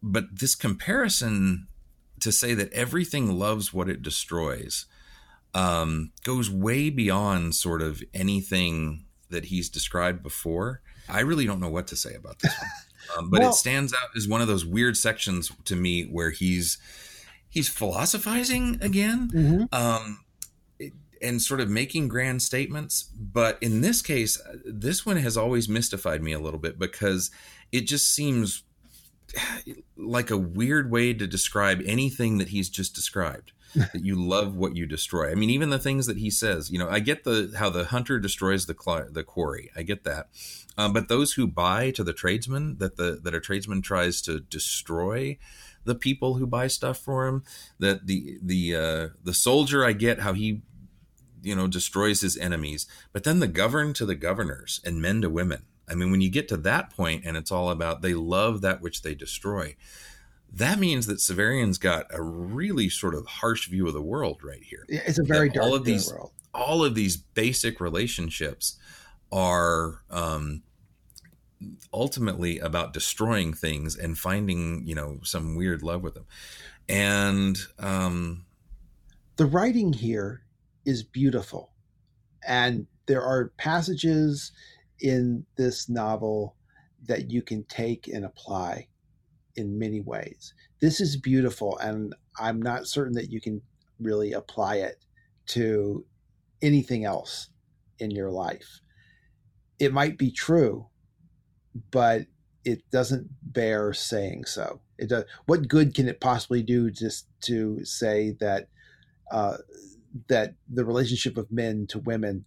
but 0.03 0.25
this 0.41 0.55
comparison 0.55 1.67
to 2.21 2.33
say 2.33 2.55
that 2.55 2.73
everything 2.73 3.39
loves 3.39 3.73
what 3.73 3.89
it 3.89 4.03
destroys 4.03 4.87
um, 5.55 6.13
goes 6.25 6.51
way 6.51 6.91
beyond 6.91 7.55
sort 7.55 7.83
of 7.83 8.03
anything 8.13 9.05
that 9.31 9.47
he's 9.47 9.69
described 9.69 10.23
before. 10.23 10.81
I 11.09 11.21
really 11.21 11.47
don't 11.47 11.61
know 11.61 11.71
what 11.71 11.87
to 11.89 11.97
say 11.97 12.15
about 12.15 12.39
this 12.41 12.57
one. 12.59 12.71
Um, 13.17 13.31
but 13.31 13.41
well, 13.41 13.51
it 13.51 13.55
stands 13.55 13.95
out 13.95 14.11
as 14.17 14.29
one 14.29 14.43
of 14.43 14.49
those 14.49 14.67
weird 14.67 14.95
sections 14.95 15.51
to 15.65 15.75
me 15.75 16.03
where 16.03 16.29
he's 16.29 16.77
he's 17.49 17.67
philosophizing 17.67 18.77
again 18.83 19.31
mm-hmm. 19.33 19.65
um, 19.73 20.21
and 21.23 21.41
sort 21.41 21.61
of 21.61 21.71
making 21.71 22.09
grand 22.09 22.43
statements. 22.43 23.05
But 23.19 23.57
in 23.63 23.81
this 23.81 24.03
case, 24.03 24.39
this 24.63 25.07
one 25.07 25.17
has 25.17 25.39
always 25.39 25.71
mystified 25.71 26.23
me 26.23 26.33
a 26.33 26.39
little 26.39 26.61
bit 26.61 26.79
because 26.79 27.31
it 27.73 27.87
just 27.87 28.15
seems 28.15 28.65
like 29.97 30.31
a 30.31 30.37
weird 30.37 30.91
way 30.91 31.13
to 31.13 31.27
describe 31.27 31.83
anything 31.85 32.39
that 32.39 32.49
he's 32.49 32.69
just 32.69 32.95
described 32.95 33.53
that 33.75 34.05
you 34.05 34.15
love 34.15 34.57
what 34.57 34.77
you 34.77 34.87
destroy. 34.87 35.31
I 35.31 35.35
mean 35.35 35.51
even 35.51 35.71
the 35.71 35.79
things 35.79 36.07
that 36.07 36.19
he 36.19 36.31
says 36.31 36.71
you 36.71 36.79
know 36.79 36.89
i 36.89 37.01
get 37.01 37.25
the 37.25 37.55
how 37.59 37.71
the 37.71 37.85
hunter 37.85 38.19
destroys 38.19 38.67
the 38.67 38.77
cl- 38.79 39.11
the 39.11 39.25
quarry. 39.25 39.71
I 39.77 39.83
get 39.83 40.05
that. 40.05 40.29
Um, 40.77 40.93
but 40.93 41.09
those 41.09 41.33
who 41.33 41.47
buy 41.47 41.91
to 41.93 42.05
the 42.05 42.13
tradesman 42.13 42.79
that 42.79 42.97
the 42.97 43.21
that 43.23 43.35
a 43.35 43.41
tradesman 43.41 43.83
tries 43.83 44.23
to 44.23 44.41
destroy 44.41 45.39
the 45.85 45.95
people 45.95 46.35
who 46.35 46.47
buy 46.47 46.67
stuff 46.67 46.99
for 46.99 47.27
him 47.27 47.43
that 47.79 48.07
the 48.07 48.39
the 48.43 48.77
uh, 48.77 49.09
the 49.25 49.35
soldier 49.35 49.85
i 49.85 49.93
get 49.93 50.21
how 50.21 50.35
he 50.35 50.63
you 51.43 51.57
know 51.57 51.67
destroys 51.67 52.21
his 52.21 52.37
enemies 52.37 52.87
but 53.13 53.25
then 53.25 53.41
the 53.41 53.47
govern 53.47 53.93
to 53.95 54.07
the 54.07 54.15
governors 54.15 54.81
and 54.85 55.03
men 55.03 55.21
to 55.23 55.31
women 55.31 55.63
I 55.91 55.95
mean, 55.95 56.11
when 56.11 56.21
you 56.21 56.31
get 56.31 56.49
to 56.49 56.57
that 56.59 56.91
point 56.91 57.25
and 57.25 57.37
it's 57.37 57.53
all 57.53 57.71
about 57.71 58.03
they 58.03 58.15
love 58.15 58.61
that 58.63 58.81
which 58.81 59.03
they 59.03 59.15
destroy, 59.15 59.77
that 60.53 60.79
means 60.79 61.07
that 61.07 61.19
Severian's 61.19 61.79
got 61.79 62.07
a 62.11 62.23
really 62.23 62.89
sort 62.89 63.15
of 63.15 63.27
harsh 63.27 63.69
view 63.69 63.87
of 63.87 63.93
the 63.93 64.03
world 64.03 64.43
right 64.43 64.63
here. 64.63 64.85
It's 64.89 65.19
a 65.19 65.25
very 65.25 65.49
dark 65.49 65.67
all 65.67 65.75
of 65.75 65.85
these, 65.85 66.11
world. 66.11 66.33
All 66.55 66.85
of 66.85 66.95
these 66.95 67.17
basic 67.17 67.81
relationships 67.81 68.79
are 69.31 70.03
um, 70.11 70.63
ultimately 71.93 72.59
about 72.59 72.93
destroying 72.93 73.53
things 73.53 73.97
and 73.97 74.19
finding, 74.19 74.87
you 74.87 74.95
know, 74.95 75.19
some 75.23 75.57
weird 75.57 75.83
love 75.83 76.03
with 76.03 76.15
them. 76.15 76.27
And 76.89 77.59
um, 77.79 78.47
the 79.37 79.47
writing 79.47 79.93
here 79.93 80.43
is 80.85 81.03
beautiful. 81.03 81.71
And 82.47 82.87
there 83.07 83.23
are 83.23 83.53
passages 83.59 84.53
in 85.01 85.45
this 85.57 85.89
novel 85.89 86.57
that 87.07 87.31
you 87.31 87.43
can 87.43 87.65
take 87.65 88.09
and 88.09 88.25
apply 88.25 88.89
in 89.57 89.79
many 89.79 90.01
ways. 90.01 90.55
This 90.81 91.01
is 91.01 91.17
beautiful, 91.17 91.79
and 91.79 92.15
I'm 92.39 92.61
not 92.61 92.87
certain 92.87 93.15
that 93.15 93.31
you 93.31 93.41
can 93.41 93.63
really 94.01 94.33
apply 94.33 94.77
it 94.77 95.05
to 95.47 96.05
anything 96.63 97.05
else 97.05 97.51
in 97.99 98.11
your 98.11 98.31
life. 98.31 98.81
It 99.79 99.93
might 99.93 100.19
be 100.19 100.31
true, 100.31 100.87
but 101.91 102.27
it 102.65 102.83
doesn't 102.91 103.29
bear 103.43 103.93
saying 103.93 104.45
so. 104.45 104.81
It 104.99 105.09
does. 105.09 105.25
What 105.47 105.69
good 105.69 105.95
can 105.95 106.09
it 106.09 106.21
possibly 106.21 106.63
do 106.63 106.91
just 106.91 107.27
to 107.43 107.85
say 107.85 108.37
that 108.41 108.69
uh, 109.31 109.59
that 110.29 110.55
the 110.69 110.85
relationship 110.85 111.37
of 111.37 111.53
men 111.53 111.87
to 111.89 111.99
women 112.01 112.45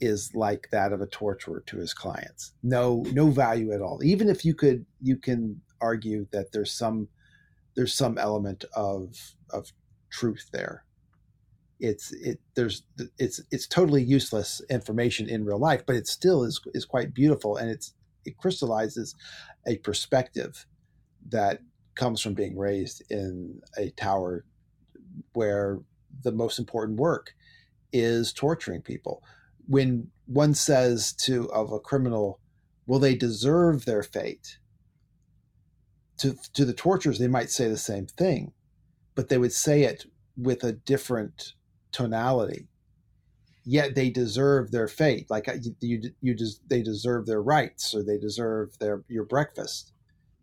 is 0.00 0.34
like 0.34 0.68
that 0.70 0.92
of 0.92 1.00
a 1.00 1.06
torturer 1.06 1.62
to 1.66 1.78
his 1.78 1.94
clients. 1.94 2.52
No, 2.62 3.04
no 3.12 3.28
value 3.28 3.72
at 3.72 3.80
all. 3.80 4.00
Even 4.02 4.28
if 4.28 4.44
you 4.44 4.54
could, 4.54 4.86
you 5.00 5.16
can 5.16 5.60
argue 5.80 6.26
that 6.32 6.52
there's 6.52 6.72
some, 6.72 7.08
there's 7.76 7.94
some 7.94 8.18
element 8.18 8.64
of 8.74 9.34
of 9.50 9.72
truth 10.10 10.48
there. 10.52 10.84
It's 11.80 12.12
it 12.12 12.40
there's 12.54 12.82
it's 13.18 13.40
it's 13.50 13.66
totally 13.66 14.02
useless 14.02 14.62
information 14.70 15.28
in 15.28 15.44
real 15.44 15.58
life, 15.58 15.84
but 15.86 15.96
it 15.96 16.06
still 16.06 16.44
is 16.44 16.60
is 16.72 16.84
quite 16.84 17.14
beautiful, 17.14 17.56
and 17.56 17.70
it's 17.70 17.94
it 18.24 18.38
crystallizes 18.38 19.14
a 19.66 19.78
perspective 19.78 20.66
that 21.28 21.60
comes 21.94 22.20
from 22.20 22.34
being 22.34 22.56
raised 22.56 23.02
in 23.10 23.60
a 23.76 23.90
tower 23.90 24.44
where 25.32 25.80
the 26.22 26.32
most 26.32 26.58
important 26.58 26.98
work 26.98 27.34
is 27.92 28.32
torturing 28.32 28.82
people 28.82 29.22
when 29.66 30.08
one 30.26 30.54
says 30.54 31.12
to 31.12 31.50
of 31.52 31.72
a 31.72 31.78
criminal, 31.78 32.40
will 32.86 32.98
they 32.98 33.14
deserve 33.14 33.84
their 33.84 34.02
fate? 34.02 34.58
To, 36.18 36.36
to 36.54 36.64
the 36.64 36.72
torturers, 36.72 37.18
they 37.18 37.28
might 37.28 37.50
say 37.50 37.68
the 37.68 37.76
same 37.76 38.06
thing, 38.06 38.52
but 39.14 39.28
they 39.28 39.38
would 39.38 39.52
say 39.52 39.82
it 39.82 40.06
with 40.36 40.62
a 40.62 40.72
different 40.72 41.54
tonality. 41.92 42.68
Yet 43.64 43.94
they 43.94 44.10
deserve 44.10 44.70
their 44.70 44.88
fate. 44.88 45.30
Like 45.30 45.48
uh, 45.48 45.54
you, 45.62 45.74
you, 45.80 46.10
you 46.20 46.34
just, 46.34 46.68
they 46.68 46.82
deserve 46.82 47.26
their 47.26 47.42
rights, 47.42 47.94
or 47.94 48.02
they 48.02 48.18
deserve 48.18 48.78
their 48.78 49.02
your 49.08 49.24
breakfast. 49.24 49.92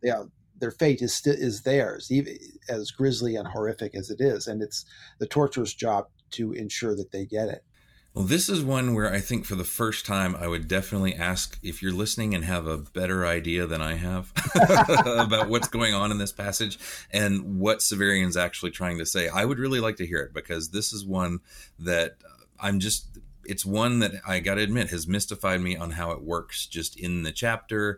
Yeah, 0.02 0.24
their 0.60 0.72
fate 0.72 1.02
is 1.02 1.14
still 1.14 1.36
is 1.36 1.62
theirs, 1.62 2.12
even 2.12 2.38
as 2.68 2.92
grisly 2.92 3.36
and 3.36 3.48
horrific 3.48 3.96
as 3.96 4.10
it 4.10 4.22
is, 4.22 4.48
and 4.48 4.62
it's 4.62 4.86
the 5.20 5.28
torturer's 5.28 5.74
job 5.74 6.08
to 6.32 6.52
ensure 6.54 6.96
that 6.96 7.12
they 7.12 7.26
get 7.26 7.50
it. 7.50 7.64
Well, 8.14 8.26
this 8.26 8.50
is 8.50 8.62
one 8.62 8.94
where 8.94 9.12
I 9.12 9.22
think 9.22 9.46
for 9.46 9.56
the 9.56 9.64
first 9.64 10.06
time 10.06 10.36
I 10.36 10.46
would 10.46 10.68
definitely 10.68 11.16
ask 11.16 11.58
if 11.64 11.82
you're 11.82 11.94
listening 11.94 12.36
and 12.36 12.44
have 12.44 12.68
a 12.68 12.78
better 12.78 13.26
idea 13.26 13.66
than 13.66 13.82
I 13.82 13.96
have 13.96 14.34
about 15.06 15.48
what's 15.48 15.70
going 15.70 15.94
on 15.94 16.12
in 16.12 16.18
this 16.18 16.34
passage 16.34 16.78
and 17.12 17.60
what 17.60 17.80
Severian's 17.80 18.36
actually 18.36 18.72
trying 18.72 18.98
to 18.98 19.06
say. 19.06 19.30
I 19.30 19.46
would 19.46 19.60
really 19.60 19.80
like 19.80 19.96
to 19.98 20.06
hear 20.06 20.20
it 20.20 20.34
because 20.34 20.72
this 20.72 20.92
is 20.92 21.06
one 21.06 21.40
that 21.80 22.18
I'm 22.60 22.80
just 22.80 23.18
it's 23.46 23.66
one 23.66 24.00
that 24.00 24.12
I 24.28 24.40
got 24.40 24.56
to 24.56 24.62
admit 24.62 24.90
has 24.90 25.08
mystified 25.08 25.62
me 25.62 25.78
on 25.78 25.92
how 25.92 26.12
it 26.12 26.22
works 26.22 26.68
just 26.68 27.00
in 27.00 27.24
the 27.24 27.32
chapter 27.32 27.98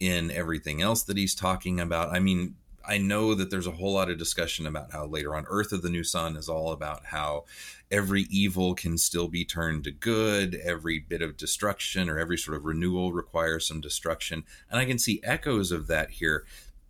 in 0.00 0.30
everything 0.30 0.80
else 0.80 1.02
that 1.04 1.18
he's 1.18 1.34
talking 1.34 1.78
about. 1.78 2.14
I 2.14 2.18
mean, 2.18 2.54
I 2.86 2.98
know 2.98 3.34
that 3.34 3.50
there's 3.50 3.66
a 3.66 3.72
whole 3.72 3.92
lot 3.92 4.10
of 4.10 4.18
discussion 4.18 4.66
about 4.66 4.92
how 4.92 5.06
later 5.06 5.34
on 5.36 5.44
Urth 5.46 5.72
of 5.72 5.82
the 5.82 5.90
New 5.90 6.04
Sun 6.04 6.36
is 6.36 6.48
all 6.48 6.72
about 6.72 7.06
how 7.06 7.44
every 7.90 8.22
evil 8.30 8.74
can 8.74 8.96
still 8.98 9.28
be 9.28 9.44
turned 9.44 9.84
to 9.84 9.90
good, 9.90 10.54
every 10.54 10.98
bit 10.98 11.22
of 11.22 11.36
destruction 11.36 12.08
or 12.08 12.18
every 12.18 12.38
sort 12.38 12.56
of 12.56 12.64
renewal 12.64 13.12
requires 13.12 13.66
some 13.66 13.80
destruction. 13.80 14.44
And 14.70 14.80
I 14.80 14.84
can 14.84 14.98
see 14.98 15.20
echoes 15.22 15.72
of 15.72 15.86
that 15.88 16.10
here, 16.10 16.44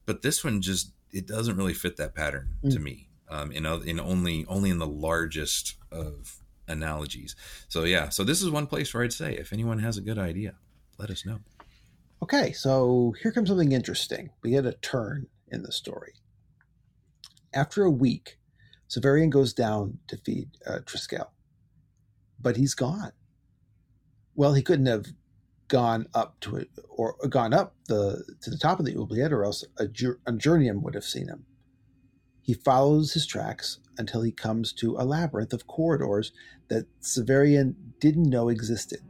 but 0.07 0.22
this 0.22 0.45
one 0.45 0.61
just 0.61 0.93
it 1.12 1.26
doesn't 1.26 1.57
really 1.57 1.74
fit 1.74 1.97
that 1.97 2.14
pattern 2.14 2.55
mm. 2.62 2.72
to 2.72 2.78
me. 2.78 3.09
um, 3.30 3.53
in 3.53 3.64
in 3.64 4.01
only 4.01 4.45
only 4.49 4.70
in 4.70 4.78
the 4.78 4.86
largest 4.86 5.76
of 5.91 6.43
analogies. 6.68 7.36
So 7.68 7.84
yeah, 7.84 8.09
so 8.09 8.24
this 8.24 8.43
is 8.43 8.51
one 8.51 8.66
place 8.66 8.93
where 8.93 9.03
I'd 9.03 9.12
say 9.12 9.34
if 9.34 9.53
anyone 9.53 9.78
has 9.78 9.97
a 9.97 10.03
good 10.03 10.18
idea, 10.18 10.55
let 10.99 11.11
us 11.11 11.24
know. 11.24 11.38
Okay, 12.22 12.53
so 12.53 13.14
here 13.22 13.32
comes 13.32 13.49
something 13.49 13.72
interesting. 13.72 14.30
We 14.43 14.51
get 14.51 14.66
a 14.66 14.72
turn 14.72 15.26
in 15.51 15.62
the 15.62 15.72
story. 15.72 16.14
After 17.53 17.84
a 17.84 17.90
week, 17.90 18.38
Severian 18.88 19.30
goes 19.30 19.53
down 19.53 19.98
to 20.09 20.16
feed 20.16 20.51
uh, 20.66 20.78
Triskele, 20.84 21.30
but 22.40 22.57
he's 22.57 22.74
gone. 22.74 23.12
Well, 24.34 24.55
he 24.55 24.62
couldn't 24.62 24.86
have 24.86 25.07
gone 25.68 26.07
up 26.14 26.38
to 26.40 26.57
it 26.57 26.68
or 26.88 27.16
gone 27.28 27.55
up 27.55 27.76
the 27.86 28.24
to 28.42 28.51
the 28.51 28.59
top 28.59 28.80
of 28.80 28.86
the 28.86 28.96
oubliette, 28.96 29.32
or 29.32 29.44
else 29.44 29.64
a, 29.78 29.86
a 30.26 30.32
journeyman 30.32 30.82
would 30.82 30.94
have 30.94 31.05
seen 31.05 31.28
him. 31.28 31.46
He 32.42 32.55
follows 32.55 33.12
his 33.12 33.26
tracks 33.26 33.78
until 33.98 34.22
he 34.22 34.32
comes 34.32 34.72
to 34.74 34.96
a 34.96 35.05
labyrinth 35.05 35.53
of 35.53 35.66
corridors 35.66 36.32
that 36.68 36.86
Severian 37.01 37.74
didn't 38.01 38.30
know 38.30 38.48
existed. 38.48 39.01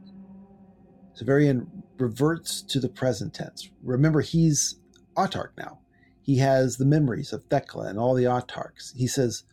Severian 1.19 1.67
reverts 1.97 2.61
to 2.63 2.79
the 2.79 2.89
present 2.89 3.33
tense. 3.33 3.69
Remember, 3.83 4.21
he's 4.21 4.79
autarch 5.15 5.51
now. 5.57 5.80
He 6.21 6.37
has 6.37 6.77
the 6.77 6.85
memories 6.85 7.33
of 7.33 7.43
Thecla 7.45 7.87
and 7.87 7.97
all 7.97 8.13
the 8.13 8.25
autarchs. 8.25 8.95
He 8.95 9.07
says, 9.07 9.43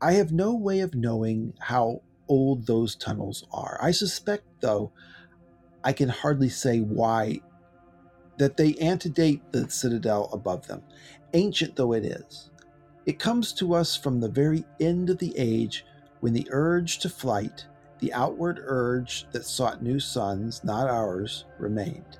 I 0.00 0.12
have 0.12 0.30
no 0.32 0.54
way 0.54 0.80
of 0.80 0.94
knowing 0.94 1.54
how 1.58 2.02
old 2.28 2.66
those 2.66 2.94
tunnels 2.94 3.46
are. 3.52 3.78
I 3.80 3.92
suspect, 3.92 4.44
though, 4.60 4.92
I 5.82 5.92
can 5.92 6.08
hardly 6.08 6.48
say 6.48 6.80
why, 6.80 7.40
that 8.38 8.56
they 8.56 8.74
antedate 8.74 9.52
the 9.52 9.70
citadel 9.70 10.28
above 10.32 10.66
them, 10.66 10.82
ancient 11.32 11.76
though 11.76 11.94
it 11.94 12.04
is. 12.04 12.50
It 13.06 13.18
comes 13.18 13.52
to 13.54 13.74
us 13.74 13.96
from 13.96 14.20
the 14.20 14.28
very 14.28 14.64
end 14.80 15.08
of 15.08 15.18
the 15.18 15.32
age 15.38 15.86
when 16.20 16.32
the 16.32 16.48
urge 16.50 16.98
to 16.98 17.08
flight, 17.08 17.66
the 18.00 18.12
outward 18.12 18.60
urge 18.62 19.26
that 19.32 19.46
sought 19.46 19.82
new 19.82 20.00
suns, 20.00 20.62
not 20.64 20.88
ours, 20.88 21.44
remained. 21.58 22.18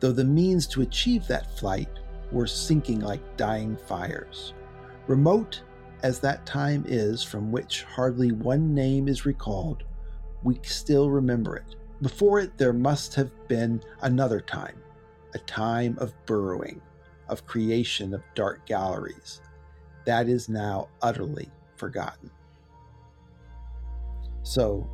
Though 0.00 0.12
the 0.12 0.24
means 0.24 0.66
to 0.68 0.82
achieve 0.82 1.26
that 1.26 1.58
flight 1.58 1.97
were 2.32 2.46
sinking 2.46 3.00
like 3.00 3.36
dying 3.36 3.76
fires. 3.76 4.54
Remote 5.06 5.62
as 6.02 6.20
that 6.20 6.46
time 6.46 6.84
is 6.86 7.22
from 7.22 7.50
which 7.50 7.82
hardly 7.84 8.32
one 8.32 8.74
name 8.74 9.08
is 9.08 9.26
recalled, 9.26 9.84
we 10.42 10.60
still 10.62 11.10
remember 11.10 11.56
it. 11.56 11.76
Before 12.02 12.38
it, 12.38 12.56
there 12.56 12.72
must 12.72 13.14
have 13.14 13.30
been 13.48 13.82
another 14.02 14.40
time, 14.40 14.80
a 15.34 15.38
time 15.40 15.96
of 16.00 16.14
burrowing, 16.26 16.80
of 17.28 17.46
creation 17.46 18.14
of 18.14 18.22
dark 18.34 18.64
galleries, 18.66 19.40
that 20.04 20.28
is 20.28 20.48
now 20.48 20.88
utterly 21.02 21.50
forgotten. 21.76 22.30
So, 24.42 24.88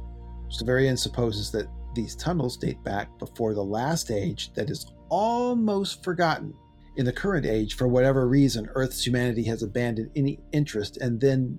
Severian 0.48 0.98
supposes 0.98 1.50
that 1.52 1.68
these 1.94 2.16
tunnels 2.16 2.56
date 2.56 2.82
back 2.82 3.18
before 3.18 3.54
the 3.54 3.64
last 3.64 4.10
age 4.10 4.52
that 4.54 4.70
is 4.70 4.86
almost 5.10 6.02
forgotten. 6.02 6.54
In 6.96 7.04
the 7.04 7.12
current 7.12 7.44
age, 7.44 7.74
for 7.74 7.88
whatever 7.88 8.28
reason, 8.28 8.68
Earth's 8.74 9.04
humanity 9.04 9.42
has 9.44 9.62
abandoned 9.62 10.10
any 10.14 10.38
interest 10.52 10.96
and 10.98 11.20
then 11.20 11.58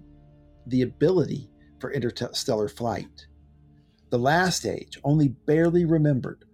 the 0.68 0.82
ability 0.82 1.50
for 1.80 1.92
interstellar 1.92 2.70
flight. 2.70 3.28
The 4.12 4.20
last 4.20 4.66
age, 4.66 4.98
only 5.04 5.28
barely 5.28 5.84
remembered, 5.84 6.46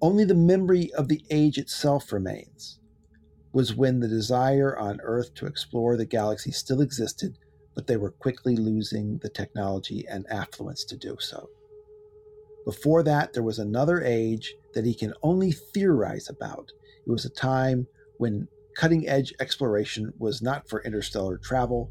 only 0.00 0.24
the 0.24 0.34
memory 0.34 0.92
of 0.94 1.08
the 1.08 1.22
age 1.30 1.58
itself 1.58 2.12
remains 2.12 2.78
was 3.52 3.74
when 3.74 4.00
the 4.00 4.08
desire 4.08 4.76
on 4.76 5.00
Earth 5.02 5.32
to 5.34 5.46
explore 5.46 5.96
the 5.96 6.04
galaxy 6.04 6.50
still 6.50 6.80
existed, 6.80 7.38
but 7.74 7.86
they 7.86 7.96
were 7.96 8.10
quickly 8.10 8.56
losing 8.56 9.18
the 9.18 9.28
technology 9.28 10.04
and 10.08 10.26
affluence 10.28 10.84
to 10.84 10.96
do 10.96 11.16
so. 11.20 11.48
Before 12.64 13.02
that, 13.02 13.32
there 13.32 13.42
was 13.42 13.58
another 13.58 14.02
age 14.02 14.54
that 14.72 14.84
he 14.84 14.94
can 14.94 15.14
only 15.22 15.52
theorize 15.52 16.28
about. 16.28 16.72
It 17.06 17.10
was 17.10 17.24
a 17.24 17.30
time 17.30 17.86
when 18.18 18.48
cutting 18.76 19.08
edge 19.08 19.32
exploration 19.40 20.12
was 20.18 20.42
not 20.42 20.68
for 20.68 20.82
interstellar 20.82 21.38
travel, 21.38 21.90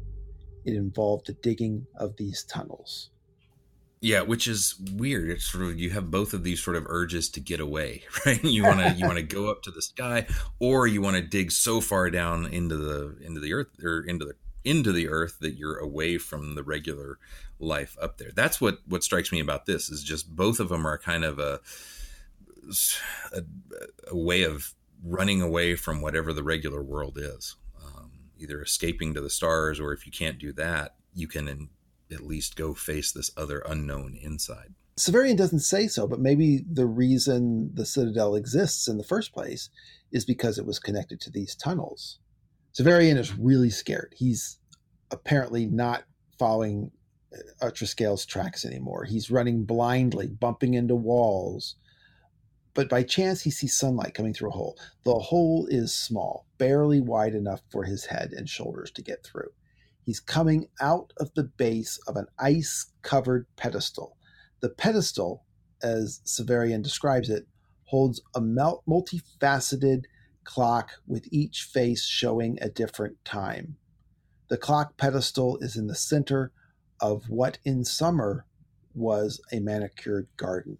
it 0.64 0.74
involved 0.74 1.26
the 1.26 1.34
digging 1.34 1.86
of 1.96 2.16
these 2.16 2.44
tunnels. 2.44 3.10
Yeah, 4.00 4.20
which 4.20 4.46
is 4.46 4.74
weird. 4.92 5.30
It's 5.30 5.50
sort 5.50 5.64
of 5.64 5.78
you 5.78 5.88
have 5.90 6.10
both 6.10 6.34
of 6.34 6.44
these 6.44 6.62
sort 6.62 6.76
of 6.76 6.84
urges 6.88 7.30
to 7.30 7.40
get 7.40 7.58
away, 7.58 8.02
right? 8.26 8.42
You 8.44 8.64
want 8.64 8.80
to 8.80 8.90
you 8.98 9.06
want 9.06 9.16
to 9.16 9.24
go 9.24 9.50
up 9.50 9.62
to 9.62 9.70
the 9.70 9.80
sky, 9.80 10.26
or 10.58 10.86
you 10.86 11.00
want 11.00 11.16
to 11.16 11.22
dig 11.22 11.50
so 11.50 11.80
far 11.80 12.10
down 12.10 12.46
into 12.46 12.76
the 12.76 13.16
into 13.22 13.40
the 13.40 13.54
earth 13.54 13.68
or 13.82 14.02
into 14.02 14.26
the 14.26 14.34
into 14.62 14.92
the 14.92 15.08
earth 15.08 15.38
that 15.40 15.56
you're 15.56 15.78
away 15.78 16.18
from 16.18 16.54
the 16.54 16.62
regular 16.62 17.18
life 17.58 17.96
up 18.00 18.18
there. 18.18 18.30
That's 18.34 18.60
what 18.60 18.80
what 18.86 19.02
strikes 19.02 19.32
me 19.32 19.40
about 19.40 19.64
this 19.64 19.88
is 19.88 20.02
just 20.02 20.34
both 20.34 20.60
of 20.60 20.68
them 20.68 20.86
are 20.86 20.98
kind 20.98 21.24
of 21.24 21.38
a 21.38 21.60
a, 23.32 23.42
a 24.08 24.16
way 24.16 24.42
of 24.42 24.74
running 25.04 25.42
away 25.42 25.76
from 25.76 26.00
whatever 26.00 26.32
the 26.32 26.42
regular 26.42 26.82
world 26.82 27.18
is, 27.20 27.56
um, 27.84 28.10
either 28.38 28.62
escaping 28.62 29.14
to 29.14 29.20
the 29.20 29.30
stars, 29.30 29.78
or 29.78 29.92
if 29.92 30.06
you 30.06 30.12
can't 30.12 30.38
do 30.38 30.52
that, 30.52 30.94
you 31.14 31.28
can 31.28 31.68
at 32.10 32.24
least 32.24 32.56
go 32.56 32.74
face 32.74 33.12
this 33.12 33.30
other 33.36 33.62
unknown 33.68 34.18
inside. 34.20 34.74
Severian 34.96 35.36
doesn't 35.36 35.60
say 35.60 35.88
so, 35.88 36.06
but 36.06 36.20
maybe 36.20 36.64
the 36.70 36.86
reason 36.86 37.70
the 37.74 37.84
Citadel 37.84 38.36
exists 38.36 38.86
in 38.88 38.96
the 38.96 39.04
first 39.04 39.32
place 39.32 39.68
is 40.12 40.24
because 40.24 40.56
it 40.56 40.66
was 40.66 40.78
connected 40.78 41.20
to 41.20 41.30
these 41.30 41.56
tunnels. 41.56 42.18
Severian 42.72 43.18
is 43.18 43.36
really 43.36 43.70
scared. 43.70 44.14
He's 44.16 44.58
apparently 45.10 45.66
not 45.66 46.04
following 46.38 46.90
Triskele's 47.60 48.24
tracks 48.24 48.64
anymore. 48.64 49.04
He's 49.04 49.30
running 49.30 49.64
blindly, 49.64 50.28
bumping 50.28 50.74
into 50.74 50.94
walls. 50.94 51.74
But 52.74 52.88
by 52.88 53.04
chance, 53.04 53.42
he 53.42 53.50
sees 53.50 53.76
sunlight 53.76 54.14
coming 54.14 54.34
through 54.34 54.50
a 54.50 54.54
hole. 54.54 54.76
The 55.04 55.14
hole 55.14 55.66
is 55.70 55.94
small, 55.94 56.46
barely 56.58 57.00
wide 57.00 57.34
enough 57.34 57.62
for 57.70 57.84
his 57.84 58.06
head 58.06 58.32
and 58.32 58.48
shoulders 58.48 58.90
to 58.92 59.02
get 59.02 59.24
through. 59.24 59.50
He's 60.02 60.20
coming 60.20 60.66
out 60.80 61.12
of 61.16 61.32
the 61.34 61.44
base 61.44 61.98
of 62.06 62.16
an 62.16 62.26
ice 62.38 62.86
covered 63.02 63.46
pedestal. 63.56 64.16
The 64.60 64.68
pedestal, 64.68 65.44
as 65.82 66.20
Severian 66.24 66.82
describes 66.82 67.30
it, 67.30 67.46
holds 67.84 68.20
a 68.34 68.40
multifaceted 68.40 70.04
clock 70.42 70.90
with 71.06 71.26
each 71.30 71.62
face 71.62 72.04
showing 72.04 72.58
a 72.60 72.68
different 72.68 73.24
time. 73.24 73.76
The 74.48 74.58
clock 74.58 74.96
pedestal 74.96 75.58
is 75.58 75.76
in 75.76 75.86
the 75.86 75.94
center 75.94 76.52
of 77.00 77.30
what 77.30 77.58
in 77.64 77.84
summer 77.84 78.46
was 78.94 79.40
a 79.52 79.60
manicured 79.60 80.28
garden. 80.36 80.78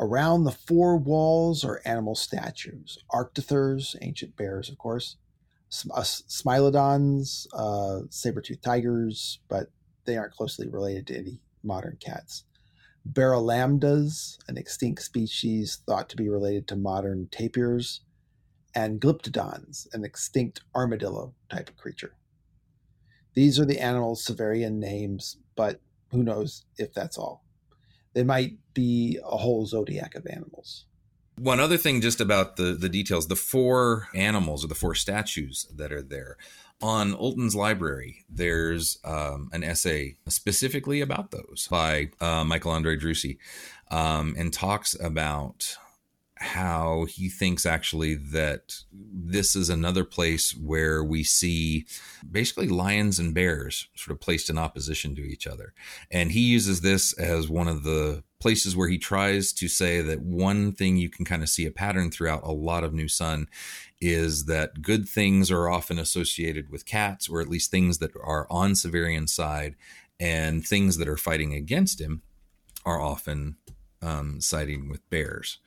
Around 0.00 0.44
the 0.44 0.50
four 0.50 0.96
walls 0.96 1.64
are 1.64 1.80
animal 1.84 2.16
statues, 2.16 2.98
arctothers, 3.12 3.94
ancient 4.02 4.36
bears, 4.36 4.68
of 4.68 4.76
course, 4.76 5.16
uh, 5.92 6.00
smilodons, 6.02 7.46
uh, 7.52 8.00
saber-toothed 8.10 8.62
tigers, 8.62 9.38
but 9.48 9.68
they 10.04 10.16
aren't 10.16 10.34
closely 10.34 10.68
related 10.68 11.06
to 11.06 11.16
any 11.16 11.40
modern 11.62 11.96
cats. 12.00 12.44
Barylambdas, 13.08 14.38
an 14.48 14.56
extinct 14.56 15.02
species 15.02 15.78
thought 15.86 16.08
to 16.08 16.16
be 16.16 16.28
related 16.28 16.66
to 16.68 16.76
modern 16.76 17.28
tapirs, 17.30 18.00
and 18.74 19.00
Glyptodons, 19.00 19.86
an 19.94 20.04
extinct 20.04 20.62
armadillo 20.74 21.34
type 21.48 21.68
of 21.68 21.76
creature. 21.76 22.16
These 23.34 23.60
are 23.60 23.64
the 23.64 23.78
animals' 23.78 24.24
Severian 24.24 24.74
names, 24.78 25.36
but 25.54 25.80
who 26.10 26.24
knows 26.24 26.64
if 26.78 26.92
that's 26.92 27.18
all. 27.18 27.43
They 28.14 28.24
might 28.24 28.54
be 28.72 29.18
a 29.22 29.36
whole 29.36 29.66
zodiac 29.66 30.14
of 30.14 30.26
animals. 30.26 30.86
One 31.36 31.60
other 31.60 31.76
thing, 31.76 32.00
just 32.00 32.20
about 32.20 32.56
the 32.56 32.74
the 32.74 32.88
details: 32.88 33.26
the 33.26 33.36
four 33.36 34.08
animals 34.14 34.64
or 34.64 34.68
the 34.68 34.74
four 34.74 34.94
statues 34.94 35.66
that 35.74 35.92
are 35.92 36.02
there 36.02 36.36
on 36.80 37.14
Ultan's 37.14 37.56
library. 37.56 38.24
There's 38.28 38.98
um, 39.04 39.48
an 39.52 39.64
essay 39.64 40.16
specifically 40.28 41.00
about 41.00 41.30
those 41.30 41.66
by 41.70 42.10
uh, 42.20 42.44
Michael 42.44 42.72
Andre-Driussi, 42.72 43.38
um, 43.90 44.34
and 44.38 44.52
talks 44.52 44.96
about 45.00 45.76
how 46.44 47.06
he 47.06 47.30
thinks 47.30 47.64
actually 47.64 48.14
that 48.14 48.76
this 48.92 49.56
is 49.56 49.70
another 49.70 50.04
place 50.04 50.54
where 50.54 51.02
we 51.02 51.24
see 51.24 51.86
basically 52.30 52.68
lions 52.68 53.18
and 53.18 53.34
bears 53.34 53.88
sort 53.96 54.14
of 54.14 54.20
placed 54.20 54.50
in 54.50 54.58
opposition 54.58 55.14
to 55.14 55.22
each 55.22 55.46
other. 55.46 55.72
And 56.10 56.32
he 56.32 56.40
uses 56.40 56.82
this 56.82 57.14
as 57.14 57.48
one 57.48 57.66
of 57.66 57.82
the 57.82 58.22
places 58.40 58.76
where 58.76 58.88
he 58.88 58.98
tries 58.98 59.54
to 59.54 59.68
say 59.68 60.02
that 60.02 60.20
one 60.20 60.72
thing 60.72 60.98
you 60.98 61.08
can 61.08 61.24
kind 61.24 61.42
of 61.42 61.48
see 61.48 61.64
a 61.64 61.70
pattern 61.70 62.10
throughout 62.10 62.42
a 62.44 62.52
lot 62.52 62.84
of 62.84 62.92
New 62.92 63.08
Sun 63.08 63.48
is 64.02 64.44
that 64.44 64.82
good 64.82 65.08
things 65.08 65.50
are 65.50 65.70
often 65.70 65.98
associated 65.98 66.70
with 66.70 66.84
cats, 66.84 67.26
or 67.26 67.40
at 67.40 67.48
least 67.48 67.70
things 67.70 67.98
that 67.98 68.12
are 68.22 68.46
on 68.50 68.72
Severian's 68.72 69.32
side, 69.34 69.76
and 70.20 70.64
things 70.64 70.98
that 70.98 71.08
are 71.08 71.16
fighting 71.16 71.54
against 71.54 72.02
him 72.02 72.20
are 72.84 73.00
often 73.00 73.56
um, 74.02 74.42
siding 74.42 74.90
with 74.90 75.08
bears 75.08 75.58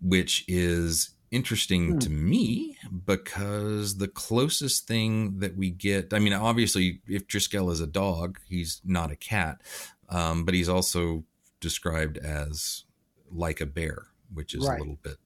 which 0.00 0.44
is 0.48 1.10
interesting 1.30 1.92
hmm. 1.92 1.98
to 1.98 2.10
me, 2.10 2.76
because 3.06 3.98
the 3.98 4.08
closest 4.08 4.86
thing 4.86 5.40
that 5.40 5.56
we 5.56 5.70
get, 5.70 6.12
I 6.14 6.18
mean, 6.18 6.32
obviously, 6.32 7.00
if 7.06 7.26
Triskele 7.26 7.70
is 7.72 7.80
a 7.80 7.86
dog, 7.86 8.38
he's 8.48 8.80
not 8.84 9.10
a 9.10 9.16
cat, 9.16 9.60
um, 10.08 10.44
but 10.44 10.54
he's 10.54 10.68
also 10.68 11.24
described 11.60 12.18
as 12.18 12.84
like 13.30 13.60
a 13.60 13.66
bear, 13.66 14.06
which 14.32 14.54
is 14.54 14.66
right. 14.66 14.76
a 14.76 14.78
little 14.80 14.98
bit 15.02 15.18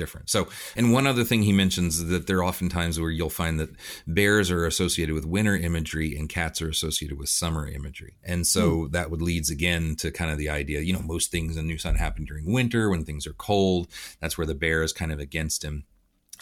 different. 0.00 0.30
So, 0.30 0.48
and 0.76 0.94
one 0.94 1.06
other 1.06 1.24
thing 1.24 1.42
he 1.42 1.52
mentions 1.52 1.98
is 1.98 2.08
that 2.08 2.26
there 2.26 2.38
are 2.38 2.44
often 2.44 2.70
times 2.70 2.98
where 2.98 3.10
you'll 3.10 3.28
find 3.28 3.60
that 3.60 3.68
bears 4.06 4.50
are 4.50 4.64
associated 4.64 5.14
with 5.14 5.26
winter 5.26 5.54
imagery 5.54 6.16
and 6.16 6.26
cats 6.26 6.62
are 6.62 6.70
associated 6.70 7.18
with 7.18 7.28
summer 7.28 7.68
imagery. 7.68 8.14
And 8.24 8.46
so 8.46 8.62
mm. 8.70 8.92
that 8.92 9.10
would 9.10 9.20
leads 9.20 9.50
again 9.50 9.94
to 9.96 10.10
kind 10.10 10.30
of 10.30 10.38
the 10.38 10.48
idea, 10.48 10.80
you 10.80 10.94
know, 10.94 11.02
most 11.02 11.30
things 11.30 11.58
in 11.58 11.66
New 11.66 11.76
Sun 11.76 11.96
happen 11.96 12.24
during 12.24 12.50
winter 12.50 12.88
when 12.88 13.04
things 13.04 13.26
are 13.26 13.34
cold. 13.34 13.88
That's 14.20 14.38
where 14.38 14.46
the 14.46 14.54
bear 14.54 14.82
is 14.82 14.94
kind 14.94 15.12
of 15.12 15.20
against 15.20 15.62
him. 15.62 15.84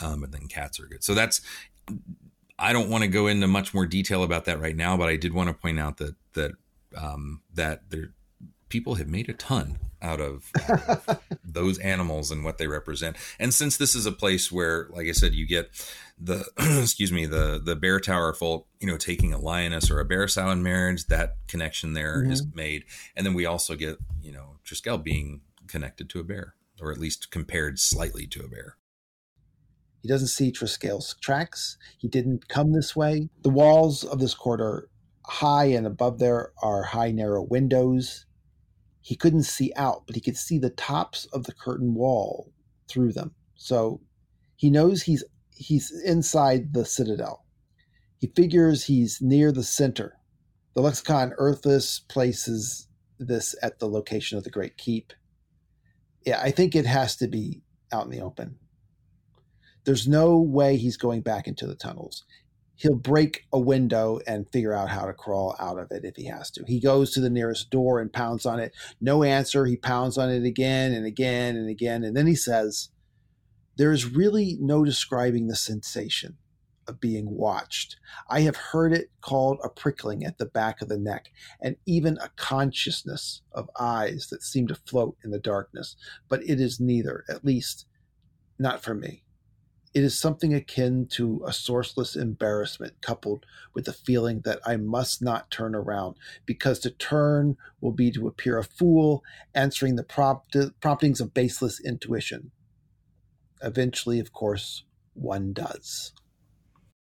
Um, 0.01 0.23
and 0.23 0.33
then 0.33 0.47
cats 0.47 0.79
are 0.79 0.87
good. 0.87 1.03
So 1.03 1.15
that's, 1.15 1.41
I 2.61 2.73
don't 2.73 2.89
want 2.89 3.03
to 3.03 3.09
go 3.09 3.27
into 3.27 3.49
much 3.49 3.75
more 3.75 3.87
detail 3.87 4.23
about 4.23 4.45
that 4.45 4.61
right 4.61 4.77
now, 4.77 4.97
but 4.97 5.09
I 5.09 5.17
did 5.17 5.35
want 5.35 5.49
to 5.49 5.55
point 5.55 5.81
out 5.81 5.97
that, 5.97 6.15
that, 6.35 6.53
um, 6.97 7.43
that 7.55 7.91
there, 7.91 8.13
people 8.69 8.95
have 8.95 9.09
made 9.09 9.29
a 9.29 9.33
ton 9.33 9.79
out 10.01 10.21
of, 10.21 10.51
out 10.69 10.89
of 10.89 11.21
those 11.45 11.79
animals 11.79 12.31
and 12.31 12.45
what 12.45 12.59
they 12.59 12.67
represent. 12.67 13.17
And 13.39 13.53
since 13.53 13.77
this 13.77 13.95
is 13.95 14.07
a 14.07 14.13
place 14.13 14.51
where, 14.53 14.89
like 14.91 15.07
I 15.07 15.13
said, 15.13 15.35
you 15.35 15.47
get 15.47 15.71
the 16.21 16.45
excuse 16.83 17.13
me 17.13 17.27
the 17.27 17.61
the 17.63 17.77
bear 17.77 18.01
tower 18.01 18.33
folk, 18.33 18.67
you 18.81 18.87
know, 18.87 18.97
taking 18.97 19.33
a 19.33 19.39
lioness 19.39 19.91
or 19.91 20.01
a 20.01 20.05
bear 20.05 20.29
sow 20.29 20.51
in 20.51 20.63
marriage, 20.63 21.07
that 21.07 21.37
connection 21.47 21.93
there 21.93 22.23
mm-hmm. 22.23 22.33
is 22.33 22.47
made. 22.55 22.85
And 23.17 23.25
then 23.25 23.35
we 23.35 23.47
also 23.47 23.75
get 23.75 23.99
you 24.23 24.33
know 24.33 24.57
Triskele 24.65 25.03
being 25.03 25.43
connected 25.67 26.09
to 26.11 26.21
a 26.21 26.25
bear, 26.25 26.55
or 26.81 26.91
at 26.91 26.99
least 26.99 27.31
compared 27.31 27.79
slightly 27.79 28.27
to 28.29 28.45
a 28.45 28.49
bear. 28.49 28.77
He 30.03 30.09
doesn't 30.09 30.29
see 30.29 30.53
Triskele's 30.53 31.17
tracks. 31.21 31.77
He 31.99 32.09
didn't 32.09 32.49
come 32.49 32.73
this 32.73 32.95
way. 32.95 33.31
The 33.43 33.51
walls 33.51 34.05
of 34.05 34.21
this 34.21 34.35
court 34.35 34.61
are 34.61 34.89
high, 35.27 35.67
and 35.67 35.87
above 35.87 36.19
there 36.19 36.53
are 36.63 36.83
high, 36.85 37.11
narrow 37.11 37.43
windows. 37.43 38.25
He 39.09 39.17
couldn't 39.17 39.45
see 39.45 39.73
out, 39.75 40.03
but 40.07 40.17
he 40.17 40.21
could 40.21 40.37
see 40.37 40.59
the 40.59 40.69
tops 40.69 41.25
of 41.33 41.45
the 41.45 41.55
curtain 41.55 41.95
wall 41.95 42.53
through 42.89 43.15
them. 43.15 43.35
So 43.55 44.03
he 44.55 44.69
knows 44.69 45.01
he's 45.01 45.25
he's 45.57 45.91
inside 46.05 46.75
the 46.75 46.85
citadel. 46.85 47.47
He 48.19 48.27
figures 48.27 48.85
he's 48.85 49.23
near 49.23 49.51
the 49.51 49.65
center. 49.65 50.19
The 50.75 50.83
lexicon 50.83 51.33
Urthus 51.41 52.07
places 52.07 52.87
this 53.19 53.55
at 53.63 53.79
the 53.79 53.89
location 53.89 54.37
of 54.37 54.45
the 54.45 54.51
Great 54.51 54.77
Keep. 54.77 55.15
Yeah, 56.27 56.43
I 56.43 56.51
think 56.51 56.77
it 56.77 56.85
has 56.85 57.17
to 57.17 57.29
be 57.29 57.63
out 57.91 58.05
in 58.05 58.11
the 58.11 58.21
open. 58.21 58.59
There's 59.85 60.07
no 60.07 60.37
way 60.37 60.77
he's 60.77 60.99
going 60.99 61.23
back 61.23 61.49
into 61.49 61.67
the 61.67 61.75
tunnels 61.75 62.25
he'll 62.79 62.95
break 62.95 63.47
a 63.53 63.59
window 63.59 64.21
and 64.27 64.51
figure 64.53 64.73
out 64.73 64.89
how 64.89 65.05
to 65.05 65.13
crawl 65.13 65.55
out 65.59 65.79
of 65.79 65.91
it 65.91 66.05
if 66.05 66.17
he 66.17 66.27
has 66.27 66.51
to. 66.53 66.65
He 66.67 66.81
goes 66.81 67.13
to 67.13 67.21
the 67.21 67.29
nearest 67.29 67.71
door 67.71 68.01
and 68.01 68.13
pounds 68.13 68.47
on 68.47 68.61
it. 68.61 68.73
No 69.01 69.23
answer. 69.25 69.67
He 69.67 69.77
pounds 69.77 70.17
on 70.17 70.31
it 70.31 70.45
again 70.45 70.93
and 70.93 71.05
again 71.05 71.57
and 71.57 71.69
again. 71.69 72.05
And 72.05 72.17
then 72.17 72.27
he 72.27 72.37
says, 72.37 72.89
There 73.77 73.93
is 73.93 74.07
really 74.07 74.57
no 74.61 74.85
describing 74.85 75.49
the 75.49 75.57
sensation 75.57 76.39
of 76.87 77.01
being 77.01 77.37
watched. 77.37 77.97
I 78.31 78.41
have 78.41 78.57
heard 78.57 78.93
it 78.93 79.11
called 79.21 79.59
a 79.63 79.69
prickling 79.69 80.25
at 80.25 80.39
the 80.39 80.47
back 80.47 80.81
of 80.81 80.89
the 80.89 80.99
neck 80.99 81.31
and 81.61 81.77
even 81.85 82.17
a 82.19 82.31
consciousness 82.37 83.43
of 83.53 83.69
eyes 83.79 84.29
that 84.31 84.43
seem 84.43 84.69
to 84.69 84.75
float 84.75 85.17
in 85.23 85.31
the 85.31 85.41
darkness. 85.41 85.97
But 86.29 86.43
it 86.45 86.61
is 86.61 86.81
neither, 86.81 87.25
at 87.29 87.45
least 87.45 87.87
not 88.59 88.83
for 88.83 88.95
me. 88.95 89.25
It 89.95 90.05
is 90.05 90.19
something 90.19 90.55
akin 90.55 91.07
to 91.13 91.43
a 91.47 91.51
sourceless 91.51 92.17
embarrassment 92.17 93.01
coupled 93.01 93.47
with 93.75 93.87
the 93.87 93.93
feeling 93.93 94.41
that 94.41 94.61
I 94.67 94.77
must 94.77 95.23
not 95.23 95.51
turn 95.51 95.75
around 95.75 96.17
because 96.47 96.79
to 96.81 96.91
turn 96.91 97.57
will 97.81 97.93
be 97.93 98.11
to 98.13 98.29
appear 98.29 98.59
a 98.59 98.65
fool 98.65 99.25
answering 99.55 99.97
the 99.97 100.05
prompt- 100.05 100.57
promptings 100.81 101.21
of 101.21 101.35
baseless 101.35 101.81
intuition. 101.81 102.51
Eventually, 103.63 104.21
of 104.21 104.33
course, 104.33 104.85
one 105.15 105.53
does. 105.53 106.13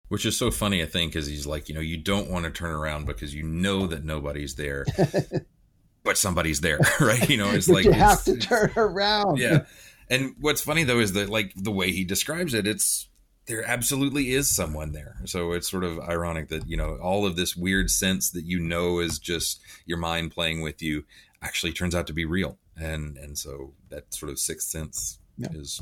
Which 0.09 0.27
is 0.27 0.37
so 0.37 0.51
funny, 0.51 0.83
I 0.83 0.87
think, 0.87 1.15
is 1.15 1.27
he's 1.27 1.47
like, 1.47 1.69
you 1.69 1.75
know, 1.75 1.81
you 1.81 1.97
don't 1.97 2.31
want 2.31 2.45
to 2.45 2.51
turn 2.51 2.71
around 2.71 3.07
because 3.07 3.35
you 3.35 3.45
know 3.45 3.87
that 3.87 4.05
nobody's 4.05 4.57
there. 4.57 4.85
but 6.05 6.19
somebody's 6.19 6.61
there, 6.61 6.81
right? 7.01 7.29
You 7.29 7.37
know, 7.37 7.51
it's 7.51 7.69
like 7.69 7.85
you 7.85 7.93
have 7.93 8.25
to 8.25 8.37
turn 8.37 8.73
around. 8.77 9.39
Yeah. 9.39 9.65
And 10.11 10.35
what's 10.41 10.61
funny 10.61 10.85
though 10.85 10.99
is 10.99 11.13
that 11.15 11.31
like 11.31 11.53
the 11.57 11.71
way 11.71 11.93
he 11.93 12.05
describes 12.05 12.53
it, 12.53 12.67
it's 12.67 13.09
there 13.47 13.65
absolutely 13.67 14.33
is 14.33 14.55
someone 14.55 14.93
there. 14.93 15.17
So 15.25 15.53
it's 15.53 15.71
sort 15.71 15.85
of 15.85 15.99
ironic 16.01 16.49
that, 16.49 16.69
you 16.69 16.77
know, 16.77 16.99
all 17.01 17.25
of 17.25 17.37
this 17.37 17.57
weird 17.57 17.91
sense 17.91 18.31
that 18.31 18.45
you 18.45 18.61
know 18.61 18.99
is 18.99 19.19
just 19.19 19.61
your 19.87 19.99
mind 19.99 20.33
playing 20.33 20.61
with 20.61 20.83
you 20.83 21.05
actually 21.43 21.73
turns 21.73 21.95
out 21.95 22.07
to 22.09 22.13
be 22.13 22.25
real. 22.25 22.59
And 22.77 23.17
and 23.17 23.39
so 23.39 23.73
that 23.89 24.13
sort 24.13 24.31
of 24.31 24.39
sixth 24.39 24.69
sense 24.69 25.19
yeah. 25.39 25.49
is 25.53 25.81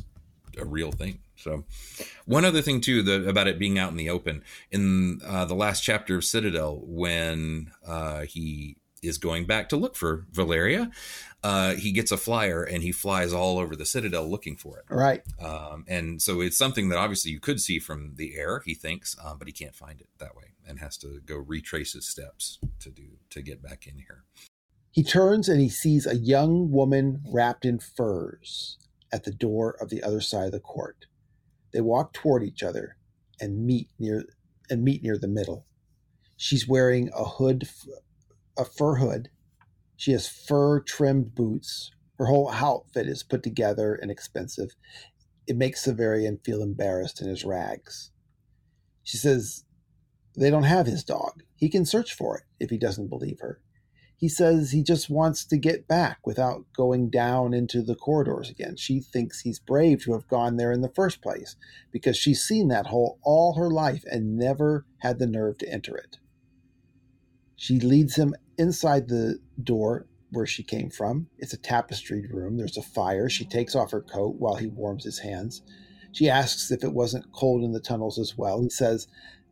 a 0.59 0.65
real 0.65 0.93
thing. 0.93 1.21
So, 1.37 1.65
one 2.27 2.45
other 2.45 2.63
thing 2.63 2.81
too 2.81 3.03
the, 3.03 3.29
about 3.29 3.47
it 3.47 3.59
being 3.59 3.79
out 3.79 3.91
in 3.91 3.97
the 3.97 4.11
open 4.11 4.43
in 4.71 5.21
uh, 5.25 5.45
the 5.45 5.55
last 5.55 5.83
chapter 5.83 6.17
of 6.17 6.25
Citadel, 6.25 6.81
when 6.85 7.71
uh, 7.87 8.23
he 8.23 8.77
is 9.03 9.19
going 9.19 9.47
back 9.47 9.69
to 9.69 9.77
look 9.77 9.95
for 9.95 10.27
Valeria, 10.33 10.91
uh, 11.45 11.75
he 11.75 11.93
gets 11.93 12.11
a 12.11 12.17
flyer 12.17 12.63
and 12.63 12.83
he 12.83 12.91
flies 12.91 13.33
all 13.33 13.59
over 13.59 13.77
the 13.77 13.87
citadel 13.87 14.29
looking 14.29 14.57
for 14.57 14.79
it. 14.79 14.85
Right. 14.91 15.23
Um, 15.41 15.85
and 15.87 16.21
so 16.21 16.41
it's 16.41 16.59
something 16.59 16.89
that 16.89 16.99
obviously 16.99 17.31
you 17.31 17.41
could 17.41 17.61
see 17.61 17.79
from 17.79 18.15
the 18.17 18.37
air, 18.37 18.61
he 18.65 18.75
thinks, 18.75 19.17
um, 19.25 19.39
but 19.39 19.47
he 19.47 19.53
can't 19.53 19.75
find 19.75 20.01
it 20.01 20.09
that 20.19 20.35
way 20.35 20.55
and 20.67 20.81
has 20.81 20.97
to 20.99 21.21
go 21.25 21.37
retrace 21.37 21.93
his 21.93 22.09
steps 22.09 22.59
to 22.81 22.91
do 22.91 23.19
to 23.31 23.41
get 23.41 23.63
back 23.63 23.87
in 23.87 23.99
here. 23.99 24.25
He 24.91 25.05
turns 25.05 25.49
and 25.49 25.61
he 25.61 25.69
sees 25.69 26.07
a 26.07 26.17
young 26.17 26.73
woman 26.73 27.23
wrapped 27.33 27.65
in 27.65 27.79
furs 27.79 28.79
at 29.13 29.25
the 29.25 29.31
door 29.31 29.77
of 29.81 29.91
the 29.91 30.03
other 30.03 30.21
side 30.21 30.47
of 30.47 30.53
the 30.53 30.61
court. 30.61 31.07
They 31.73 31.81
walk 31.81 32.13
toward 32.13 32.43
each 32.43 32.63
other 32.63 32.97
and 33.41 33.65
meet 33.65 33.89
near 33.99 34.25
and 34.69 34.83
meet 34.83 35.03
near 35.03 35.17
the 35.17 35.29
middle. 35.29 35.67
She's 36.37 36.69
wearing 36.69 37.11
a 37.17 37.25
hood, 37.25 37.69
a 38.59 38.65
fur 38.65 38.97
hood 38.97 39.31
she 39.99 40.13
has 40.13 40.29
fur 40.29 40.81
trimmed 40.81 41.35
boots. 41.35 41.91
Her 42.19 42.27
whole 42.27 42.51
outfit 42.51 43.09
is 43.09 43.25
put 43.25 43.43
together 43.43 43.95
and 43.97 44.13
expensive. 44.13 44.71
It 45.47 45.57
makes 45.57 45.85
Severian 45.85 46.43
feel 46.45 46.63
embarrassed 46.63 47.21
in 47.21 47.29
his 47.29 47.45
rags. 47.45 48.13
She 49.03 49.17
says 49.17 49.65
they 50.37 50.51
don't 50.51 50.63
have 50.63 50.87
his 50.87 51.03
dog. 51.03 51.43
He 51.57 51.69
can 51.69 51.85
search 51.85 52.15
for 52.15 52.39
it 52.39 52.45
if 52.61 52.71
he 52.71 52.79
doesn't 52.79 53.09
believe 53.09 53.41
her. 53.41 53.61
He 54.17 54.29
says 54.29 54.71
he 54.71 54.85
just 54.85 55.11
wants 55.11 55.45
to 55.47 55.57
get 55.57 55.89
back 55.89 56.19
without 56.25 56.67
going 56.77 57.11
down 57.11 57.53
into 57.53 57.83
the 57.83 57.97
corridors 57.97 58.49
again. 58.49 58.77
She 58.77 59.01
thinks 59.01 59.41
he's 59.41 59.59
brave 59.59 60.05
to 60.05 60.13
have 60.13 60.29
gone 60.29 60.57
there 60.57 60.71
in 60.71 60.81
the 60.81 60.93
first 60.95 61.21
place 61.21 61.57
because 61.91 62.17
she's 62.17 62.43
seen 62.43 62.69
that 62.69 62.87
hole 62.87 63.19
all 63.25 63.55
her 63.55 63.71
life 63.71 64.05
and 64.07 64.37
never 64.37 64.87
had 64.99 65.19
the 65.19 65.27
nerve 65.27 65.59
to 65.59 65.69
enter 65.69 65.97
it. 65.97 66.19
She 67.57 67.81
leads 67.81 68.15
him 68.15 68.35
inside 68.59 69.09
the 69.09 69.39
door 69.63 70.07
where 70.31 70.47
she 70.47 70.63
came 70.63 70.91
from. 70.91 71.29
It's 71.39 71.53
a 71.53 71.59
tapestried 71.59 72.31
room. 72.31 72.57
There's 72.57 72.77
a 72.77 72.83
fire. 72.83 73.29
She 73.29 73.45
mm-hmm. 73.45 73.59
takes 73.59 73.75
off 73.75 73.93
her 73.93 74.03
coat 74.03 74.37
while 74.39 74.57
he 74.57 74.67
warms 74.67 75.05
his 75.05 75.21
hands. 75.21 75.63
She 76.13 76.29
asks 76.29 76.71
if 76.71 76.85
it 76.85 76.93
wasn't 76.93 77.33
cold 77.33 77.63
in 77.63 77.73
the 77.73 77.81
tunnels 77.81 78.19
as 78.19 78.37
well. 78.37 78.63
He 78.63 78.71
says 78.71 79.07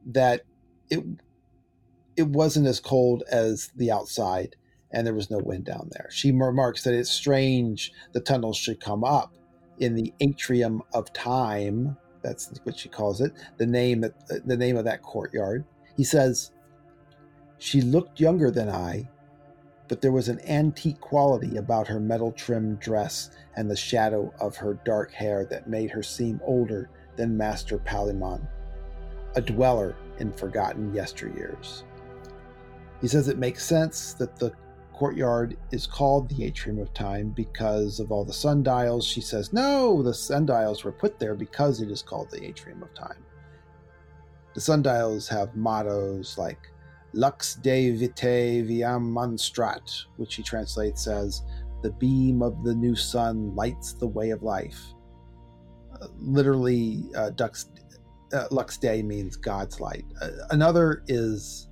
that 0.07 0.43
it 0.91 1.05
it 2.17 2.29
wasn't 2.29 2.67
as 2.67 2.81
cold 2.81 3.23
as 3.31 3.71
the 3.77 3.91
outside 3.91 4.57
and 4.91 5.07
there 5.07 5.15
was 5.15 5.31
no 5.31 5.39
wind 5.39 5.65
down 5.65 5.91
there. 5.93 6.09
She 6.11 6.33
remarks 6.33 6.83
that 6.85 6.95
it's 6.95 7.11
strange 7.11 7.93
the 8.13 8.21
tunnels 8.21 8.57
should 8.57 8.81
come 8.81 9.05
up 9.05 9.35
in 9.79 9.95
the 9.95 10.15
atrium 10.21 10.83
of 10.95 11.13
time. 11.13 11.97
That's 12.23 12.51
what 12.65 12.79
she 12.79 12.89
calls 12.89 13.21
it. 13.21 13.33
The 13.59 13.67
name 13.67 14.05
uh, 14.05 14.09
the 14.45 14.57
name 14.57 14.77
of 14.77 14.85
that 14.85 15.03
courtyard. 15.03 15.65
He 15.97 16.05
says 16.05 16.51
she 17.59 17.81
looked 17.81 18.21
younger 18.21 18.51
than 18.51 18.69
I, 18.69 19.09
but 19.89 20.01
there 20.01 20.13
was 20.13 20.29
an 20.29 20.41
antique 20.49 21.01
quality 21.01 21.57
about 21.57 21.87
her 21.89 22.01
metal 22.01 22.33
trimmed 22.33 22.81
dress 22.81 23.31
and 23.57 23.71
the 23.71 23.77
shadow 23.77 24.33
of 24.41 24.57
her 24.57 24.75
dark 24.85 25.13
hair 25.13 25.45
that 25.47 25.69
made 25.69 25.91
her 25.91 26.03
seem 26.03 26.41
older 26.45 26.91
than 27.17 27.37
Master 27.37 27.79
Palaemon, 27.79 28.47
a 29.35 29.41
dweller 29.41 29.97
in 30.19 30.33
forgotten 30.33 30.93
yesteryears. 30.93 31.85
He 33.01 33.09
says 33.09 33.29
it 33.29 33.39
makes 33.39 33.65
sense 33.65 34.15
that 34.15 34.37
the 34.37 34.53
courtyard 34.93 35.57
is 35.73 35.87
called 35.87 36.29
the 36.31 36.45
Atrium 36.45 36.79
of 36.79 36.93
Time 36.95 37.29
because 37.31 38.01
of 38.01 38.11
all 38.11 38.25
the 38.25 38.33
sundials. 38.33 39.07
She 39.07 39.21
says, 39.21 39.53
no, 39.53 40.03
the 40.03 40.15
sundials 40.15 40.85
were 40.85 40.93
put 40.93 41.19
there 41.19 41.35
because 41.35 41.81
it 41.81 41.91
is 41.91 42.03
called 42.03 42.31
the 42.31 42.43
Atrium 42.43 42.83
of 42.83 42.93
Time. 42.95 43.23
The 44.55 44.61
sundials 44.61 45.29
have 45.29 45.55
mottos 45.55 46.39
like 46.39 46.71
Lux 47.17 47.55
Dei 47.57 47.91
Vitae 47.97 48.63
Viam 48.63 49.11
Monstrat, 49.11 49.91
which 50.17 50.35
he 50.35 50.43
translates 50.43 51.07
as 51.07 51.43
the 51.83 51.91
beam 51.93 52.43
of 52.43 52.63
the 52.63 52.75
new 52.75 52.95
sun 52.95 53.55
lights 53.55 53.95
the 53.95 54.07
way 54.07 54.31
of 54.31 54.43
life. 54.43 54.81
Uh, 56.01 56.09
literally, 56.19 57.05
uh, 57.17 57.31
Dux, 57.31 57.71
uh, 58.35 58.45
Lux 58.51 58.77
Dei 58.77 59.03
means 59.03 59.37
God's 59.37 59.81
light. 59.81 60.05
Uh, 60.21 60.29
another 60.51 61.03
is 61.09 61.69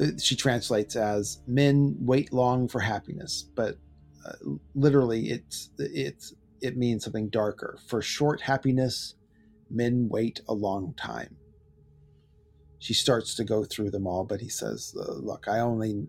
uh, 0.00 0.06
she 0.18 0.36
translates 0.36 0.94
as 0.94 1.40
men 1.48 1.96
wait 1.98 2.32
long 2.32 2.68
for 2.68 2.78
happiness, 2.78 3.50
but 3.56 3.76
uh, 4.24 4.34
literally 4.74 5.30
it's 5.30 5.70
it's 5.78 6.32
it 6.60 6.76
means 6.76 7.02
something 7.02 7.28
darker. 7.28 7.76
For 7.88 8.00
short 8.00 8.40
happiness, 8.40 9.16
men 9.68 10.08
wait 10.08 10.40
a 10.48 10.54
long 10.54 10.94
time. 10.94 11.36
She 12.82 12.94
starts 12.94 13.36
to 13.36 13.44
go 13.44 13.62
through 13.62 13.92
them 13.92 14.08
all, 14.08 14.24
but 14.24 14.40
he 14.40 14.48
says, 14.48 14.92
uh, 14.98 15.12
"Look, 15.12 15.46
I 15.46 15.60
only 15.60 16.08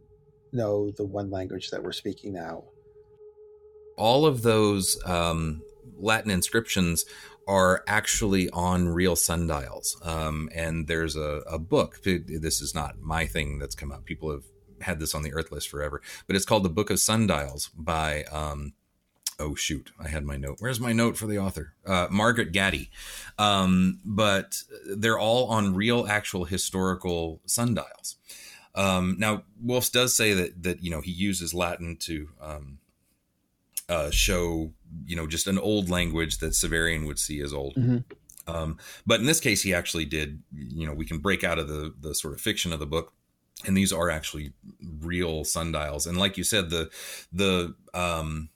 know 0.51 0.89
the 0.89 1.05
one 1.05 1.29
language 1.29 1.69
that 1.69 1.83
we're 1.83 1.91
speaking 1.91 2.33
now." 2.33 2.63
All 3.95 4.25
of 4.25 4.41
those 4.41 4.97
um, 5.05 5.61
Latin 5.99 6.31
inscriptions 6.31 7.05
are 7.47 7.83
actually 7.85 8.49
on 8.49 8.87
real 8.87 9.15
sundials. 9.15 9.97
Um, 10.01 10.49
and 10.55 10.87
there's 10.87 11.15
a, 11.15 11.43
a, 11.47 11.59
book. 11.59 12.01
This 12.01 12.59
is 12.59 12.73
not 12.73 12.99
my 12.99 13.27
thing 13.27 13.59
that's 13.59 13.75
come 13.75 13.91
out. 13.91 14.05
People 14.05 14.31
have 14.31 14.45
had 14.81 14.99
this 14.99 15.13
on 15.13 15.21
the 15.21 15.31
Urth 15.31 15.51
list 15.51 15.69
forever, 15.69 16.01
but 16.25 16.35
it's 16.35 16.45
called 16.45 16.63
the 16.63 16.69
Book 16.69 16.89
of 16.89 16.99
Sundials 16.99 17.69
by. 17.77 18.23
Um, 18.31 18.73
oh 19.39 19.55
shoot, 19.55 19.91
I 19.99 20.07
had 20.07 20.23
my 20.23 20.37
note. 20.37 20.57
Where's 20.59 20.79
my 20.79 20.93
note 20.93 21.17
for 21.17 21.27
the 21.27 21.39
author? 21.39 21.73
Uh, 21.85 22.07
Margaret 22.09 22.51
Gatty. 22.51 22.89
Um, 23.37 23.99
but 24.05 24.63
they're 24.85 25.19
all 25.19 25.47
on 25.47 25.75
real, 25.75 26.07
actual 26.07 26.45
historical 26.45 27.41
sundials. 27.45 28.17
Um, 28.75 29.15
now, 29.19 29.43
Wolfs 29.61 29.89
does 29.89 30.15
say 30.15 30.33
that 30.33 30.63
that 30.63 30.83
you 30.83 30.89
know 30.89 31.01
he 31.01 31.11
uses 31.11 31.53
Latin 31.53 31.97
to 32.01 32.29
um, 32.41 32.79
uh, 33.87 34.09
show 34.09 34.71
you 35.05 35.15
know 35.15 35.27
just 35.27 35.47
an 35.47 35.59
old 35.59 35.89
language 35.89 36.39
that 36.39 36.53
Severian 36.53 37.05
would 37.05 37.19
see 37.19 37.41
as 37.41 37.53
old. 37.53 37.75
Mm-hmm. 37.75 37.97
Um, 38.45 38.77
but 39.05 39.19
in 39.19 39.25
this 39.25 39.39
case, 39.39 39.61
he 39.61 39.73
actually 39.73 40.05
did. 40.05 40.41
You 40.51 40.87
know, 40.87 40.93
we 40.93 41.05
can 41.05 41.19
break 41.19 41.43
out 41.43 41.59
of 41.59 41.67
the 41.67 41.93
the 41.99 42.15
sort 42.15 42.33
of 42.33 42.41
fiction 42.41 42.73
of 42.73 42.79
the 42.79 42.87
book, 42.87 43.13
and 43.65 43.77
these 43.77 43.93
are 43.93 44.09
actually 44.09 44.53
real 44.99 45.43
sundials. 45.43 46.07
And 46.07 46.17
like 46.17 46.37
you 46.37 46.43
said, 46.43 46.69
the 46.69 46.89
the 47.31 47.75
um, 47.93 48.49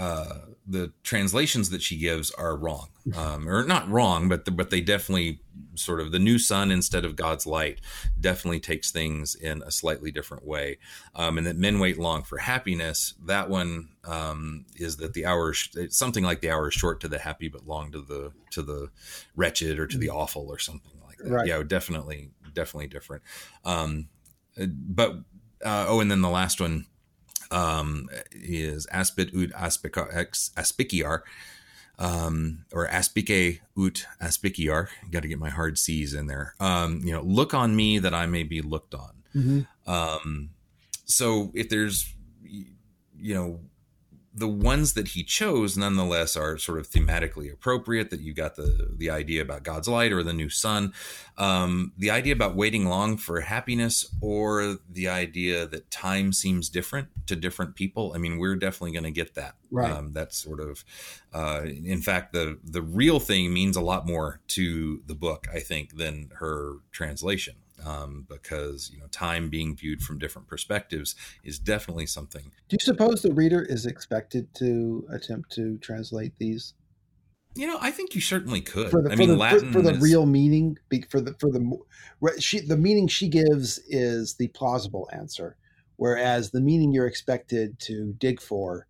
uh, 0.00 0.38
the 0.66 0.90
translations 1.02 1.68
that 1.68 1.82
she 1.82 1.98
gives 1.98 2.30
are 2.30 2.56
wrong, 2.56 2.88
um, 3.14 3.46
or 3.46 3.66
not 3.66 3.86
wrong, 3.90 4.30
but 4.30 4.46
the, 4.46 4.50
but 4.50 4.70
they 4.70 4.80
definitely 4.80 5.40
sort 5.74 6.00
of 6.00 6.10
the 6.10 6.18
new 6.18 6.38
sun 6.38 6.70
instead 6.70 7.04
of 7.04 7.16
God's 7.16 7.46
light 7.46 7.82
definitely 8.18 8.60
takes 8.60 8.90
things 8.90 9.34
in 9.34 9.62
a 9.62 9.70
slightly 9.70 10.10
different 10.10 10.46
way. 10.46 10.78
Um, 11.14 11.36
and 11.36 11.46
that 11.46 11.56
men 11.56 11.78
wait 11.80 11.98
long 11.98 12.22
for 12.22 12.38
happiness. 12.38 13.12
That 13.26 13.50
one 13.50 13.90
um, 14.04 14.64
is 14.74 14.96
that 14.96 15.12
the 15.12 15.26
hour 15.26 15.52
something 15.52 16.24
like 16.24 16.40
the 16.40 16.50
hour 16.50 16.68
is 16.68 16.74
short 16.74 17.00
to 17.00 17.08
the 17.08 17.18
happy, 17.18 17.48
but 17.48 17.66
long 17.66 17.92
to 17.92 18.00
the 18.00 18.32
to 18.52 18.62
the 18.62 18.88
wretched 19.36 19.78
or 19.78 19.86
to 19.86 19.98
the 19.98 20.08
awful 20.08 20.48
or 20.48 20.58
something 20.58 20.98
like 21.06 21.18
that. 21.18 21.30
Right. 21.30 21.46
Yeah, 21.46 21.62
definitely, 21.62 22.30
definitely 22.54 22.88
different. 22.88 23.22
Um, 23.66 24.08
but 24.56 25.16
uh, 25.62 25.84
oh, 25.88 26.00
and 26.00 26.10
then 26.10 26.22
the 26.22 26.30
last 26.30 26.58
one 26.58 26.86
um, 27.50 28.08
is 28.32 28.86
aspit 28.92 29.34
ut 29.34 29.50
aspiciar, 29.54 31.24
um, 31.98 32.64
or 32.72 32.88
aspice 32.88 33.58
ut 33.76 34.06
aspiciar. 34.20 34.88
Got 35.10 35.22
to 35.22 35.28
get 35.28 35.38
my 35.38 35.50
hard 35.50 35.78
C's 35.78 36.14
in 36.14 36.26
there. 36.26 36.54
Um, 36.60 37.00
you 37.04 37.12
know, 37.12 37.22
look 37.22 37.54
on 37.54 37.76
me 37.76 37.98
that 37.98 38.14
I 38.14 38.26
may 38.26 38.42
be 38.42 38.62
looked 38.62 38.94
on. 38.94 39.22
Mm-hmm. 39.34 39.90
Um, 39.90 40.50
so 41.04 41.50
if 41.54 41.68
there's, 41.68 42.12
you 42.42 43.34
know, 43.34 43.60
the 44.32 44.48
ones 44.48 44.94
that 44.94 45.08
he 45.08 45.24
chose 45.24 45.76
nonetheless 45.76 46.36
are 46.36 46.56
sort 46.56 46.78
of 46.78 46.88
thematically 46.88 47.52
appropriate 47.52 48.10
that 48.10 48.20
you 48.20 48.32
got 48.32 48.56
the 48.56 48.90
the 48.96 49.10
idea 49.10 49.42
about 49.42 49.62
god's 49.62 49.88
light 49.88 50.12
or 50.12 50.22
the 50.22 50.32
new 50.32 50.48
sun. 50.48 50.92
Um, 51.36 51.92
the 51.96 52.10
idea 52.10 52.32
about 52.32 52.54
waiting 52.54 52.86
long 52.86 53.16
for 53.16 53.40
happiness 53.40 54.14
or 54.20 54.78
the 54.88 55.08
idea 55.08 55.66
that 55.66 55.90
time 55.90 56.32
seems 56.32 56.68
different 56.68 57.08
to 57.26 57.36
different 57.36 57.74
people. 57.74 58.12
I 58.14 58.18
mean 58.18 58.38
we're 58.38 58.56
definitely 58.56 58.92
going 58.92 59.04
to 59.04 59.10
get 59.10 59.34
that. 59.34 59.54
Right. 59.70 59.90
Um, 59.90 60.12
that's 60.12 60.36
sort 60.36 60.60
of 60.60 60.84
uh, 61.32 61.62
in 61.64 62.00
fact 62.00 62.32
the 62.32 62.58
the 62.62 62.82
real 62.82 63.20
thing 63.20 63.52
means 63.52 63.76
a 63.76 63.80
lot 63.80 64.06
more 64.06 64.40
to 64.48 65.00
the 65.06 65.14
book 65.14 65.46
i 65.52 65.60
think 65.60 65.96
than 65.96 66.30
her 66.38 66.76
translation 66.92 67.54
um, 67.84 68.26
because 68.28 68.90
you 68.92 68.98
know 68.98 69.06
time 69.08 69.48
being 69.48 69.76
viewed 69.76 70.02
from 70.02 70.18
different 70.18 70.48
perspectives 70.48 71.14
is 71.44 71.58
definitely 71.58 72.06
something. 72.06 72.52
Do 72.68 72.74
you 72.74 72.84
suppose 72.84 73.22
the 73.22 73.32
reader 73.32 73.62
is 73.62 73.86
expected 73.86 74.54
to 74.56 75.06
attempt 75.10 75.52
to 75.52 75.78
translate 75.78 76.32
these? 76.38 76.74
You 77.56 77.66
know, 77.66 77.78
I 77.80 77.90
think 77.90 78.14
you 78.14 78.20
certainly 78.20 78.60
could. 78.60 78.90
For 78.90 79.02
the, 79.02 79.10
I 79.10 79.16
mean, 79.16 79.30
the, 79.30 79.36
Latin 79.36 79.72
for, 79.72 79.78
for 79.78 79.82
the 79.82 79.94
is... 79.94 80.02
real 80.02 80.26
meaning, 80.26 80.78
for 81.08 81.20
the 81.20 81.34
for 81.38 81.50
the 81.50 82.40
she 82.40 82.60
the 82.60 82.76
meaning 82.76 83.08
she 83.08 83.28
gives 83.28 83.78
is 83.88 84.34
the 84.34 84.48
plausible 84.48 85.08
answer, 85.12 85.56
whereas 85.96 86.50
the 86.50 86.60
meaning 86.60 86.92
you're 86.92 87.06
expected 87.06 87.78
to 87.80 88.14
dig 88.18 88.40
for 88.40 88.86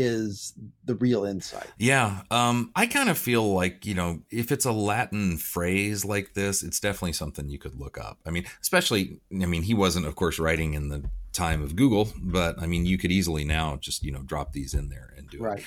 is 0.00 0.54
the 0.84 0.94
real 0.94 1.24
insight. 1.24 1.70
Yeah. 1.78 2.22
Um, 2.30 2.72
I 2.74 2.86
kind 2.86 3.10
of 3.10 3.18
feel 3.18 3.52
like, 3.52 3.84
you 3.84 3.94
know, 3.94 4.20
if 4.30 4.50
it's 4.50 4.64
a 4.64 4.72
Latin 4.72 5.36
phrase 5.36 6.04
like 6.04 6.32
this, 6.34 6.62
it's 6.62 6.80
definitely 6.80 7.12
something 7.12 7.48
you 7.48 7.58
could 7.58 7.74
look 7.74 7.98
up. 7.98 8.18
I 8.26 8.30
mean, 8.30 8.46
especially, 8.62 9.20
I 9.30 9.46
mean, 9.46 9.62
he 9.62 9.74
wasn't, 9.74 10.06
of 10.06 10.16
course, 10.16 10.38
writing 10.38 10.74
in 10.74 10.88
the 10.88 11.04
time 11.32 11.62
of 11.62 11.76
Google, 11.76 12.08
but 12.20 12.60
I 12.60 12.66
mean, 12.66 12.86
you 12.86 12.98
could 12.98 13.12
easily 13.12 13.44
now 13.44 13.76
just, 13.76 14.02
you 14.02 14.10
know, 14.10 14.22
drop 14.22 14.52
these 14.52 14.74
in 14.74 14.88
there 14.88 15.12
and 15.16 15.28
do 15.28 15.42
right. 15.42 15.58
it. 15.58 15.64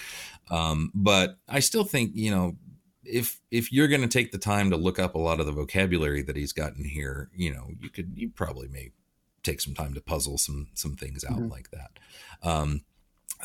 Um, 0.52 0.92
but 0.94 1.38
I 1.48 1.60
still 1.60 1.84
think, 1.84 2.12
you 2.16 2.32
know, 2.32 2.58
if 3.06 3.40
if 3.52 3.72
you're 3.72 3.88
going 3.88 4.02
to 4.02 4.08
take 4.08 4.32
the 4.32 4.38
time 4.38 4.72
to 4.72 4.78
look 4.78 4.98
up 4.98 5.14
a 5.14 5.20
lot 5.20 5.40
of 5.40 5.46
the 5.46 5.52
vocabulary 5.52 6.22
that 6.24 6.36
he's 6.36 6.54
gotten 6.54 6.86
here, 6.86 7.30
you 7.36 7.54
know, 7.54 7.70
you 7.80 7.90
could 7.90 8.14
you 8.16 8.30
probably 8.30 8.68
may 8.68 8.92
take 9.44 9.60
some 9.62 9.74
time 9.74 9.94
to 9.94 10.02
puzzle 10.02 10.38
some 10.38 10.70
some 10.74 10.96
things 10.96 11.24
out 11.24 11.38
mm-hmm. 11.38 11.50
like 11.50 11.70
that. 11.72 11.92
Um, 12.42 12.86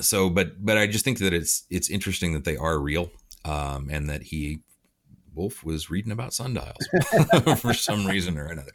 so 0.01 0.31
but 0.31 0.65
but 0.65 0.79
i 0.79 0.87
just 0.87 1.05
think 1.05 1.19
that 1.19 1.33
it's 1.33 1.65
it's 1.71 1.91
interesting 1.91 2.33
that 2.33 2.45
they 2.45 2.57
are 2.57 2.79
real 2.79 3.11
um, 3.45 3.89
and 3.91 4.11
that 4.11 4.25
he 4.25 4.61
Wolfe 5.35 5.63
was 5.63 5.89
reading 5.89 6.11
about 6.11 6.35
sundials 6.35 6.77
for 7.59 7.73
some 7.73 8.07
reason 8.07 8.37
or 8.37 8.47
another. 8.47 8.73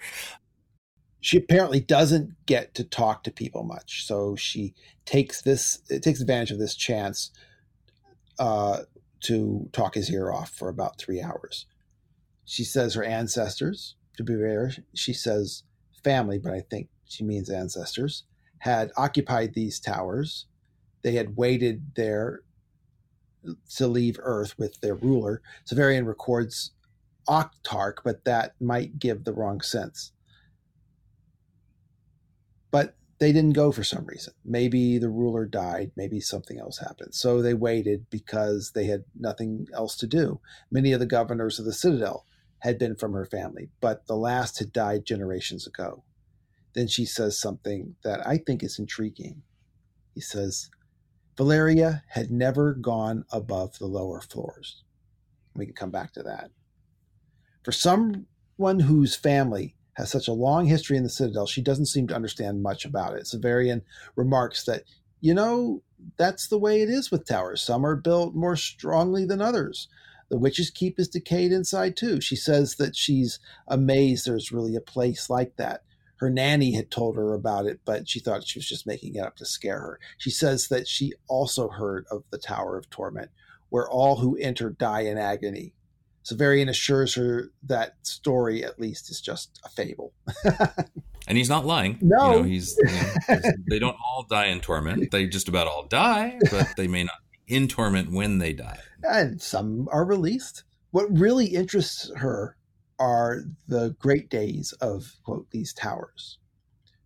She 1.19 1.35
apparently 1.35 1.81
doesn't 1.81 2.45
get 2.45 2.73
to 2.75 2.85
talk 2.85 3.23
to 3.23 3.31
people 3.31 3.63
much 3.63 4.05
so 4.05 4.37
she 4.37 4.73
takes 5.05 5.41
this 5.41 5.79
it 5.89 6.01
takes 6.01 6.21
advantage 6.21 6.51
of 6.51 6.59
this 6.59 6.75
chance 6.75 7.31
uh, 8.39 8.79
to 9.25 9.69
talk 9.73 9.95
his 9.95 10.09
ear 10.09 10.31
off 10.31 10.51
for 10.51 10.69
about 10.69 10.97
three 10.97 11.21
hours. 11.21 11.65
She 12.45 12.63
says 12.63 12.93
her 12.93 13.03
ancestors 13.03 13.95
to 14.17 14.23
be 14.23 14.35
fair 14.35 14.71
she 14.93 15.13
says 15.13 15.63
family 16.03 16.37
but 16.37 16.53
i 16.53 16.61
think 16.69 16.89
she 17.05 17.23
means 17.23 17.49
ancestors 17.49 18.23
had 18.59 18.91
occupied 18.95 19.53
these 19.53 19.79
towers 19.79 20.45
they 21.03 21.13
had 21.13 21.37
waited 21.37 21.91
there 21.95 22.41
to 23.75 23.87
leave 23.87 24.17
Earth 24.21 24.57
with 24.57 24.79
their 24.81 24.95
ruler. 24.95 25.41
Severian 25.69 26.07
records 26.07 26.71
autarch, 27.27 27.97
but 28.03 28.25
that 28.25 28.53
might 28.59 28.99
give 28.99 29.23
the 29.23 29.33
wrong 29.33 29.61
sense. 29.61 30.11
But 32.71 32.95
they 33.19 33.31
didn't 33.31 33.53
go 33.53 33.71
for 33.71 33.83
some 33.83 34.05
reason. 34.05 34.33
Maybe 34.43 34.97
the 34.97 35.09
ruler 35.09 35.45
died, 35.45 35.91
maybe 35.95 36.19
something 36.19 36.59
else 36.59 36.79
happened. 36.79 37.13
So 37.13 37.41
they 37.41 37.53
waited 37.53 38.09
because 38.09 38.71
they 38.73 38.85
had 38.85 39.03
nothing 39.17 39.67
else 39.73 39.95
to 39.97 40.07
do. 40.07 40.39
Many 40.71 40.91
of 40.91 40.99
the 40.99 41.05
governors 41.05 41.59
of 41.59 41.65
the 41.65 41.73
citadel 41.73 42.25
had 42.59 42.79
been 42.79 42.95
from 42.95 43.13
her 43.13 43.25
family, 43.25 43.69
but 43.81 44.07
the 44.07 44.15
last 44.15 44.59
had 44.59 44.73
died 44.73 45.05
generations 45.05 45.67
ago. 45.67 46.03
Then 46.73 46.87
she 46.87 47.05
says 47.05 47.39
something 47.39 47.95
that 48.03 48.25
I 48.25 48.37
think 48.37 48.63
is 48.63 48.79
intriguing. 48.79 49.43
He 50.15 50.21
says, 50.21 50.69
Valeria 51.37 52.03
had 52.09 52.31
never 52.31 52.73
gone 52.73 53.25
above 53.31 53.79
the 53.79 53.87
lower 53.87 54.21
floors. 54.21 54.83
We 55.55 55.65
can 55.65 55.75
come 55.75 55.91
back 55.91 56.13
to 56.13 56.23
that. 56.23 56.51
For 57.63 57.71
someone 57.71 58.79
whose 58.81 59.15
family 59.15 59.75
has 59.93 60.11
such 60.11 60.27
a 60.27 60.33
long 60.33 60.65
history 60.65 60.97
in 60.97 61.03
the 61.03 61.09
Citadel, 61.09 61.45
she 61.45 61.61
doesn't 61.61 61.87
seem 61.87 62.07
to 62.07 62.15
understand 62.15 62.61
much 62.61 62.85
about 62.85 63.15
it. 63.15 63.25
Severian 63.25 63.81
remarks 64.15 64.63
that, 64.65 64.83
you 65.21 65.33
know, 65.33 65.81
that's 66.17 66.47
the 66.47 66.57
way 66.57 66.81
it 66.81 66.89
is 66.89 67.11
with 67.11 67.25
towers. 67.27 67.61
Some 67.61 67.85
are 67.85 67.95
built 67.95 68.35
more 68.35 68.55
strongly 68.55 69.25
than 69.25 69.41
others. 69.41 69.87
The 70.29 70.37
Witch's 70.37 70.69
Keep 70.69 70.99
is 70.99 71.07
decayed 71.07 71.51
inside 71.51 71.95
too. 71.95 72.19
She 72.19 72.35
says 72.35 72.75
that 72.75 72.95
she's 72.95 73.39
amazed 73.67 74.25
there's 74.25 74.51
really 74.51 74.75
a 74.75 74.81
place 74.81 75.29
like 75.29 75.55
that 75.57 75.83
her 76.23 76.29
nanny 76.29 76.73
had 76.73 76.89
told 76.89 77.17
her 77.17 77.33
about 77.33 77.65
it, 77.65 77.81
but 77.83 78.07
she 78.07 78.21
thought 78.21 78.47
she 78.47 78.57
was 78.57 78.65
just 78.65 78.87
making 78.87 79.15
it 79.15 79.19
up 79.19 79.35
to 79.35 79.45
scare 79.45 79.79
her. 79.79 79.99
She 80.17 80.29
says 80.29 80.69
that 80.69 80.87
she 80.87 81.11
also 81.27 81.67
heard 81.67 82.05
of 82.09 82.23
the 82.29 82.37
Tower 82.37 82.77
of 82.77 82.89
Torment, 82.89 83.29
where 83.67 83.89
all 83.89 84.15
who 84.15 84.37
enter 84.37 84.69
die 84.69 85.01
in 85.01 85.17
agony. 85.17 85.73
Severian 86.23 86.69
assures 86.69 87.15
her 87.15 87.51
that 87.63 87.95
story, 88.03 88.63
at 88.63 88.79
least, 88.79 89.11
is 89.11 89.19
just 89.19 89.59
a 89.65 89.69
fable. 89.69 90.13
and 91.27 91.37
he's 91.37 91.49
not 91.49 91.65
lying. 91.65 91.97
No, 91.99 92.31
you 92.31 92.37
know, 92.37 92.43
he's 92.43 92.77
you 92.77 92.85
know, 92.85 93.41
they 93.69 93.79
don't 93.79 93.97
all 94.05 94.23
die 94.23 94.45
in 94.45 94.61
torment. 94.61 95.11
They 95.11 95.27
just 95.27 95.49
about 95.49 95.67
all 95.67 95.87
die, 95.87 96.39
but 96.49 96.69
they 96.77 96.87
may 96.87 97.03
not 97.03 97.17
be 97.45 97.53
in 97.53 97.67
torment 97.67 98.13
when 98.13 98.37
they 98.37 98.53
die. 98.53 98.79
And 99.03 99.41
some 99.41 99.89
are 99.91 100.05
released. 100.05 100.63
what 100.91 101.07
really 101.11 101.47
interests 101.47 102.09
her 102.15 102.55
are 103.03 103.43
the 103.67 103.97
great 103.99 104.29
days 104.29 104.71
of 104.79 105.17
quote 105.25 105.49
these 105.51 105.73
towers. 105.73 106.39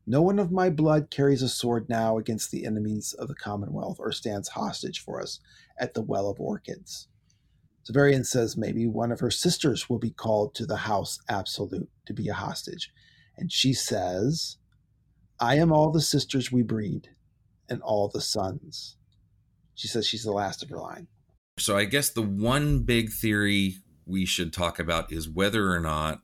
No 0.05 0.21
one 0.21 0.37
of 0.37 0.51
my 0.51 0.69
blood 0.69 1.09
carries 1.09 1.41
a 1.41 1.49
sword 1.49 1.89
now 1.89 2.19
against 2.19 2.51
the 2.51 2.65
enemies 2.67 3.13
of 3.17 3.27
the 3.27 3.35
Commonwealth 3.35 3.97
or 3.99 4.11
stands 4.11 4.49
hostage 4.49 5.03
for 5.03 5.19
us 5.19 5.39
at 5.79 5.95
the 5.95 6.03
Well 6.03 6.29
of 6.29 6.39
Orchids. 6.39 7.07
Severian 7.83 8.27
says 8.27 8.55
maybe 8.55 8.85
one 8.85 9.11
of 9.11 9.21
her 9.21 9.31
sisters 9.31 9.89
will 9.89 9.97
be 9.97 10.11
called 10.11 10.53
to 10.53 10.67
the 10.67 10.77
House 10.77 11.17
Absolute 11.27 11.89
to 12.05 12.13
be 12.13 12.27
a 12.27 12.33
hostage. 12.35 12.91
And 13.35 13.51
she 13.51 13.73
says, 13.73 14.57
I 15.39 15.55
am 15.55 15.71
all 15.71 15.91
the 15.91 16.01
sisters 16.01 16.51
we 16.51 16.61
breed 16.61 17.09
and 17.67 17.81
all 17.81 18.07
the 18.07 18.21
sons. 18.21 18.97
She 19.73 19.87
says 19.87 20.05
she's 20.05 20.23
the 20.23 20.31
last 20.31 20.61
of 20.61 20.69
her 20.69 20.77
line. 20.77 21.07
So 21.57 21.75
I 21.75 21.85
guess 21.85 22.11
the 22.11 22.21
one 22.21 22.83
big 22.83 23.09
theory 23.11 23.77
we 24.07 24.25
should 24.25 24.53
talk 24.53 24.79
about 24.79 25.11
is 25.11 25.29
whether 25.29 25.71
or 25.71 25.79
not 25.79 26.21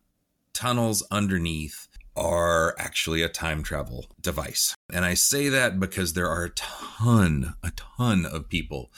tunnels 0.53 1.05
underneath 1.11 1.88
are 2.15 2.75
actually 2.77 3.23
a 3.23 3.29
time 3.29 3.63
travel 3.63 4.05
device. 4.21 4.75
And 4.91 5.03
I 5.03 5.15
say 5.15 5.49
that 5.49 5.79
because 5.79 6.13
there 6.13 6.29
are 6.29 6.45
a 6.45 6.49
ton, 6.51 7.55
a 7.63 7.71
ton 7.71 8.25
of 8.25 8.49
people 8.49 8.91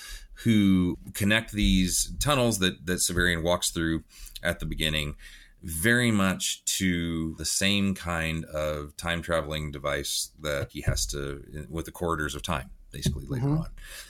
who 0.43 0.97
connect 1.13 1.53
these 1.53 2.13
tunnels 2.19 2.59
that, 2.59 2.85
that 2.85 2.99
Severian 2.99 3.41
walks 3.41 3.69
through 3.69 4.03
at 4.43 4.59
the 4.59 4.65
beginning 4.65 5.15
very 5.63 6.11
much 6.11 6.63
to 6.65 7.33
the 7.37 7.45
same 7.45 7.95
kind 7.95 8.45
of 8.45 8.95
time 8.97 9.21
traveling 9.21 9.71
device 9.71 10.31
that 10.39 10.71
he 10.71 10.81
has 10.81 11.07
to 11.07 11.65
with 11.69 11.85
the 11.85 11.91
corridors 11.91 12.35
of 12.35 12.43
time 12.43 12.69
basically 12.95 13.25
later 13.27 13.47
mm-hmm. 13.47 13.57
on. 13.57 13.69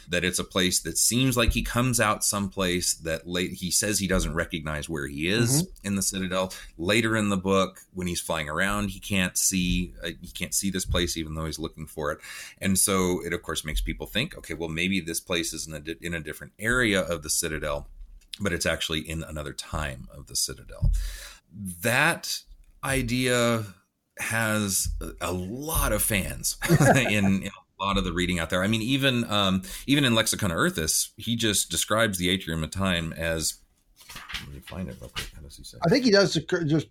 That 0.10 0.24
it's 0.24 0.38
a 0.38 0.44
place 0.44 0.82
that 0.82 0.98
seems 0.98 1.36
like 1.36 1.54
he 1.54 1.64
comes 1.64 2.00
out 2.00 2.24
someplace 2.24 2.94
that 2.96 3.28
late 3.28 3.54
he 3.54 3.72
says 3.72 3.98
he 3.98 4.08
doesn't 4.08 4.36
recognize 4.36 4.88
where 4.88 5.08
he 5.08 5.28
is 5.28 5.64
mm-hmm. 5.64 5.88
in 5.88 5.96
the 5.96 6.04
Citadel. 6.04 6.54
Later 6.78 7.18
in 7.18 7.30
the 7.30 7.38
book, 7.38 7.82
when 7.94 8.06
he's 8.06 8.22
flying 8.22 8.48
around, 8.48 8.92
he 8.92 9.00
can't 9.00 9.36
see 9.38 9.94
uh, 10.04 10.12
he 10.22 10.28
can't 10.28 10.54
see 10.54 10.70
this 10.70 10.86
place 10.86 11.18
even 11.18 11.34
though 11.34 11.46
he's 11.46 11.60
looking 11.60 11.88
for 11.88 12.12
it, 12.12 12.20
and 12.60 12.78
so 12.78 13.24
it 13.26 13.34
of 13.34 13.42
course 13.42 13.66
makes 13.66 13.82
people 13.82 14.06
think, 14.06 14.38
okay, 14.38 14.54
well 14.54 14.70
maybe 14.70 15.02
this 15.02 15.20
place 15.20 15.54
is 15.54 15.68
in 15.68 15.74
a, 15.74 16.06
in 16.06 16.14
a 16.14 16.20
different 16.20 16.54
area 16.60 17.02
of 17.02 17.24
the 17.24 17.30
Citadel, 17.30 17.88
but 18.40 18.54
it's 18.54 18.66
actually 18.66 19.00
in 19.00 19.24
another 19.24 19.54
time 19.54 20.08
of 20.16 20.28
the 20.28 20.36
Citadel. 20.36 20.92
That 21.82 22.42
idea 22.84 23.66
has 24.20 24.90
a 25.20 25.34
lot 25.34 25.92
of 25.92 26.02
fans 26.02 26.58
in, 26.96 27.44
in 27.44 27.50
a 27.80 27.84
lot 27.84 27.98
of 27.98 28.04
the 28.04 28.14
reading 28.14 28.40
out 28.40 28.50
there. 28.50 28.64
I 28.64 28.68
mean, 28.68 28.82
even 28.82 29.30
um, 29.30 29.62
even 29.88 30.06
in 30.06 30.16
Lexicon 30.16 30.52
Urthus, 30.52 31.10
he 31.18 31.36
just 31.36 31.70
describes 31.70 32.18
the 32.18 32.30
atrium 32.30 32.64
of 32.64 32.72
time 32.72 33.14
as. 33.14 33.56
Let 34.46 34.54
me 34.54 34.60
find 34.62 34.88
it 34.88 34.96
real 35.02 35.10
quick. 35.10 35.30
How 35.36 35.42
does 35.42 35.58
he 35.58 35.64
say? 35.64 35.78
I 35.86 35.90
think 35.90 36.06
he 36.06 36.12
does 36.12 36.34
just 36.66 36.88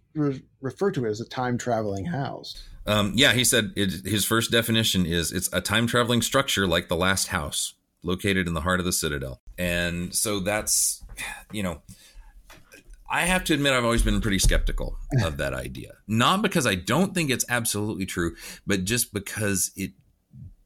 refer 0.61 0.91
to 0.91 1.07
it 1.07 1.09
as 1.09 1.20
a 1.20 1.24
time 1.24 1.57
traveling 1.57 2.05
house. 2.05 2.62
Um, 2.87 3.12
yeah, 3.14 3.32
he 3.32 3.45
said 3.45 3.72
it, 3.76 4.05
his 4.05 4.26
first 4.26 4.51
definition 4.51 5.07
is 5.07 5.32
it's 5.32 5.49
a 5.53 5.62
time 5.62 5.87
traveling 5.87 6.20
structure 6.20 6.66
like 6.66 6.89
the 6.89 6.97
last 6.97 7.28
house 7.28 7.74
located 8.03 8.47
in 8.47 8.53
the 8.53 8.61
heart 8.61 8.78
of 8.78 8.85
the 8.85 8.93
citadel. 8.93 9.41
And 9.57 10.14
so 10.14 10.41
that's, 10.41 11.03
you 11.51 11.62
know, 11.62 11.80
I 13.11 13.22
have 13.22 13.45
to 13.45 13.55
admit, 13.55 13.72
I've 13.72 13.85
always 13.85 14.03
been 14.03 14.20
pretty 14.20 14.39
skeptical 14.39 14.99
of 15.22 15.39
that 15.39 15.55
idea. 15.55 15.93
Not 16.07 16.43
because 16.43 16.66
I 16.66 16.74
don't 16.74 17.14
think 17.14 17.30
it's 17.30 17.45
absolutely 17.49 18.05
true, 18.05 18.35
but 18.66 18.85
just 18.85 19.14
because 19.14 19.70
it 19.76 19.93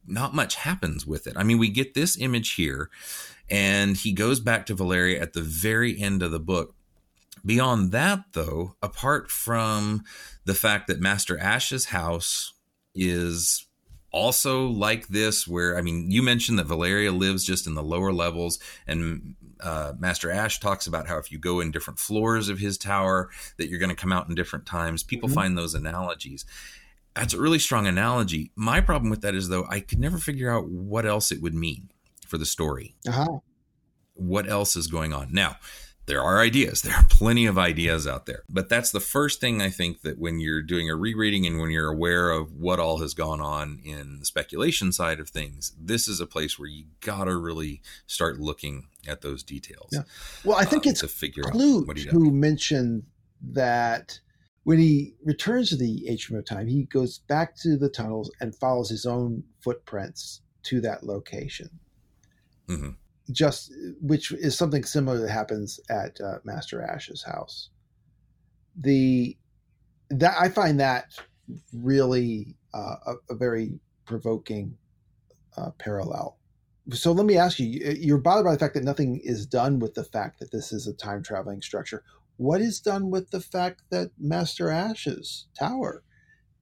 not 0.09 0.33
much 0.33 0.55
happens 0.55 1.05
with 1.05 1.27
it. 1.27 1.33
I 1.35 1.43
mean, 1.43 1.57
we 1.57 1.69
get 1.69 1.93
this 1.93 2.19
image 2.19 2.53
here, 2.53 2.89
and 3.49 3.95
he 3.95 4.11
goes 4.11 4.39
back 4.39 4.65
to 4.67 4.75
Valeria 4.75 5.21
at 5.21 5.33
the 5.33 5.41
very 5.41 5.99
end 5.99 6.21
of 6.23 6.31
the 6.31 6.39
book. 6.39 6.75
Beyond 7.45 7.91
that, 7.93 8.33
though, 8.33 8.75
apart 8.81 9.31
from 9.31 10.03
the 10.45 10.53
fact 10.53 10.87
that 10.87 10.99
Master 10.99 11.39
Ash's 11.39 11.85
house 11.85 12.53
is 12.93 13.65
also 14.11 14.67
like 14.67 15.07
this, 15.07 15.47
where 15.47 15.77
I 15.77 15.81
mean, 15.81 16.11
you 16.11 16.21
mentioned 16.21 16.59
that 16.59 16.65
Valeria 16.67 17.11
lives 17.11 17.45
just 17.45 17.67
in 17.67 17.75
the 17.75 17.83
lower 17.83 18.11
levels, 18.11 18.59
and 18.87 19.35
uh, 19.61 19.93
Master 19.99 20.31
Ash 20.31 20.59
talks 20.59 20.87
about 20.87 21.07
how 21.07 21.17
if 21.17 21.31
you 21.31 21.37
go 21.37 21.59
in 21.59 21.71
different 21.71 21.99
floors 21.99 22.49
of 22.49 22.59
his 22.59 22.77
tower, 22.77 23.29
that 23.57 23.69
you're 23.69 23.79
going 23.79 23.89
to 23.89 23.95
come 23.95 24.11
out 24.11 24.27
in 24.27 24.35
different 24.35 24.65
times. 24.65 25.03
People 25.03 25.29
mm-hmm. 25.29 25.35
find 25.35 25.57
those 25.57 25.73
analogies, 25.73 26.45
that's 27.15 27.33
a 27.33 27.39
really 27.39 27.59
strong 27.59 27.87
analogy. 27.87 28.51
My 28.55 28.81
problem 28.81 29.09
with 29.09 29.21
that 29.21 29.35
is 29.35 29.49
though 29.49 29.65
I 29.69 29.79
could 29.79 29.99
never 29.99 30.17
figure 30.17 30.51
out 30.51 30.69
what 30.69 31.05
else 31.05 31.31
it 31.31 31.41
would 31.41 31.53
mean 31.53 31.91
for 32.27 32.37
the 32.37 32.45
story. 32.45 32.95
Uh-huh. 33.07 33.39
What 34.13 34.49
else 34.49 34.75
is 34.75 34.87
going 34.87 35.13
on 35.13 35.33
now? 35.33 35.57
There 36.05 36.23
are 36.23 36.39
ideas. 36.39 36.81
There 36.89 36.95
are 36.95 37.05
plenty 37.07 37.45
of 37.45 37.57
ideas 37.57 38.07
out 38.07 38.25
there. 38.25 38.43
But 38.49 38.67
that's 38.67 38.91
the 38.91 38.99
first 38.99 39.39
thing 39.39 39.61
I 39.61 39.69
think 39.69 40.01
that 40.01 40.17
when 40.17 40.39
you're 40.39 40.61
doing 40.61 40.89
a 40.89 40.95
rereading 40.95 41.45
and 41.45 41.59
when 41.59 41.69
you're 41.69 41.91
aware 41.91 42.31
of 42.31 42.53
what 42.53 42.79
all 42.79 42.99
has 42.99 43.13
gone 43.13 43.39
on 43.41 43.79
in 43.83 44.19
the 44.19 44.25
speculation 44.25 44.91
side 44.91 45.19
of 45.19 45.29
things, 45.29 45.73
this 45.79 46.07
is 46.07 46.19
a 46.19 46.25
place 46.25 46.57
where 46.57 46.69
you 46.69 46.85
got 47.01 47.25
to 47.25 47.37
really 47.37 47.81
start 48.07 48.39
looking 48.39 48.87
at 49.07 49.21
those 49.21 49.43
details. 49.43 49.89
Yeah. 49.91 50.03
Well, 50.43 50.57
I 50.57 50.65
think 50.65 50.87
um, 50.87 50.91
it's 50.91 51.01
to 51.01 51.07
figure 51.07 51.43
Clute 51.43 51.81
out 51.81 51.87
what 51.87 51.97
he 51.97 52.07
who 52.09 52.31
mentioned 52.31 53.03
that 53.51 54.19
when 54.69 54.77
he 54.77 55.15
returns 55.23 55.69
to 55.69 55.75
the 55.75 56.07
atrium 56.07 56.37
of 56.37 56.45
time, 56.45 56.67
he 56.67 56.83
goes 56.83 57.17
back 57.17 57.55
to 57.55 57.75
the 57.75 57.89
tunnels 57.89 58.29
and 58.39 58.55
follows 58.55 58.87
his 58.87 59.03
own 59.03 59.43
footprints 59.61 60.41
to 60.61 60.79
that 60.79 61.01
location. 61.01 61.71
Mm-hmm. 62.67 62.91
Just 63.31 63.73
which 63.99 64.31
is 64.31 64.55
something 64.55 64.83
similar 64.83 65.17
that 65.21 65.31
happens 65.31 65.79
at 65.89 66.21
uh, 66.21 66.37
Master 66.43 66.83
Ash's 66.83 67.23
house. 67.23 67.69
The 68.79 69.35
that 70.11 70.35
I 70.39 70.49
find 70.49 70.79
that 70.79 71.15
really 71.73 72.55
uh, 72.71 72.97
a, 73.07 73.13
a, 73.31 73.35
very 73.35 73.79
provoking 74.05 74.77
uh, 75.57 75.71
parallel. 75.79 76.37
So 76.91 77.11
let 77.11 77.25
me 77.25 77.37
ask 77.37 77.57
you: 77.57 77.65
You're 77.65 78.19
bothered 78.19 78.45
by 78.45 78.51
the 78.51 78.59
fact 78.59 78.75
that 78.75 78.83
nothing 78.83 79.19
is 79.23 79.47
done 79.47 79.79
with 79.79 79.95
the 79.95 80.03
fact 80.03 80.39
that 80.41 80.51
this 80.51 80.71
is 80.71 80.85
a 80.85 80.93
time 80.93 81.23
traveling 81.23 81.63
structure 81.63 82.03
what 82.39 82.61
is 82.61 82.79
done 82.79 83.11
with 83.11 83.31
the 83.31 83.41
fact 83.41 83.81
that 83.89 84.11
Master 84.17 84.69
Ash's 84.69 85.47
tower 85.59 86.03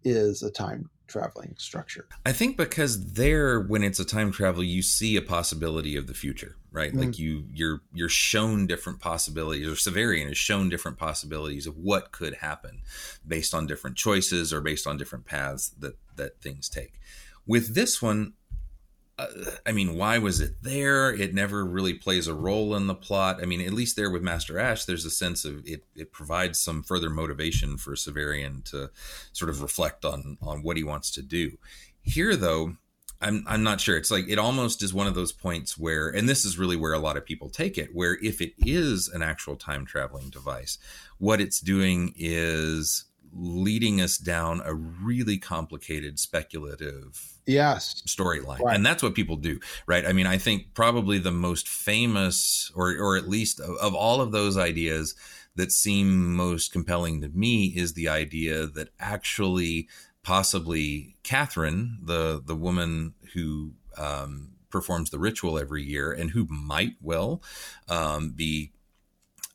is 0.04 0.42
a 0.42 0.50
time 0.50 0.90
traveling 1.06 1.54
structure? 1.60 2.08
I 2.26 2.32
think 2.32 2.58
because 2.58 3.14
there, 3.14 3.60
when 3.60 3.84
it's 3.84 4.00
a 4.00 4.06
time 4.06 4.32
travel, 4.32 4.64
you 4.64 4.82
see 4.82 5.16
a 5.16 5.22
possibility 5.22 5.96
of 5.96 6.08
the 6.08 6.16
future, 6.16 6.56
right? 6.72 6.92
Mm. 6.92 7.00
Like 7.00 7.20
you, 7.20 7.46
you're 7.54 7.82
you're 7.94 8.10
shown 8.10 8.66
different 8.66 9.02
possibilities, 9.02 9.68
or 9.68 9.74
Severian 9.74 10.32
is 10.32 10.38
shown 10.40 10.68
different 10.68 10.98
possibilities 10.98 11.68
of 11.68 11.78
what 11.78 12.12
could 12.12 12.34
happen 12.34 12.82
based 13.26 13.54
on 13.54 13.68
different 13.68 13.98
choices 13.98 14.52
or 14.52 14.62
based 14.62 14.88
on 14.88 14.98
different 14.98 15.26
paths 15.26 15.70
that 15.78 16.00
that 16.16 16.42
things 16.42 16.70
take. 16.70 16.94
With 17.46 17.76
this 17.76 18.02
one, 18.02 18.34
I 19.66 19.72
mean, 19.72 19.96
why 19.96 20.20
was 20.20 20.40
it 20.42 20.62
there? 20.62 21.12
It 21.12 21.34
never 21.34 21.66
really 21.66 21.96
plays 21.96 22.28
a 22.28 22.36
role 22.36 22.76
in 22.76 22.86
the 22.86 22.94
plot. 22.94 23.40
I 23.42 23.46
mean, 23.46 23.62
at 23.62 23.74
least 23.74 23.96
there 23.96 24.12
with 24.12 24.22
Master 24.22 24.60
Ash, 24.60 24.86
there's 24.86 25.06
a 25.06 25.10
sense 25.10 25.44
of 25.44 25.66
it. 25.66 25.86
It 25.96 26.12
provides 26.12 26.60
some 26.60 26.84
further 26.84 27.10
motivation 27.10 27.78
for 27.78 27.96
Severian 27.96 28.64
to 28.66 28.92
sort 29.34 29.50
of 29.50 29.62
reflect 29.62 30.06
on 30.06 30.38
on 30.42 30.62
what 30.62 30.78
he 30.78 30.84
wants 30.84 31.10
to 31.12 31.24
do. 31.24 31.58
Here, 32.04 32.36
though, 32.36 32.78
I'm 33.20 33.44
I'm 33.48 33.64
not 33.64 33.82
sure. 33.82 33.98
It's 33.98 34.12
like 34.12 34.26
it 34.30 34.38
almost 34.38 34.84
is 34.84 34.94
one 34.94 35.08
of 35.08 35.16
those 35.16 35.32
points 35.32 35.78
where, 35.78 36.10
and 36.10 36.30
this 36.30 36.46
is 36.46 36.60
really 36.60 36.76
where 36.76 36.94
a 36.94 37.00
lot 37.00 37.18
of 37.18 37.26
people 37.26 37.50
take 37.50 37.78
it, 37.78 37.96
where 37.96 38.20
if 38.22 38.40
it 38.40 38.54
is 38.60 39.08
an 39.08 39.24
actual 39.24 39.56
time 39.56 39.86
traveling 39.86 40.30
device, 40.30 40.78
what 41.18 41.42
it's 41.42 41.60
doing 41.60 42.14
is 42.16 43.06
leading 43.34 44.00
us 44.00 44.18
down 44.18 44.62
a 44.64 44.74
really 44.74 45.38
complicated 45.38 46.20
speculative 46.20 47.37
yes 47.48 48.04
storyline 48.06 48.60
right. 48.60 48.76
and 48.76 48.86
that's 48.86 49.02
what 49.02 49.16
people 49.16 49.38
do 49.38 49.60
right 49.88 50.06
i 50.06 50.14
mean 50.14 50.28
i 50.28 50.38
think 50.38 50.74
probably 50.74 51.18
the 51.18 51.32
most 51.32 51.68
famous 51.68 52.72
or 52.76 52.92
or 52.98 53.16
at 53.16 53.28
least 53.28 53.60
of, 53.60 53.76
of, 53.78 53.96
all 53.96 54.22
of 54.22 54.32
those 54.32 54.58
ideas 54.58 55.16
that 55.56 55.72
seem 55.72 56.36
most 56.36 56.72
compelling 56.72 57.22
to 57.22 57.30
me 57.30 57.68
is 57.68 57.94
the 57.94 58.08
idea 58.10 58.68
that 58.68 58.90
actually 59.00 59.88
possibly 60.24 61.16
catherine 61.24 61.98
the 62.04 62.42
the 62.46 62.56
woman 62.56 63.14
who 63.34 63.72
um, 63.98 64.50
performs 64.70 65.10
the 65.10 65.18
ritual 65.18 65.58
every 65.58 65.84
year 65.84 66.12
and 66.12 66.32
who 66.32 66.46
might 66.50 66.96
well 67.02 67.42
um, 67.88 68.32
be 68.32 68.72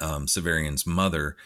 um, 0.01 0.27
severian's 0.27 0.87
mother 0.87 1.37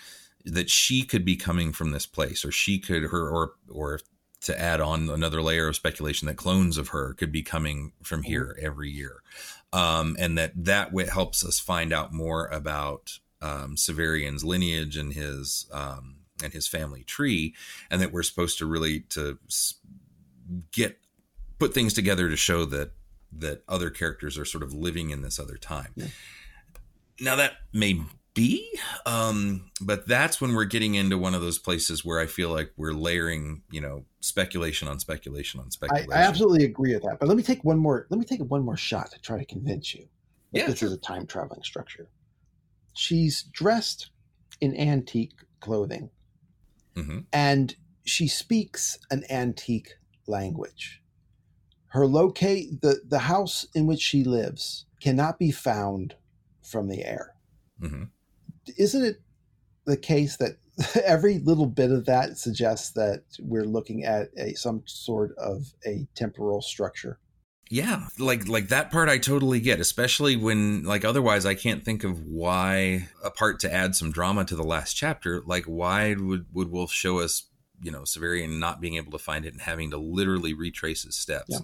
that 0.44 0.70
she 0.70 1.02
could 1.02 1.24
be 1.24 1.36
coming 1.36 1.72
from 1.72 1.90
this 1.90 2.06
place 2.06 2.44
or 2.44 2.52
she 2.52 2.78
could 2.78 3.04
her 3.04 3.28
or 3.28 3.52
or 3.68 4.00
to 4.42 4.58
add 4.60 4.80
on 4.80 5.08
another 5.08 5.42
layer 5.42 5.68
of 5.68 5.76
speculation 5.76 6.26
that 6.26 6.36
clones 6.36 6.78
of 6.78 6.88
her 6.88 7.14
could 7.14 7.32
be 7.32 7.42
coming 7.42 7.92
from 8.02 8.22
here 8.22 8.56
every 8.60 8.90
year 8.90 9.22
um, 9.72 10.16
and 10.18 10.38
that 10.38 10.52
that 10.64 10.90
helps 11.08 11.44
us 11.44 11.58
find 11.58 11.92
out 11.92 12.12
more 12.12 12.46
about 12.46 13.18
um, 13.42 13.76
Severian's 13.76 14.44
lineage 14.44 14.96
and 14.96 15.12
his 15.12 15.66
um, 15.72 16.16
and 16.42 16.52
his 16.52 16.66
family 16.66 17.02
tree, 17.04 17.54
and 17.90 18.00
that 18.00 18.12
we're 18.12 18.22
supposed 18.22 18.58
to 18.58 18.66
really 18.66 19.00
to 19.10 19.38
get 20.72 20.98
put 21.58 21.74
things 21.74 21.92
together 21.92 22.28
to 22.28 22.36
show 22.36 22.64
that 22.64 22.92
that 23.32 23.62
other 23.68 23.90
characters 23.90 24.38
are 24.38 24.44
sort 24.44 24.62
of 24.62 24.72
living 24.72 25.10
in 25.10 25.22
this 25.22 25.38
other 25.38 25.56
time. 25.56 25.92
Yeah. 25.94 26.06
Now 27.20 27.36
that 27.36 27.52
may 27.72 28.00
be. 28.36 28.78
Um, 29.06 29.72
but 29.80 30.06
that's 30.06 30.40
when 30.40 30.54
we're 30.54 30.66
getting 30.66 30.94
into 30.94 31.18
one 31.18 31.34
of 31.34 31.40
those 31.42 31.58
places 31.58 32.04
where 32.04 32.20
I 32.20 32.26
feel 32.26 32.50
like 32.50 32.72
we're 32.76 32.92
layering, 32.92 33.64
you 33.70 33.80
know, 33.80 34.06
speculation 34.20 34.88
on 34.88 35.00
speculation 35.00 35.60
on 35.60 35.72
speculation. 35.72 36.12
I, 36.12 36.20
I 36.20 36.28
absolutely 36.28 36.64
agree 36.64 36.94
with 36.94 37.02
that. 37.04 37.18
But 37.18 37.28
let 37.28 37.36
me 37.36 37.42
take 37.42 37.64
one 37.64 37.78
more. 37.78 38.06
Let 38.10 38.18
me 38.18 38.24
take 38.26 38.40
one 38.40 38.64
more 38.64 38.76
shot 38.76 39.10
to 39.12 39.20
try 39.20 39.38
to 39.38 39.44
convince 39.44 39.94
you 39.94 40.08
that 40.52 40.60
Yeah, 40.60 40.66
this 40.66 40.78
sure. 40.78 40.88
is 40.88 40.94
a 40.94 40.98
time 40.98 41.26
traveling 41.26 41.62
structure. 41.62 42.08
She's 42.94 43.44
dressed 43.44 44.10
in 44.60 44.76
antique 44.76 45.34
clothing, 45.60 46.10
hmm 46.96 47.18
and 47.32 47.76
she 48.04 48.28
speaks 48.28 48.98
an 49.10 49.24
antique 49.30 49.94
language. 50.26 51.02
Her 51.88 52.06
locate 52.06 52.80
the 52.82 53.02
the 53.06 53.20
house 53.20 53.66
in 53.74 53.86
which 53.86 54.00
she 54.00 54.24
lives 54.24 54.86
cannot 55.00 55.38
be 55.38 55.52
found 55.52 56.16
from 56.62 56.88
the 56.88 57.04
air. 57.04 57.34
hmm 57.80 58.15
isn't 58.76 59.04
it 59.04 59.20
the 59.84 59.96
case 59.96 60.36
that 60.36 60.58
every 61.04 61.38
little 61.38 61.66
bit 61.66 61.90
of 61.90 62.06
that 62.06 62.38
suggests 62.38 62.90
that 62.92 63.22
we're 63.38 63.64
looking 63.64 64.04
at 64.04 64.28
a 64.36 64.54
some 64.54 64.82
sort 64.86 65.34
of 65.38 65.72
a 65.86 66.06
temporal 66.14 66.62
structure? 66.62 67.18
Yeah, 67.68 68.06
like 68.18 68.46
like 68.46 68.68
that 68.68 68.92
part 68.92 69.08
I 69.08 69.18
totally 69.18 69.58
get, 69.58 69.80
especially 69.80 70.36
when 70.36 70.84
like 70.84 71.04
otherwise 71.04 71.44
I 71.44 71.54
can't 71.54 71.84
think 71.84 72.04
of 72.04 72.24
why 72.24 73.08
apart 73.24 73.58
to 73.60 73.72
add 73.72 73.96
some 73.96 74.12
drama 74.12 74.44
to 74.44 74.54
the 74.54 74.62
last 74.62 74.94
chapter, 74.94 75.42
like 75.46 75.64
why 75.64 76.14
would 76.14 76.46
would 76.52 76.70
Wolfe 76.70 76.92
show 76.92 77.18
us, 77.18 77.48
you 77.82 77.90
know, 77.90 78.02
Severian 78.02 78.60
not 78.60 78.80
being 78.80 78.96
able 78.96 79.10
to 79.10 79.18
find 79.18 79.44
it 79.44 79.52
and 79.52 79.62
having 79.62 79.90
to 79.90 79.96
literally 79.96 80.54
retrace 80.54 81.02
his 81.02 81.16
steps. 81.16 81.48
Yeah. 81.48 81.58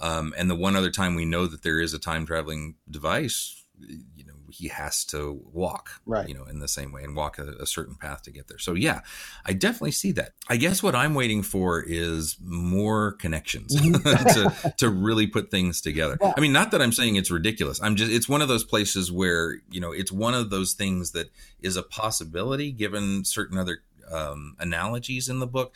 Um, 0.00 0.34
and 0.36 0.50
the 0.50 0.56
one 0.56 0.74
other 0.74 0.90
time 0.90 1.14
we 1.14 1.24
know 1.24 1.46
that 1.46 1.62
there 1.62 1.80
is 1.80 1.94
a 1.94 2.00
time 2.00 2.26
traveling 2.26 2.74
device, 2.90 3.64
you 3.78 4.26
know, 4.26 4.33
he 4.54 4.68
has 4.68 5.04
to 5.06 5.40
walk, 5.52 5.90
Right. 6.06 6.28
you 6.28 6.34
know, 6.34 6.44
in 6.44 6.58
the 6.60 6.68
same 6.68 6.92
way 6.92 7.02
and 7.02 7.14
walk 7.16 7.38
a, 7.38 7.48
a 7.60 7.66
certain 7.66 7.94
path 7.96 8.22
to 8.22 8.30
get 8.30 8.48
there. 8.48 8.58
So 8.58 8.74
yeah, 8.74 9.00
I 9.44 9.52
definitely 9.52 9.90
see 9.92 10.12
that. 10.12 10.32
I 10.48 10.56
guess 10.56 10.82
what 10.82 10.94
I'm 10.94 11.14
waiting 11.14 11.42
for 11.42 11.82
is 11.82 12.36
more 12.42 13.12
connections 13.12 13.74
to 13.80 14.74
to 14.78 14.88
really 14.88 15.26
put 15.26 15.50
things 15.50 15.80
together. 15.80 16.16
Yeah. 16.20 16.34
I 16.36 16.40
mean, 16.40 16.52
not 16.52 16.70
that 16.70 16.80
I'm 16.80 16.92
saying 16.92 17.16
it's 17.16 17.30
ridiculous. 17.30 17.80
I'm 17.82 17.96
just 17.96 18.12
it's 18.12 18.28
one 18.28 18.42
of 18.42 18.48
those 18.48 18.64
places 18.64 19.10
where 19.10 19.56
you 19.70 19.80
know 19.80 19.92
it's 19.92 20.12
one 20.12 20.34
of 20.34 20.50
those 20.50 20.72
things 20.74 21.10
that 21.12 21.30
is 21.60 21.76
a 21.76 21.82
possibility 21.82 22.70
given 22.72 23.24
certain 23.24 23.58
other 23.58 23.78
um, 24.10 24.54
analogies 24.58 25.28
in 25.28 25.38
the 25.40 25.46
book. 25.46 25.74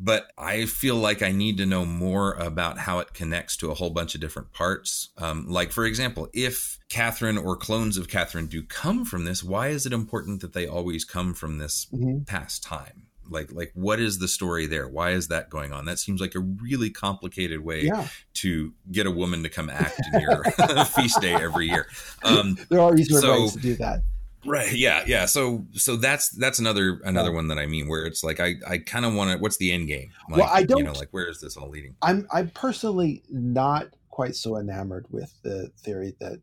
But 0.00 0.30
I 0.38 0.66
feel 0.66 0.94
like 0.96 1.22
I 1.22 1.32
need 1.32 1.56
to 1.58 1.66
know 1.66 1.84
more 1.84 2.34
about 2.34 2.78
how 2.78 3.00
it 3.00 3.14
connects 3.14 3.56
to 3.58 3.70
a 3.70 3.74
whole 3.74 3.90
bunch 3.90 4.14
of 4.14 4.20
different 4.20 4.52
parts. 4.52 5.08
Um, 5.18 5.48
like, 5.48 5.72
for 5.72 5.84
example, 5.84 6.28
if 6.32 6.78
Catherine 6.88 7.36
or 7.36 7.56
clones 7.56 7.96
of 7.96 8.06
Catherine 8.08 8.46
do 8.46 8.62
come 8.62 9.04
from 9.04 9.24
this, 9.24 9.42
why 9.42 9.68
is 9.68 9.86
it 9.86 9.92
important 9.92 10.40
that 10.42 10.52
they 10.52 10.66
always 10.68 11.04
come 11.04 11.34
from 11.34 11.58
this 11.58 11.86
Mhm. 11.92 12.26
past 12.26 12.62
time? 12.62 13.02
Like, 13.30 13.52
like 13.52 13.72
what 13.74 13.98
is 14.00 14.18
the 14.20 14.28
story 14.28 14.66
there? 14.66 14.88
Why 14.88 15.10
is 15.10 15.28
that 15.28 15.50
going 15.50 15.72
on? 15.72 15.84
That 15.84 15.98
seems 15.98 16.20
like 16.20 16.34
a 16.34 16.40
really 16.40 16.88
complicated 16.90 17.60
way 17.60 17.82
Yeah, 17.84 18.06
to 18.34 18.72
get 18.90 19.06
a 19.06 19.10
woman 19.10 19.42
to 19.42 19.48
come 19.50 19.68
act 19.68 20.00
in 20.14 20.20
your 20.20 20.44
feast 20.86 21.20
day 21.20 21.34
every 21.34 21.66
year. 21.66 21.88
Um, 22.22 22.56
there 22.70 22.80
are 22.80 22.96
easier 22.96 23.20
So- 23.20 23.32
ways 23.42 23.52
to 23.54 23.58
do 23.58 23.74
that. 23.76 24.02
Right. 24.48 24.72
Yeah. 24.72 25.04
Yeah. 25.06 25.26
So, 25.26 25.66
so 25.72 25.96
that's, 25.96 26.30
that's 26.30 26.58
another, 26.58 27.00
another 27.04 27.32
one 27.32 27.48
that 27.48 27.58
I 27.58 27.66
mean, 27.66 27.88
where 27.88 28.06
it's 28.06 28.22
like, 28.24 28.40
I, 28.40 28.54
I 28.66 28.78
kind 28.78 29.04
of 29.04 29.14
want 29.14 29.30
to, 29.32 29.38
what's 29.38 29.56
the 29.58 29.72
end 29.72 29.86
game? 29.88 30.10
Like, 30.28 30.40
Well, 30.40 30.50
I 30.52 30.62
don't- 30.64 30.78
You 30.78 30.84
know, 30.84 30.92
like, 30.92 31.08
where 31.10 31.28
is 31.28 31.40
this 31.40 31.56
all 31.56 31.68
leading? 31.68 31.94
I'm 32.02 32.26
I'm 32.32 32.50
personally 32.50 33.22
not 33.30 33.88
quite 34.10 34.34
so 34.34 34.56
enamored 34.56 35.06
with 35.10 35.32
the 35.42 35.70
theory 35.78 36.14
that 36.20 36.40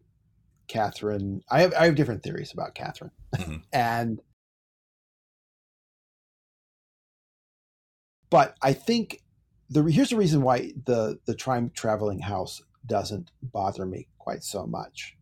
Catherine. 0.68 1.42
I 1.52 1.62
have 1.62 1.74
I 1.74 1.86
have 1.86 1.96
different 1.96 2.24
theories 2.24 2.52
about 2.54 2.74
Catherine, 2.76 3.12
Mhm. 3.36 3.62
and 3.74 4.22
but 8.30 8.56
I 8.62 8.74
think 8.74 9.22
the 9.70 9.84
here's 9.84 10.10
the 10.10 10.16
reason 10.18 10.42
why 10.42 10.72
the 10.86 11.20
the 11.26 11.36
time 11.36 11.72
traveling 11.74 12.20
house 12.20 12.62
doesn't 12.86 13.32
bother 13.42 13.86
me 13.86 14.08
quite 14.20 14.44
so 14.44 14.66
much. 14.66 15.16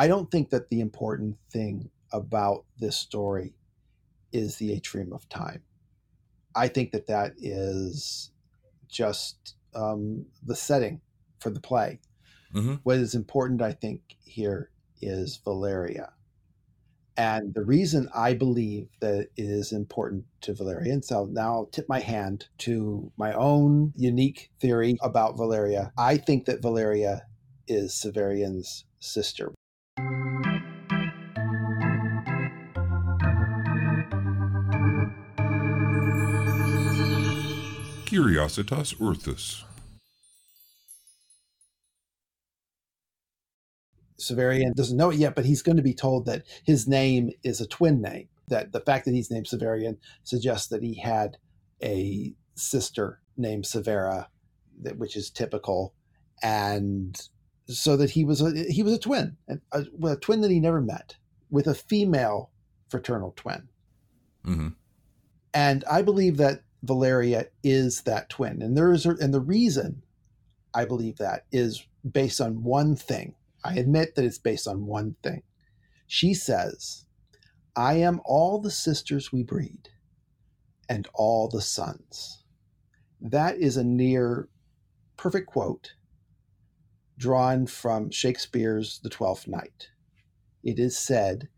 I 0.00 0.08
don't 0.08 0.30
think 0.30 0.48
that 0.48 0.70
the 0.70 0.80
important 0.80 1.36
thing 1.52 1.90
about 2.10 2.64
this 2.78 2.96
story 2.96 3.52
is 4.32 4.56
the 4.56 4.72
atrium 4.72 5.12
of 5.12 5.28
time. 5.28 5.62
I 6.56 6.68
think 6.68 6.92
that 6.92 7.06
that 7.08 7.34
is 7.36 8.30
just 8.88 9.56
um, 9.74 10.24
the 10.42 10.56
setting 10.56 11.02
for 11.38 11.50
the 11.50 11.60
play. 11.60 12.00
hmm 12.50 12.76
What 12.82 12.96
is 12.96 13.14
important, 13.14 13.60
I 13.60 13.72
think, 13.72 14.16
here 14.24 14.70
is 15.02 15.36
Valeria. 15.44 16.14
And 17.18 17.52
the 17.52 17.66
reason 17.66 18.08
I 18.14 18.32
believe 18.32 18.88
that 19.00 19.28
it 19.36 19.44
is 19.60 19.70
important 19.70 20.24
to 20.40 20.54
Valeria, 20.54 20.94
and 20.94 21.04
so 21.04 21.26
now 21.26 21.52
I'll 21.52 21.66
tip 21.66 21.90
my 21.90 22.00
hand 22.00 22.48
to 22.60 23.12
my 23.18 23.34
own 23.34 23.92
unique 23.96 24.50
theory 24.60 24.96
about 25.02 25.36
Valeria. 25.36 25.92
I 25.98 26.16
think 26.16 26.46
that 26.46 26.62
Valeria 26.62 27.26
is 27.68 27.92
Severian's 27.92 28.86
sister. 28.98 29.52
Curiositas 38.10 38.94
Urthus. 38.96 39.62
Severian 44.20 44.74
doesn't 44.74 44.96
know 44.96 45.10
it 45.10 45.16
yet, 45.16 45.34
but 45.34 45.44
he's 45.44 45.62
going 45.62 45.76
to 45.76 45.82
be 45.82 45.94
told 45.94 46.26
that 46.26 46.44
his 46.64 46.86
name 46.86 47.30
is 47.42 47.60
a 47.60 47.66
twin 47.66 48.02
name. 48.02 48.28
That 48.48 48.72
the 48.72 48.80
fact 48.80 49.04
that 49.04 49.14
he's 49.14 49.30
named 49.30 49.46
Severian 49.46 49.98
suggests 50.24 50.68
that 50.68 50.82
he 50.82 50.98
had 50.98 51.36
a 51.82 52.34
sister 52.56 53.20
named 53.36 53.64
Severa, 53.64 54.28
which 54.96 55.16
is 55.16 55.30
typical, 55.30 55.94
and 56.42 57.16
so 57.78 57.96
that 57.96 58.10
he 58.10 58.24
was 58.24 58.40
a 58.40 58.64
he 58.70 58.82
was 58.82 58.92
a 58.94 58.98
twin, 58.98 59.36
a, 59.48 59.58
a, 59.72 60.06
a 60.06 60.16
twin 60.16 60.40
that 60.42 60.50
he 60.50 60.60
never 60.60 60.80
met, 60.80 61.16
with 61.50 61.66
a 61.66 61.74
female 61.74 62.50
fraternal 62.88 63.32
twin. 63.36 63.68
hmm 64.44 64.68
And 65.54 65.84
I 65.90 66.02
believe 66.02 66.36
that 66.38 66.62
Valeria 66.82 67.46
is 67.62 68.02
that 68.02 68.30
twin. 68.30 68.62
And 68.62 68.76
there 68.76 68.92
is 68.92 69.06
and 69.06 69.34
the 69.34 69.40
reason 69.40 70.02
I 70.74 70.84
believe 70.84 71.16
that 71.18 71.46
is 71.52 71.86
based 72.08 72.40
on 72.40 72.62
one 72.62 72.96
thing. 72.96 73.34
I 73.64 73.74
admit 73.74 74.14
that 74.14 74.24
it's 74.24 74.38
based 74.38 74.66
on 74.66 74.86
one 74.86 75.16
thing. 75.22 75.42
She 76.06 76.34
says, 76.34 77.04
I 77.76 77.94
am 77.94 78.20
all 78.24 78.60
the 78.60 78.70
sisters 78.70 79.32
we 79.32 79.42
breed 79.42 79.90
and 80.88 81.08
all 81.14 81.48
the 81.48 81.60
sons. 81.60 82.42
That 83.20 83.58
is 83.58 83.76
a 83.76 83.84
near 83.84 84.48
perfect 85.16 85.46
quote 85.48 85.92
drawn 87.20 87.66
from 87.68 88.10
Shakespeare's 88.10 89.00
The 89.00 89.10
Twelfth 89.10 89.48
Night. 89.48 89.90
It 90.64 90.80
is 90.80 90.98
said 90.98 91.48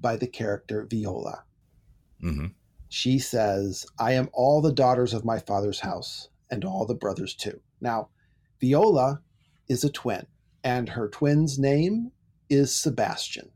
by 0.00 0.16
the 0.16 0.28
character 0.28 0.86
Viola 0.90 1.44
hmm 2.20 2.46
she 2.88 3.18
says, 3.18 3.86
I 3.98 4.12
am 4.12 4.30
all 4.32 4.62
the 4.62 4.72
daughters 4.72 5.14
of 5.14 5.24
my 5.24 5.40
father's 5.40 5.80
house 5.80 6.30
and 6.50 6.64
all 6.64 6.86
the 6.86 6.94
brothers 6.94 7.34
too. 7.34 7.60
Now, 7.80 8.10
Viola 8.60 9.22
is 9.68 9.84
a 9.84 9.90
twin, 9.90 10.26
and 10.64 10.90
her 10.90 11.08
twin's 11.08 11.58
name 11.58 12.12
is 12.48 12.74
Sebastian. 12.74 13.50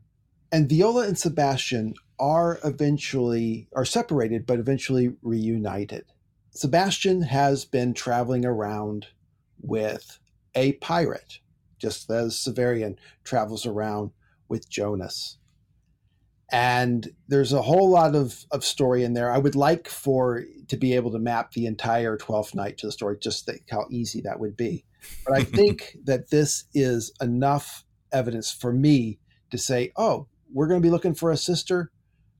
And 0.51 0.69
Viola 0.69 1.07
and 1.07 1.17
Sebastian 1.17 1.95
are 2.19 2.59
eventually 2.63 3.69
are 3.75 3.85
separated, 3.85 4.45
but 4.45 4.59
eventually 4.59 5.13
reunited. 5.23 6.05
Sebastian 6.51 7.23
has 7.23 7.65
been 7.65 7.95
traveling 7.95 8.45
around 8.45 9.07
with 9.61 10.19
a 10.55 10.73
pirate, 10.73 11.39
just 11.83 12.09
as 12.09 12.33
Severian 12.35 12.95
travels 13.23 13.67
around 13.67 14.09
with 14.49 14.69
Jonas 14.69 15.37
and 16.53 17.09
there's 17.27 17.51
a 17.51 17.63
whole 17.63 17.89
lot 17.89 18.15
of, 18.15 18.45
of 18.51 18.63
story 18.63 19.03
in 19.03 19.13
there. 19.13 19.31
I 19.31 19.39
would 19.39 19.55
like 19.55 19.89
for 19.89 20.43
to 20.67 20.77
be 20.77 20.93
able 20.93 21.11
to 21.11 21.19
map 21.19 21.51
the 21.51 21.65
entire 21.65 22.15
12th 22.15 22.53
night 22.53 22.77
to 22.77 22.85
the 22.85 22.91
story, 22.91 23.17
just 23.19 23.47
think 23.47 23.63
how 23.71 23.87
easy 23.89 24.21
that 24.21 24.39
would 24.39 24.55
be. 24.55 24.85
But 25.25 25.35
I 25.35 25.43
think 25.43 25.97
that 26.03 26.29
this 26.29 26.65
is 26.75 27.11
enough 27.19 27.85
evidence 28.11 28.51
for 28.51 28.71
me 28.71 29.17
to 29.49 29.57
say, 29.57 29.91
oh, 29.95 30.27
we're 30.53 30.67
going 30.67 30.79
to 30.79 30.85
be 30.85 30.91
looking 30.91 31.15
for 31.15 31.31
a 31.31 31.37
sister, 31.37 31.91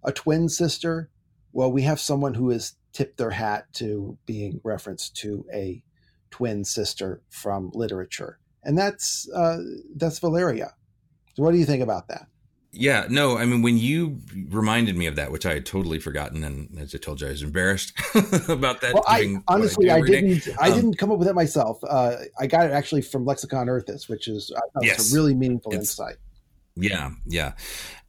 a 0.03 0.11
twin 0.11 0.47
sister. 0.47 1.09
Well, 1.51 1.71
we 1.71 1.81
have 1.81 1.99
someone 1.99 2.35
who 2.35 2.51
has 2.51 2.75
tipped 2.91 3.17
their 3.17 3.31
hat 3.31 3.65
to 3.73 4.19
being 4.27 4.61
referenced 4.63 5.15
to 5.17 5.43
a 5.51 5.81
twin 6.29 6.65
sister 6.65 7.23
from 7.29 7.71
literature, 7.73 8.37
and 8.63 8.77
that's 8.77 9.29
uh, 9.35 9.57
that's 9.95 10.19
Valeria. 10.19 10.73
So, 11.35 11.43
what 11.43 11.51
do 11.51 11.57
you 11.57 11.65
think 11.65 11.83
about 11.83 12.07
that? 12.09 12.27
Yeah, 12.75 13.05
no, 13.07 13.37
I 13.37 13.45
mean, 13.45 13.61
when 13.61 13.77
you 13.77 14.19
reminded 14.49 14.97
me 14.97 15.05
of 15.05 15.15
that, 15.17 15.31
which 15.31 15.45
I 15.45 15.53
had 15.53 15.65
totally 15.65 15.99
forgotten, 15.99 16.43
and 16.43 16.75
as 16.79 16.95
I 16.95 16.97
told 16.97 17.21
you, 17.21 17.27
I 17.27 17.29
was 17.29 17.43
embarrassed 17.43 17.93
about 18.49 18.81
that. 18.81 18.95
Well, 18.95 19.03
I 19.07 19.35
honestly, 19.47 19.85
do 19.85 19.91
I 19.91 20.01
didn't. 20.01 20.47
I 20.59 20.69
Um, 20.69 20.75
didn't 20.75 20.97
come 20.97 21.11
up 21.11 21.19
with 21.19 21.27
it 21.27 21.35
myself. 21.35 21.77
Uh, 21.87 22.15
I 22.39 22.47
got 22.47 22.65
it 22.65 22.71
actually 22.71 23.03
from 23.03 23.25
Lexicon 23.25 23.67
Urthus, 23.67 24.09
which 24.09 24.27
is 24.27 24.51
I 24.57 24.61
Yes. 24.81 25.11
a 25.11 25.15
really 25.15 25.35
meaningful 25.35 25.71
insight. 25.71 26.15
Yeah, 26.75 27.11
yeah. 27.27 27.53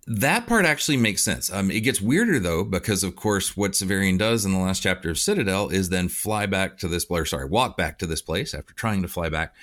That 0.07 0.47
part 0.47 0.65
actually 0.65 0.97
makes 0.97 1.23
sense. 1.23 1.53
Um, 1.53 1.71
it 1.71 1.81
gets 1.81 2.01
weirder 2.01 2.39
though, 2.39 2.65
because 2.65 3.05
of 3.05 3.17
course, 3.17 3.57
what 3.59 3.73
Severian 3.73 4.19
does 4.19 4.47
in 4.47 4.53
the 4.53 4.59
last 4.59 4.83
chapter 4.83 5.11
of 5.11 5.19
Citadel 5.19 5.69
is 5.69 5.91
then 5.91 6.09
fly 6.09 6.47
back 6.47 6.79
to 6.79 6.89
this, 6.89 7.05
or 7.11 7.27
sorry, 7.27 7.47
walk 7.47 7.77
back 7.77 7.99
to 7.99 8.07
this 8.07 8.23
place 8.23 8.55
after 8.55 8.73
trying 8.73 9.03
to 9.03 9.09
fly 9.09 9.29
back, 9.29 9.55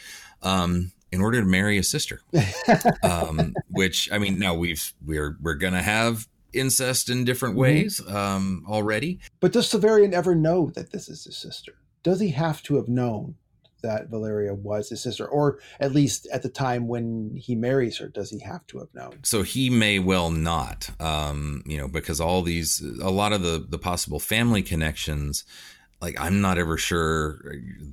um, 0.41 0.91
in 1.11 1.21
order 1.21 1.41
to 1.41 1.47
marry 1.47 1.77
a 1.77 1.83
sister. 1.83 2.21
um, 3.03 3.53
which 3.69 4.11
I 4.11 4.17
mean, 4.17 4.39
now 4.39 4.53
we've 4.53 4.93
we're 5.05 5.37
we're 5.41 5.55
gonna 5.55 5.83
have 5.83 6.27
incest 6.53 7.09
in 7.09 7.23
different 7.23 7.53
mm-hmm. 7.53 7.61
ways 7.61 8.01
um, 8.07 8.65
already. 8.67 9.19
But 9.39 9.53
does 9.53 9.71
Severian 9.71 10.13
ever 10.13 10.35
know 10.35 10.71
that 10.75 10.91
this 10.91 11.09
is 11.09 11.23
his 11.25 11.37
sister? 11.37 11.73
Does 12.03 12.19
he 12.19 12.29
have 12.29 12.63
to 12.63 12.75
have 12.75 12.87
known? 12.87 13.35
that 13.81 14.09
Valeria 14.09 14.53
was 14.53 14.89
his 14.89 15.01
sister, 15.01 15.25
or 15.25 15.59
at 15.79 15.93
least 15.93 16.27
at 16.31 16.43
the 16.43 16.49
time 16.49 16.87
when 16.87 17.35
he 17.35 17.55
marries 17.55 17.97
her, 17.97 18.07
does 18.07 18.29
he 18.29 18.39
have 18.39 18.65
to 18.67 18.79
have 18.79 18.93
known? 18.93 19.19
So 19.23 19.43
he 19.43 19.69
may 19.69 19.99
well 19.99 20.29
not, 20.29 20.89
um, 20.99 21.63
you 21.65 21.77
know, 21.77 21.87
because 21.87 22.21
all 22.21 22.41
these, 22.41 22.81
a 23.01 23.09
lot 23.09 23.33
of 23.33 23.41
the 23.41 23.65
the 23.67 23.79
possible 23.79 24.19
family 24.19 24.61
connections, 24.61 25.43
like 26.01 26.19
I'm 26.19 26.41
not 26.41 26.57
ever 26.57 26.77
sure 26.77 27.41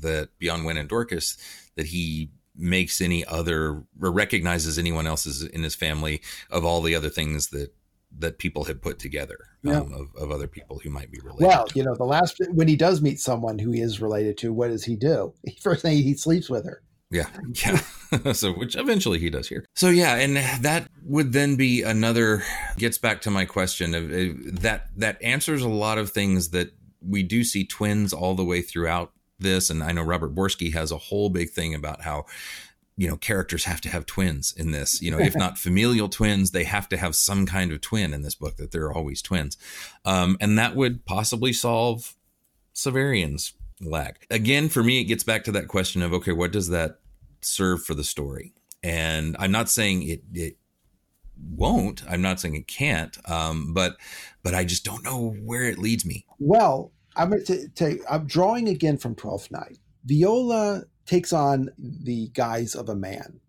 that 0.03 0.31
beyond 0.39 0.65
Ouen 0.65 0.79
and 0.79 0.89
Dorcas 0.89 1.37
that 1.77 1.87
he 1.87 2.31
makes 2.59 3.01
any 3.01 3.25
other 3.25 3.83
or 4.03 4.11
recognizes 4.11 4.79
anyone 4.79 5.07
else's 5.07 5.43
in 5.43 5.63
his 5.63 5.75
family 5.75 6.21
of 6.51 6.65
all 6.65 6.83
the 6.83 6.95
other 6.95 7.09
things 7.09 7.49
that 7.49 7.73
that 8.17 8.39
people 8.39 8.65
have 8.65 8.81
put 8.81 8.99
together 8.99 9.39
yeah. 9.63 9.81
um, 9.81 9.93
of, 9.93 10.15
of 10.21 10.31
other 10.31 10.47
people 10.47 10.79
who 10.79 10.91
might 10.91 11.11
be 11.11 11.21
related. 11.21 11.47
Well, 11.47 11.67
you 11.75 11.85
know, 11.85 11.95
the 11.95 12.05
last 12.05 12.41
when 12.51 12.67
he 12.67 12.77
does 12.77 13.03
meet 13.03 13.21
someone 13.21 13.59
who 13.59 13.71
he 13.71 13.81
is 13.81 14.01
related 14.01 14.39
to, 14.39 14.53
what 14.53 14.69
does 14.69 14.85
he 14.85 14.97
do? 14.97 15.35
First 15.61 15.83
thing 15.83 15.97
he 15.97 16.15
sleeps 16.15 16.49
with 16.49 16.65
her. 16.65 16.83
Yeah, 17.11 17.29
yeah. 17.65 18.33
so 18.33 18.53
which 18.53 18.77
eventually 18.77 19.19
he 19.19 19.31
does 19.31 19.49
here. 19.49 19.65
So 19.75 19.89
yeah, 19.89 20.17
and 20.17 20.37
that 20.63 20.89
would 21.05 21.33
then 21.33 21.57
be 21.57 21.83
another 21.83 22.43
gets 22.77 22.99
back 22.99 23.23
to 23.23 23.31
my 23.31 23.45
question 23.45 23.95
of 23.95 24.11
uh, 24.11 24.35
that 24.61 24.89
that 24.97 25.23
answers 25.23 25.63
a 25.63 25.69
lot 25.69 25.99
of 25.99 26.11
things 26.11 26.51
that 26.51 26.73
we 27.01 27.23
do 27.23 27.45
see 27.45 27.65
twins 27.65 28.13
all 28.13 28.35
the 28.35 28.45
way 28.45 28.61
throughout 28.61 29.13
this 29.39 29.71
and 29.71 29.83
I 29.83 29.93
know 29.93 30.03
Robert 30.03 30.35
Borski 30.35 30.71
has 30.71 30.91
a 30.93 30.99
whole 30.99 31.31
big 31.31 31.51
thing 31.51 31.75
about 31.75 32.03
how 32.03 32.27
you 32.97 33.09
know 33.09 33.17
characters 33.17 33.65
have 33.65 33.81
to 33.83 33.89
have 33.89 34.07
twins 34.07 34.53
in 34.57 34.73
this. 34.73 35.01
You 35.01 35.11
know 35.11 35.19
if 35.19 35.37
not 35.45 35.59
familial 35.59 36.09
twins 36.09 36.51
they 36.51 36.65
have 36.65 36.89
to 36.91 36.97
have 36.97 37.15
some 37.15 37.47
kind 37.47 37.73
of 37.73 37.81
twin 37.81 38.13
in 38.13 38.23
this 38.23 38.35
book 38.35 38.57
that 38.57 38.73
they're 38.73 38.93
always 38.93 39.23
twins. 39.23 39.57
Um, 40.05 40.37
and 40.41 40.59
that 40.59 40.75
would 40.77 41.05
possibly 41.07 41.53
solve 41.53 42.15
severian's 42.75 43.55
lack 43.81 44.27
again 44.31 44.69
for 44.69 44.85
me 44.85 45.01
it 45.01 45.05
gets 45.05 45.25
back 45.25 45.43
to 45.45 45.53
that 45.53 45.67
question 45.67 46.01
of 46.01 46.13
okay 46.13 46.31
what 46.31 46.53
does 46.53 46.69
that 46.69 46.99
serve 47.41 47.83
for 47.83 47.95
the 47.95 48.05
story? 48.05 48.53
And 48.83 49.37
i'm 49.39 49.53
not 49.53 49.69
saying 49.69 50.03
it, 50.03 50.23
it 50.35 50.57
won't. 51.41 52.03
I'm 52.09 52.23
not 52.23 52.41
saying 52.41 52.57
it 52.57 52.67
can't. 52.67 53.17
Um, 53.31 53.73
but 53.73 53.97
but 54.43 54.55
i 54.55 54.65
just 54.65 54.85
don't 54.85 55.05
know 55.05 55.31
where 55.31 55.65
it 55.65 55.79
leads 55.79 56.05
me. 56.05 56.27
Well 56.39 56.93
i'm 57.19 57.31
going 57.31 57.45
to 57.45 57.69
take 57.71 58.01
i'm 58.11 58.27
drawing 58.27 58.69
again 58.69 58.97
from 58.97 59.15
12th 59.15 59.51
night 59.51 59.79
viola 60.05 60.85
takes 61.09 61.33
on 61.33 61.71
the 61.79 62.29
guise 62.35 62.75
of 62.75 62.89
a 62.89 62.95
man 62.95 63.41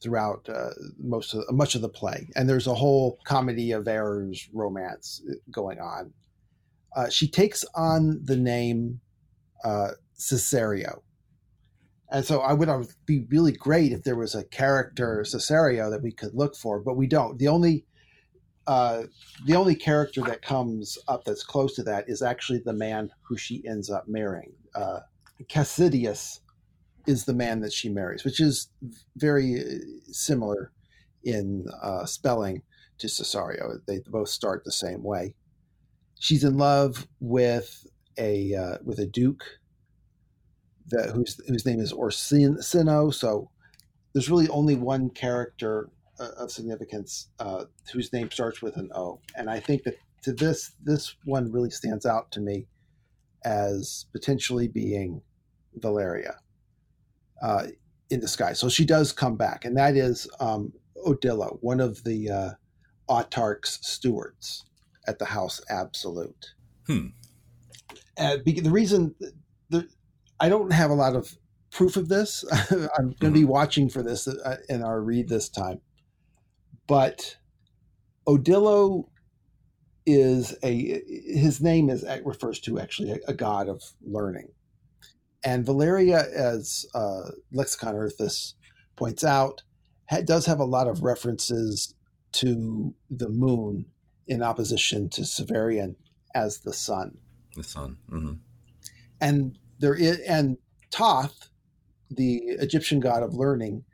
throughout 0.00 0.48
uh, 0.48 0.70
most 0.98 1.34
of 1.34 1.42
much 1.50 1.74
of 1.74 1.82
the 1.82 1.88
play, 1.88 2.28
and 2.36 2.48
there's 2.48 2.66
a 2.66 2.74
whole 2.74 3.18
comedy 3.24 3.72
of 3.72 3.88
errors 3.88 4.48
romance 4.52 5.22
uh, 5.28 5.34
going 5.50 5.80
on. 5.80 6.12
Uh, 6.94 7.08
she 7.08 7.28
takes 7.28 7.64
on 7.74 8.20
the 8.24 8.36
name 8.36 9.00
uh, 9.64 9.90
Cesario, 10.18 11.00
and 12.10 12.24
so 12.24 12.40
I 12.40 12.52
would 12.52 12.68
be 13.06 13.26
really 13.30 13.52
great 13.52 13.92
if 13.92 14.04
there 14.04 14.16
was 14.16 14.34
a 14.34 14.44
character 14.44 15.24
Cesario 15.26 15.90
that 15.90 16.02
we 16.02 16.12
could 16.12 16.34
look 16.34 16.56
for, 16.56 16.80
but 16.80 16.96
we 16.96 17.06
don't. 17.06 17.38
The 17.38 17.48
only 17.48 17.84
uh, 18.68 19.04
the 19.46 19.56
only 19.56 19.74
character 19.74 20.20
that 20.20 20.42
comes 20.42 20.98
up 21.08 21.24
that's 21.24 21.42
close 21.42 21.74
to 21.74 21.82
that 21.82 22.06
is 22.06 22.20
actually 22.20 22.58
the 22.58 22.72
man 22.74 23.10
who 23.22 23.34
she 23.34 23.66
ends 23.66 23.88
up 23.88 24.06
marrying, 24.06 24.52
uh, 24.74 25.00
Cassidius 25.48 26.40
is 27.06 27.24
the 27.24 27.32
man 27.32 27.60
that 27.60 27.72
she 27.72 27.88
marries, 27.88 28.24
which 28.24 28.40
is 28.40 28.68
very 29.16 29.80
similar 30.10 30.70
in 31.24 31.64
uh, 31.82 32.04
spelling 32.04 32.62
to 32.98 33.06
Cesario. 33.06 33.78
They 33.86 34.00
both 34.06 34.28
start 34.28 34.64
the 34.64 34.72
same 34.72 35.02
way. 35.02 35.34
She's 36.20 36.44
in 36.44 36.58
love 36.58 37.08
with 37.20 37.86
a 38.18 38.54
uh, 38.54 38.78
with 38.84 38.98
a 38.98 39.06
duke 39.06 39.44
that 40.88 41.10
whose 41.10 41.40
whose 41.48 41.64
name 41.64 41.80
is 41.80 41.92
Orsino. 41.94 43.14
So 43.14 43.50
there's 44.12 44.28
really 44.28 44.48
only 44.48 44.74
one 44.74 45.08
character 45.08 45.88
of 46.18 46.50
significance 46.50 47.28
uh, 47.38 47.64
whose 47.92 48.12
name 48.12 48.30
starts 48.30 48.62
with 48.62 48.76
an 48.76 48.90
O, 48.94 49.20
and 49.36 49.48
I 49.50 49.60
think 49.60 49.84
that 49.84 49.98
to 50.22 50.32
this 50.32 50.72
this 50.82 51.14
one 51.24 51.50
really 51.52 51.70
stands 51.70 52.06
out 52.06 52.30
to 52.32 52.40
me 52.40 52.66
as 53.44 54.06
potentially 54.12 54.68
being 54.68 55.22
Valeria 55.76 56.36
uh, 57.42 57.66
in 58.10 58.20
the 58.20 58.28
sky. 58.28 58.52
So 58.52 58.68
she 58.68 58.84
does 58.84 59.12
come 59.12 59.36
back, 59.36 59.64
and 59.64 59.76
that 59.76 59.96
is 59.96 60.28
um, 60.40 60.72
Odilo, 61.06 61.58
one 61.60 61.80
of 61.80 62.02
the 62.04 62.30
uh, 62.30 62.50
autarch's 63.08 63.78
stewards 63.82 64.64
at 65.06 65.18
the 65.18 65.24
House 65.24 65.60
Absolute. 65.70 66.54
Hmm. 66.86 67.08
Uh, 68.16 68.38
the 68.44 68.70
reason 68.70 69.14
the, 69.70 69.88
I 70.40 70.48
don't 70.48 70.72
have 70.72 70.90
a 70.90 70.94
lot 70.94 71.14
of 71.14 71.36
proof 71.70 71.96
of 71.96 72.08
this, 72.08 72.44
I'm 72.70 72.88
going 72.98 73.16
to 73.20 73.30
be 73.30 73.40
mm-hmm. 73.40 73.48
watching 73.48 73.88
for 73.88 74.02
this 74.02 74.26
uh, 74.26 74.56
in 74.68 74.82
our 74.82 75.00
read 75.00 75.28
this 75.28 75.48
time, 75.48 75.80
but 76.88 77.36
Odilo 78.26 79.08
is 80.04 80.56
a 80.64 81.00
his 81.26 81.60
name 81.60 81.88
is 81.88 82.04
refers 82.24 82.58
to 82.60 82.80
actually 82.80 83.12
a, 83.12 83.18
a 83.28 83.34
god 83.34 83.68
of 83.68 83.82
learning 84.02 84.48
and 85.44 85.64
Valeria, 85.64 86.26
as 86.34 86.86
uh, 86.94 87.30
Lexicon 87.52 87.94
Urthus 87.94 88.54
points 88.96 89.22
out, 89.22 89.62
ha- 90.10 90.22
does 90.22 90.46
have 90.46 90.58
a 90.58 90.64
lot 90.64 90.88
of 90.88 91.02
references 91.02 91.94
to 92.32 92.94
the 93.10 93.28
moon 93.28 93.86
in 94.26 94.42
opposition 94.42 95.08
to 95.10 95.22
Severian 95.22 95.94
as 96.34 96.58
the 96.58 96.72
sun. 96.72 97.18
The 97.54 97.62
sun. 97.62 97.98
Mm-hmm. 98.10 98.32
And 99.20 99.58
there 99.78 99.94
is, 99.94 100.18
and 100.20 100.58
Thoth, 100.90 101.48
the 102.10 102.36
Egyptian 102.36 103.00
god 103.00 103.22
of 103.22 103.34
learning, 103.34 103.84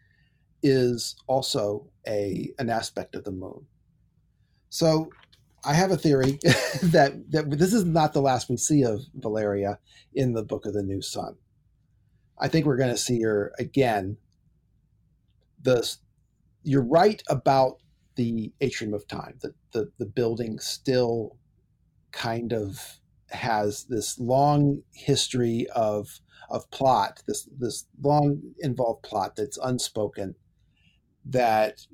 is 0.64 1.14
also 1.28 1.86
a 2.08 2.50
an 2.58 2.70
aspect 2.70 3.14
of 3.14 3.22
the 3.24 3.30
moon. 3.30 3.66
So 4.70 5.10
I 5.64 5.74
have 5.74 5.92
a 5.92 5.96
theory 5.96 6.38
that 6.82 7.30
that 7.30 7.50
this 7.50 7.72
is 7.72 7.84
not 7.84 8.14
the 8.14 8.22
last 8.22 8.48
we 8.48 8.56
see 8.56 8.82
of 8.82 9.02
Valeria 9.14 9.78
in 10.14 10.32
the 10.32 10.42
Book 10.42 10.66
of 10.66 10.72
the 10.72 10.82
New 10.82 11.02
Sun. 11.02 11.36
I 12.40 12.48
think 12.48 12.66
we're 12.66 12.78
going 12.78 12.90
to 12.90 12.96
see 12.96 13.22
her 13.22 13.52
again. 13.58 14.16
The 15.62 15.96
you're 16.62 16.82
right 16.84 17.22
about 17.28 17.78
the 18.16 18.52
atrium 18.60 18.94
of 18.94 19.06
time. 19.06 19.38
The, 19.40 19.54
the 19.72 19.90
the 19.98 20.06
building 20.06 20.58
still 20.58 21.36
kind 22.10 22.52
of 22.52 23.00
has 23.30 23.84
this 23.84 24.18
long 24.18 24.82
history 24.94 25.66
of 25.74 26.20
of 26.50 26.70
plot. 26.70 27.22
This 27.26 27.48
this 27.58 27.86
long 28.02 28.40
involved 28.60 29.02
plot 29.02 29.36
that's 29.36 29.58
unspoken. 29.58 30.34
That 31.24 31.86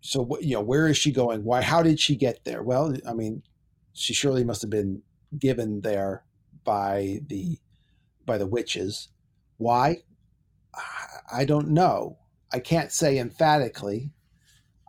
so 0.00 0.38
you 0.40 0.54
know 0.54 0.62
where 0.62 0.86
is 0.88 0.96
she 0.96 1.12
going? 1.12 1.44
Why 1.44 1.62
how 1.62 1.82
did 1.82 2.00
she 2.00 2.16
get 2.16 2.44
there? 2.44 2.62
Well 2.62 2.94
i 3.08 3.12
mean 3.14 3.42
she 3.92 4.14
surely 4.14 4.44
must 4.44 4.62
have 4.62 4.70
been 4.70 5.02
given 5.38 5.80
there 5.80 6.24
by 6.64 7.20
the 7.26 7.58
by 8.24 8.38
the 8.38 8.46
witches. 8.46 9.08
Why? 9.58 10.02
I 11.32 11.44
don't 11.44 11.68
know. 11.70 12.18
I 12.52 12.60
can't 12.60 12.92
say 12.92 13.18
emphatically. 13.18 14.10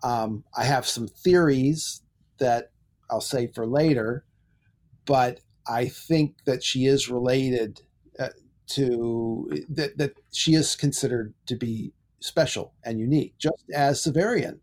Um, 0.03 0.43
i 0.55 0.63
have 0.63 0.85
some 0.85 1.07
theories 1.07 2.03
that 2.37 2.71
i'll 3.09 3.19
say 3.19 3.47
for 3.47 3.65
later 3.65 4.25
but 5.05 5.39
i 5.67 5.87
think 5.87 6.35
that 6.45 6.63
she 6.63 6.85
is 6.85 7.09
related 7.09 7.81
uh, 8.19 8.29
to 8.67 9.49
that, 9.69 9.97
that 9.97 10.13
she 10.31 10.53
is 10.53 10.75
considered 10.75 11.33
to 11.47 11.55
be 11.55 11.93
special 12.19 12.73
and 12.83 12.99
unique 12.99 13.37
just 13.37 13.63
as 13.73 14.03
severian 14.03 14.59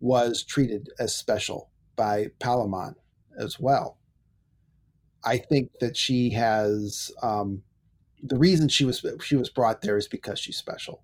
was 0.00 0.42
treated 0.44 0.88
as 0.98 1.14
special 1.14 1.70
by 1.96 2.28
Palaemon 2.40 2.94
as 3.38 3.58
well. 3.58 3.98
I 5.24 5.38
think 5.38 5.70
that 5.80 5.96
she 5.96 6.30
has 6.30 7.10
um, 7.22 7.62
the 8.22 8.38
reason 8.38 8.68
she 8.68 8.84
was 8.84 9.04
she 9.22 9.36
was 9.36 9.50
brought 9.50 9.82
there 9.82 9.96
is 9.96 10.08
because 10.08 10.38
she's 10.38 10.56
special. 10.56 11.02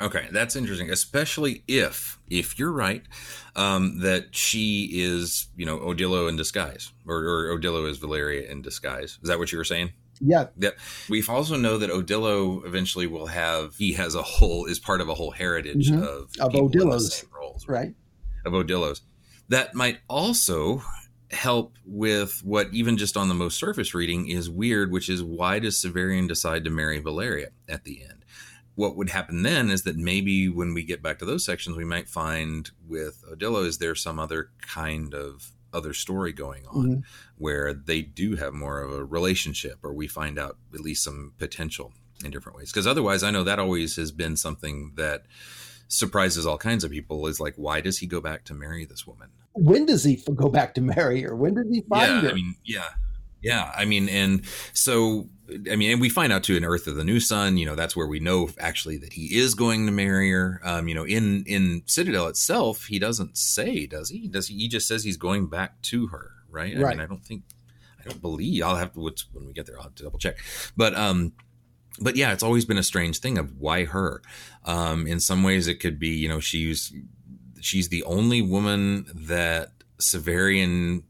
Okay, 0.00 0.26
that's 0.32 0.56
interesting, 0.56 0.90
especially 0.90 1.62
if 1.68 2.18
if 2.28 2.58
you're 2.58 2.72
right 2.72 3.02
um, 3.54 4.00
that 4.00 4.34
she 4.34 4.90
is 4.92 5.48
you 5.56 5.66
know 5.66 5.78
Odilo 5.78 6.28
in 6.28 6.36
disguise, 6.36 6.92
or, 7.06 7.18
or 7.18 7.58
Odilo 7.58 7.88
is 7.88 7.98
Valeria 7.98 8.50
in 8.50 8.62
disguise. 8.62 9.18
Is 9.22 9.28
that 9.28 9.38
what 9.38 9.52
you 9.52 9.58
were 9.58 9.64
saying? 9.64 9.92
Yeah. 10.20 10.46
Yeah. 10.58 10.70
We 11.08 11.22
also 11.28 11.56
know 11.56 11.78
that 11.78 11.90
Odilo 11.90 12.64
eventually 12.66 13.06
will 13.06 13.26
have 13.26 13.76
he 13.76 13.92
has 13.94 14.14
a 14.14 14.22
whole 14.22 14.66
is 14.66 14.78
part 14.78 15.00
of 15.00 15.08
a 15.08 15.14
whole 15.14 15.30
heritage 15.30 15.90
mm-hmm. 15.90 16.02
of 16.02 16.30
of 16.40 16.52
Odilos 16.52 17.24
roles, 17.32 17.68
right? 17.68 17.94
Of 18.44 18.52
Odilos. 18.52 19.00
that 19.48 19.74
might 19.74 19.98
also 20.08 20.82
help 21.30 21.76
with 21.84 22.40
what 22.44 22.68
even 22.72 22.96
just 22.96 23.16
on 23.16 23.28
the 23.28 23.34
most 23.34 23.58
surface 23.58 23.94
reading 23.94 24.28
is 24.28 24.48
weird, 24.48 24.90
which 24.90 25.08
is 25.08 25.22
why 25.22 25.58
does 25.58 25.76
Severian 25.76 26.28
decide 26.28 26.64
to 26.64 26.70
marry 26.70 26.98
Valeria 26.98 27.48
at 27.68 27.84
the 27.84 28.02
end? 28.02 28.24
What 28.76 28.96
would 28.96 29.10
happen 29.10 29.42
then 29.42 29.70
is 29.70 29.82
that 29.82 29.96
maybe 29.96 30.48
when 30.48 30.74
we 30.74 30.82
get 30.82 31.02
back 31.02 31.18
to 31.20 31.24
those 31.24 31.44
sections, 31.44 31.76
we 31.76 31.84
might 31.84 32.08
find 32.08 32.70
with 32.86 33.24
Odilo, 33.30 33.64
is 33.64 33.78
there 33.78 33.94
some 33.94 34.18
other 34.18 34.50
kind 34.60 35.14
of 35.14 35.52
other 35.74 35.92
story 35.92 36.32
going 36.32 36.64
on 36.68 36.86
mm-hmm. 36.86 37.00
where 37.36 37.74
they 37.74 38.00
do 38.00 38.36
have 38.36 38.54
more 38.54 38.80
of 38.80 38.92
a 38.92 39.04
relationship 39.04 39.78
or 39.82 39.92
we 39.92 40.06
find 40.06 40.38
out 40.38 40.56
at 40.72 40.80
least 40.80 41.04
some 41.04 41.32
potential 41.38 41.92
in 42.24 42.30
different 42.30 42.56
ways 42.56 42.70
because 42.70 42.86
otherwise 42.86 43.22
i 43.22 43.30
know 43.30 43.44
that 43.44 43.58
always 43.58 43.96
has 43.96 44.12
been 44.12 44.36
something 44.36 44.92
that 44.94 45.24
surprises 45.88 46.46
all 46.46 46.56
kinds 46.56 46.84
of 46.84 46.90
people 46.90 47.26
is 47.26 47.40
like 47.40 47.54
why 47.56 47.80
does 47.80 47.98
he 47.98 48.06
go 48.06 48.20
back 48.20 48.44
to 48.44 48.54
marry 48.54 48.84
this 48.84 49.06
woman 49.06 49.28
when 49.54 49.86
does 49.86 50.04
he 50.04 50.16
go 50.34 50.48
back 50.48 50.74
to 50.74 50.80
marry 50.80 51.22
her? 51.22 51.34
When 51.34 51.54
did 51.54 51.66
he 51.70 51.82
find 51.82 52.10
yeah, 52.10 52.20
her? 52.22 52.30
I 52.30 52.34
mean, 52.34 52.54
yeah, 52.64 52.88
yeah. 53.40 53.72
I 53.74 53.84
mean, 53.84 54.08
and 54.08 54.44
so 54.72 55.28
I 55.48 55.76
mean, 55.76 55.90
and 55.90 56.00
we 56.00 56.08
find 56.08 56.32
out 56.32 56.42
too 56.42 56.56
in 56.56 56.62
Urth 56.62 56.86
of 56.86 56.96
the 56.96 57.04
New 57.04 57.20
Sun, 57.20 57.58
you 57.58 57.66
know, 57.66 57.74
that's 57.74 57.94
where 57.94 58.06
we 58.06 58.18
know 58.18 58.48
actually 58.58 58.96
that 58.98 59.12
he 59.12 59.36
is 59.36 59.54
going 59.54 59.84
to 59.86 59.92
marry 59.92 60.30
her. 60.30 60.60
Um, 60.64 60.88
you 60.88 60.94
know, 60.94 61.04
in 61.04 61.44
in 61.46 61.82
Citadel 61.86 62.28
itself, 62.28 62.86
he 62.86 62.98
doesn't 62.98 63.36
say, 63.36 63.86
does 63.86 64.08
he? 64.08 64.26
Does 64.26 64.48
he? 64.48 64.56
He 64.56 64.68
just 64.68 64.88
says 64.88 65.04
he's 65.04 65.18
going 65.18 65.48
back 65.48 65.80
to 65.82 66.06
her, 66.08 66.30
right? 66.50 66.76
I 66.76 66.80
right. 66.80 66.96
mean, 66.96 67.04
I 67.04 67.06
don't 67.06 67.24
think, 67.24 67.42
I 68.00 68.08
don't 68.08 68.22
believe. 68.22 68.62
I'll 68.62 68.76
have 68.76 68.94
to 68.94 69.00
when 69.32 69.46
we 69.46 69.52
get 69.52 69.66
there. 69.66 69.76
I'll 69.76 69.84
have 69.84 69.94
to 69.96 70.02
double 70.04 70.18
check. 70.18 70.38
But 70.76 70.96
um, 70.96 71.32
but 72.00 72.16
yeah, 72.16 72.32
it's 72.32 72.42
always 72.42 72.64
been 72.64 72.78
a 72.78 72.82
strange 72.82 73.18
thing 73.18 73.36
of 73.36 73.58
why 73.58 73.84
her. 73.84 74.22
Um, 74.64 75.06
in 75.06 75.20
some 75.20 75.42
ways, 75.42 75.68
it 75.68 75.78
could 75.78 75.98
be 75.98 76.08
you 76.08 76.28
know 76.28 76.40
she's 76.40 76.92
she's 77.60 77.90
the 77.90 78.02
only 78.04 78.40
woman 78.40 79.06
that 79.14 79.72
Severian 80.00 81.02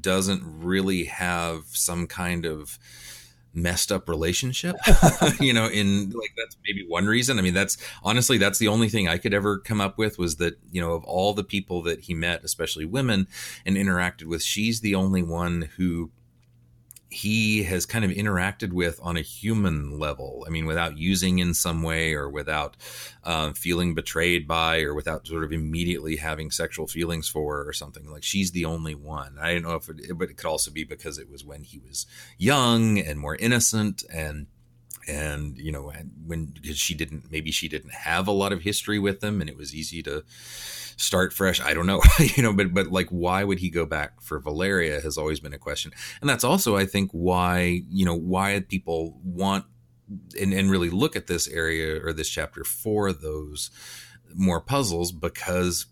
doesn't 0.00 0.42
really 0.44 1.04
have 1.04 1.64
some 1.72 2.06
kind 2.06 2.46
of 2.46 2.78
messed 3.54 3.92
up 3.92 4.08
relationship 4.08 4.76
you 5.40 5.52
know 5.52 5.66
in 5.66 6.10
like 6.10 6.32
that's 6.36 6.56
maybe 6.66 6.84
one 6.86 7.06
reason. 7.06 7.38
I 7.38 7.42
mean 7.42 7.54
that's 7.54 7.76
honestly 8.02 8.38
that's 8.38 8.58
the 8.58 8.68
only 8.68 8.88
thing 8.88 9.08
i 9.08 9.18
could 9.18 9.34
ever 9.34 9.58
come 9.58 9.80
up 9.80 9.98
with 9.98 10.18
was 10.18 10.36
that 10.36 10.58
you 10.70 10.80
know 10.80 10.92
of 10.92 11.04
all 11.04 11.34
the 11.34 11.44
people 11.44 11.82
that 11.82 12.00
he 12.00 12.14
met 12.14 12.44
especially 12.44 12.84
women 12.84 13.26
and 13.66 13.76
interacted 13.76 14.24
with 14.24 14.42
she's 14.42 14.80
the 14.80 14.94
only 14.94 15.22
one 15.22 15.68
who 15.76 16.10
he 17.12 17.62
has 17.64 17.84
kind 17.84 18.04
of 18.06 18.10
interacted 18.10 18.72
with 18.72 18.98
on 19.02 19.18
a 19.18 19.20
human 19.20 19.98
level. 19.98 20.44
I 20.46 20.50
mean, 20.50 20.64
without 20.64 20.96
using 20.96 21.40
in 21.40 21.52
some 21.52 21.82
way 21.82 22.14
or 22.14 22.28
without 22.28 22.76
uh, 23.22 23.52
feeling 23.52 23.94
betrayed 23.94 24.48
by 24.48 24.80
or 24.80 24.94
without 24.94 25.26
sort 25.26 25.44
of 25.44 25.52
immediately 25.52 26.16
having 26.16 26.50
sexual 26.50 26.86
feelings 26.86 27.28
for 27.28 27.68
or 27.68 27.72
something. 27.74 28.10
Like 28.10 28.24
she's 28.24 28.52
the 28.52 28.64
only 28.64 28.94
one. 28.94 29.36
I 29.38 29.52
don't 29.52 29.62
know 29.62 29.74
if 29.74 29.90
it, 29.90 30.16
but 30.16 30.30
it 30.30 30.38
could 30.38 30.48
also 30.48 30.70
be 30.70 30.84
because 30.84 31.18
it 31.18 31.30
was 31.30 31.44
when 31.44 31.64
he 31.64 31.78
was 31.78 32.06
young 32.38 32.98
and 32.98 33.20
more 33.20 33.36
innocent 33.36 34.04
and 34.12 34.46
and 35.08 35.58
you 35.58 35.72
know 35.72 35.92
when 36.24 36.46
because 36.46 36.78
she 36.78 36.94
didn't 36.94 37.30
maybe 37.30 37.50
she 37.50 37.68
didn't 37.68 37.92
have 37.92 38.28
a 38.28 38.32
lot 38.32 38.52
of 38.52 38.62
history 38.62 39.00
with 39.00 39.20
them 39.20 39.40
and 39.40 39.50
it 39.50 39.56
was 39.56 39.74
easy 39.74 40.00
to 40.00 40.22
start 40.96 41.32
fresh. 41.32 41.60
I 41.60 41.74
don't 41.74 41.86
know, 41.86 42.00
you 42.36 42.42
know, 42.42 42.52
but 42.52 42.72
but 42.72 42.88
like 42.88 43.08
why 43.08 43.44
would 43.44 43.58
he 43.58 43.70
go 43.70 43.86
back 43.86 44.20
for 44.20 44.38
Valeria 44.38 45.00
has 45.00 45.18
always 45.18 45.40
been 45.40 45.54
a 45.54 45.58
question, 45.58 45.92
and 46.20 46.28
that's 46.28 46.44
also 46.44 46.76
I 46.76 46.86
think 46.86 47.10
why 47.12 47.82
you 47.88 48.04
know 48.04 48.16
why 48.16 48.64
people 48.68 49.18
want 49.24 49.64
and, 50.40 50.52
and 50.52 50.70
really 50.70 50.90
look 50.90 51.16
at 51.16 51.26
this 51.26 51.48
area 51.48 52.00
or 52.04 52.12
this 52.12 52.28
chapter 52.28 52.64
for 52.64 53.12
those 53.12 53.70
more 54.34 54.60
puzzles 54.60 55.12
because 55.12 55.86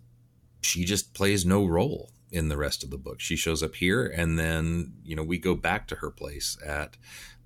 she 0.63 0.85
just 0.85 1.15
plays 1.15 1.47
no 1.47 1.65
role 1.65 2.11
in 2.31 2.49
the 2.49 2.57
rest 2.57 2.85
of 2.85 2.91
the 2.91 2.99
book. 2.99 3.21
She 3.21 3.37
shows 3.37 3.63
up 3.63 3.77
here, 3.77 4.07
and 4.07 4.39
then 4.39 4.95
you 5.05 5.17
know 5.17 5.23
we 5.23 5.39
go 5.39 5.55
back 5.55 5.87
to 5.89 5.97
her 5.97 6.11
place 6.11 6.57
at 6.65 6.97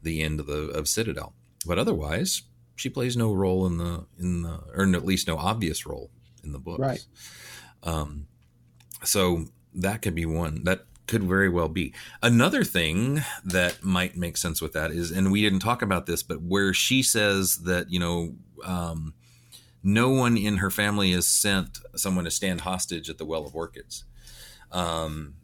the 0.03 0.23
end 0.23 0.41
of 0.41 0.47
the 0.47 0.69
of 0.69 0.89
Citadel, 0.89 1.35
but 1.67 1.79
otherwise 1.79 2.43
she 2.77 2.91
plays 2.91 3.17
no 3.17 3.33
role 3.33 3.67
in 3.67 3.79
the 3.79 4.07
in 4.19 4.43
the 4.43 4.61
or 4.75 4.83
at 4.83 5.05
least 5.05 5.29
no 5.29 5.37
obvious 5.37 5.87
role 5.87 6.11
in 6.45 6.53
the 6.53 6.59
books. 6.59 6.81
Right. 6.81 7.05
Um, 7.83 8.27
so 9.03 9.47
that 9.75 10.03
could 10.03 10.15
be 10.15 10.27
one 10.27 10.65
that 10.65 10.85
could 11.07 11.25
very 11.25 11.49
well 11.49 11.69
be 11.69 11.93
another 12.23 12.65
thing 12.65 13.23
that 13.45 13.83
might 13.83 14.17
make 14.17 14.37
sense 14.37 14.63
with 14.63 14.73
that 14.73 14.91
is 14.91 15.11
and 15.11 15.31
we 15.31 15.43
didn't 15.43 15.61
talk 15.61 15.83
about 15.83 16.07
this 16.07 16.23
but 16.23 16.41
where 16.41 16.73
she 16.73 17.03
says 17.03 17.59
that 17.65 17.91
you 17.91 17.99
know 17.99 18.35
um, 18.65 19.15
no 19.83 20.09
one 20.09 20.37
in 20.37 20.59
her 20.59 20.71
family 20.71 21.13
has 21.13 21.29
sent 21.29 21.79
someone 21.95 22.25
to 22.25 22.31
stand 22.31 22.63
hostage 22.63 23.11
at 23.11 23.19
the 23.19 23.25
well 23.25 23.45
of 23.45 23.55
orchids 23.55 24.05
um, 24.73 25.35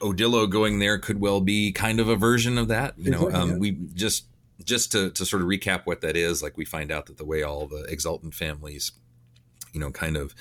odilo 0.00 0.48
going 0.48 0.78
there 0.78 0.98
could 0.98 1.20
well 1.20 1.40
be 1.40 1.70
kind 1.70 2.00
of 2.00 2.08
a 2.08 2.16
version 2.16 2.56
of 2.56 2.68
that 2.68 2.94
you 2.98 3.10
know 3.10 3.30
um, 3.30 3.58
we 3.58 3.72
just 3.94 4.24
just 4.64 4.92
to, 4.92 5.10
to 5.10 5.26
sort 5.26 5.42
of 5.42 5.48
recap 5.48 5.82
what 5.84 6.00
that 6.00 6.16
is 6.16 6.42
like 6.42 6.56
we 6.56 6.64
find 6.64 6.90
out 6.90 7.06
that 7.06 7.18
the 7.18 7.24
way 7.24 7.42
all 7.42 7.66
the 7.66 7.82
exultant 7.84 8.32
families 8.34 8.92
you 9.74 9.80
know, 9.80 9.90
kind 9.90 10.16
of 10.16 10.34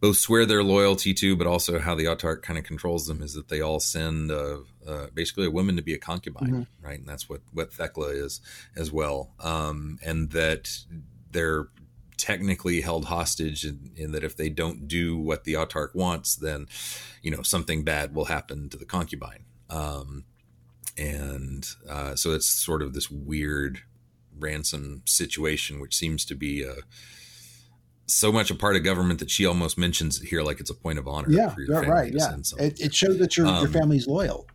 both 0.00 0.18
swear 0.18 0.46
their 0.46 0.62
loyalty 0.62 1.14
to, 1.14 1.34
but 1.34 1.46
also 1.46 1.80
how 1.80 1.94
the 1.94 2.04
Autarch 2.04 2.42
kind 2.42 2.58
of 2.58 2.64
controls 2.64 3.06
them 3.06 3.22
is 3.22 3.32
that 3.32 3.48
they 3.48 3.60
all 3.60 3.80
send 3.80 4.30
uh, 4.30 4.58
uh, 4.86 5.06
basically 5.14 5.46
a 5.46 5.50
woman 5.50 5.76
to 5.76 5.82
be 5.82 5.94
a 5.94 5.98
concubine, 5.98 6.48
mm-hmm. 6.48 6.86
right? 6.86 6.98
And 6.98 7.08
that's 7.08 7.28
what 7.28 7.40
what 7.52 7.70
Thekla 7.70 8.14
is 8.14 8.40
as 8.76 8.92
well, 8.92 9.30
um, 9.40 9.98
and 10.04 10.30
that 10.30 10.70
they're 11.32 11.68
technically 12.16 12.80
held 12.82 13.06
hostage 13.06 13.64
in, 13.64 13.90
in, 13.96 14.12
that 14.12 14.22
if 14.22 14.36
they 14.36 14.48
don't 14.48 14.86
do 14.86 15.18
what 15.18 15.42
the 15.42 15.54
autarch 15.54 15.92
wants 15.96 16.36
then 16.36 16.68
you 17.22 17.30
know 17.30 17.42
something 17.42 17.82
bad 17.82 18.14
will 18.14 18.26
happen 18.26 18.68
to 18.68 18.76
the 18.76 18.84
concubine 18.84 19.44
um, 19.68 20.24
and 20.96 21.66
uh, 21.90 22.14
so 22.14 22.32
it's 22.32 22.46
sort 22.46 22.82
of 22.82 22.94
this 22.94 23.10
weird 23.10 23.80
ransom 24.38 25.02
situation 25.06 25.80
which 25.80 25.96
seems 25.96 26.24
to 26.24 26.36
be 26.36 26.62
a 26.62 26.76
so 28.06 28.30
much 28.30 28.50
a 28.50 28.54
part 28.54 28.76
of 28.76 28.82
government 28.82 29.20
that 29.20 29.30
she 29.30 29.46
almost 29.46 29.78
mentions 29.78 30.20
it 30.20 30.28
here 30.28 30.42
like 30.42 30.60
it's 30.60 30.70
a 30.70 30.74
point 30.74 30.98
of 30.98 31.08
honor. 31.08 31.28
Yeah, 31.30 31.54
right. 31.68 32.12
Yeah, 32.12 32.36
it, 32.58 32.80
it, 32.80 32.94
shows 32.94 33.18
that 33.18 33.36
your 33.36 33.46
um, 33.46 33.62
your 33.62 33.72
family's 33.72 34.06
loyal. 34.06 34.46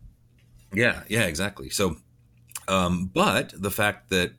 Yeah, 0.74 1.02
yeah, 1.08 1.24
exactly. 1.24 1.70
So, 1.70 1.98
um, 2.68 3.10
but 3.14 3.54
the 3.56 3.72
fact 3.72 4.10
that 4.10 4.34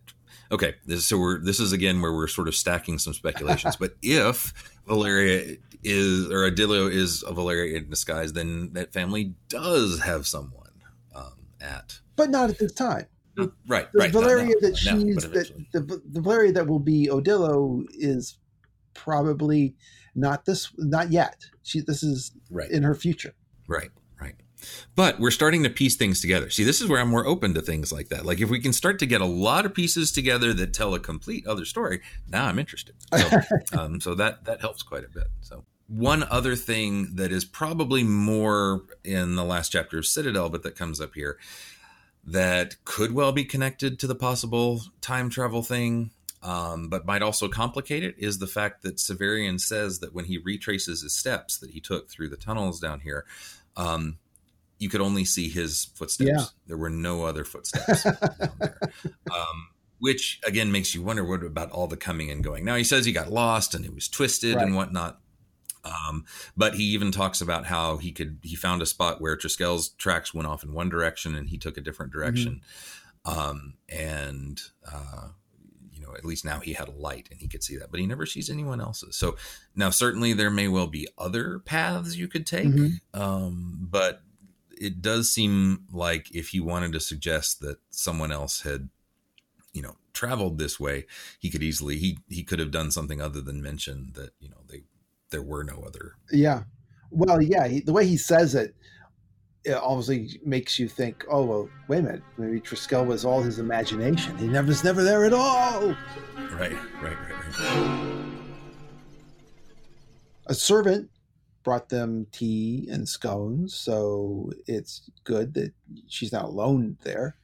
okay, 0.53 0.75
this, 0.87 1.07
so 1.07 1.19
we're 1.19 1.41
this 1.41 1.61
is 1.61 1.73
again 1.73 2.01
where 2.01 2.13
we're 2.13 2.29
sort 2.29 2.49
of 2.49 2.55
stacking 2.55 2.99
some 2.99 3.13
speculations. 3.13 3.77
but 3.81 3.95
if 4.03 4.53
Valeria 4.87 5.57
is 5.83 6.31
or 6.31 6.51
Odilo 6.51 6.91
is 6.91 7.25
a 7.27 7.33
Valeria 7.33 7.79
in 7.79 7.91
disguise, 7.91 8.33
then 8.33 8.73
that 8.75 8.93
family 8.93 9.35
does 9.49 10.01
have 10.01 10.27
someone 10.27 10.71
um, 11.15 11.33
at, 11.61 11.99
but 12.17 12.31
not 12.31 12.51
at 12.51 12.59
this 12.59 12.73
time. 12.73 13.07
right, 13.67 13.91
the 13.93 13.99
right. 13.99 14.11
Valeria 14.11 14.55
that 14.61 14.77
she's 14.77 15.17
that 15.17 15.53
the, 15.73 15.81
the 15.81 16.21
Valeria 16.21 16.53
that 16.53 16.67
will 16.67 16.81
be 16.81 17.09
Odilo 17.11 17.85
is 17.93 18.37
probably 18.95 19.75
not 20.15 20.45
this 20.45 20.73
not 20.77 21.11
yet. 21.11 21.47
She 21.63 21.81
this 21.81 22.03
is 22.03 22.33
right. 22.51 22.71
in 22.71 22.83
her 22.83 22.95
future. 22.95 23.35
Right 23.67 23.91
right. 24.21 24.35
But 24.95 25.19
we're 25.19 25.31
starting 25.31 25.63
to 25.63 25.71
piece 25.71 25.97
things 25.97 26.21
together. 26.21 26.51
See 26.51 26.65
this 26.65 26.81
is 26.81 26.89
where 26.89 27.01
i'm 27.01 27.09
more 27.09 27.27
open 27.27 27.55
to 27.55 27.63
things 27.63 27.93
like 27.93 28.09
that. 28.09 28.27
Like 28.27 28.41
if 28.41 28.51
we 28.51 28.61
can 28.61 28.73
start 28.73 28.99
to 29.01 29.07
get 29.07 29.21
a 29.21 29.27
lot 29.27 29.67
of 29.67 29.75
pieces 29.75 30.13
together 30.13 30.53
that 30.55 30.75
tell 30.75 30.95
a 30.95 31.01
complete 31.01 31.47
other 31.47 31.65
story 31.65 32.01
now 32.29 32.47
i'm 32.47 32.59
interested. 32.59 32.95
So, 33.17 33.41
um, 33.79 34.01
so 34.01 34.15
that 34.15 34.45
that 34.45 34.61
helps 34.61 34.83
quite 34.83 35.05
a 35.05 35.09
bit. 35.09 35.29
So 35.41 35.65
one 35.91 36.23
other 36.31 36.55
thing 36.55 37.17
that 37.17 37.33
is 37.33 37.45
probably 37.45 38.05
more 38.05 38.83
in 39.03 39.35
the 39.35 39.45
last 39.45 39.73
chapter 39.73 39.99
of 39.99 40.07
citadel 40.07 40.49
but 40.49 40.63
that 40.63 40.77
comes 40.77 41.01
up 41.01 41.15
here 41.15 41.37
that 42.25 42.77
could 42.85 43.13
well 43.13 43.33
be 43.33 43.45
connected 43.45 43.99
to 43.99 44.07
the 44.07 44.15
possible 44.15 44.83
time 45.01 45.29
travel 45.29 45.63
thing 45.63 46.13
um, 46.43 46.89
but 46.89 47.07
might 47.07 47.23
also 47.23 47.49
complicate 47.49 48.03
it 48.03 48.15
is 48.19 48.39
the 48.39 48.47
fact 48.47 48.83
that 48.83 48.97
Severian 48.97 49.61
says 49.61 49.99
that 50.01 50.15
when 50.15 50.25
he 50.25 50.39
retraces 50.39 51.03
his 51.03 51.15
steps 51.15 51.59
that 51.59 51.71
he 51.71 51.81
took 51.81 52.11
through 52.11 52.31
the 52.31 52.37
tunnels 52.37 52.81
down 52.81 53.01
here, 53.01 53.27
um, 53.77 54.19
you 54.79 54.89
could 54.89 55.03
only 55.03 55.25
see 55.25 55.49
his 55.49 55.87
footsteps. 55.95 56.31
Yeah. 56.31 56.45
There 56.67 56.79
were 56.79 56.91
no 56.91 57.25
other 57.25 57.45
footsteps 57.45 58.05
down 58.41 58.53
there. 58.59 58.79
Um, 59.31 59.69
which 59.99 60.41
again 60.47 60.73
makes 60.73 60.95
you 60.95 61.03
wonder 61.03 61.23
what 61.23 61.45
about 61.45 61.71
all 61.71 61.87
the 61.87 61.97
coming 61.97 62.31
and 62.31 62.43
going. 62.43 62.65
Now 62.65 62.77
he 62.77 62.85
says 62.85 63.05
he 63.05 63.13
got 63.13 63.31
lost 63.31 63.75
and 63.75 63.85
it 63.85 63.95
was 63.95 64.09
twisted 64.09 64.57
right. 64.57 64.65
and 64.65 64.75
whatnot. 64.75 65.21
Um, 65.85 66.25
but 66.57 66.75
he 66.75 66.85
even 66.85 67.13
talks 67.13 67.41
about 67.41 67.67
how 67.67 67.99
he 67.99 68.13
could 68.13 68.39
he 68.43 68.57
found 68.57 68.81
a 68.81 68.87
spot 68.87 69.21
where 69.21 69.37
Triskele's 69.37 69.91
tracks 69.91 70.33
went 70.35 70.49
off 70.49 70.65
in 70.65 70.73
one 70.73 70.89
direction 70.89 71.35
and 71.35 71.49
he 71.51 71.59
took 71.59 71.77
a 71.77 71.83
different 71.83 72.13
direction. 72.13 72.63
Mm-hmm. 73.27 73.39
Um, 73.39 73.75
and 73.91 74.61
uh, 74.91 75.29
know, 76.11 76.17
at 76.17 76.25
least 76.25 76.45
now 76.45 76.61
he 76.61 76.73
had 76.73 76.89
a 76.89 76.93
light 76.93 77.29
and 77.31 77.41
he 77.41 77.49
could 77.49 77.63
see 77.63 77.77
that, 77.77 77.91
but 77.91 78.01
he 78.01 78.07
never 78.07 78.27
sees 78.27 78.51
anyone 78.51 78.81
else's. 78.81 79.17
So 79.17 79.37
now 79.75 79.91
certainly 79.91 80.33
there 80.33 80.51
may 80.51 80.69
well 80.69 80.87
be 80.87 81.09
other 81.17 81.59
paths 81.61 82.17
you 82.17 82.29
could 82.29 82.47
take, 82.47 82.69
mm-hmm. 82.69 83.21
um, 83.21 83.79
but 83.81 84.23
it 84.81 85.03
does 85.03 85.31
seem 85.31 85.85
like 85.93 86.35
if 86.35 86.49
he 86.49 86.61
wanted 86.61 86.93
to 86.93 87.01
suggest 87.01 87.61
that 87.61 87.79
someone 87.91 88.33
else 88.33 88.63
had, 88.63 88.89
you 89.73 89.83
know, 89.83 89.97
traveled 90.13 90.59
this 90.59 90.81
way, 90.81 91.07
he 91.39 91.51
could 91.51 91.63
easily 91.63 91.97
he 91.99 92.19
he 92.29 92.43
could 92.43 92.59
have 92.59 92.71
done 92.71 92.91
something 92.91 93.21
other 93.21 93.41
than 93.41 93.63
mention 93.63 94.13
that 94.15 94.31
you 94.41 94.49
know 94.49 94.57
they 94.69 94.83
there 95.31 95.43
were 95.43 95.63
no 95.63 95.85
other. 95.87 96.15
Yeah. 96.33 96.65
Well, 97.11 97.43
yeah, 97.43 97.67
he, 97.67 97.81
the 97.81 97.93
way 97.93 98.07
he 98.07 98.17
says 98.17 98.55
it, 98.55 98.75
it 99.65 99.75
almost 99.75 100.11
makes 100.45 100.79
you 100.79 100.89
think, 100.89 101.25
oh 101.31 101.45
well, 101.45 101.69
wait 101.89 101.99
a 101.99 102.03
minute, 102.03 102.23
maybe 102.39 102.61
Triskele 102.61 103.07
was 103.07 103.25
all 103.25 103.43
his 103.43 103.59
imagination. 103.59 104.37
He 104.39 104.47
never 104.47 104.69
was 104.69 104.85
never 104.85 105.03
there 105.03 105.25
at 105.25 105.33
all. 105.33 105.95
Right, 106.53 106.77
right, 107.03 107.17
right, 107.17 107.59
right. 107.59 108.31
A 110.47 110.55
servant 110.55 111.11
brought 111.63 111.91
them 111.91 112.27
tea 112.33 112.89
and 112.91 113.09
scones, 113.09 113.75
so 113.75 114.51
it's 114.67 115.11
good 115.25 115.55
that 115.55 115.73
she's 116.09 116.33
not 116.33 116.47
alone 116.47 116.97
there. 117.05 117.37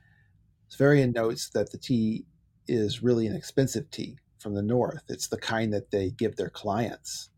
Severian 0.71 1.15
notes 1.15 1.51
that 1.51 1.71
the 1.71 1.79
tea 1.79 2.25
is 2.67 3.03
really 3.03 3.27
an 3.27 3.37
expensive 3.37 3.91
tea 3.91 4.19
from 4.39 4.55
the 4.55 4.63
north. 4.63 5.03
It's 5.09 5.29
the 5.29 5.37
kind 5.37 5.73
that 5.73 5.91
they 5.91 6.11
give 6.11 6.37
their 6.37 6.51
clients, 6.51 7.29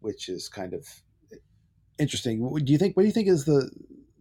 which 0.00 0.28
is 0.28 0.48
kind 0.48 0.74
of 0.74 0.86
interesting. 1.98 2.46
Do 2.64 2.72
you 2.72 2.78
think? 2.78 2.96
What 2.96 3.02
do 3.02 3.06
you 3.06 3.12
think 3.12 3.28
is 3.28 3.44
the 3.44 3.70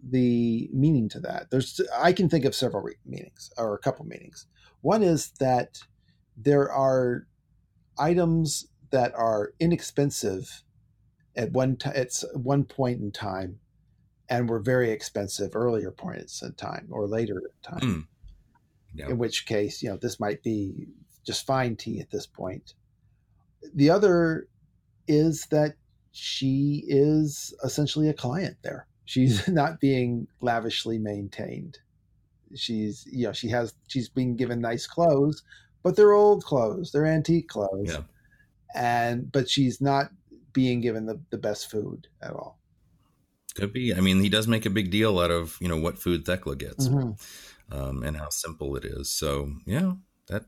the 0.02 0.70
meaning 0.74 1.10
to 1.10 1.20
that? 1.22 1.50
There's 1.52 1.80
I 1.98 2.14
can 2.14 2.30
think 2.30 2.45
of 2.45 2.56
several 2.56 2.88
meanings 3.06 3.52
or 3.58 3.74
a 3.74 3.80
couple 3.80 4.06
meanings. 4.06 4.48
One 4.82 5.04
is 5.04 5.32
that 5.40 5.80
there 6.36 6.72
are 6.72 7.28
items 7.98 8.68
that 8.91 9.14
are 9.16 9.54
inexpensive 9.60 10.64
at 11.36 11.52
one 11.52 11.78
t- 11.78 11.90
at 11.90 12.12
one 12.34 12.64
point 12.64 13.02
in 13.02 13.12
time 13.12 13.60
and 14.30 14.50
were 14.50 14.60
very 14.60 14.91
expensive 14.91 15.56
earlier 15.56 15.91
points 15.91 16.41
in 16.41 16.54
time 16.54 16.88
or 16.91 17.08
later 17.08 17.40
in 17.40 17.72
time. 17.72 17.80
Mm. 17.82 18.08
Yeah. 18.95 19.10
In 19.10 19.18
which 19.18 19.45
case, 19.45 19.82
you 19.82 19.90
know, 19.90 19.98
this 19.98 20.20
might 20.20 20.44
be 20.44 20.88
just 21.26 21.45
fine 21.45 21.76
tea 21.76 22.00
at 22.00 22.12
this 22.12 22.28
point. 22.28 22.74
The 23.74 23.90
other 23.90 24.48
is 25.08 25.48
that 25.50 25.76
she 26.14 26.85
is 26.88 27.53
essentially 27.64 28.07
a 28.07 28.14
client 28.14 28.56
there. 28.61 28.88
She's 29.06 29.48
not 29.49 29.81
being 29.81 30.27
lavishly 30.41 30.98
maintained. 30.99 31.80
She's, 32.56 33.06
you 33.11 33.26
know, 33.26 33.34
she 33.34 33.49
has, 33.49 33.73
she's 33.88 34.07
being 34.10 34.35
given 34.35 34.61
nice 34.61 34.85
clothes, 34.85 35.44
but 35.81 35.95
they're 35.95 36.14
old 36.14 36.45
clothes, 36.45 36.91
they're 36.91 37.06
antique 37.06 37.49
clothes. 37.49 37.91
Yeah. 37.91 38.02
And, 38.76 39.31
but 39.31 39.49
she's 39.49 39.81
not 39.81 40.11
being 40.53 40.81
given 40.81 41.07
the, 41.07 41.19
the 41.31 41.38
best 41.38 41.69
food 41.69 42.07
at 42.22 42.31
all. 42.31 42.60
Could 43.56 43.73
be. 43.73 43.94
I 43.94 43.99
mean, 43.99 44.22
he 44.22 44.30
does 44.30 44.48
make 44.48 44.65
a 44.65 44.72
big 44.72 44.91
deal 44.91 45.19
out 45.19 45.31
of, 45.31 45.57
you 45.60 45.68
know, 45.68 45.77
what 45.77 45.98
food 45.98 46.26
Thekla 46.26 46.57
gets 46.57 46.88
mm-hmm. 46.88 47.76
um, 47.76 48.03
and 48.03 48.18
how 48.18 48.30
simple 48.30 48.76
it 48.76 48.85
is. 48.85 49.11
So, 49.11 49.52
yeah, 49.65 49.94
that 50.27 50.45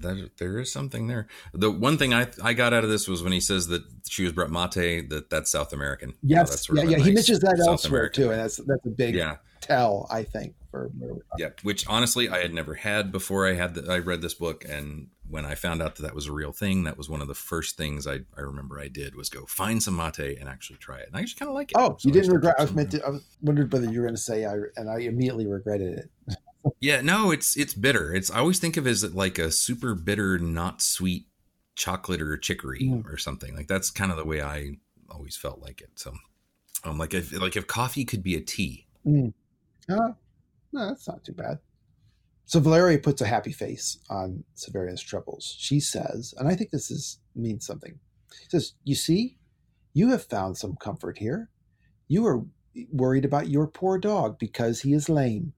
that 0.00 0.30
there 0.38 0.58
is 0.58 0.72
something 0.72 1.06
there. 1.06 1.26
The 1.52 1.70
one 1.70 1.98
thing 1.98 2.14
I 2.14 2.28
I 2.42 2.52
got 2.52 2.72
out 2.72 2.84
of 2.84 2.90
this 2.90 3.08
was 3.08 3.22
when 3.22 3.32
he 3.32 3.40
says 3.40 3.68
that 3.68 3.82
she 4.08 4.24
was 4.24 4.32
brought 4.32 4.50
mate 4.50 5.10
that 5.10 5.30
that's 5.30 5.50
South 5.50 5.72
American. 5.72 6.14
Yes, 6.22 6.68
yeah, 6.72 6.82
yeah. 6.82 6.96
Nice 6.96 7.06
he 7.06 7.12
mentions 7.12 7.40
that 7.40 7.58
South 7.58 7.68
elsewhere 7.68 8.00
American. 8.00 8.22
too, 8.22 8.30
and 8.30 8.40
that's 8.40 8.56
that's 8.58 8.86
a 8.86 8.90
big 8.90 9.14
yeah. 9.14 9.36
tell 9.60 10.06
I 10.10 10.22
think 10.22 10.54
for 10.70 10.90
yeah. 11.38 11.50
Which 11.62 11.86
honestly 11.88 12.28
I 12.28 12.38
had 12.38 12.52
never 12.54 12.74
had 12.74 13.12
before 13.12 13.46
I 13.46 13.54
had 13.54 13.74
the, 13.74 13.92
I 13.92 13.98
read 13.98 14.22
this 14.22 14.34
book, 14.34 14.64
and 14.68 15.08
when 15.28 15.44
I 15.44 15.54
found 15.54 15.82
out 15.82 15.96
that 15.96 16.02
that 16.02 16.14
was 16.14 16.26
a 16.26 16.32
real 16.32 16.52
thing, 16.52 16.84
that 16.84 16.96
was 16.96 17.08
one 17.08 17.20
of 17.20 17.28
the 17.28 17.34
first 17.34 17.76
things 17.76 18.06
I 18.06 18.20
I 18.36 18.40
remember 18.40 18.78
I 18.80 18.88
did 18.88 19.14
was 19.14 19.28
go 19.28 19.46
find 19.46 19.82
some 19.82 19.96
mate 19.96 20.38
and 20.38 20.48
actually 20.48 20.78
try 20.78 20.98
it, 20.98 21.08
and 21.08 21.16
I 21.16 21.22
just 21.22 21.38
kind 21.38 21.48
of 21.48 21.54
like 21.54 21.72
it. 21.72 21.76
Oh, 21.78 21.96
so 21.98 22.08
you 22.08 22.12
didn't 22.12 22.32
regret? 22.32 22.56
I 22.58 22.62
was 22.62 22.72
meant 22.72 22.90
to. 22.92 23.04
I 23.04 23.10
was 23.10 23.24
wondered 23.42 23.72
whether 23.72 23.90
you 23.90 24.00
were 24.00 24.06
going 24.06 24.16
to 24.16 24.20
say 24.20 24.44
I, 24.44 24.54
and 24.76 24.90
I 24.90 25.00
immediately 25.00 25.46
regretted 25.46 25.98
it. 25.98 26.36
yeah, 26.80 27.00
no, 27.00 27.30
it's 27.30 27.56
it's 27.56 27.74
bitter. 27.74 28.14
It's 28.14 28.30
I 28.30 28.38
always 28.38 28.58
think 28.58 28.76
of 28.76 28.86
it 28.86 28.90
as 28.90 29.14
like 29.14 29.38
a 29.38 29.50
super 29.50 29.94
bitter, 29.94 30.38
not 30.38 30.82
sweet 30.82 31.26
chocolate 31.74 32.20
or 32.20 32.36
chicory 32.36 32.82
mm. 32.82 33.06
or 33.06 33.16
something. 33.16 33.54
Like 33.56 33.68
that's 33.68 33.90
kind 33.90 34.10
of 34.10 34.16
the 34.16 34.24
way 34.24 34.42
I 34.42 34.76
always 35.10 35.36
felt 35.36 35.60
like 35.60 35.80
it. 35.80 35.90
So, 35.96 36.12
um, 36.84 36.98
like 36.98 37.14
if 37.14 37.32
like 37.32 37.56
if 37.56 37.66
coffee 37.66 38.04
could 38.04 38.22
be 38.22 38.36
a 38.36 38.40
tea. 38.40 38.86
Mm. 39.06 39.32
Uh, 39.88 40.12
no, 40.72 40.88
that's 40.88 41.08
not 41.08 41.24
too 41.24 41.32
bad. 41.32 41.58
So 42.44 42.60
Valeria 42.60 42.98
puts 42.98 43.20
a 43.20 43.26
happy 43.26 43.52
face 43.52 43.98
on 44.08 44.42
Severian's 44.54 45.02
troubles. 45.02 45.54
She 45.58 45.80
says, 45.80 46.34
and 46.38 46.48
I 46.48 46.54
think 46.54 46.70
this 46.70 46.90
is 46.90 47.18
means 47.34 47.66
something. 47.66 47.98
She 48.42 48.48
says, 48.50 48.74
"You 48.84 48.94
see, 48.94 49.36
you 49.92 50.08
have 50.10 50.24
found 50.24 50.56
some 50.56 50.76
comfort 50.76 51.18
here. 51.18 51.50
You 52.08 52.26
are 52.26 52.44
worried 52.92 53.24
about 53.24 53.48
your 53.48 53.66
poor 53.66 53.98
dog 53.98 54.38
because 54.38 54.80
he 54.80 54.92
is 54.92 55.08
lame 55.08 55.52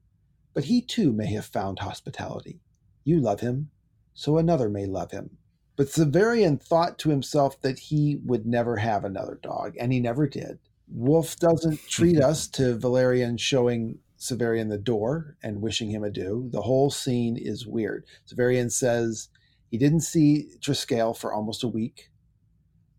but 0.55 0.64
he 0.64 0.82
too 0.82 1.12
may 1.12 1.27
have 1.32 1.47
found 1.47 1.78
hospitality. 1.78 2.60
You 3.05 3.20
love 3.20 3.40
him, 3.40 3.70
so 4.14 4.39
another 4.39 4.68
may 4.68 4.86
love 4.86 5.12
him. 5.12 5.39
But 5.77 5.89
Severian 5.89 6.60
thought 6.62 6.98
to 6.98 7.10
himself 7.10 7.60
that 7.62 7.78
he 7.78 8.20
would 8.24 8.47
never 8.47 8.77
have 8.77 9.05
another 9.05 9.39
dog, 9.43 9.77
and 9.81 9.93
he 9.93 10.01
never 10.01 10.28
did. 10.28 10.59
Wolfe 10.89 11.36
doesn't 11.36 11.81
treat 11.89 12.20
us 12.20 12.48
to 12.48 12.78
Valerian 12.78 13.36
showing 13.36 13.98
Severian 14.18 14.68
the 14.68 14.78
door 14.78 15.36
and 15.43 15.62
wishing 15.62 15.90
him 15.90 16.05
adieu. 16.05 16.48
The 16.52 16.62
whole 16.62 16.90
scene 16.90 17.36
is 17.39 17.66
weird. 17.66 18.05
Severian 18.28 18.70
says 18.70 19.28
he 19.70 19.78
didn't 19.78 20.01
see 20.01 20.51
Triskele 20.60 21.16
for 21.16 21.32
almost 21.32 21.62
a 21.62 21.68
week. 21.68 22.10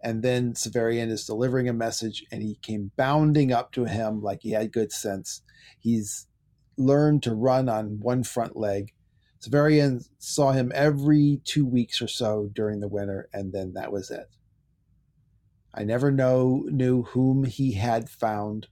And 0.03 0.23
then 0.23 0.53
Severian 0.53 1.11
is 1.11 1.25
delivering 1.25 1.69
a 1.69 1.73
message 1.73 2.25
and 2.31 2.41
he 2.41 2.55
came 2.63 2.91
bounding 2.95 3.53
up 3.53 3.71
to 3.73 3.85
him 3.85 4.23
like 4.23 4.39
he 4.41 4.51
had 4.51 4.71
good 4.71 4.91
sense. 4.91 5.43
He's 5.79 6.25
learned 6.85 7.23
to 7.23 7.33
run 7.33 7.69
on 7.69 7.99
one 7.99 8.23
front 8.23 8.55
leg. 8.55 8.93
Severian 9.39 10.07
saw 10.19 10.51
him 10.51 10.71
every 10.75 11.41
two 11.43 11.65
weeks 11.65 12.01
or 12.01 12.07
so 12.07 12.49
during 12.53 12.79
the 12.79 12.87
winter, 12.87 13.29
and 13.33 13.53
then 13.53 13.73
that 13.73 13.91
was 13.91 14.11
it. 14.11 14.29
I 15.73 15.83
never 15.83 16.11
know 16.11 16.65
knew 16.67 17.03
whom 17.03 17.45
he 17.45 17.73
had 17.73 18.09
found, 18.09 18.67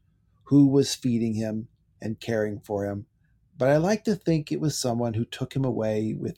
who 0.45 0.68
was 0.68 0.95
feeding 0.95 1.34
him 1.36 1.69
and 2.02 2.19
caring 2.19 2.60
for 2.60 2.86
him, 2.86 3.06
but 3.57 3.69
I 3.69 3.77
like 3.77 4.03
to 4.06 4.15
think 4.15 4.52
it 4.52 4.61
was 4.61 4.77
someone 4.77 5.14
who 5.14 5.26
took 5.26 5.56
him 5.56 5.65
away 5.65 6.15
with 6.18 6.38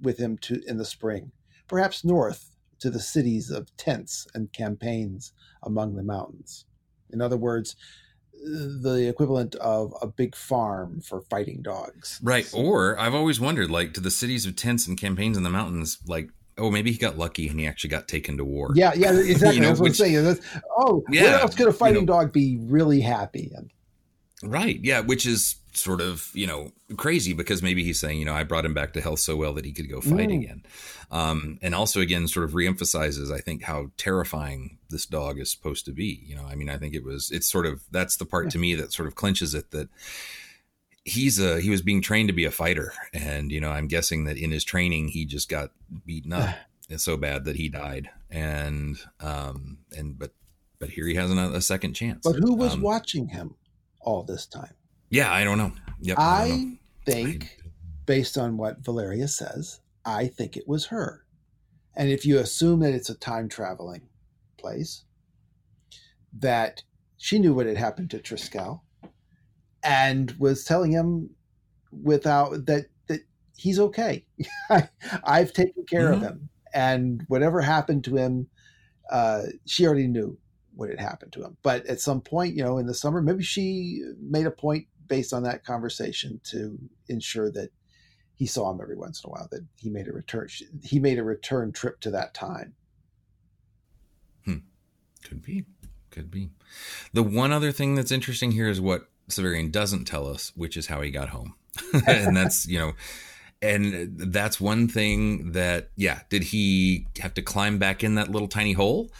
with 0.00 0.18
him 0.18 0.38
to 0.38 0.62
in 0.66 0.76
the 0.76 0.84
spring, 0.84 1.32
perhaps 1.66 2.04
north 2.04 2.54
to 2.78 2.90
the 2.90 3.00
cities 3.00 3.50
of 3.50 3.74
tents 3.76 4.26
and 4.34 4.52
campaigns 4.52 5.32
among 5.62 5.94
the 5.94 6.02
mountains. 6.02 6.66
In 7.10 7.20
other 7.20 7.36
words, 7.36 7.76
the 8.32 9.06
equivalent 9.08 9.54
of 9.56 9.94
a 10.02 10.06
big 10.06 10.34
farm 10.34 11.00
for 11.00 11.20
fighting 11.20 11.62
dogs. 11.62 12.18
Right. 12.22 12.48
Or 12.52 12.98
I've 12.98 13.14
always 13.14 13.40
wondered, 13.40 13.70
like, 13.70 13.94
to 13.94 14.00
the 14.00 14.10
cities 14.10 14.46
of 14.46 14.56
tents 14.56 14.86
and 14.86 14.98
campaigns 14.98 15.36
in 15.36 15.42
the 15.42 15.50
mountains, 15.50 15.98
like, 16.06 16.30
oh, 16.58 16.70
maybe 16.70 16.90
he 16.92 16.98
got 16.98 17.16
lucky 17.16 17.48
and 17.48 17.58
he 17.58 17.66
actually 17.66 17.90
got 17.90 18.08
taken 18.08 18.36
to 18.38 18.44
war. 18.44 18.72
Yeah, 18.74 18.92
yeah, 18.94 19.12
exactly. 19.18 19.56
you 19.56 19.60
know, 19.60 19.68
That's 19.68 19.80
what 19.80 19.88
I'm 19.88 19.94
saying. 19.94 20.24
That's, 20.24 20.40
oh, 20.76 21.04
yeah, 21.10 21.22
where 21.22 21.40
else 21.40 21.54
could 21.54 21.68
a 21.68 21.72
fighting 21.72 22.02
you 22.02 22.06
know, 22.06 22.14
dog 22.14 22.32
be 22.32 22.58
really 22.60 23.00
happy? 23.00 23.52
And, 23.54 23.70
right. 24.42 24.78
Yeah, 24.82 25.00
which 25.00 25.26
is 25.26 25.56
sort 25.74 26.00
of 26.00 26.30
you 26.34 26.46
know 26.46 26.70
crazy 26.96 27.32
because 27.32 27.62
maybe 27.62 27.82
he's 27.82 27.98
saying 27.98 28.18
you 28.18 28.24
know 28.24 28.34
I 28.34 28.44
brought 28.44 28.64
him 28.64 28.74
back 28.74 28.92
to 28.92 29.00
health 29.00 29.20
so 29.20 29.36
well 29.36 29.54
that 29.54 29.64
he 29.64 29.72
could 29.72 29.90
go 29.90 30.00
fight 30.00 30.28
mm. 30.28 30.42
again, 30.42 30.62
um, 31.10 31.58
and 31.62 31.74
also 31.74 32.00
again 32.00 32.28
sort 32.28 32.44
of 32.44 32.52
reemphasizes 32.52 33.32
I 33.32 33.38
think 33.38 33.62
how 33.62 33.90
terrifying 33.96 34.78
this 34.90 35.06
dog 35.06 35.38
is 35.38 35.50
supposed 35.50 35.84
to 35.86 35.92
be. 35.92 36.22
You 36.24 36.36
know, 36.36 36.44
I 36.44 36.54
mean 36.54 36.68
I 36.68 36.78
think 36.78 36.94
it 36.94 37.04
was 37.04 37.30
it's 37.30 37.50
sort 37.50 37.66
of 37.66 37.82
that's 37.90 38.16
the 38.16 38.26
part 38.26 38.50
to 38.50 38.58
me 38.58 38.74
that 38.74 38.92
sort 38.92 39.08
of 39.08 39.14
clinches 39.14 39.54
it 39.54 39.70
that 39.70 39.88
he's 41.04 41.40
a 41.40 41.60
he 41.60 41.70
was 41.70 41.82
being 41.82 42.02
trained 42.02 42.28
to 42.28 42.34
be 42.34 42.44
a 42.44 42.50
fighter, 42.50 42.92
and 43.12 43.50
you 43.50 43.60
know 43.60 43.70
I'm 43.70 43.88
guessing 43.88 44.24
that 44.24 44.36
in 44.36 44.50
his 44.50 44.64
training 44.64 45.08
he 45.08 45.24
just 45.24 45.48
got 45.48 45.70
beaten 46.04 46.32
up 46.32 46.54
so 46.96 47.16
bad 47.16 47.44
that 47.44 47.56
he 47.56 47.68
died, 47.68 48.10
and 48.30 48.98
um 49.20 49.78
and 49.96 50.18
but 50.18 50.32
but 50.78 50.90
here 50.90 51.06
he 51.06 51.14
has 51.14 51.30
a, 51.30 51.36
a 51.36 51.60
second 51.60 51.94
chance. 51.94 52.20
But 52.24 52.36
who 52.36 52.54
was 52.54 52.74
um, 52.74 52.82
watching 52.82 53.28
him 53.28 53.54
all 54.00 54.22
this 54.24 54.46
time? 54.46 54.74
Yeah, 55.12 55.30
I 55.30 55.44
don't 55.44 55.58
know. 55.58 55.72
Yep, 56.00 56.18
I, 56.18 56.22
I 56.22 56.48
know. 56.48 56.76
think, 57.04 57.58
based 58.06 58.38
on 58.38 58.56
what 58.56 58.82
Valeria 58.82 59.28
says, 59.28 59.80
I 60.06 60.26
think 60.26 60.56
it 60.56 60.66
was 60.66 60.86
her. 60.86 61.26
And 61.94 62.08
if 62.08 62.24
you 62.24 62.38
assume 62.38 62.80
that 62.80 62.94
it's 62.94 63.10
a 63.10 63.14
time 63.14 63.50
traveling 63.50 64.08
place, 64.56 65.04
that 66.38 66.82
she 67.18 67.38
knew 67.38 67.52
what 67.52 67.66
had 67.66 67.76
happened 67.76 68.10
to 68.12 68.20
Triskele 68.20 68.80
and 69.82 70.34
was 70.38 70.64
telling 70.64 70.92
him 70.92 71.28
without 71.90 72.64
that 72.64 72.86
that 73.08 73.20
he's 73.54 73.78
okay. 73.78 74.24
I, 74.70 74.88
have 75.38 75.52
taken 75.52 75.84
care 75.84 76.06
mm-hmm. 76.06 76.14
of 76.14 76.22
him, 76.22 76.48
and 76.72 77.22
whatever 77.28 77.60
happened 77.60 78.04
to 78.04 78.16
him, 78.16 78.48
uh, 79.10 79.42
she 79.66 79.86
already 79.86 80.06
knew 80.06 80.38
what 80.74 80.88
had 80.88 81.00
happened 81.00 81.34
to 81.34 81.44
him. 81.44 81.58
But 81.62 81.84
at 81.84 82.00
some 82.00 82.22
point, 82.22 82.56
you 82.56 82.64
know, 82.64 82.78
in 82.78 82.86
the 82.86 82.94
summer, 82.94 83.20
maybe 83.20 83.42
she 83.42 84.02
made 84.18 84.46
a 84.46 84.50
point 84.50 84.86
based 85.12 85.34
on 85.34 85.42
that 85.42 85.62
conversation 85.62 86.40
to 86.42 86.78
ensure 87.06 87.50
that 87.50 87.68
he 88.34 88.46
saw 88.46 88.70
him 88.70 88.80
every 88.80 88.96
once 88.96 89.22
in 89.22 89.28
a 89.28 89.30
while 89.30 89.46
that 89.50 89.62
he 89.76 89.90
made 89.90 90.08
a 90.08 90.12
return 90.12 90.48
he 90.82 90.98
made 90.98 91.18
a 91.18 91.22
return 91.22 91.70
trip 91.70 92.00
to 92.00 92.10
that 92.10 92.32
time. 92.32 92.72
Hmm. 94.46 94.64
could 95.22 95.42
be. 95.42 95.66
Could 96.10 96.30
be. 96.30 96.48
The 97.12 97.22
one 97.22 97.52
other 97.52 97.72
thing 97.72 97.94
that's 97.94 98.10
interesting 98.10 98.52
here 98.52 98.70
is 98.70 98.80
what 98.80 99.10
severian 99.28 99.70
doesn't 99.70 100.06
tell 100.06 100.26
us 100.26 100.50
which 100.56 100.78
is 100.78 100.86
how 100.86 101.02
he 101.02 101.10
got 101.10 101.28
home. 101.28 101.56
And 102.06 102.34
that's 102.34 102.66
you 102.66 102.78
know 102.78 102.92
and 103.60 104.16
that's 104.16 104.58
one 104.58 104.88
thing 104.88 105.52
that 105.52 105.90
yeah 105.94 106.20
did 106.30 106.44
he 106.44 107.06
have 107.18 107.34
to 107.34 107.42
climb 107.42 107.76
back 107.76 108.02
in 108.02 108.14
that 108.14 108.30
little 108.30 108.48
tiny 108.48 108.72
hole 108.72 109.10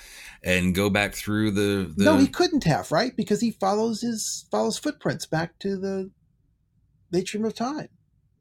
and 0.45 0.75
go 0.75 0.91
back 0.91 1.15
through 1.15 1.51
the, 1.53 1.93
the 1.97 2.05
No, 2.05 2.17
he 2.17 2.27
couldn't 2.27 2.65
have, 2.65 2.91
right? 2.91 3.17
Because 3.17 3.41
he 3.41 3.53
follows 3.53 4.01
his 4.01 4.47
follows 4.51 4.79
footprints 4.79 5.27
back 5.27 5.59
to 5.61 5.77
the 5.77 6.11
atrium 7.15 7.45
of 7.45 7.55
time. 7.55 7.89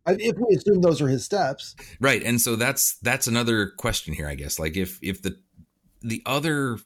I- 0.05 0.17
If 0.19 0.35
we 0.37 0.55
assume 0.55 0.81
those 0.81 0.99
are 1.01 1.07
his 1.07 1.23
steps, 1.25 1.75
right 1.99 2.23
and 2.23 2.41
so 2.41 2.55
that's 2.55 2.97
that's 3.03 3.27
another 3.27 3.67
question 3.77 4.15
here 4.15 4.27
i 4.27 4.33
guess 4.33 4.57
like 4.57 4.75
if 4.75 4.97
if 5.03 5.21
the 5.21 5.37
the 6.01 6.23
other 6.25 6.79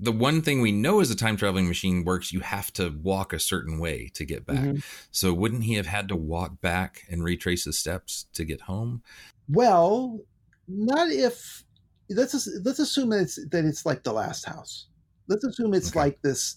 the 0.00 0.10
one 0.10 0.42
thing 0.42 0.60
we 0.60 0.72
know 0.72 0.98
is 1.00 1.08
a 1.10 1.14
time 1.16 1.36
traveling 1.36 1.68
machine 1.68 2.02
works 2.04 2.32
you 2.32 2.40
have 2.40 2.72
to 2.72 2.90
walk 3.02 3.32
a 3.32 3.38
certain 3.38 3.78
way 3.78 4.10
to 4.14 4.24
get 4.24 4.44
back 4.44 4.58
Mhm. 4.58 4.82
so 5.12 5.32
wouldn't 5.32 5.64
he 5.64 5.74
have 5.74 5.86
had 5.86 6.08
to 6.08 6.16
walk 6.16 6.60
back 6.60 7.04
and 7.08 7.22
retrace 7.22 7.64
his 7.64 7.78
steps 7.78 8.26
to 8.32 8.44
get 8.44 8.62
home 8.62 9.02
well, 9.48 10.18
not 10.66 11.10
if 11.10 11.64
let's 12.10 12.48
let's 12.64 12.78
assume 12.78 13.10
that 13.10 13.20
it's 13.20 13.38
that 13.50 13.64
it's 13.64 13.86
like 13.86 14.04
the 14.04 14.12
last 14.12 14.44
house. 14.44 14.86
Let's 15.28 15.44
assume 15.44 15.74
it's 15.74 15.90
Okay. 15.90 16.00
like 16.00 16.22
this 16.22 16.56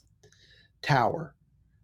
tower 0.81 1.35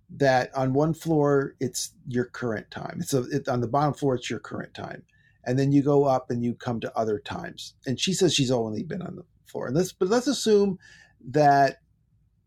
that 0.09 0.55
on 0.55 0.73
one 0.73 0.93
floor 0.93 1.55
it's 1.59 1.91
your 2.07 2.25
current 2.25 2.71
time. 2.71 2.97
It's 3.01 3.13
a, 3.13 3.23
it, 3.29 3.47
on 3.47 3.61
the 3.61 3.67
bottom 3.67 3.93
floor 3.93 4.15
it's 4.15 4.29
your 4.29 4.39
current 4.39 4.73
time, 4.73 5.03
and 5.45 5.59
then 5.59 5.71
you 5.71 5.83
go 5.83 6.05
up 6.05 6.31
and 6.31 6.43
you 6.43 6.53
come 6.55 6.79
to 6.81 6.97
other 6.97 7.19
times. 7.19 7.75
And 7.85 7.99
she 7.99 8.13
says 8.13 8.33
she's 8.33 8.51
only 8.51 8.83
been 8.83 9.01
on 9.01 9.15
the 9.15 9.25
floor. 9.45 9.67
And 9.67 9.75
let's 9.75 9.91
but 9.91 10.07
let's 10.09 10.27
assume 10.27 10.79
that 11.29 11.77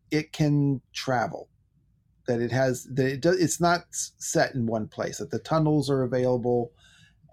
it 0.09 0.33
can 0.33 0.81
travel, 0.93 1.49
that 2.27 2.41
it 2.41 2.51
has 2.51 2.85
that 2.95 3.05
it 3.07 3.21
does. 3.21 3.37
It's 3.39 3.61
not 3.61 3.81
set 3.91 4.55
in 4.55 4.65
one 4.65 4.87
place. 4.87 5.19
That 5.19 5.31
the 5.31 5.39
tunnels 5.39 5.89
are 5.89 6.03
available. 6.03 6.71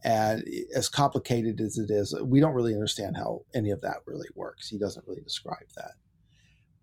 And 0.05 0.45
as 0.75 0.89
complicated 0.89 1.61
as 1.61 1.77
it 1.77 1.91
is, 1.91 2.15
we 2.23 2.41
don't 2.41 2.55
really 2.55 2.75
understand 2.75 3.17
how 3.17 3.43
any 3.55 3.71
of 3.71 3.81
that 3.81 3.99
really 4.07 4.29
works. 4.35 4.69
He 4.69 4.79
doesn't 4.79 5.07
really 5.07 5.23
describe 5.23 5.67
that. 5.77 5.93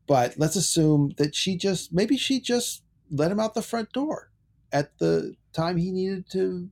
But 0.07 0.35
let's 0.37 0.55
assume 0.55 1.13
that 1.17 1.33
she 1.33 1.57
just 1.57 1.93
maybe 1.93 2.17
she 2.17 2.39
just 2.39 2.83
let 3.09 3.31
him 3.31 3.39
out 3.39 3.53
the 3.53 3.61
front 3.61 3.91
door 3.93 4.31
at 4.71 4.97
the 4.99 5.35
time 5.53 5.77
he 5.77 5.91
needed 5.91 6.29
to 6.31 6.69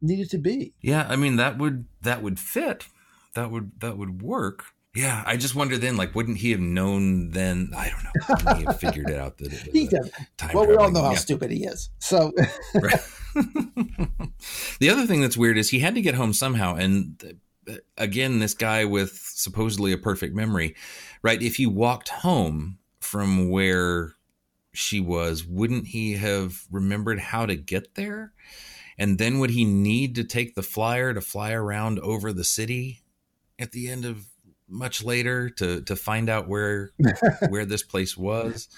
needed 0.00 0.30
to 0.30 0.38
be. 0.38 0.74
yeah 0.82 1.06
i 1.08 1.16
mean 1.16 1.36
that 1.36 1.58
would 1.58 1.86
that 2.02 2.22
would 2.22 2.38
fit 2.38 2.86
that 3.34 3.50
would 3.50 3.72
that 3.80 3.96
would 3.96 4.22
work 4.22 4.66
yeah 4.96 5.22
i 5.26 5.36
just 5.36 5.54
wonder 5.54 5.76
then 5.78 5.96
like 5.96 6.14
wouldn't 6.14 6.38
he 6.38 6.50
have 6.50 6.60
known 6.60 7.30
then 7.30 7.70
i 7.76 7.88
don't 7.90 8.02
know 8.04 8.10
wouldn't 8.28 8.58
he 8.58 8.64
have 8.64 8.80
figured 8.80 9.08
it 9.10 9.18
out 9.18 9.38
that 9.38 9.52
it 9.52 9.72
He 9.72 9.86
does. 9.86 10.10
Well, 10.54 10.66
we 10.66 10.72
all 10.74 10.90
traveling- 10.90 10.92
know 10.94 11.02
how 11.02 11.10
yeah. 11.12 11.16
stupid 11.18 11.50
he 11.50 11.64
is. 11.64 11.90
So 11.98 12.32
Right. 12.74 13.00
the 14.80 14.90
other 14.90 15.06
thing 15.06 15.20
that's 15.20 15.36
weird 15.36 15.58
is 15.58 15.68
he 15.70 15.80
had 15.80 15.94
to 15.94 16.00
get 16.00 16.14
home 16.14 16.32
somehow. 16.32 16.74
And 16.74 17.38
uh, 17.68 17.74
again, 17.98 18.38
this 18.38 18.54
guy 18.54 18.84
with 18.84 19.12
supposedly 19.12 19.92
a 19.92 19.98
perfect 19.98 20.34
memory, 20.34 20.74
right? 21.22 21.40
If 21.42 21.56
he 21.56 21.66
walked 21.66 22.08
home 22.08 22.78
from 23.00 23.50
where 23.50 24.14
she 24.72 25.00
was, 25.00 25.44
wouldn't 25.44 25.88
he 25.88 26.14
have 26.14 26.62
remembered 26.70 27.18
how 27.18 27.46
to 27.46 27.56
get 27.56 27.94
there? 27.94 28.32
And 28.98 29.18
then 29.18 29.38
would 29.38 29.50
he 29.50 29.64
need 29.64 30.14
to 30.14 30.24
take 30.24 30.54
the 30.54 30.62
flyer 30.62 31.12
to 31.12 31.20
fly 31.20 31.52
around 31.52 31.98
over 32.00 32.32
the 32.32 32.44
city 32.44 33.02
at 33.58 33.72
the 33.72 33.88
end 33.90 34.04
of 34.04 34.26
much 34.68 35.02
later 35.04 35.48
to 35.50 35.80
to 35.82 35.94
find 35.96 36.28
out 36.28 36.48
where 36.48 36.90
where 37.48 37.64
this 37.64 37.82
place 37.82 38.16
was? 38.16 38.68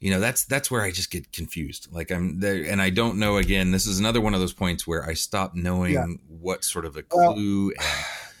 you 0.00 0.10
know 0.10 0.18
that's 0.18 0.44
that's 0.46 0.68
where 0.68 0.82
i 0.82 0.90
just 0.90 1.12
get 1.12 1.30
confused 1.32 1.86
like 1.92 2.10
i'm 2.10 2.40
there 2.40 2.64
and 2.64 2.82
i 2.82 2.90
don't 2.90 3.16
know 3.20 3.36
again 3.36 3.70
this 3.70 3.86
is 3.86 4.00
another 4.00 4.20
one 4.20 4.34
of 4.34 4.40
those 4.40 4.52
points 4.52 4.84
where 4.84 5.04
i 5.08 5.14
stop 5.14 5.54
knowing 5.54 5.92
Yeah. 5.94 6.06
what 6.26 6.64
sort 6.64 6.84
of 6.84 6.96
a 6.96 7.04
Well, 7.14 7.34
clue 7.34 7.70
and 7.70 7.86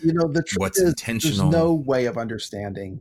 you 0.08 0.12
know 0.12 0.26
the 0.26 0.42
truth 0.42 0.58
What's 0.58 0.78
is 0.80 0.88
intentional? 0.88 1.50
there's 1.50 1.62
no 1.62 1.72
way 1.72 2.06
of 2.06 2.18
understanding 2.18 3.00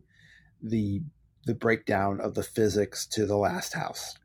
the 0.62 1.02
the 1.48 1.56
breakdown 1.56 2.22
of 2.22 2.36
the 2.36 2.44
physics 2.44 3.08
to 3.08 3.26
the 3.26 3.36
last 3.38 3.74
house 3.74 4.16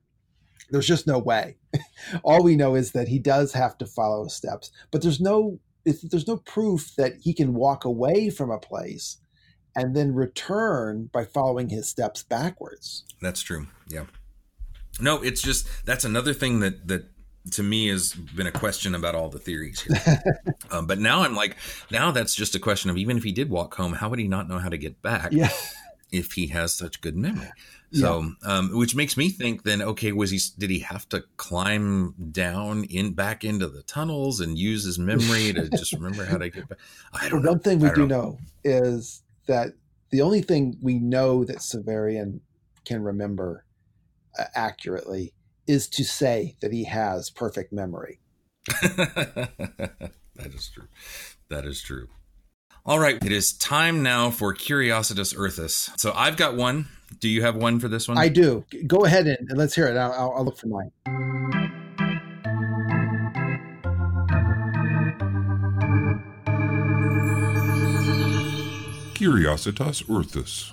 there's 0.71 0.87
just 0.87 1.07
no 1.07 1.19
way 1.19 1.57
all 2.23 2.43
we 2.45 2.57
know 2.57 2.75
is 2.75 2.93
that 2.93 3.09
he 3.09 3.19
does 3.19 3.55
have 3.55 3.79
to 3.79 3.87
follow 3.87 4.27
steps 4.29 4.71
but 4.91 5.01
there's 5.01 5.19
no 5.21 5.59
it's, 5.87 6.03
there's 6.11 6.29
no 6.29 6.37
proof 6.37 6.95
that 6.97 7.15
he 7.23 7.33
can 7.33 7.55
walk 7.55 7.87
away 7.87 8.29
from 8.29 8.51
a 8.51 8.59
place 8.59 9.17
and 9.77 9.95
then 9.95 10.15
return 10.15 11.11
by 11.13 11.25
following 11.25 11.69
his 11.69 11.89
steps 11.89 12.23
backwards. 12.23 13.05
That's 13.21 13.43
true. 13.43 13.69
Yeah. 13.89 14.07
No 15.01 15.23
it's 15.23 15.43
just 15.43 15.69
that's 15.85 16.05
another 16.05 16.33
thing 16.33 16.61
that 16.61 16.89
that 16.89 17.11
to 17.53 17.63
me 17.63 17.87
has 17.89 18.13
been 18.13 18.47
a 18.47 18.53
question 18.53 18.95
about 18.95 19.15
all 19.15 19.29
the 19.29 19.39
theories 19.39 19.83
here. 19.83 20.23
Um, 20.69 20.89
but 20.89 20.99
now 20.99 21.23
i'm 21.23 21.37
like 21.37 21.57
now 21.93 22.11
that's 22.11 22.35
just 22.35 22.57
a 22.57 22.59
question 22.59 22.91
of 22.91 22.97
even 22.97 23.17
if 23.17 23.23
he 23.23 23.31
did 23.31 23.49
walk 23.51 23.77
home 23.77 23.93
how 23.93 24.09
would 24.09 24.19
he 24.19 24.27
not 24.27 24.49
know 24.49 24.59
how 24.59 24.69
to 24.69 24.77
get 24.77 25.01
back 25.01 25.29
yeah. 25.31 25.51
if 26.11 26.33
he 26.33 26.49
has 26.49 26.75
such 26.75 27.01
good 27.01 27.17
memory. 27.17 27.53
So, 27.93 28.33
um, 28.43 28.71
which 28.77 28.95
makes 28.95 29.17
me 29.17 29.29
think 29.29 29.63
then, 29.63 29.81
okay, 29.81 30.13
was 30.13 30.31
he, 30.31 30.41
did 30.59 30.71
he 30.71 30.81
have 30.81 31.09
to 31.11 31.23
climb 31.37 32.15
down 32.31 32.85
in 32.85 33.13
back 33.13 33.45
into 33.45 33.69
the 33.69 33.83
tunnels 33.83 34.41
and 34.41 34.59
use 34.59 34.85
his 34.85 34.99
memory 34.99 35.53
to 35.53 35.69
just 35.71 35.93
remember 35.93 36.25
how 36.25 36.39
to 36.39 36.51
get 36.51 36.69
back? 36.69 36.79
I 37.13 37.29
don't 37.29 37.43
know. 37.43 37.53
one 37.53 37.61
thing 37.61 37.79
we 37.79 37.89
do 37.91 37.95
don't 37.95 38.09
know 38.09 38.39
is 38.65 39.23
that 39.47 39.73
the 40.11 40.23
only 40.23 40.43
thing 40.43 40.77
we 40.81 40.99
know 40.99 41.45
that 41.45 41.59
Severian 41.59 42.41
can 42.85 43.03
remember 43.03 43.65
uh, 44.39 44.45
accurately 44.55 45.33
is 45.67 45.89
to 45.89 46.05
say 46.05 46.57
that 46.61 46.73
he 46.73 46.85
has 46.85 47.31
perfect 47.31 47.73
memory. 47.73 48.21
that 48.83 50.13
is 50.37 50.71
true. 50.73 50.89
That 51.49 51.65
is 51.65 51.83
true. 51.83 52.09
All 52.85 52.99
right. 52.99 53.23
It 53.25 53.33
is 53.33 53.53
time 53.53 54.03
now 54.03 54.31
for 54.31 54.55
Curiositas 54.55 55.35
Urthus. 55.35 55.91
So 55.99 56.13
I've 56.15 56.37
got 56.37 56.57
one. 56.57 56.87
Do 57.21 57.29
you 57.29 57.43
have 57.43 57.57
one 57.57 57.81
for 57.81 57.89
this 57.89 58.09
one? 58.09 58.19
I 58.19 58.29
do. 58.29 58.65
Go 58.87 59.05
ahead 59.05 59.27
and, 59.27 59.39
and 59.49 59.59
let's 59.59 59.75
hear 59.75 59.87
it. 59.89 59.97
I'll, 59.97 60.13
I'll, 60.13 60.33
I'll 60.37 60.45
look 60.45 60.59
for 60.59 60.69
mine. 60.69 61.86
Curiositas 69.27 70.05
Urthus. 70.05 70.71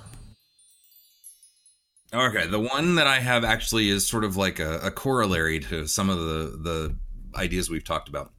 Okay, 2.13 2.45
the 2.45 2.59
one 2.59 2.95
that 2.95 3.07
I 3.07 3.19
have 3.19 3.43
actually 3.43 3.89
is 3.89 4.05
sort 4.05 4.23
of 4.23 4.37
like 4.37 4.59
a, 4.59 4.77
a 4.77 4.91
corollary 4.91 5.59
to 5.61 5.87
some 5.87 6.07
of 6.11 6.19
the 6.19 6.59
the 6.61 6.95
ideas 7.35 7.71
we've 7.71 7.83
talked 7.83 8.09
about. 8.09 8.31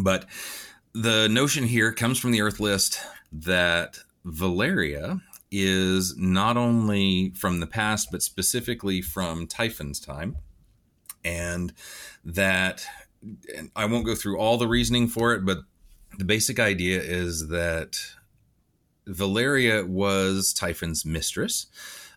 But 0.00 0.26
the 0.94 1.28
notion 1.28 1.64
here 1.64 1.92
comes 1.92 2.20
from 2.20 2.30
the 2.30 2.38
Urth 2.38 2.60
list 2.60 3.00
that 3.32 3.98
Valeria 4.24 5.18
is 5.50 6.16
not 6.16 6.56
only 6.56 7.30
from 7.30 7.58
the 7.58 7.66
past, 7.66 8.10
but 8.12 8.22
specifically 8.22 9.02
from 9.02 9.48
Typhon's 9.48 9.98
time, 9.98 10.36
and 11.24 11.72
that 12.24 12.86
and 13.56 13.72
I 13.74 13.86
won't 13.86 14.06
go 14.06 14.14
through 14.14 14.38
all 14.38 14.56
the 14.56 14.68
reasoning 14.68 15.08
for 15.08 15.34
it, 15.34 15.44
but 15.44 15.58
the 16.16 16.24
basic 16.24 16.60
idea 16.60 17.00
is 17.00 17.48
that 17.48 17.98
Valeria 19.08 19.84
was 19.84 20.52
Typhon's 20.52 21.04
mistress 21.04 21.66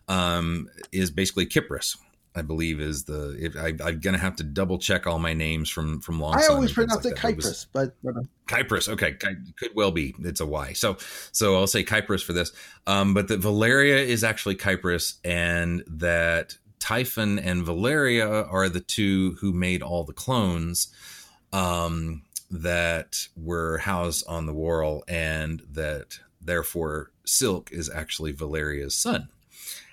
um, 0.08 0.68
is 0.92 1.10
basically 1.10 1.46
Kypris. 1.46 1.96
I 2.34 2.40
believe 2.42 2.80
is 2.80 3.04
the. 3.04 3.36
If 3.38 3.56
I, 3.56 3.74
I'm 3.86 4.00
gonna 4.00 4.18
have 4.18 4.36
to 4.36 4.42
double 4.42 4.78
check 4.78 5.06
all 5.06 5.18
my 5.18 5.34
names 5.34 5.68
from 5.68 6.00
from 6.00 6.18
long. 6.18 6.34
I 6.34 6.46
always 6.46 6.72
pronounce 6.72 7.04
like 7.04 7.22
it. 7.22 7.36
Was- 7.36 7.66
Kypris, 7.74 7.92
but, 8.02 8.16
Kypris. 8.46 8.88
Okay, 8.88 9.12
Ky- 9.12 9.52
could 9.58 9.72
well 9.74 9.90
be. 9.90 10.14
It's 10.20 10.40
a 10.40 10.46
Y. 10.46 10.72
So 10.72 10.96
so 11.30 11.56
I'll 11.56 11.66
say 11.66 11.84
Kypris 11.84 12.24
for 12.24 12.32
this. 12.32 12.52
Um, 12.86 13.12
but 13.12 13.28
that 13.28 13.40
Valeria 13.40 13.98
is 13.98 14.24
actually 14.24 14.56
Kypris, 14.56 15.18
and 15.24 15.84
that 15.86 16.56
Typhon 16.78 17.38
and 17.38 17.64
Valeria 17.64 18.26
are 18.26 18.68
the 18.68 18.80
two 18.80 19.36
who 19.40 19.52
made 19.52 19.82
all 19.82 20.04
the 20.04 20.14
clones 20.14 20.88
um, 21.52 22.22
that 22.50 23.28
were 23.36 23.78
housed 23.78 24.26
on 24.26 24.46
the 24.46 24.54
Whorl, 24.54 25.04
and 25.06 25.62
that 25.72 26.18
therefore 26.44 27.10
Silk 27.24 27.70
is 27.72 27.90
actually 27.90 28.32
Valeria's 28.32 28.94
son. 28.94 29.28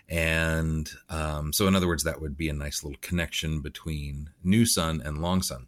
And 0.08 0.90
um, 1.10 1.54
so, 1.54 1.68
in 1.68 1.76
other 1.76 1.88
words, 1.88 2.04
that 2.04 2.20
would 2.20 2.36
be 2.36 2.50
a 2.50 2.54
nice 2.54 2.84
little 2.84 2.98
connection 3.02 3.62
between 3.62 4.32
New 4.44 4.66
Sun 4.66 5.04
and 5.06 5.22
Long 5.22 5.44
Sun 5.44 5.68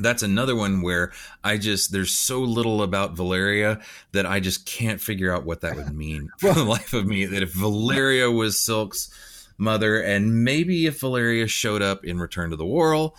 that's 0.00 0.22
another 0.22 0.56
one 0.56 0.82
where 0.82 1.12
I 1.44 1.58
just 1.58 1.92
there's 1.92 2.10
so 2.16 2.40
little 2.40 2.82
about 2.82 3.16
Valeria 3.16 3.80
that 4.12 4.26
I 4.26 4.40
just 4.40 4.66
can't 4.66 5.00
figure 5.00 5.34
out 5.34 5.44
what 5.44 5.60
that 5.60 5.76
would 5.76 5.94
mean 5.94 6.30
for 6.38 6.52
the 6.52 6.64
life 6.64 6.92
of 6.92 7.06
me. 7.06 7.26
That 7.26 7.42
if 7.42 7.52
Valeria 7.52 8.30
was 8.30 8.58
Silk's 8.58 9.10
mother, 9.58 10.00
and 10.00 10.44
maybe 10.44 10.86
if 10.86 11.00
Valeria 11.00 11.46
showed 11.46 11.82
up 11.82 12.04
in 12.04 12.18
Return 12.18 12.50
to 12.50 12.56
the 12.56 12.66
Whorl, 12.66 13.16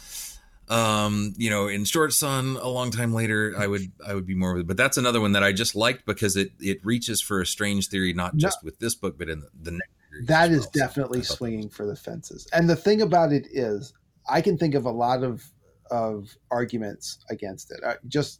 um, 0.71 1.33
you 1.37 1.49
know, 1.49 1.67
in 1.67 1.83
Short 1.85 2.13
Sun 2.13 2.57
a 2.61 2.67
long 2.67 2.91
time 2.91 3.13
later, 3.13 3.53
I 3.57 3.67
would 3.67 3.91
I 4.05 4.13
would 4.15 4.25
be 4.25 4.35
more 4.35 4.53
with 4.53 4.61
it. 4.61 4.67
But 4.67 4.77
that's 4.77 4.97
another 4.97 5.19
one 5.19 5.33
that 5.33 5.43
I 5.43 5.51
just 5.51 5.75
liked 5.75 6.05
because 6.05 6.35
it 6.37 6.51
it 6.59 6.79
reaches 6.85 7.21
for 7.21 7.41
a 7.41 7.45
strange 7.45 7.87
theory, 7.89 8.13
not 8.13 8.33
No. 8.33 8.39
just 8.39 8.63
with 8.63 8.79
this 8.79 8.95
book, 8.95 9.17
but 9.17 9.29
in 9.29 9.41
the, 9.41 9.49
the 9.61 9.71
next. 9.71 10.27
that 10.27 10.51
is 10.51 10.61
well. 10.61 10.71
Definitely 10.73 11.19
that 11.19 11.25
swinging 11.25 11.69
for 11.69 11.85
the 11.85 11.95
fences. 11.95 12.47
And 12.53 12.69
the 12.69 12.75
thing 12.75 13.01
about 13.01 13.33
it 13.33 13.47
is, 13.51 13.93
I 14.29 14.41
can 14.41 14.57
think 14.57 14.73
of 14.75 14.85
a 14.85 14.91
lot 14.91 15.23
of 15.23 15.43
of 15.91 16.35
arguments 16.49 17.19
against 17.29 17.69
it. 17.71 17.83
Uh, 17.83 17.95
just 18.07 18.39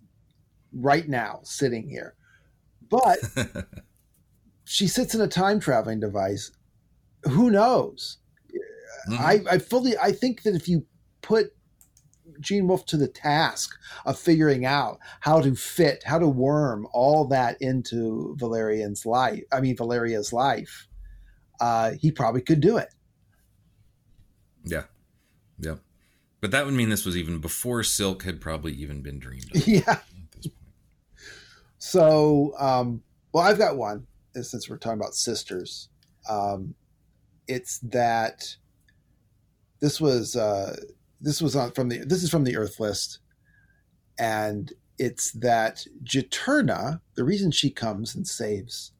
right 0.74 1.08
now, 1.10 1.42
sitting 1.44 1.90
here, 1.90 2.16
but 2.90 3.20
she 4.64 4.88
sits 4.88 5.14
in 5.14 5.22
a 5.22 5.28
time 5.28 5.60
traveling 5.60 6.00
device 6.00 6.52
who 7.30 7.52
knows? 7.52 8.18
Mhm. 9.10 9.20
I, 9.20 9.42
I 9.52 9.58
fully 9.58 9.98
I 9.98 10.12
think 10.12 10.44
that 10.44 10.56
if 10.56 10.68
you 10.68 10.86
put 11.22 11.54
Gene 12.40 12.68
Wolfe 12.68 12.86
to 12.88 12.98
the 12.98 13.08
task 13.08 13.78
of 14.06 14.18
figuring 14.18 14.66
out 14.66 15.00
how 15.20 15.42
to 15.42 15.56
fit, 15.56 16.04
how 16.06 16.20
to 16.20 16.28
worm 16.28 16.88
all 16.94 17.26
that 17.28 17.62
into 17.62 18.36
Valerian's 18.38 19.06
life, 19.06 19.44
I 19.52 19.62
mean 19.62 19.76
Valeria's 19.76 20.32
life, 20.32 20.88
uh, 21.60 21.92
he 22.00 22.12
probably 22.12 22.42
could 22.42 22.62
do 22.62 22.78
it. 22.78 22.90
Yeah. 24.64 24.84
Yeah. 25.60 25.76
But 26.40 26.52
that 26.52 26.66
would 26.66 26.74
mean 26.74 26.90
this 26.90 27.06
was 27.06 27.16
even 27.16 27.40
before 27.40 27.84
Silk 27.84 28.24
had 28.24 28.42
probably 28.42 28.74
even 28.74 29.02
been 29.02 29.20
dreamed 29.20 29.56
of 29.56 29.68
yeah. 29.68 29.82
at 29.88 30.04
this 30.34 30.48
point. 30.48 30.56
So, 31.78 32.54
um, 32.58 33.04
well, 33.32 33.44
I've 33.44 33.58
got 33.58 33.78
one 33.78 34.08
since 34.34 34.70
we're 34.70 34.78
talking 34.78 35.00
about 35.00 35.14
sisters. 35.14 35.90
Um, 36.30 36.76
it's 37.48 37.80
that 37.80 38.56
this 39.82 40.00
was 40.00 40.36
uh, 40.36 40.76
this 41.22 41.42
was 41.42 41.56
on 41.56 41.72
from 41.72 41.90
the 41.90 42.00
this 42.00 42.24
is 42.24 42.30
from 42.30 42.44
the 42.44 42.56
Urth 42.56 42.80
list, 42.80 43.20
and 44.20 44.74
it's 44.98 45.32
that 45.34 45.86
Juturna. 46.04 47.02
The 47.16 47.24
reason 47.24 47.52
she 47.52 47.70
comes 47.70 48.16
and 48.16 48.28
saves 48.28 48.92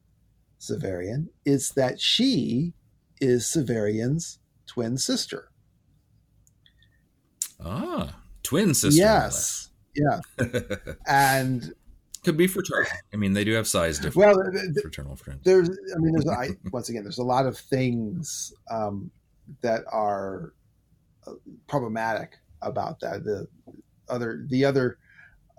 Severian 0.60 1.28
is 1.44 1.70
that 1.72 2.00
she 2.00 2.72
is 3.20 3.44
Severian's 3.44 4.38
twin 4.66 4.96
sister. 4.98 5.48
Ah, 7.64 8.20
twin 8.42 8.74
sister. 8.74 8.98
yes, 9.00 9.70
yeah, 9.94 10.20
and 11.06 11.72
Could 12.24 12.36
be 12.36 12.46
fraternal. 12.48 12.90
I 13.12 13.16
mean, 13.16 13.32
they 13.34 13.44
do 13.44 13.52
have 13.52 13.68
size 13.68 13.98
difference. 13.98 14.16
well, 14.16 14.50
th- 14.52 14.82
fraternal 14.82 15.16
friends. 15.16 15.40
there's 15.44 15.68
i 15.68 15.98
mean 15.98 16.12
there's 16.12 16.26
I, 16.28 16.48
once 16.72 16.88
again 16.88 17.02
there's 17.04 17.18
a 17.18 17.24
lot 17.24 17.46
of 17.46 17.56
things 17.56 18.52
um, 18.70 19.10
that 19.62 19.84
are 19.92 20.54
problematic 21.68 22.38
about 22.60 23.00
that. 23.00 23.24
The 23.24 23.46
other 24.08 24.44
the 24.48 24.64
other 24.64 24.98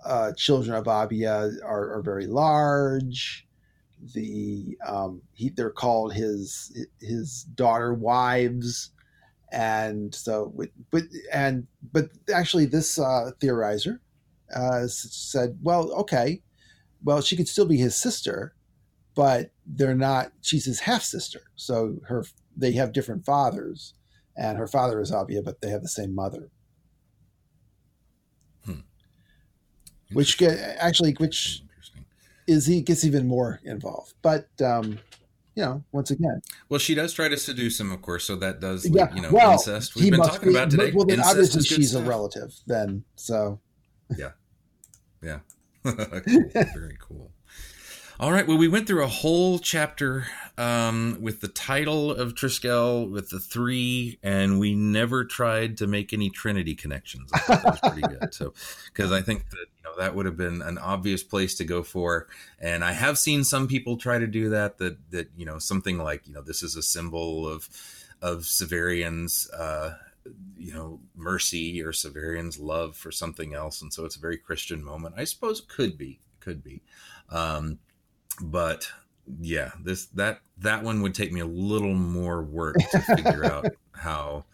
uh, 0.04 0.32
children 0.36 0.76
of 0.76 0.84
Abaia 0.84 1.54
are, 1.64 1.94
are 1.94 2.02
very 2.02 2.26
large. 2.26 3.46
The 4.14 4.76
um, 4.86 5.22
he, 5.32 5.50
they're 5.50 5.70
called 5.70 6.14
his 6.14 6.86
his 7.00 7.44
daughter 7.54 7.94
wives. 7.94 8.90
And 9.52 10.14
so 10.14 10.52
but 10.90 11.04
and 11.32 11.66
but 11.92 12.08
actually 12.32 12.66
this 12.66 12.98
uh, 12.98 13.30
theorizer 13.40 14.00
uh, 14.54 14.86
said 14.86 15.58
well 15.62 15.92
okay 15.92 16.42
well 17.02 17.20
she 17.20 17.36
could 17.36 17.48
still 17.48 17.66
be 17.66 17.76
his 17.76 17.94
sister 17.94 18.54
but 19.14 19.50
they're 19.66 19.94
not 19.94 20.32
she's 20.40 20.64
his 20.64 20.80
half 20.80 21.02
sister 21.02 21.42
so 21.54 21.96
her 22.08 22.24
they 22.56 22.72
have 22.72 22.92
different 22.92 23.24
fathers 23.24 23.94
and 24.36 24.58
her 24.58 24.66
father 24.66 25.00
is 25.00 25.10
Abaia 25.10 25.44
but 25.44 25.60
they 25.60 25.70
have 25.70 25.82
the 25.82 25.88
same 25.88 26.14
mother 26.14 26.50
which 30.12 30.38
get, 30.38 30.58
actually 30.78 31.12
which 31.14 31.62
is 32.46 32.66
he 32.66 32.80
gets 32.82 33.04
even 33.04 33.26
more 33.26 33.60
involved 33.64 34.14
but 34.22 34.48
um 34.62 34.98
you 35.54 35.62
know 35.62 35.82
once 35.92 36.10
again 36.10 36.42
Well, 36.68 36.78
she 36.78 36.94
does 36.94 37.12
try 37.12 37.28
to 37.28 37.36
seduce 37.36 37.78
him, 37.78 37.92
of 37.92 38.02
course. 38.02 38.24
So 38.24 38.36
that 38.36 38.60
does, 38.60 38.88
yeah 38.88 39.14
you 39.14 39.22
know, 39.22 39.30
well 39.30 39.52
incest. 39.52 39.94
We've 39.94 40.10
been 40.10 40.20
talking 40.20 40.48
be 40.48 40.54
about 40.56 40.70
today. 40.70 40.92
well 40.92 41.06
then 41.06 41.18
incest 41.18 41.30
obviously 41.30 41.62
she's 41.62 41.94
a 41.94 42.02
relative 42.02 42.52
then 42.66 43.04
so 43.16 43.60
Yeah. 44.16 44.30
Yeah. 45.22 45.38
cool. 45.84 45.94
Very 46.52 46.96
cool. 47.00 47.30
All 48.20 48.30
right. 48.30 48.46
Well, 48.46 48.58
we 48.58 48.68
went 48.68 48.86
through 48.86 49.02
a 49.02 49.08
whole 49.08 49.58
chapter 49.58 50.26
um, 50.56 51.18
with 51.20 51.40
the 51.40 51.48
title 51.48 52.12
of 52.12 52.34
Triskele, 52.34 53.10
with 53.10 53.30
the 53.30 53.40
three, 53.40 54.20
and 54.22 54.60
we 54.60 54.76
never 54.76 55.24
tried 55.24 55.78
to 55.78 55.88
make 55.88 56.12
any 56.12 56.30
Trinity 56.30 56.76
connections. 56.76 57.28
I 57.34 57.38
thought 57.38 57.62
that 57.64 57.82
was 57.82 57.92
pretty 57.92 58.16
good. 58.16 58.32
So, 58.32 58.54
because 58.86 59.10
I 59.10 59.20
think 59.20 59.50
that 59.50 59.66
you 59.76 59.82
know 59.82 59.96
that 59.98 60.14
would 60.14 60.26
have 60.26 60.36
been 60.36 60.62
an 60.62 60.78
obvious 60.78 61.24
place 61.24 61.56
to 61.56 61.64
go 61.64 61.82
for, 61.82 62.28
and 62.60 62.84
I 62.84 62.92
have 62.92 63.18
seen 63.18 63.42
some 63.42 63.66
people 63.66 63.96
try 63.96 64.18
to 64.18 64.28
do 64.28 64.50
that. 64.50 64.78
That 64.78 64.96
that 65.10 65.30
you 65.36 65.44
know 65.44 65.58
something 65.58 65.98
like 65.98 66.28
you 66.28 66.34
know 66.34 66.42
this 66.42 66.62
is 66.62 66.76
a 66.76 66.82
symbol 66.82 67.48
of 67.48 67.68
of 68.22 68.42
Severian's. 68.42 69.50
Uh, 69.50 69.96
you 70.56 70.72
know 70.72 71.00
mercy 71.14 71.82
or 71.82 71.92
Severian's 71.92 72.58
love 72.58 72.96
for 72.96 73.12
something 73.12 73.52
else, 73.52 73.82
and 73.82 73.92
so 73.92 74.06
it's 74.06 74.16
a 74.16 74.20
very 74.20 74.38
Christian 74.38 74.82
moment. 74.82 75.16
I 75.18 75.24
suppose 75.24 75.60
it 75.60 75.68
could 75.68 75.98
be, 75.98 76.20
could 76.40 76.64
be, 76.64 76.80
um, 77.28 77.78
but 78.40 78.90
yeah, 79.40 79.70
this 79.82 80.06
that 80.06 80.40
that 80.58 80.82
one 80.82 81.02
would 81.02 81.14
take 81.14 81.32
me 81.32 81.40
a 81.40 81.46
little 81.46 81.94
more 81.94 82.42
work 82.42 82.76
to 82.92 82.98
figure 83.00 83.44
out 83.52 83.66
how 83.92 84.44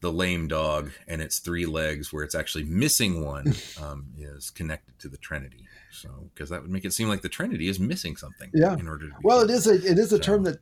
the 0.00 0.12
lame 0.12 0.48
dog 0.48 0.90
and 1.08 1.22
its 1.22 1.38
three 1.38 1.64
legs, 1.64 2.12
where 2.12 2.22
it's 2.22 2.34
actually 2.34 2.64
missing 2.64 3.24
one, 3.24 3.54
um, 3.82 4.04
is 4.18 4.50
connected 4.50 4.98
to 4.98 5.08
the 5.08 5.16
Trinity. 5.16 5.66
So 5.90 6.10
because 6.34 6.50
that 6.50 6.60
would 6.60 6.70
make 6.70 6.84
it 6.84 6.92
seem 6.92 7.08
like 7.08 7.22
the 7.22 7.28
Trinity 7.28 7.68
is 7.68 7.80
missing 7.80 8.16
something. 8.16 8.50
Yeah. 8.52 8.76
In 8.76 8.88
order 8.88 9.08
to 9.08 9.14
be 9.14 9.20
well 9.22 9.40
it 9.40 9.50
is 9.50 9.66
a 9.66 9.74
it 9.74 9.98
is 9.98 10.12
a 10.12 10.16
So- 10.16 10.22
term 10.22 10.42
that 10.44 10.58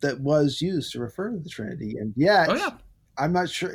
that 0.00 0.20
was 0.20 0.60
used 0.60 0.92
to 0.92 1.00
refer 1.00 1.30
to 1.30 1.38
the 1.38 1.48
trinity 1.48 1.96
and 1.98 2.12
yet 2.16 2.50
Oh 2.50 2.54
yeah. 2.54 2.70
I'm 3.16 3.32
not 3.32 3.48
sure. 3.48 3.74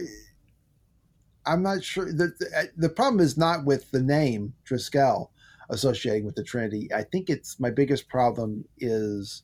I'm 1.48 1.64
not 1.64 1.84
sure. 1.84 2.06
The, 2.06 2.28
the, 2.40 2.70
the 2.78 2.90
problem 2.90 3.20
is 3.20 3.38
not 3.38 3.66
with 3.66 3.90
the 3.90 4.02
name 4.04 4.54
Triskele 4.64 5.30
associating 5.72 6.26
with 6.26 6.36
the 6.36 6.44
Trinity. 6.44 6.90
I 6.94 7.02
think 7.04 7.30
it's 7.30 7.60
my 7.60 7.72
biggest 7.72 8.08
problem 8.10 8.66
is 8.78 9.42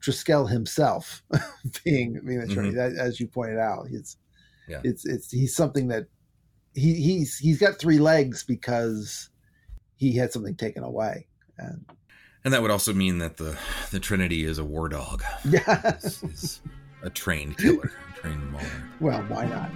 Triskele 0.00 0.48
himself 0.48 1.22
being 1.84 2.20
being 2.24 2.40
the 2.40 2.46
Trinity. 2.46 2.76
Mm-hmm. 2.76 2.96
That, 2.96 3.02
as 3.04 3.18
you 3.18 3.26
pointed 3.26 3.58
out, 3.58 3.88
it's 3.90 4.16
Yeah. 4.68 4.80
it's 4.84 5.04
it's 5.04 5.30
he's 5.32 5.56
something 5.56 5.88
that 5.88 6.06
he 6.74 6.94
he's 6.94 7.38
he's 7.38 7.58
got 7.58 7.78
three 7.78 7.98
legs 7.98 8.44
because 8.44 9.30
he 9.96 10.14
had 10.16 10.32
something 10.32 10.54
taken 10.54 10.84
away. 10.84 11.26
And 11.58 11.86
And 12.44 12.52
that 12.52 12.62
would 12.62 12.70
also 12.70 12.92
mean 12.92 13.18
that 13.18 13.38
the 13.38 13.56
the 13.90 13.98
Trinity 13.98 14.44
is 14.44 14.58
a 14.58 14.64
war 14.64 14.88
dog. 14.88 15.22
yeah, 15.48 15.96
is 16.02 16.60
a 17.02 17.10
trained 17.10 17.56
killer, 17.58 17.90
a 18.14 18.20
trained 18.20 18.52
mauler. 18.52 18.90
well, 19.00 19.22
why 19.22 19.46
not? 19.46 19.70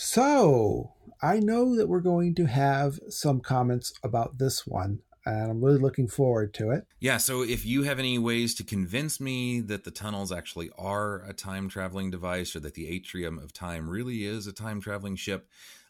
So 0.00 0.92
I 1.20 1.40
know 1.40 1.74
that 1.74 1.88
we're 1.88 1.98
going 1.98 2.36
to 2.36 2.46
have 2.46 3.00
some 3.08 3.40
comments 3.40 3.92
about 4.04 4.38
this 4.38 4.64
one, 4.64 5.00
and 5.26 5.50
I'm 5.50 5.60
really 5.60 5.80
looking 5.80 6.06
forward 6.06 6.54
to 6.54 6.70
it. 6.70 6.86
Yeah, 7.00 7.16
so 7.16 7.42
if 7.42 7.66
you 7.66 7.82
have 7.82 7.98
any 7.98 8.16
ways 8.16 8.54
to 8.54 8.62
convince 8.62 9.20
me 9.20 9.58
that 9.58 9.82
the 9.82 9.90
tunnels 9.90 10.30
actually 10.30 10.70
are 10.78 11.24
a 11.24 11.32
time 11.32 11.68
traveling 11.68 12.12
device 12.12 12.54
or 12.54 12.60
that 12.60 12.74
the 12.74 12.88
atrium 12.88 13.40
of 13.40 13.52
time 13.52 13.90
really 13.90 14.24
is 14.24 14.46
a 14.46 14.52
time 14.52 14.80
traveling 14.80 15.16
ship, 15.16 15.48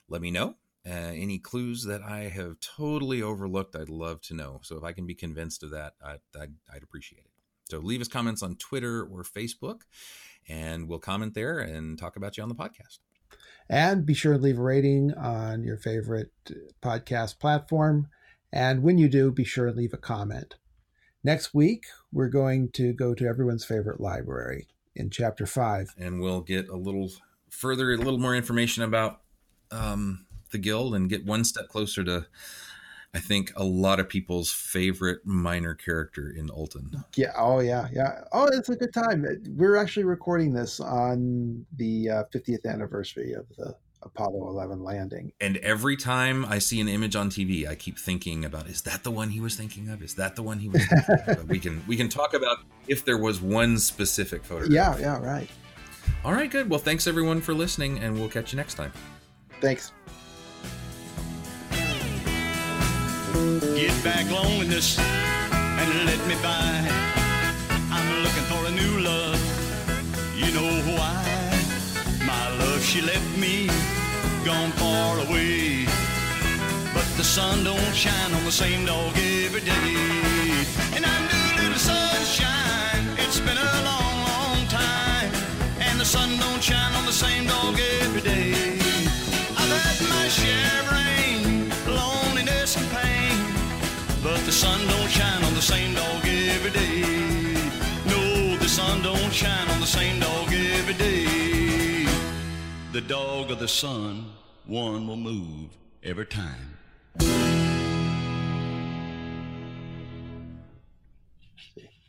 let 0.08 0.22
me 0.22 0.30
know. 0.30 0.54
Uh, 0.86 1.12
any 1.12 1.38
clues 1.38 1.84
that 1.84 2.00
I 2.00 2.30
have 2.30 2.60
totally 2.60 3.20
overlooked, 3.20 3.76
I'd 3.76 3.90
love 3.90 4.22
to 4.22 4.34
know. 4.34 4.60
So 4.62 4.78
if 4.78 4.84
I 4.84 4.92
can 4.92 5.04
be 5.04 5.14
convinced 5.14 5.62
of 5.62 5.72
that, 5.72 5.96
I, 6.02 6.12
I'd, 6.34 6.54
I'd 6.74 6.82
appreciate 6.82 7.26
it. 7.26 7.30
So 7.70 7.76
leave 7.80 8.00
us 8.00 8.08
comments 8.08 8.42
on 8.42 8.56
Twitter 8.56 9.02
or 9.02 9.22
Facebook, 9.22 9.82
and 10.48 10.88
we'll 10.88 10.98
comment 10.98 11.34
there 11.34 11.58
and 11.58 11.98
talk 11.98 12.16
about 12.16 12.38
you 12.38 12.42
on 12.42 12.48
the 12.48 12.54
podcast. 12.54 13.00
And 13.68 14.06
be 14.06 14.14
sure 14.14 14.32
to 14.32 14.38
leave 14.38 14.58
a 14.58 14.62
rating 14.62 15.12
on 15.14 15.62
your 15.62 15.76
favorite 15.76 16.32
podcast 16.82 17.38
platform. 17.38 18.08
And 18.52 18.82
when 18.82 18.96
you 18.96 19.08
do, 19.08 19.30
be 19.30 19.44
sure 19.44 19.66
to 19.66 19.72
leave 19.72 19.92
a 19.92 19.98
comment. 19.98 20.56
Next 21.22 21.52
week, 21.52 21.84
we're 22.12 22.28
going 22.28 22.70
to 22.72 22.92
go 22.92 23.14
to 23.14 23.26
everyone's 23.26 23.64
favorite 23.64 24.00
library 24.00 24.68
in 24.94 25.10
chapter 25.10 25.46
five. 25.46 25.94
and 25.98 26.20
we'll 26.20 26.40
get 26.40 26.68
a 26.68 26.76
little 26.76 27.10
further, 27.50 27.92
a 27.92 27.96
little 27.96 28.18
more 28.18 28.34
information 28.34 28.82
about 28.82 29.20
um, 29.70 30.26
the 30.50 30.58
guild 30.58 30.94
and 30.94 31.10
get 31.10 31.26
one 31.26 31.44
step 31.44 31.68
closer 31.68 32.02
to, 32.04 32.26
I 33.14 33.20
think, 33.20 33.52
a 33.56 33.64
lot 33.64 34.00
of 34.00 34.08
people's 34.08 34.52
favorite 34.52 35.20
minor 35.24 35.74
character 35.74 36.30
in 36.30 36.50
Ultan. 36.50 37.04
Yeah. 37.16 37.32
Oh, 37.36 37.60
yeah. 37.60 37.88
Yeah. 37.92 38.20
Oh, 38.32 38.46
it's 38.52 38.68
a 38.68 38.76
good 38.76 38.92
time. 38.92 39.26
We're 39.56 39.76
actually 39.76 40.04
recording 40.04 40.52
this 40.52 40.78
on 40.78 41.64
the 41.76 42.10
uh, 42.10 42.24
50th 42.34 42.66
anniversary 42.66 43.32
of 43.32 43.46
the 43.56 43.74
Apollo 44.02 44.48
11 44.48 44.82
landing. 44.82 45.32
And 45.40 45.56
every 45.58 45.96
time 45.96 46.44
I 46.44 46.58
see 46.58 46.80
an 46.80 46.88
image 46.88 47.16
on 47.16 47.30
TV, 47.30 47.66
I 47.66 47.74
keep 47.74 47.98
thinking 47.98 48.44
about: 48.44 48.68
Is 48.68 48.82
that 48.82 49.02
the 49.04 49.10
one 49.10 49.30
he 49.30 49.40
was 49.40 49.56
thinking 49.56 49.88
of? 49.88 50.02
Is 50.02 50.14
that 50.14 50.36
the 50.36 50.42
one 50.42 50.58
he 50.58 50.68
was? 50.68 50.84
Thinking 50.86 51.28
of? 51.28 51.48
We 51.48 51.58
can 51.58 51.82
we 51.86 51.96
can 51.96 52.08
talk 52.08 52.34
about 52.34 52.58
if 52.86 53.04
there 53.04 53.18
was 53.18 53.40
one 53.40 53.78
specific 53.78 54.44
photograph. 54.44 54.72
Yeah. 54.72 54.98
Yeah. 54.98 55.18
Right. 55.18 55.48
All 56.24 56.32
right. 56.32 56.50
Good. 56.50 56.70
Well, 56.70 56.80
thanks 56.80 57.06
everyone 57.06 57.40
for 57.40 57.54
listening, 57.54 57.98
and 57.98 58.18
we'll 58.18 58.28
catch 58.28 58.52
you 58.52 58.56
next 58.56 58.74
time. 58.74 58.92
Thanks. 59.60 59.92
Get 63.38 63.94
back 64.02 64.28
loneliness 64.32 64.98
and 64.98 66.06
let 66.06 66.18
me 66.26 66.34
by. 66.42 66.74
I'm 67.88 68.22
looking 68.24 68.42
for 68.50 68.66
a 68.66 68.72
new 68.72 68.98
love. 68.98 69.38
You 70.34 70.50
know 70.56 70.70
why? 70.98 71.22
My 72.26 72.48
love, 72.58 72.82
she 72.82 73.00
left 73.00 73.38
me, 73.38 73.68
gone 74.44 74.72
far 74.72 75.20
away. 75.20 75.86
But 76.92 77.06
the 77.16 77.22
sun 77.22 77.62
don't 77.62 77.94
shine 77.94 78.34
on 78.34 78.44
the 78.44 78.50
same 78.50 78.84
dog 78.84 79.12
every 79.16 79.60
day. 79.60 79.94
And 80.96 81.06
I 81.06 81.16
knew 81.28 81.62
little 81.62 81.78
sunshine, 81.78 83.06
it's 83.18 83.38
been 83.38 83.56
a 83.56 83.72
long, 83.84 84.16
long 84.32 84.66
time. 84.66 85.30
And 85.78 86.00
the 86.00 86.04
sun 86.04 86.36
don't 86.40 86.60
shine 86.60 86.92
on 86.96 87.06
the 87.06 87.12
same 87.12 87.46
dog 87.46 87.78
every 88.02 88.20
day. 88.20 88.50
I've 89.56 89.70
had 89.86 90.08
my 90.08 90.26
share 90.26 90.80
of 90.82 90.90
rain, 90.90 91.70
loneliness 91.86 92.76
and 92.76 92.90
pain. 92.90 93.17
But 94.22 94.40
the 94.46 94.52
sun 94.52 94.86
don't 94.88 95.08
shine 95.08 95.44
on 95.44 95.54
the 95.54 95.62
same 95.62 95.94
dog 95.94 96.26
every 96.26 96.70
day. 96.72 97.00
No, 98.06 98.56
the 98.56 98.68
sun 98.68 99.00
don't 99.02 99.32
shine 99.32 99.68
on 99.68 99.80
the 99.80 99.86
same 99.86 100.18
dog 100.18 100.52
every 100.52 100.94
day. 100.94 102.04
The 102.92 103.00
dog 103.00 103.52
of 103.52 103.60
the 103.60 103.68
sun, 103.68 104.32
one 104.66 105.06
will 105.06 105.16
move 105.16 105.70
every 106.02 106.26
time. 106.26 106.76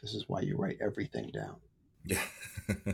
This 0.01 0.13
is 0.15 0.25
why 0.27 0.41
you 0.41 0.57
write 0.57 0.77
everything 0.81 1.29
down. 1.31 1.57
Yeah. 2.05 2.23